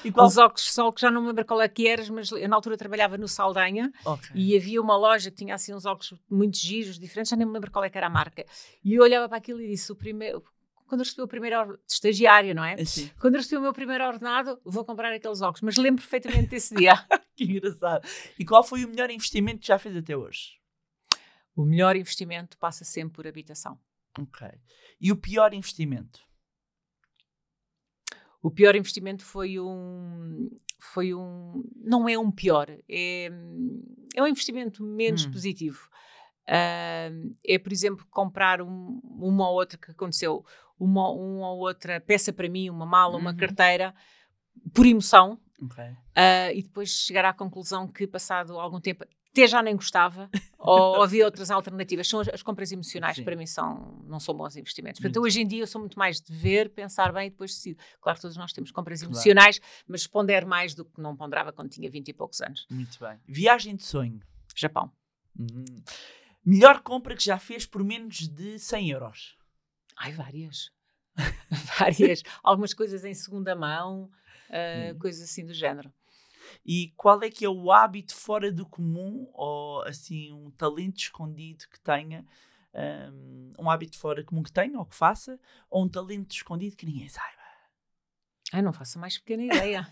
E 0.05 0.11
qual... 0.13 0.27
Uns 0.27 0.37
óculos 0.37 0.65
de 0.65 0.71
sol 0.73 0.93
que 0.93 1.01
já 1.01 1.11
não 1.11 1.21
me 1.23 1.29
lembro 1.29 1.45
qual 1.45 1.61
é 1.61 1.69
que 1.69 1.87
eras, 1.89 2.09
mas 2.11 2.31
eu 2.31 2.49
na 2.49 2.57
altura 2.57 2.77
trabalhava 2.77 3.17
no 3.19 3.29
Saldanha 3.29 3.93
Ok. 4.05 4.31
e 4.35 4.57
havia 4.57 4.81
uma 4.81 4.97
loja 4.97 5.31
que 5.31 5.37
tinha 5.37 5.55
assim 5.55 5.75
uns 5.75 5.85
óculos 5.87 6.15
muito 6.31 6.57
giros, 6.59 6.99
diferentes, 6.99 7.31
já 7.31 7.37
nem 7.37 7.47
me 7.47 7.53
lembro 7.53 7.71
qual 7.71 7.85
é 7.85 7.91
que 7.91 7.97
era 7.99 8.07
a 8.07 8.11
marca. 8.11 8.45
E 8.85 8.95
eu 8.95 9.03
olhava 9.03 9.29
para 9.29 9.39
aquilo 9.39 9.61
e 9.61 9.69
disse, 9.69 9.91
o 9.93 9.97
primeiro... 9.97 10.43
Quando 10.87 11.01
eu 11.01 11.05
recebi 11.05 11.23
o 11.23 11.27
primeiro 11.29 11.59
or- 11.59 11.81
estagiário, 11.89 12.55
não 12.55 12.65
é? 12.65 12.75
Assim, 12.81 13.11
Quando 13.21 13.35
eu 13.35 13.41
recebi 13.41 13.57
o 13.57 13.61
meu 13.61 13.73
primeiro 13.73 14.05
ordenado, 14.07 14.61
vou 14.65 14.85
comprar 14.85 15.13
aqueles 15.13 15.41
óculos, 15.43 15.63
mas 15.63 15.77
lembro 15.77 16.01
perfeitamente 16.01 16.49
desse 16.51 16.75
dia. 16.77 16.95
que 17.35 17.43
engraçado. 17.43 18.07
E 18.39 18.45
qual 18.45 18.63
foi 18.63 18.85
o 18.85 18.89
melhor 18.89 19.11
investimento 19.11 19.61
que 19.63 19.67
já 19.67 19.79
fez 19.79 19.97
até 19.97 20.17
hoje? 20.17 20.57
o 21.57 21.65
melhor 21.65 21.97
investimento 21.97 22.57
passa 22.59 22.85
sempre 22.85 23.15
por 23.17 23.27
habitação. 23.27 23.79
Ok. 24.19 24.47
E 25.01 25.11
o 25.11 25.17
pior 25.17 25.55
investimento? 25.55 26.21
O 28.47 28.51
pior 28.51 28.77
investimento 28.77 29.25
foi 29.25 29.59
um. 29.59 30.49
Foi 30.79 31.13
um. 31.13 31.65
Não 31.83 32.09
é 32.09 32.17
um 32.17 32.31
pior, 32.31 32.71
é, 32.89 33.29
é 34.15 34.23
um 34.23 34.27
investimento 34.29 34.85
menos 34.85 35.27
Hum. 35.27 35.33
positivo. 35.33 35.89
Ah, 36.47 37.11
é, 37.45 37.59
por 37.59 37.73
exemplo, 37.73 38.07
comprar 38.09 38.63
um- 38.63 39.01
uma 39.03 39.49
ou 39.51 39.57
outra 39.57 39.77
que 39.77 39.91
aconteceu, 39.91 40.45
uma, 40.79 41.11
uma 41.11 41.51
ou 41.51 41.59
outra 41.59 42.01
peça 42.01 42.33
para 42.33 42.49
mim, 42.49 42.71
uma 42.71 42.87
mala, 42.87 43.17
uma 43.17 43.31
Uhum. 43.33 43.37
carteira, 43.37 43.93
por 44.73 44.87
emoção, 44.87 45.41
Ok. 45.61 45.83
ah, 46.15 46.53
e 46.53 46.63
depois 46.63 46.91
chegar 46.91 47.25
à 47.25 47.33
conclusão 47.33 47.89
que, 47.89 48.07
passado 48.07 48.61
algum 48.61 48.81
tempo, 48.81 49.05
até 49.37 49.47
já 49.47 49.63
nem 49.63 49.77
gostava, 49.77 50.31
ou 50.59 51.03
havia 51.03 51.25
outras 51.27 51.51
alternativas. 51.51 52.09
São 52.09 52.21
as, 52.21 52.29
as 52.29 52.43
compras 52.43 52.73
emocionais, 52.73 53.17
Sim. 53.17 53.25
para 53.25 53.37
mim, 53.37 53.47
são, 53.47 54.03
não 54.07 54.19
são 54.19 54.35
bons 54.35 54.57
investimentos. 54.57 54.99
Portanto, 55.01 55.21
Muito. 55.21 55.27
hoje 55.27 55.43
em 55.43 55.47
dia 55.47 55.61
eu 55.63 55.67
sou 55.67 55.81
muito 55.81 55.99
mais 55.99 56.21
de 56.21 56.33
ver, 56.35 56.71
pensar 56.71 57.13
bem 57.13 57.27
e 57.27 57.31
depois 57.31 57.53
decido. 57.55 57.79
Claro, 58.01 58.19
todos 58.21 58.37
nós 58.37 58.53
temos 58.53 58.71
compras 58.71 59.01
Claro. 59.01 59.13
emocionais, 59.13 59.61
mas 59.87 60.07
pondero 60.07 60.47
mais 60.49 60.75
do 60.75 60.85
que 60.85 61.01
não 61.01 61.15
ponderava 61.15 61.53
quando 61.53 61.69
tinha 61.71 61.91
20 61.91 62.09
e 62.09 62.13
poucos 62.15 62.41
anos. 62.41 62.67
Muito 62.71 62.99
bem. 62.99 63.19
Viagem 63.27 63.77
de 63.77 63.85
sonho. 63.85 64.21
Japão. 64.55 64.91
Uhum. 65.39 65.65
Melhor 66.45 66.81
compra 66.81 67.15
que 67.15 67.25
já 67.25 67.39
fez 67.39 67.67
por 67.67 67.85
menos 67.85 68.27
de 68.29 68.59
100 68.59 68.91
euros. 68.91 69.37
Ai, 69.99 70.13
várias. 70.13 70.71
várias. 71.79 72.23
Algumas 72.43 72.73
coisas 72.73 73.05
em 73.05 73.13
segunda 73.15 73.55
mão, 73.55 74.11
Hum. 74.49 74.99
coisas 75.01 75.29
assim 75.29 75.45
do 75.45 75.53
género. 75.53 75.93
E 76.65 76.93
qual 76.97 77.23
é 77.23 77.31
que 77.31 77.45
é 77.45 77.49
o 77.49 77.71
hábito 77.73 78.15
fora 78.15 78.51
do 78.53 78.67
comum 78.67 79.29
ou 79.33 79.83
assim 79.83 80.33
um 80.33 80.51
talento 80.51 80.99
escondido 80.99 81.65
que 81.71 81.81
tenha? 81.81 82.25
Um, 82.75 83.53
um 83.61 83.71
hábito 83.71 83.99
fora 83.99 84.23
comum 84.23 84.43
que 84.43 84.53
tenha 84.53 84.79
ou 84.79 84.85
que 84.85 84.95
faça? 84.95 85.39
Ou 85.71 85.85
um 85.85 85.89
talento 85.89 86.33
escondido 86.33 86.77
que 86.77 86.85
ninguém 86.87 87.09
saiba? 87.09 87.43
Ai, 88.53 88.63
não 88.63 88.73
faça 88.73 88.99
mais 88.99 89.19
pequena 89.19 89.45
ideia. 89.45 89.87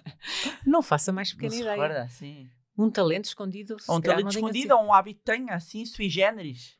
não 0.66 0.82
faça 0.82 1.12
mais 1.12 1.30
Não 1.30 1.36
pequena 1.36 1.52
se 1.54 1.60
ideia. 1.60 1.74
recorda 1.74 2.02
assim? 2.04 2.50
Um 2.78 2.90
talento 2.90 3.26
escondido. 3.26 3.76
Ou 3.88 3.96
um 3.98 4.00
talento 4.00 4.22
não 4.24 4.30
escondido 4.30 4.74
ou 4.74 4.84
um 4.84 4.94
hábito 4.94 5.18
que 5.18 5.24
tenha 5.24 5.54
assim 5.54 5.84
sui 5.84 6.08
generis? 6.08 6.78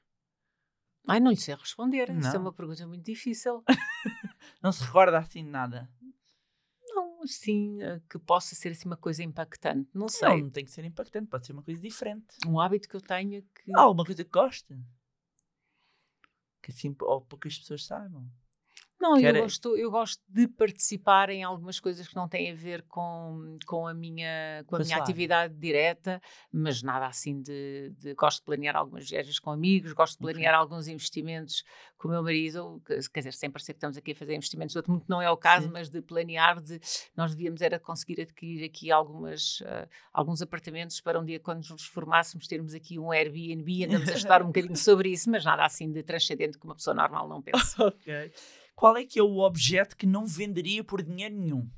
Ai, 1.07 1.21
não 1.21 1.31
lhe 1.31 1.37
sei 1.37 1.55
responder. 1.55 2.09
Isso 2.11 2.29
é 2.29 2.33
Não. 2.35 2.43
uma 2.43 2.53
pergunta 2.53 2.87
muito 2.87 3.05
difícil. 3.05 3.63
Não 4.63 4.71
se 4.71 4.85
recorda 4.85 5.19
assim 5.19 5.45
de 5.45 5.51
nada? 5.51 5.91
Não, 7.23 7.25
assim, 7.25 7.81
eh, 7.83 8.01
que 8.11 8.19
possa 8.19 8.55
ser 8.55 8.71
assim 8.71 8.87
uma 8.87 8.97
coisa 8.97 9.23
impactante. 9.23 9.89
Não 9.95 10.03
Não, 10.03 10.09
sei. 10.09 10.43
não 10.43 10.51
tem 10.51 10.65
que 10.65 10.71
ser 10.71 10.85
impactante, 10.85 11.29
pode 11.29 11.47
ser 11.47 11.53
uma 11.53 11.63
coisa 11.63 11.81
diferente. 11.81 12.37
Um 12.47 12.59
hábito 12.61 12.89
que 12.89 12.97
eu 12.97 13.01
tenha 13.01 13.43
que. 13.43 13.73
Alguma 13.75 14.05
coisa 14.05 14.25
que 14.25 14.31
goste. 14.31 14.77
Que 16.61 16.71
assim, 16.71 16.95
ou 17.01 17.21
poucas 17.21 17.59
pessoas 17.59 17.85
saibam. 17.85 18.29
Não, 19.03 19.19
que 19.19 19.27
eu 19.27 19.35
gosto, 19.43 19.77
eu 19.77 19.91
gosto 19.91 20.23
de 20.29 20.47
participar 20.49 21.29
em 21.29 21.43
algumas 21.43 21.79
coisas 21.81 22.07
que 22.09 22.15
não 22.17 22.29
têm 22.29 22.53
a 22.53 22.55
ver 22.55 22.83
com, 22.89 23.57
com 23.67 23.87
a 23.87 23.93
minha, 23.93 24.65
com 24.67 24.77
a 24.77 24.79
minha 24.79 24.97
atividade 24.97 25.55
direta, 25.55 26.21
mas 26.51 26.83
nada 26.83 27.07
assim 27.07 27.43
de, 27.43 27.91
de- 27.99 28.15
Gosto 28.15 28.39
de 28.39 28.45
planear 28.45 28.77
algumas 28.77 29.09
viagens 29.11 29.39
com 29.39 29.51
amigos, 29.51 29.93
gosto 29.93 30.13
de 30.13 30.19
planear 30.21 30.55
alguns 30.55 30.87
investimentos 30.87 31.65
com 31.99 32.09
o 32.09 32.11
meu 32.13 32.23
marido, 32.23 32.81
que- 32.87 32.99
quer 33.11 33.21
dizer, 33.21 33.33
sem 33.35 33.51
parecer 33.51 33.73
que 33.73 33.79
estamos 33.79 33.97
aqui 33.97 34.13
a 34.13 34.15
fazer 34.15 34.35
investimentos, 34.35 34.77
outro 34.77 34.93
muito 34.93 35.07
não 35.09 35.21
é 35.21 35.31
o 35.31 35.37
caso, 35.37 35.67
Sim. 35.67 35.73
mas 35.73 35.91
de 35.91 36.01
planear, 36.01 36.61
de 36.61 36.81
nós 37.17 37.33
devíamos 37.35 37.61
era 37.61 37.79
conseguir 37.81 38.21
adquirir 38.21 38.65
aqui 38.65 38.91
algumas, 38.93 39.63
ah, 39.67 39.89
alguns 40.13 40.41
apartamentos 40.41 41.01
para 41.01 41.19
um 41.19 41.25
dia 41.25 41.41
quando 41.41 41.69
nos 41.69 41.85
formássemos 41.87 42.47
termos 42.47 42.73
aqui 42.75 42.99
um 42.99 43.11
Airbnb, 43.11 43.85
andamos 43.87 44.09
a 44.09 44.13
estudar 44.15 44.43
um 44.43 44.47
bocadinho 44.53 44.77
sobre 44.77 45.11
isso, 45.11 45.29
mas 45.31 45.45
nada 45.45 45.65
assim 45.65 45.91
de 45.91 46.03
transcendente 46.03 46.59
que 46.59 46.65
uma 46.65 46.75
pessoa 46.77 46.95
normal 46.95 47.29
não 47.29 47.43
pensa. 47.43 47.85
ok. 47.87 48.33
Qual 48.75 48.97
é 48.97 49.05
que 49.05 49.19
é 49.19 49.23
o 49.23 49.39
objeto 49.39 49.97
que 49.97 50.07
não 50.07 50.27
venderia 50.27 50.83
por 50.83 51.03
dinheiro 51.03 51.35
nenhum? 51.35 51.71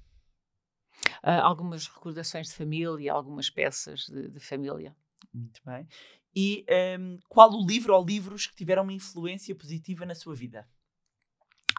Ah, 1.23 1.43
algumas 1.43 1.87
recordações 1.87 2.49
de 2.49 2.55
família, 2.55 3.13
algumas 3.13 3.51
peças 3.51 4.07
de, 4.07 4.29
de 4.29 4.41
família. 4.41 4.97
Muito 5.33 5.61
bem. 5.65 5.87
E 6.35 6.65
um, 6.99 7.19
qual 7.29 7.53
o 7.53 7.67
livro 7.67 7.95
ou 7.95 8.05
livros 8.05 8.47
que 8.47 8.57
tiveram 8.57 8.83
uma 8.83 8.93
influência 8.93 9.55
positiva 9.55 10.05
na 10.05 10.15
sua 10.15 10.35
vida? 10.35 10.67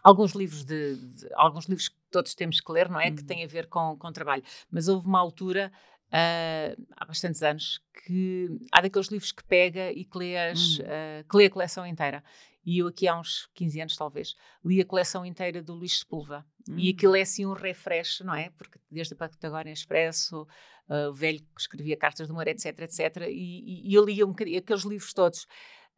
Alguns 0.04 0.34
livros 0.34 0.64
de, 0.64 0.96
de 0.96 1.30
alguns 1.34 1.66
livros 1.66 1.90
que 1.90 1.96
todos 2.12 2.36
temos 2.36 2.62
que 2.62 2.72
ler, 2.72 2.90
não 2.90 3.00
é? 3.00 3.10
Uhum. 3.10 3.16
Que 3.16 3.24
têm 3.24 3.44
a 3.44 3.48
ver 3.48 3.68
com, 3.68 3.98
com 3.98 4.12
trabalho. 4.12 4.44
Mas 4.70 4.88
houve 4.88 5.08
uma 5.08 5.20
altura 5.20 5.72
Uh, 6.06 6.86
há 6.96 7.04
bastantes 7.04 7.42
anos, 7.42 7.82
que 8.06 8.48
há 8.72 8.80
daqueles 8.80 9.08
livros 9.08 9.32
que 9.32 9.44
pega 9.44 9.92
e 9.92 10.06
que 10.06 10.18
lê, 10.18 10.38
as, 10.38 10.78
uh, 10.78 11.28
que 11.28 11.36
lê 11.36 11.46
a 11.48 11.50
coleção 11.50 11.86
inteira. 11.86 12.24
E 12.66 12.80
eu 12.80 12.88
aqui 12.88 13.08
há 13.08 13.20
uns 13.20 13.48
15 13.54 13.82
anos, 13.82 13.96
talvez, 13.96 14.36
li 14.64 14.82
a 14.82 14.86
coleção 14.86 15.26
inteira 15.26 15.62
do 15.62 15.74
Luís 15.74 16.00
Sepúlveda. 16.00 16.46
Hum. 16.68 16.80
E 16.80 16.90
aquilo 16.90 17.16
é 17.16 17.22
assim 17.22 17.46
um 17.46 17.54
refresh, 17.54 18.22
não 18.22 18.34
é? 18.34 18.50
Porque 18.58 18.80
desde 18.90 19.14
a 19.14 19.18
Patagónia 19.18 19.72
Expresso, 19.72 20.48
uh, 20.90 21.10
o 21.10 21.14
velho 21.14 21.40
que 21.40 21.62
escrevia 21.62 21.96
cartas 21.96 22.28
do 22.28 22.34
amor, 22.34 22.48
etc, 22.48 22.80
etc. 22.80 23.28
E, 23.30 23.90
e, 23.90 23.94
eu 23.94 24.04
lia 24.04 24.26
um 24.26 24.32
aqueles 24.32 24.84
livros 24.84 25.14
todos. 25.14 25.46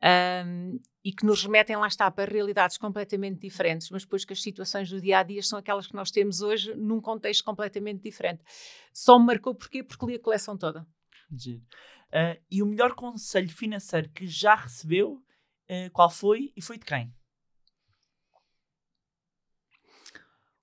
Um, 0.04 0.80
e 1.04 1.12
que 1.12 1.26
nos 1.26 1.44
remetem, 1.44 1.76
lá 1.76 1.88
está, 1.88 2.12
para 2.12 2.32
realidades 2.32 2.78
completamente 2.78 3.40
diferentes, 3.40 3.90
mas 3.90 4.04
depois 4.04 4.24
que 4.24 4.34
as 4.34 4.42
situações 4.42 4.90
do 4.90 5.02
dia 5.02 5.20
a 5.20 5.24
dia 5.24 5.42
são 5.42 5.58
aquelas 5.58 5.88
que 5.88 5.96
nós 5.96 6.12
temos 6.12 6.42
hoje 6.42 6.76
num 6.76 7.02
contexto 7.02 7.44
completamente 7.44 8.04
diferente. 8.04 8.44
Só 8.94 9.18
me 9.18 9.26
marcou 9.26 9.56
porquê? 9.56 9.84
Porque 9.84 10.06
li 10.06 10.16
a 10.16 10.20
coleção 10.20 10.58
toda. 10.58 10.86
Uh, 12.10 12.40
e 12.50 12.62
o 12.62 12.66
melhor 12.66 12.94
conselho 12.94 13.50
financeiro 13.50 14.10
que 14.10 14.28
já 14.28 14.56
recebeu, 14.56 15.22
qual 15.94 16.10
foi 16.10 16.52
e 16.56 16.62
foi 16.62 16.78
de 16.78 16.86
quem? 16.86 17.14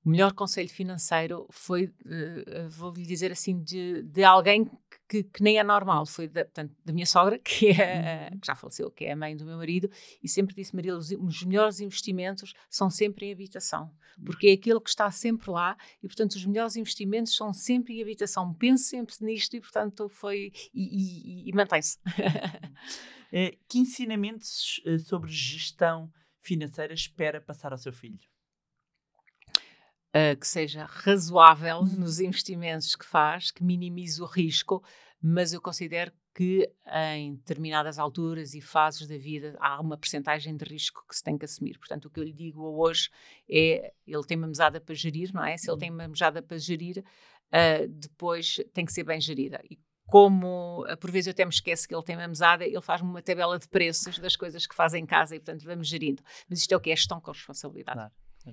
O 0.04 0.10
melhor 0.10 0.32
conselho 0.34 0.68
financeiro 0.68 1.46
foi, 1.50 1.86
uh, 1.86 2.68
vou-lhe 2.68 3.06
dizer 3.06 3.32
assim, 3.32 3.62
de, 3.62 4.02
de 4.02 4.22
alguém 4.22 4.70
que, 5.08 5.22
que, 5.22 5.42
nem 5.42 5.58
é 5.58 5.64
normal. 5.64 6.04
Foi 6.04 6.28
da, 6.28 6.44
portanto, 6.44 6.74
da 6.84 6.92
minha 6.92 7.06
sogra, 7.06 7.38
que, 7.42 7.68
é, 7.70 8.28
uhum. 8.30 8.38
que 8.38 8.46
já 8.46 8.54
faleceu, 8.54 8.90
que 8.90 9.06
é 9.06 9.12
a 9.12 9.16
mãe 9.16 9.36
do 9.36 9.46
meu 9.46 9.56
marido, 9.56 9.90
e 10.22 10.28
sempre 10.28 10.54
disse: 10.54 10.74
Maria, 10.76 10.94
os, 10.94 11.10
os 11.10 11.42
melhores 11.44 11.80
investimentos 11.80 12.52
são 12.68 12.90
sempre 12.90 13.26
em 13.26 13.32
habitação, 13.32 13.90
porque 14.24 14.48
é 14.48 14.52
aquilo 14.52 14.80
que 14.80 14.90
está 14.90 15.10
sempre 15.10 15.50
lá, 15.50 15.76
e 16.02 16.06
portanto 16.06 16.32
os 16.32 16.44
melhores 16.44 16.76
investimentos 16.76 17.34
são 17.34 17.52
sempre 17.52 17.98
em 17.98 18.02
habitação. 18.02 18.52
Pense 18.52 18.84
sempre 18.84 19.14
nisto, 19.20 19.56
e 19.56 19.60
portanto 19.60 20.08
foi. 20.10 20.52
e, 20.74 21.46
e, 21.46 21.48
e 21.48 21.52
mantém-se. 21.54 21.98
Eh, 23.36 23.58
que 23.68 23.80
ensinamentos 23.80 24.80
eh, 24.86 24.96
sobre 24.98 25.28
gestão 25.28 26.08
financeira 26.40 26.94
espera 26.94 27.40
passar 27.40 27.72
ao 27.72 27.78
seu 27.78 27.92
filho? 27.92 28.20
Uh, 30.14 30.38
que 30.38 30.46
seja 30.46 30.84
razoável 30.84 31.78
uhum. 31.78 31.96
nos 31.98 32.20
investimentos 32.20 32.94
que 32.94 33.04
faz, 33.04 33.50
que 33.50 33.64
minimize 33.64 34.22
o 34.22 34.26
risco, 34.26 34.82
mas 35.20 35.52
eu 35.52 35.60
considero 35.60 36.12
que 36.34 36.68
em 37.14 37.36
determinadas 37.36 37.98
alturas 37.98 38.54
e 38.54 38.60
fases 38.60 39.06
da 39.06 39.16
vida 39.16 39.56
há 39.60 39.80
uma 39.80 39.96
percentagem 39.96 40.56
de 40.56 40.64
risco 40.64 41.04
que 41.08 41.14
se 41.14 41.22
tem 41.22 41.38
que 41.38 41.44
assumir. 41.44 41.78
Portanto, 41.78 42.06
o 42.06 42.10
que 42.10 42.18
eu 42.18 42.24
lhe 42.24 42.32
digo 42.32 42.60
hoje 42.76 43.08
é, 43.48 43.92
ele 44.04 44.24
tem 44.24 44.36
uma 44.36 44.48
mesada 44.48 44.80
para 44.80 44.94
gerir, 44.94 45.32
não 45.32 45.44
é? 45.44 45.56
Se 45.56 45.66
ele 45.66 45.72
uhum. 45.72 45.78
tem 45.78 45.90
uma 45.90 46.08
mesada 46.08 46.42
para 46.42 46.58
gerir, 46.58 46.98
uh, 46.98 47.88
depois 47.88 48.60
tem 48.72 48.84
que 48.84 48.92
ser 48.92 49.04
bem 49.04 49.20
gerida. 49.20 49.60
E 49.70 49.78
como 50.06 50.84
por 51.00 51.10
vezes 51.10 51.28
eu 51.28 51.30
até 51.30 51.44
me 51.44 51.50
esqueço 51.50 51.88
que 51.88 51.94
ele 51.94 52.02
tem 52.02 52.16
uma 52.16 52.28
mesada, 52.28 52.64
ele 52.64 52.80
faz-me 52.80 53.08
uma 53.08 53.22
tabela 53.22 53.58
de 53.58 53.68
preços 53.68 54.18
das 54.18 54.36
coisas 54.36 54.66
que 54.66 54.74
faz 54.74 54.92
em 54.92 55.06
casa 55.06 55.34
e, 55.34 55.40
portanto, 55.40 55.64
vamos 55.64 55.88
gerindo. 55.88 56.22
Mas 56.48 56.58
isto 56.58 56.72
é 56.72 56.76
o 56.76 56.80
que 56.80 56.90
é 56.90 56.96
gestão 56.96 57.20
com 57.20 57.30
responsabilidade. 57.30 57.96
Claro. 57.96 58.12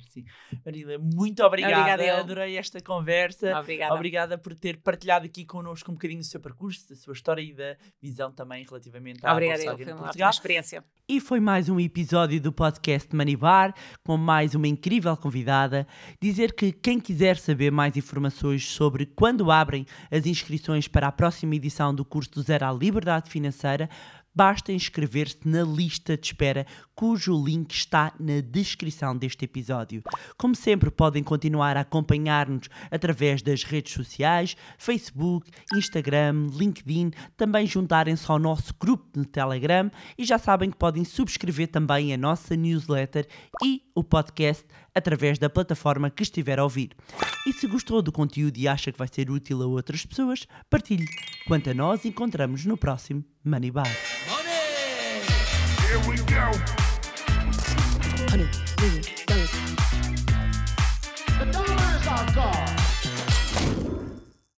Sim. 0.09 0.25
Marila, 0.65 0.97
muito 0.97 1.43
obrigada. 1.43 1.93
obrigada 1.93 2.19
Adorei 2.19 2.57
esta 2.57 2.81
conversa. 2.81 3.57
Obrigada. 3.59 3.93
Obrigada 3.93 4.37
por 4.37 4.55
ter 4.55 4.77
partilhado 4.77 5.25
aqui 5.25 5.45
connosco 5.45 5.91
um 5.91 5.95
bocadinho 5.95 6.19
do 6.19 6.25
seu 6.25 6.39
percurso, 6.39 6.89
da 6.89 6.95
sua 6.95 7.13
história 7.13 7.41
e 7.41 7.53
da 7.53 7.75
visão 8.01 8.31
também 8.31 8.65
relativamente 8.65 9.25
à 9.25 9.33
Obrigada, 9.33 9.63
eu. 9.63 9.77
Foi 9.77 9.93
uma 9.93 10.29
experiência. 10.29 10.83
E 11.07 11.19
foi 11.19 11.39
mais 11.39 11.67
um 11.67 11.79
episódio 11.79 12.39
do 12.39 12.53
podcast 12.53 13.13
Money 13.13 13.35
Bar 13.35 13.73
com 14.03 14.15
mais 14.15 14.55
uma 14.55 14.67
incrível 14.67 15.15
convidada. 15.17 15.85
Dizer 16.21 16.53
que 16.53 16.71
quem 16.71 16.99
quiser 16.99 17.37
saber 17.37 17.71
mais 17.71 17.97
informações 17.97 18.65
sobre 18.65 19.05
quando 19.05 19.51
abrem 19.51 19.85
as 20.09 20.25
inscrições 20.25 20.87
para 20.87 21.07
a 21.07 21.11
próxima 21.11 21.55
edição 21.55 21.93
do 21.93 22.05
curso 22.05 22.31
do 22.31 22.41
Zero 22.41 22.65
à 22.65 22.71
Liberdade 22.71 23.29
Financeira, 23.29 23.89
basta 24.33 24.71
inscrever-se 24.71 25.39
na 25.45 25.63
lista 25.63 26.17
de 26.17 26.27
espera, 26.27 26.65
cujo 26.95 27.43
link 27.43 27.71
está 27.73 28.13
na 28.19 28.41
descrição 28.41 29.17
deste 29.17 29.45
episódio. 29.45 30.03
Como 30.37 30.55
sempre, 30.55 30.89
podem 30.89 31.23
continuar 31.23 31.77
a 31.77 31.81
acompanhar-nos 31.81 32.69
através 32.89 33.41
das 33.41 33.63
redes 33.63 33.93
sociais, 33.93 34.55
Facebook, 34.77 35.49
Instagram, 35.75 36.47
LinkedIn, 36.53 37.11
também 37.35 37.65
juntarem-se 37.65 38.29
ao 38.31 38.39
nosso 38.39 38.73
grupo 38.79 39.19
de 39.19 39.25
Telegram 39.27 39.89
e 40.17 40.23
já 40.23 40.37
sabem 40.37 40.69
que 40.69 40.77
podem 40.77 41.03
subscrever 41.03 41.67
também 41.67 42.13
a 42.13 42.17
nossa 42.17 42.55
newsletter 42.55 43.27
e 43.63 43.81
o 43.95 44.03
podcast 44.03 44.65
através 44.93 45.39
da 45.39 45.49
plataforma 45.49 46.09
que 46.09 46.23
estiver 46.23 46.59
a 46.59 46.63
ouvir. 46.63 46.91
E 47.47 47.53
se 47.53 47.67
gostou 47.67 48.01
do 48.01 48.11
conteúdo 48.11 48.57
e 48.57 48.67
acha 48.67 48.91
que 48.91 48.99
vai 48.99 49.07
ser 49.11 49.29
útil 49.29 49.61
a 49.61 49.65
outras 49.65 50.05
pessoas, 50.05 50.47
partilhe. 50.69 51.07
Quanto 51.47 51.69
a 51.69 51.73
nós, 51.73 52.05
encontramos 52.05 52.65
no 52.65 52.77
próximo 52.77 53.23
Money 53.43 53.71
Bar. 53.71 53.87
Money! 54.29 54.51
Here 55.87 55.97
we 56.07 56.17
go. 56.17 56.80